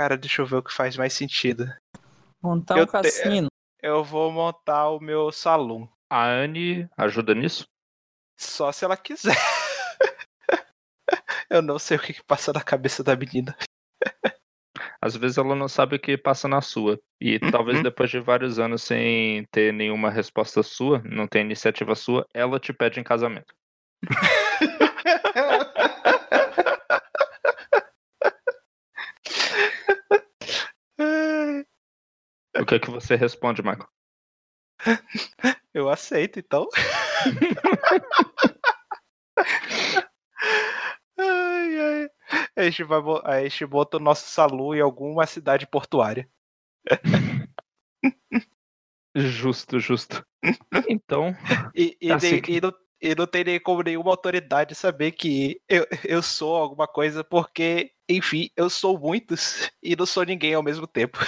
Cara, 0.00 0.16
deixa 0.16 0.40
eu 0.40 0.46
ver 0.46 0.56
o 0.56 0.62
que 0.62 0.72
faz 0.72 0.96
mais 0.96 1.12
sentido. 1.12 1.70
Montar 2.42 2.78
Eu 2.78 2.84
um 2.84 2.86
te- 2.86 2.92
cassino. 2.92 3.48
Eu 3.82 4.02
vou 4.02 4.32
montar 4.32 4.88
o 4.88 4.98
meu 4.98 5.30
salão. 5.30 5.86
A 6.08 6.24
Anne 6.24 6.88
ajuda 6.96 7.34
nisso? 7.34 7.66
Só 8.34 8.72
se 8.72 8.82
ela 8.82 8.96
quiser. 8.96 9.36
Eu 11.50 11.60
não 11.60 11.78
sei 11.78 11.98
o 11.98 12.00
que, 12.00 12.14
que 12.14 12.24
passa 12.24 12.50
na 12.50 12.62
cabeça 12.62 13.04
da 13.04 13.14
menina. 13.14 13.54
Às 15.02 15.14
vezes 15.16 15.36
ela 15.36 15.54
não 15.54 15.68
sabe 15.68 15.96
o 15.96 16.00
que 16.00 16.16
passa 16.16 16.48
na 16.48 16.62
sua. 16.62 16.98
E 17.20 17.38
talvez 17.50 17.82
depois 17.82 18.08
de 18.08 18.20
vários 18.20 18.58
anos 18.58 18.82
sem 18.82 19.44
ter 19.52 19.70
nenhuma 19.70 20.08
resposta 20.08 20.62
sua, 20.62 21.02
não 21.04 21.28
ter 21.28 21.40
iniciativa 21.40 21.94
sua, 21.94 22.26
ela 22.32 22.58
te 22.58 22.72
pede 22.72 23.00
em 23.00 23.04
casamento. 23.04 23.52
que, 32.66 32.78
que 32.80 32.90
você 32.90 33.14
responde, 33.16 33.62
Michael? 33.62 33.88
Eu 35.72 35.88
aceito, 35.88 36.38
então. 36.38 36.66
ai, 41.18 41.80
ai. 41.80 42.08
A 42.56 42.62
gente, 42.64 42.84
vai, 42.84 43.00
a 43.24 43.42
gente 43.48 43.66
bota 43.66 43.96
o 43.96 44.00
nosso 44.00 44.28
salu 44.28 44.74
em 44.74 44.80
alguma 44.80 45.26
cidade 45.26 45.66
portuária. 45.66 46.28
Justo, 49.16 49.80
justo. 49.80 50.24
Então, 50.88 51.36
E, 51.74 51.96
e, 52.00 52.12
Assim 52.12 52.32
nem- 52.34 52.42
que- 52.42 52.52
e 52.52 52.60
não, 52.60 52.72
e 53.02 53.12
não 53.14 53.26
tem 53.26 53.42
nem 53.42 53.58
como 53.60 53.82
nenhuma 53.82 54.12
autoridade 54.12 54.72
saber 54.76 55.10
que 55.10 55.60
eu, 55.68 55.84
eu 56.04 56.22
sou 56.22 56.54
alguma 56.54 56.86
coisa, 56.86 57.24
porque, 57.24 57.90
enfim, 58.08 58.50
eu 58.56 58.70
sou 58.70 58.96
muitos 58.96 59.68
e 59.82 59.96
não 59.96 60.06
sou 60.06 60.22
ninguém 60.22 60.54
ao 60.54 60.62
mesmo 60.62 60.86
tempo. 60.86 61.18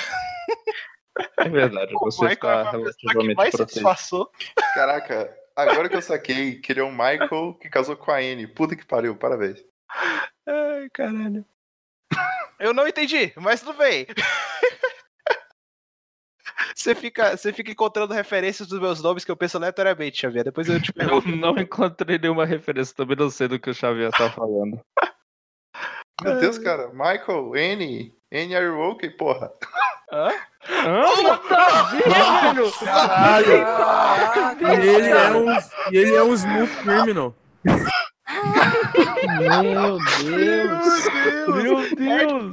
É 1.39 1.49
verdade, 1.49 1.93
O 1.95 1.99
você 1.99 2.25
Michael 2.27 2.35
está 2.35 2.69
é 2.69 2.71
relativamente 2.71 3.37
mais 3.37 3.55
disfarçou. 3.55 4.31
Caraca, 4.75 5.37
agora 5.57 5.89
que 5.89 5.97
eu 5.97 6.03
saquei 6.03 6.61
que 6.61 6.73
ele 6.73 6.81
é 6.81 6.85
o 6.85 6.91
Michael 6.91 7.55
que 7.61 7.69
casou 7.69 7.97
com 7.97 8.11
a 8.11 8.17
Anne. 8.19 8.47
Puta 8.47 8.77
que 8.77 8.85
pariu, 8.87 9.17
parabéns. 9.17 9.63
Ai, 10.47 10.89
caralho. 10.93 11.45
Eu 12.59 12.73
não 12.73 12.87
entendi, 12.87 13.33
mas 13.37 13.61
tudo 13.61 13.77
bem. 13.77 14.07
Você 16.75 16.95
fica, 16.95 17.37
você 17.37 17.53
fica 17.53 17.71
encontrando 17.71 18.15
referências 18.15 18.67
dos 18.67 18.81
meus 18.81 19.03
nomes 19.03 19.25
que 19.25 19.31
eu 19.31 19.37
penso 19.37 19.57
aleatoriamente, 19.57 20.21
Xavier. 20.21 20.45
Depois 20.45 20.69
eu 20.69 20.81
te 20.81 20.91
Eu 20.97 21.21
pergunto. 21.23 21.29
não 21.37 21.57
encontrei 21.59 22.19
nenhuma 22.19 22.47
referência, 22.47 22.95
também 22.95 23.17
não 23.17 23.31
sei 23.31 23.47
do 23.47 23.59
que 23.59 23.71
o 23.71 23.75
Xavier 23.75 24.11
tá 24.11 24.31
falando. 24.31 24.81
Meu 26.23 26.39
Deus, 26.39 26.59
cara. 26.59 26.89
Michael, 26.89 27.53
Anne, 27.55 28.15
Anne 28.33 28.55
are 28.57 28.67
you 28.67 28.81
okay, 28.91 29.11
porra. 29.11 29.53
Hã? 30.13 30.31
Hã? 30.69 31.23
Nada 31.23 31.57
a 31.57 31.83
ver, 31.85 32.03
velho! 32.05 32.73
Caralho! 32.73 33.53
E 34.61 34.89
ele 34.89 35.09
é 35.11 35.31
um, 35.31 35.53
e 35.91 35.97
ele 35.97 36.15
é 36.17 36.23
um 36.23 36.35
smooth 36.35 36.71
criminal. 36.83 37.35
Meu 39.41 39.99
Deus. 40.23 41.09
Meu 41.49 41.97
Deus! 41.97 42.53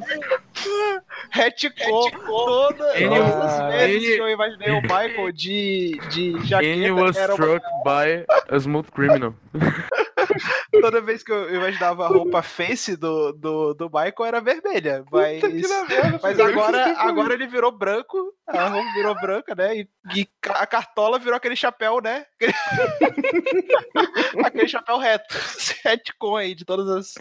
Retcon 1.31 2.09
toda, 2.25 2.97
Ele- 2.97 3.09
todas 3.09 3.45
as 3.45 3.73
vezes 3.73 4.03
ele- 4.03 4.15
que 4.15 4.21
eu 4.21 4.29
imaginei 4.29 4.71
o 4.71 4.81
Michael 4.81 5.31
de, 5.31 5.99
de 6.09 6.45
jaqueta. 6.45 6.93
was 6.93 7.15
Era 7.17 7.35
uma, 7.35 7.45
struck 7.45 7.65
by 7.85 8.25
a 8.49 8.55
smooth 8.57 8.91
criminal. 8.91 9.33
Toda 10.72 11.01
vez 11.01 11.24
que 11.24 11.32
eu 11.32 11.53
imaginava 11.53 12.06
a 12.06 12.08
roupa 12.08 12.42
face 12.42 12.95
do, 12.95 13.34
do, 13.34 13.74
do 13.74 13.85
Michael 13.85 14.26
era 14.26 14.42
vermelha. 14.42 15.03
Mas, 15.11 15.42
mas 16.22 16.40
agora, 16.40 17.00
agora 17.00 17.34
ele 17.34 17.48
virou 17.48 17.72
branco. 17.72 18.34
A 18.48 18.68
roupa 18.68 18.93
virou 18.93 19.16
branca, 19.16 19.56
né? 19.56 19.77
E, 19.77 19.90
e 20.16 20.27
a 20.50 20.66
cartola 20.66 21.19
virou 21.19 21.35
aquele 21.35 21.56
chapéu, 21.56 22.01
né? 22.01 22.26
aquele 24.45 24.68
chapéu 24.68 24.98
reto. 24.98 25.35
Retcon 25.84 26.38
aí 26.38 26.56
de 26.56 26.66
todas 26.66 26.88
as. 26.90 27.14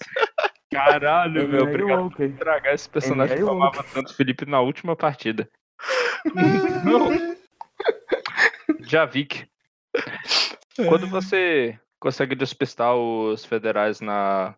Caralho, 0.70 1.48
meu, 1.48 1.60
you 1.60 1.68
obrigado 1.68 2.10
por 2.10 2.14
okay? 2.14 2.26
estragar 2.26 2.74
esse 2.74 2.88
personagem 2.88 3.36
que 3.36 3.42
Ele 3.42 3.48
é 3.48 3.52
eu 3.52 3.56
amava 3.56 3.82
tanto 3.82 4.14
Felipe 4.14 4.44
na 4.44 4.60
última 4.60 4.94
partida. 4.94 5.48
Não. 6.84 7.36
Javik. 8.80 9.48
Quando 10.76 11.08
você 11.08 11.78
consegue 12.00 12.34
despistar 12.34 12.94
os 12.94 13.44
federais 13.44 14.00
na 14.00 14.54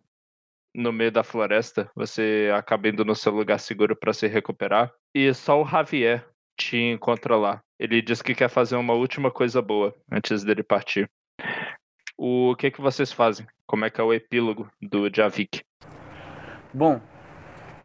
no 0.73 0.93
meio 0.93 1.11
da 1.11 1.23
floresta, 1.23 1.91
você 1.93 2.49
acaba 2.55 2.87
indo 2.87 3.03
no 3.03 3.13
seu 3.13 3.33
lugar 3.33 3.59
seguro 3.59 3.93
para 3.93 4.13
se 4.13 4.25
recuperar 4.27 4.89
e 5.13 5.33
só 5.33 5.61
o 5.61 5.65
Javier 5.65 6.25
te 6.57 6.77
encontra 6.77 7.35
lá. 7.35 7.61
Ele 7.77 8.01
diz 8.01 8.21
que 8.21 8.33
quer 8.33 8.49
fazer 8.49 8.75
uma 8.77 8.93
última 8.93 9.29
coisa 9.29 9.61
boa 9.61 9.93
antes 10.09 10.43
dele 10.43 10.63
partir. 10.63 11.09
O 12.17 12.55
que 12.55 12.71
que 12.71 12.79
vocês 12.79 13.11
fazem? 13.11 13.45
Como 13.65 13.83
é 13.83 13.89
que 13.89 13.99
é 13.99 14.03
o 14.03 14.13
epílogo 14.13 14.69
do 14.81 15.13
Javik? 15.13 15.61
Bom, 16.73 17.01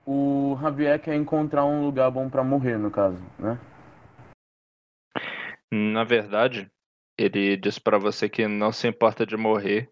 o 0.07 0.57
Javier 0.60 1.01
quer 1.01 1.15
encontrar 1.15 1.65
um 1.65 1.85
lugar 1.85 2.10
bom 2.10 2.28
pra 2.28 2.44
morrer, 2.44 2.78
no 2.78 2.91
caso, 2.91 3.18
né? 3.39 3.59
Na 5.73 6.05
verdade, 6.05 6.70
ele 7.19 7.57
diz 7.57 7.78
pra 7.78 7.99
você 7.99 8.28
que 8.28 8.47
não 8.47 8.70
se 8.73 8.86
importa 8.86 9.25
de 9.25 9.36
morrer, 9.36 9.91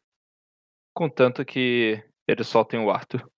contanto 0.94 1.44
que 1.44 2.02
ele 2.28 2.44
só 2.44 2.62
tem 2.62 2.80
o 2.80 2.90
Arthur. 2.90 3.28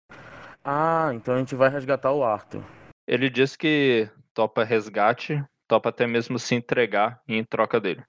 Ah, 0.65 1.11
então 1.15 1.35
a 1.35 1.39
gente 1.39 1.55
vai 1.55 1.69
resgatar 1.69 2.13
o 2.13 2.25
Arthur. 2.25 2.65
Ele 3.07 3.31
diz 3.31 3.55
que 3.55 4.11
topa 4.35 4.65
resgate, 4.65 5.45
topa 5.69 5.91
até 5.91 6.07
mesmo 6.07 6.39
se 6.39 6.55
entregar 6.55 7.23
em 7.29 7.45
troca 7.45 7.81
dele. 7.81 8.05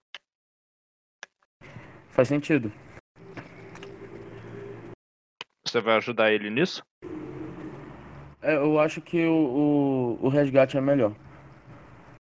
Faz 2.10 2.28
sentido. 2.28 2.72
Você 5.64 5.82
vai 5.82 5.98
ajudar 5.98 6.32
ele 6.32 6.50
nisso? 6.50 6.82
É, 8.42 8.56
eu 8.56 8.80
acho 8.80 9.02
que 9.02 9.26
o, 9.26 10.18
o, 10.20 10.26
o 10.26 10.30
resgate 10.30 10.78
é 10.78 10.82
melhor. 10.82 11.14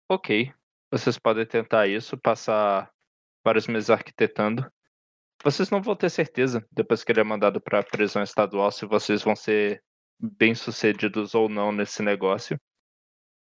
Ok. 0.09 0.51
Vocês 0.91 1.19
podem 1.19 1.45
tentar 1.45 1.87
isso, 1.87 2.17
passar 2.17 2.92
vários 3.43 3.67
meses 3.67 3.89
arquitetando. 3.89 4.65
Vocês 5.43 5.69
não 5.69 5.81
vão 5.81 5.95
ter 5.95 6.09
certeza, 6.09 6.65
depois 6.71 7.03
que 7.03 7.11
ele 7.11 7.19
é 7.19 7.23
mandado 7.23 7.59
para 7.59 7.79
a 7.79 7.83
prisão 7.83 8.23
estadual, 8.23 8.71
se 8.71 8.85
vocês 8.85 9.21
vão 9.21 9.35
ser 9.35 9.83
bem-sucedidos 10.19 11.35
ou 11.35 11.49
não 11.49 11.71
nesse 11.71 12.01
negócio. 12.01 12.57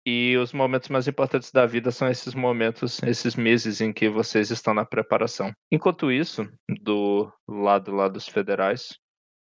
E 0.06 0.34
os 0.38 0.52
momentos 0.52 0.88
mais 0.88 1.06
importantes 1.06 1.52
da 1.52 1.66
vida 1.66 1.90
são 1.90 2.08
esses 2.08 2.34
momentos, 2.34 3.02
esses 3.02 3.36
meses 3.36 3.82
em 3.82 3.92
que 3.92 4.08
vocês 4.08 4.50
estão 4.50 4.72
na 4.72 4.84
preparação. 4.84 5.52
Enquanto 5.70 6.10
isso, 6.10 6.50
do 6.82 7.30
lado 7.46 7.92
lá 7.92 8.08
dos 8.08 8.26
federais, 8.26 8.98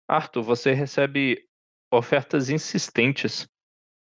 Arthur, 0.08 0.42
você 0.42 0.72
recebe 0.72 1.38
ofertas 1.92 2.50
insistentes 2.50 3.46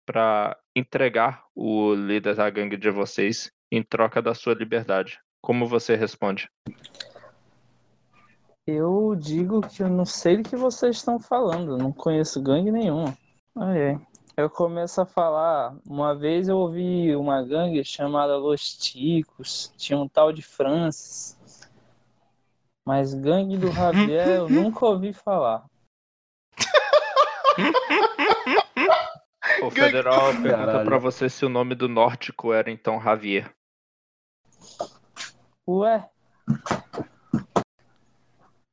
para 0.07 0.57
entregar 0.77 1.45
o 1.55 1.93
líder 1.93 2.37
da 2.37 2.49
gangue 2.49 2.77
de 2.77 2.91
vocês 2.91 3.51
em 3.71 3.83
troca 3.83 4.23
da 4.23 4.33
sua 4.33 4.55
liberdade. 4.55 5.19
Como 5.43 5.67
você 5.67 5.95
responde? 5.95 6.49
Eu 8.67 9.15
digo 9.17 9.63
que 9.63 9.83
eu 9.83 9.89
não 9.89 10.05
sei 10.05 10.37
do 10.37 10.49
que 10.49 10.57
vocês 10.57 10.97
estão 10.97 11.19
falando, 11.19 11.79
não 11.79 11.91
conheço 11.91 12.43
gangue 12.43 12.71
nenhuma. 12.71 13.17
Aí, 13.57 13.79
é. 13.79 14.01
eu 14.37 14.51
começo 14.51 15.01
a 15.01 15.07
falar. 15.07 15.75
Uma 15.87 16.15
vez 16.15 16.49
eu 16.49 16.59
ouvi 16.59 17.17
uma 17.17 17.43
gangue 17.43 17.83
chamada 17.83 18.37
Los 18.37 18.77
Ticos, 18.77 19.73
tinha 19.77 19.99
um 19.99 20.07
tal 20.07 20.33
de 20.33 20.43
Francis. 20.43 21.39
Mas 22.87 23.15
gangue 23.15 23.57
do 23.57 23.73
Javier 23.73 24.29
eu 24.29 24.49
nunca 24.49 24.85
ouvi 24.85 25.13
falar. 25.13 25.65
O 29.63 29.71
federal 29.71 30.31
pergunta 30.43 30.85
pra 30.85 30.99
você 30.99 31.29
se 31.29 31.45
o 31.45 31.49
nome 31.49 31.75
do 31.75 31.89
nórdico 31.89 32.53
era 32.53 32.71
então 32.71 33.01
Javier. 33.01 33.53
Ué? 35.71 36.09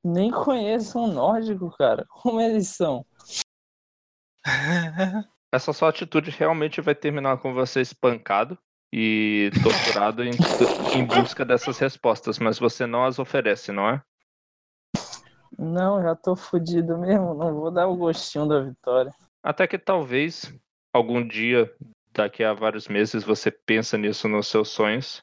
Nem 0.01 0.31
conheço 0.31 0.97
um 0.97 1.07
nórdico, 1.11 1.69
cara. 1.77 2.05
Como 2.07 2.39
eles 2.39 2.69
são? 2.69 3.05
Essa 5.53 5.73
sua 5.73 5.89
atitude 5.89 6.31
realmente 6.31 6.79
vai 6.79 6.95
terminar 6.95 7.37
com 7.39 7.53
você 7.53 7.81
espancado 7.81 8.57
e 8.93 9.51
torturado 9.61 10.23
em, 10.23 10.31
em 10.93 11.03
busca 11.05 11.43
dessas 11.43 11.77
respostas, 11.79 12.39
mas 12.39 12.57
você 12.57 12.85
não 12.85 13.03
as 13.03 13.19
oferece, 13.19 13.73
não 13.73 13.89
é? 13.89 14.01
Não, 15.59 16.01
já 16.01 16.15
tô 16.15 16.33
fudido 16.33 16.97
mesmo. 16.97 17.33
Não 17.33 17.53
vou 17.55 17.71
dar 17.71 17.87
o 17.87 17.97
gostinho 17.97 18.47
da 18.47 18.61
vitória. 18.61 19.13
Até 19.43 19.67
que 19.67 19.77
talvez 19.77 20.53
algum 20.93 21.27
dia, 21.27 21.69
daqui 22.13 22.41
a 22.41 22.53
vários 22.53 22.87
meses, 22.87 23.21
você 23.21 23.51
pensa 23.51 23.97
nisso 23.97 24.29
nos 24.29 24.47
seus 24.47 24.69
sonhos. 24.69 25.21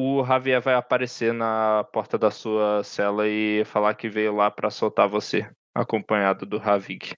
O 0.00 0.24
Javier 0.24 0.60
vai 0.60 0.74
aparecer 0.74 1.32
na 1.32 1.82
porta 1.92 2.16
da 2.16 2.30
sua 2.30 2.84
cela 2.84 3.26
e 3.26 3.64
falar 3.64 3.94
que 3.94 4.08
veio 4.08 4.32
lá 4.32 4.48
pra 4.48 4.70
soltar 4.70 5.08
você, 5.08 5.50
acompanhado 5.74 6.46
do 6.46 6.56
Ravik. 6.56 7.14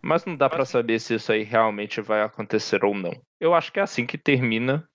Mas 0.00 0.24
não 0.24 0.34
dá 0.34 0.48
pra 0.48 0.64
saber 0.64 0.98
se 1.00 1.14
isso 1.14 1.30
aí 1.30 1.42
realmente 1.42 2.00
vai 2.00 2.22
acontecer 2.22 2.82
ou 2.82 2.94
não. 2.94 3.12
Eu 3.38 3.52
acho 3.54 3.70
que 3.70 3.78
é 3.78 3.82
assim 3.82 4.06
que 4.06 4.16
termina, 4.16 4.88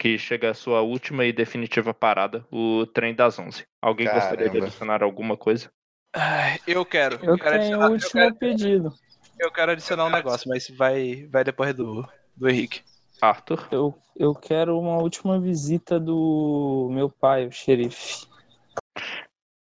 que 0.00 0.16
chega 0.16 0.50
a 0.50 0.54
sua 0.54 0.80
última 0.80 1.26
e 1.26 1.32
definitiva 1.34 1.92
parada, 1.92 2.46
o 2.50 2.86
trem 2.86 3.14
das 3.14 3.38
11. 3.38 3.64
Alguém 3.82 4.06
gostaria 4.06 4.44
de 4.46 4.52
Caramba. 4.52 4.66
adicionar 4.68 5.02
alguma 5.02 5.36
coisa? 5.36 5.70
Ai, 6.16 6.58
eu 6.66 6.82
quero. 6.86 7.16
Eu 7.22 7.36
quero 7.36 7.58
tenho 7.58 7.82
adicionar- 7.82 7.84
o 7.84 7.88
eu 7.88 7.92
último 7.92 8.10
quero- 8.12 8.34
pedido. 8.36 8.94
Eu 9.38 9.52
quero 9.52 9.72
adicionar 9.72 10.06
um 10.06 10.10
negócio, 10.10 10.48
mas 10.48 10.66
vai, 10.70 11.26
vai 11.30 11.44
depois 11.44 11.74
do, 11.74 12.08
do 12.34 12.48
Henrique. 12.48 12.82
Arthur? 13.20 13.68
Eu, 13.70 14.00
eu 14.16 14.34
quero 14.34 14.78
uma 14.78 14.98
última 14.98 15.40
visita 15.40 15.98
do 15.98 16.88
meu 16.90 17.10
pai, 17.10 17.46
o 17.46 17.52
xerife. 17.52 18.26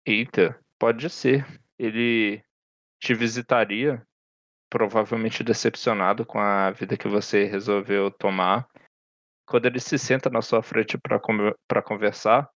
Eita, 0.05 0.59
pode 0.79 1.09
ser. 1.09 1.45
Ele 1.77 2.43
te 2.99 3.13
visitaria, 3.13 4.05
provavelmente 4.69 5.43
decepcionado 5.43 6.25
com 6.25 6.39
a 6.39 6.71
vida 6.71 6.97
que 6.97 7.07
você 7.07 7.45
resolveu 7.45 8.11
tomar. 8.11 8.67
quando 9.45 9.65
ele 9.65 9.79
se 9.79 9.97
senta 9.97 10.29
na 10.29 10.41
sua 10.41 10.61
frente 10.61 10.97
para 10.97 11.81
conversar, 11.81 12.49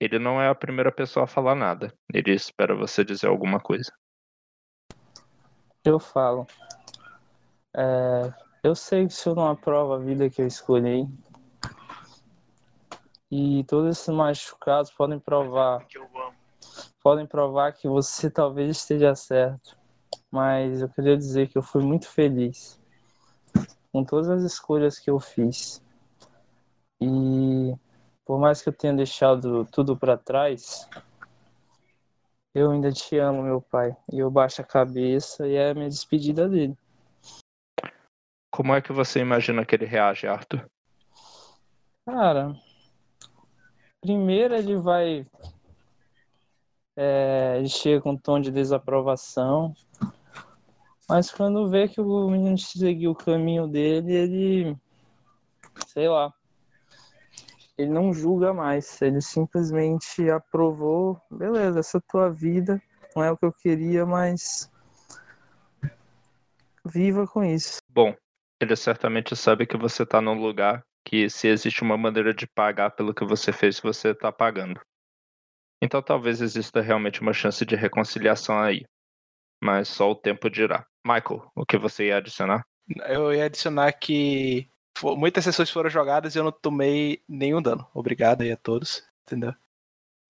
ele 0.00 0.18
não 0.18 0.40
é 0.40 0.48
a 0.48 0.54
primeira 0.54 0.92
pessoa 0.92 1.24
a 1.24 1.28
falar 1.28 1.56
nada. 1.56 1.92
Ele 2.14 2.32
espera 2.32 2.76
você 2.76 3.04
dizer 3.04 3.26
alguma 3.26 3.58
coisa. 3.58 3.92
Eu 5.84 5.98
falo. 5.98 6.46
É, 7.74 8.32
eu 8.68 8.74
sei 8.74 9.06
que 9.06 9.14
isso 9.14 9.34
não 9.34 9.48
aprova 9.48 9.96
a 9.96 9.98
vida 9.98 10.28
que 10.28 10.42
eu 10.42 10.46
escolhi. 10.46 11.08
E 13.30 13.64
todos 13.64 13.96
esses 13.96 14.14
machucados 14.14 14.90
podem 14.90 15.18
provar. 15.18 15.86
Podem 17.02 17.26
provar 17.26 17.72
que 17.72 17.88
você 17.88 18.28
talvez 18.30 18.76
esteja 18.76 19.14
certo. 19.14 19.76
Mas 20.30 20.82
eu 20.82 20.88
queria 20.90 21.16
dizer 21.16 21.48
que 21.48 21.56
eu 21.56 21.62
fui 21.62 21.82
muito 21.82 22.08
feliz 22.08 22.78
com 23.90 24.04
todas 24.04 24.28
as 24.28 24.42
escolhas 24.42 24.98
que 24.98 25.10
eu 25.10 25.18
fiz. 25.18 25.82
E 27.00 27.74
por 28.26 28.38
mais 28.38 28.60
que 28.60 28.68
eu 28.68 28.72
tenha 28.72 28.92
deixado 28.92 29.64
tudo 29.72 29.96
para 29.96 30.18
trás, 30.18 30.86
eu 32.54 32.70
ainda 32.70 32.92
te 32.92 33.16
amo, 33.16 33.42
meu 33.42 33.62
pai. 33.62 33.96
E 34.12 34.18
eu 34.18 34.30
baixo 34.30 34.60
a 34.60 34.64
cabeça 34.64 35.46
e 35.46 35.54
é 35.54 35.70
a 35.70 35.74
minha 35.74 35.88
despedida 35.88 36.46
dele. 36.46 36.76
Como 38.58 38.74
é 38.74 38.82
que 38.82 38.92
você 38.92 39.20
imagina 39.20 39.64
que 39.64 39.76
ele 39.76 39.84
reage, 39.84 40.26
Arthur? 40.26 40.68
Cara, 42.04 42.56
primeiro 44.00 44.52
ele 44.52 44.76
vai. 44.76 45.24
É, 46.96 47.54
ele 47.58 47.68
chega 47.68 48.00
com 48.00 48.10
um 48.10 48.16
tom 48.16 48.40
de 48.40 48.50
desaprovação. 48.50 49.72
Mas 51.08 51.30
quando 51.30 51.68
vê 51.68 51.86
que 51.86 52.00
o 52.00 52.28
menino 52.28 52.58
seguiu 52.58 53.12
o 53.12 53.14
caminho 53.14 53.68
dele, 53.68 54.12
ele. 54.12 54.76
Sei 55.86 56.08
lá 56.08 56.34
ele 57.78 57.90
não 57.90 58.12
julga 58.12 58.52
mais, 58.52 59.00
ele 59.00 59.20
simplesmente 59.20 60.28
aprovou, 60.28 61.22
beleza, 61.30 61.78
essa 61.78 61.98
é 61.98 62.00
tua 62.08 62.28
vida, 62.28 62.82
não 63.14 63.22
é 63.22 63.30
o 63.30 63.36
que 63.36 63.44
eu 63.44 63.52
queria, 63.52 64.04
mas 64.04 64.68
viva 66.84 67.24
com 67.24 67.44
isso. 67.44 67.78
Bom, 67.88 68.16
ele 68.60 68.74
certamente 68.76 69.36
sabe 69.36 69.66
que 69.66 69.76
você 69.76 70.04
tá 70.04 70.20
num 70.20 70.40
lugar 70.40 70.84
que 71.04 71.30
se 71.30 71.48
existe 71.48 71.82
uma 71.82 71.96
maneira 71.96 72.34
de 72.34 72.46
pagar 72.46 72.90
pelo 72.90 73.14
que 73.14 73.24
você 73.24 73.52
fez, 73.52 73.80
você 73.80 74.14
tá 74.14 74.30
pagando. 74.30 74.80
Então 75.82 76.02
talvez 76.02 76.40
exista 76.40 76.80
realmente 76.80 77.20
uma 77.20 77.32
chance 77.32 77.64
de 77.64 77.76
reconciliação 77.76 78.58
aí. 78.58 78.84
Mas 79.62 79.88
só 79.88 80.10
o 80.10 80.14
tempo 80.14 80.50
dirá. 80.50 80.86
Michael, 81.04 81.50
o 81.54 81.64
que 81.64 81.78
você 81.78 82.08
ia 82.08 82.18
adicionar? 82.18 82.64
Eu 83.08 83.32
ia 83.32 83.46
adicionar 83.46 83.92
que 83.92 84.68
muitas 85.16 85.44
sessões 85.44 85.70
foram 85.70 85.88
jogadas 85.88 86.34
e 86.34 86.38
eu 86.38 86.44
não 86.44 86.52
tomei 86.52 87.22
nenhum 87.28 87.62
dano. 87.62 87.88
Obrigado 87.94 88.42
aí 88.42 88.52
a 88.52 88.56
todos, 88.56 89.02
entendeu? 89.26 89.54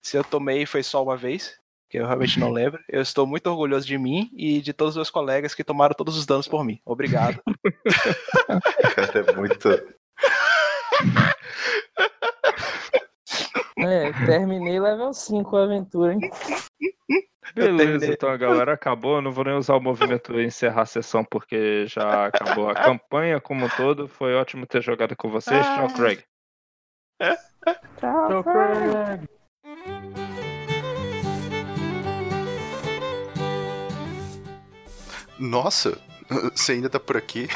Se 0.01 0.17
eu 0.17 0.23
tomei 0.23 0.65
foi 0.65 0.81
só 0.81 1.03
uma 1.03 1.17
vez, 1.17 1.58
que 1.89 1.97
eu 1.97 2.05
realmente 2.05 2.39
não 2.39 2.49
lembro. 2.53 2.79
Eu 2.87 3.01
estou 3.01 3.25
muito 3.25 3.47
orgulhoso 3.47 3.85
de 3.87 3.97
mim 3.97 4.29
e 4.33 4.61
de 4.61 4.71
todos 4.73 4.91
os 4.91 4.97
meus 4.97 5.09
colegas 5.09 5.53
que 5.55 5.63
tomaram 5.63 5.93
todos 5.95 6.17
os 6.17 6.25
danos 6.25 6.47
por 6.47 6.63
mim. 6.63 6.79
Obrigado. 6.85 7.41
Cara, 8.95 9.25
é 9.29 9.35
muito. 9.35 9.69
É, 13.81 14.11
terminei 14.25 14.77
level 14.77 15.13
5 15.13 15.55
a 15.55 15.63
aventura, 15.63 16.13
hein? 16.13 16.19
Beleza, 17.55 18.07
então 18.07 18.29
a 18.29 18.35
galera 18.35 18.73
acabou. 18.73 19.15
Eu 19.15 19.21
não 19.21 19.31
vou 19.31 19.45
nem 19.45 19.53
usar 19.55 19.75
o 19.75 19.81
movimento 19.81 20.37
encerrar 20.39 20.81
a 20.81 20.85
sessão 20.85 21.23
porque 21.23 21.85
já 21.87 22.25
acabou 22.25 22.69
a 22.69 22.75
campanha 22.75 23.39
como 23.39 23.65
um 23.65 23.69
todo. 23.69 24.07
Foi 24.09 24.35
ótimo 24.35 24.65
ter 24.67 24.81
jogado 24.81 25.15
com 25.15 25.29
vocês. 25.29 25.65
Tchau, 25.65 25.87
Ah. 25.89 25.93
Craig. 25.95 26.23
Tchau, 27.99 28.43
Craig. 28.43 30.18
Nossa, 35.39 35.97
você 36.53 36.73
ainda 36.73 36.89
tá 36.89 36.99
por 36.99 37.15
aqui? 37.17 37.47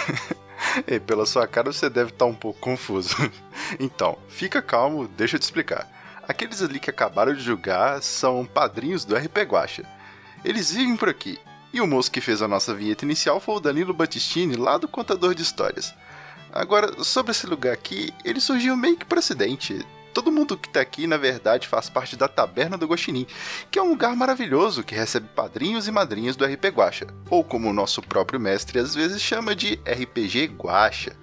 Pela 1.05 1.25
sua 1.25 1.45
cara 1.45 1.71
você 1.71 1.89
deve 1.89 2.11
estar 2.11 2.25
um 2.25 2.35
pouco 2.35 2.59
confuso. 2.59 3.15
Então, 3.79 4.19
fica 4.27 4.61
calmo, 4.61 5.07
deixa 5.07 5.35
eu 5.35 5.39
te 5.39 5.43
explicar. 5.43 5.89
Aqueles 6.27 6.61
ali 6.61 6.79
que 6.79 6.89
acabaram 6.91 7.33
de 7.33 7.41
julgar 7.41 8.03
são 8.03 8.45
padrinhos 8.45 9.03
do 9.03 9.15
RP 9.15 9.37
Guacha. 9.47 9.83
Eles 10.45 10.71
vivem 10.71 10.95
por 10.95 11.09
aqui. 11.09 11.39
E 11.73 11.81
o 11.81 11.87
moço 11.87 12.11
que 12.11 12.21
fez 12.21 12.41
a 12.41 12.47
nossa 12.47 12.73
vinheta 12.73 13.03
inicial 13.03 13.39
foi 13.39 13.55
o 13.55 13.59
Danilo 13.59 13.93
Battistini, 13.93 14.55
lá 14.55 14.77
do 14.77 14.87
Contador 14.87 15.33
de 15.33 15.41
Histórias. 15.41 15.93
Agora, 16.51 17.03
sobre 17.03 17.31
esse 17.31 17.47
lugar 17.47 17.73
aqui, 17.73 18.13
ele 18.23 18.39
surgiu 18.39 18.77
meio 18.77 18.95
que 18.95 19.05
por 19.05 19.17
acidente. 19.17 19.83
Todo 20.13 20.31
mundo 20.31 20.55
que 20.55 20.69
tá 20.69 20.79
aqui, 20.79 21.07
na 21.07 21.17
verdade, 21.17 21.67
faz 21.67 21.89
parte 21.89 22.15
da 22.15 22.27
Taberna 22.27 22.77
do 22.77 22.85
Guaxinim, 22.85 23.25
que 23.71 23.79
é 23.79 23.81
um 23.81 23.89
lugar 23.89 24.15
maravilhoso 24.15 24.83
que 24.83 24.93
recebe 24.93 25.27
padrinhos 25.35 25.87
e 25.87 25.91
madrinhas 25.91 26.35
do 26.35 26.45
RP 26.45 26.65
Guacha, 26.65 27.07
ou 27.29 27.43
como 27.43 27.69
o 27.69 27.73
nosso 27.73 28.01
próprio 28.01 28.39
mestre 28.39 28.77
às 28.77 28.93
vezes 28.93 29.21
chama 29.21 29.55
de 29.55 29.81
RPG 29.85 30.55
Guacha. 30.55 31.15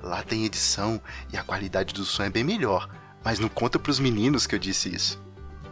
Lá 0.00 0.22
tem 0.22 0.44
edição 0.44 1.00
e 1.32 1.36
a 1.36 1.42
qualidade 1.42 1.92
do 1.92 2.04
som 2.04 2.22
é 2.22 2.30
bem 2.30 2.44
melhor, 2.44 2.88
mas 3.24 3.40
não 3.40 3.48
conta 3.48 3.78
pros 3.78 3.98
meninos 3.98 4.46
que 4.46 4.54
eu 4.54 4.58
disse 4.58 4.94
isso. 4.94 5.20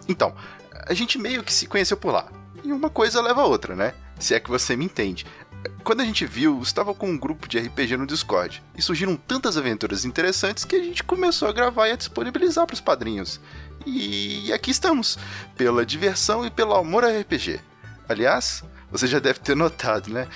Então, 0.09 0.35
a 0.87 0.95
gente 0.95 1.17
meio 1.17 1.45
que 1.45 1.53
se 1.53 1.67
conheceu 1.67 1.97
por 1.97 2.12
lá, 2.12 2.28
e 2.65 2.73
uma 2.73 2.91
coisa 2.91 3.23
leva 3.23 3.43
a 3.43 3.47
outra, 3.47 3.77
né? 3.77 3.95
Se 4.19 4.35
é 4.35 4.41
que 4.41 4.51
você 4.51 4.75
me 4.75 4.85
entende. 4.85 5.25
Quando 5.83 6.01
a 6.03 6.05
gente 6.05 6.27
viu, 6.27 6.61
estava 6.61 6.95
com 6.95 7.09
um 7.09 7.19
grupo 7.19 7.49
de 7.49 7.59
RPG 7.59 7.97
no 7.97 8.07
Discord 8.07 8.62
e 8.77 8.83
surgiram 8.83 9.17
tantas 9.17 9.57
aventuras 9.57 10.05
interessantes 10.05 10.65
que 10.65 10.77
a 10.77 10.83
gente 10.83 11.03
começou 11.03 11.49
a 11.49 11.53
gravar 11.53 11.89
e 11.89 11.93
a 11.93 11.97
disponibilizar 11.97 12.67
para 12.67 12.75
os 12.75 12.81
padrinhos. 12.81 13.41
E 13.87 14.53
aqui 14.53 14.70
estamos, 14.70 15.19
pela 15.57 15.87
diversão 15.87 16.45
e 16.45 16.51
pelo 16.51 16.75
amor 16.75 17.05
a 17.05 17.09
RPG. 17.20 17.61
Aliás, 18.09 18.62
você 18.91 19.07
já 19.07 19.19
deve 19.19 19.39
ter 19.41 19.57
notado, 19.57 20.11
né? 20.12 20.28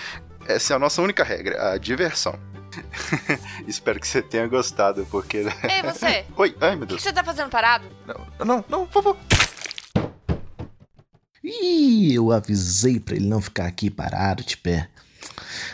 Essa 0.47 0.73
é 0.73 0.77
a 0.77 0.79
nossa 0.79 1.03
única 1.03 1.23
regra, 1.23 1.73
a 1.73 1.79
diversão. 1.79 2.39
Espero 3.69 4.01
que 4.01 4.09
você 4.09 4.23
tenha 4.23 4.47
gostado, 4.47 5.07
porque. 5.11 5.39
Ei, 5.69 5.83
você! 5.83 6.25
Oi, 6.37 6.57
ai 6.61 6.71
meu 6.75 6.85
O 6.85 6.87
que 6.87 6.95
Deus. 6.95 7.03
você 7.03 7.13
tá 7.13 7.23
fazendo 7.23 7.51
parado? 7.51 7.85
Não, 8.07 8.47
não, 8.47 8.65
não, 8.69 8.87
por 8.87 9.03
favor. 9.03 9.17
Ih, 11.45 12.15
eu 12.15 12.31
avisei 12.33 12.99
pra 13.01 13.17
ele 13.17 13.27
não 13.27 13.41
ficar 13.41 13.67
aqui 13.67 13.91
parado 13.91 14.43
de 14.45 14.57
pé. 14.57 14.89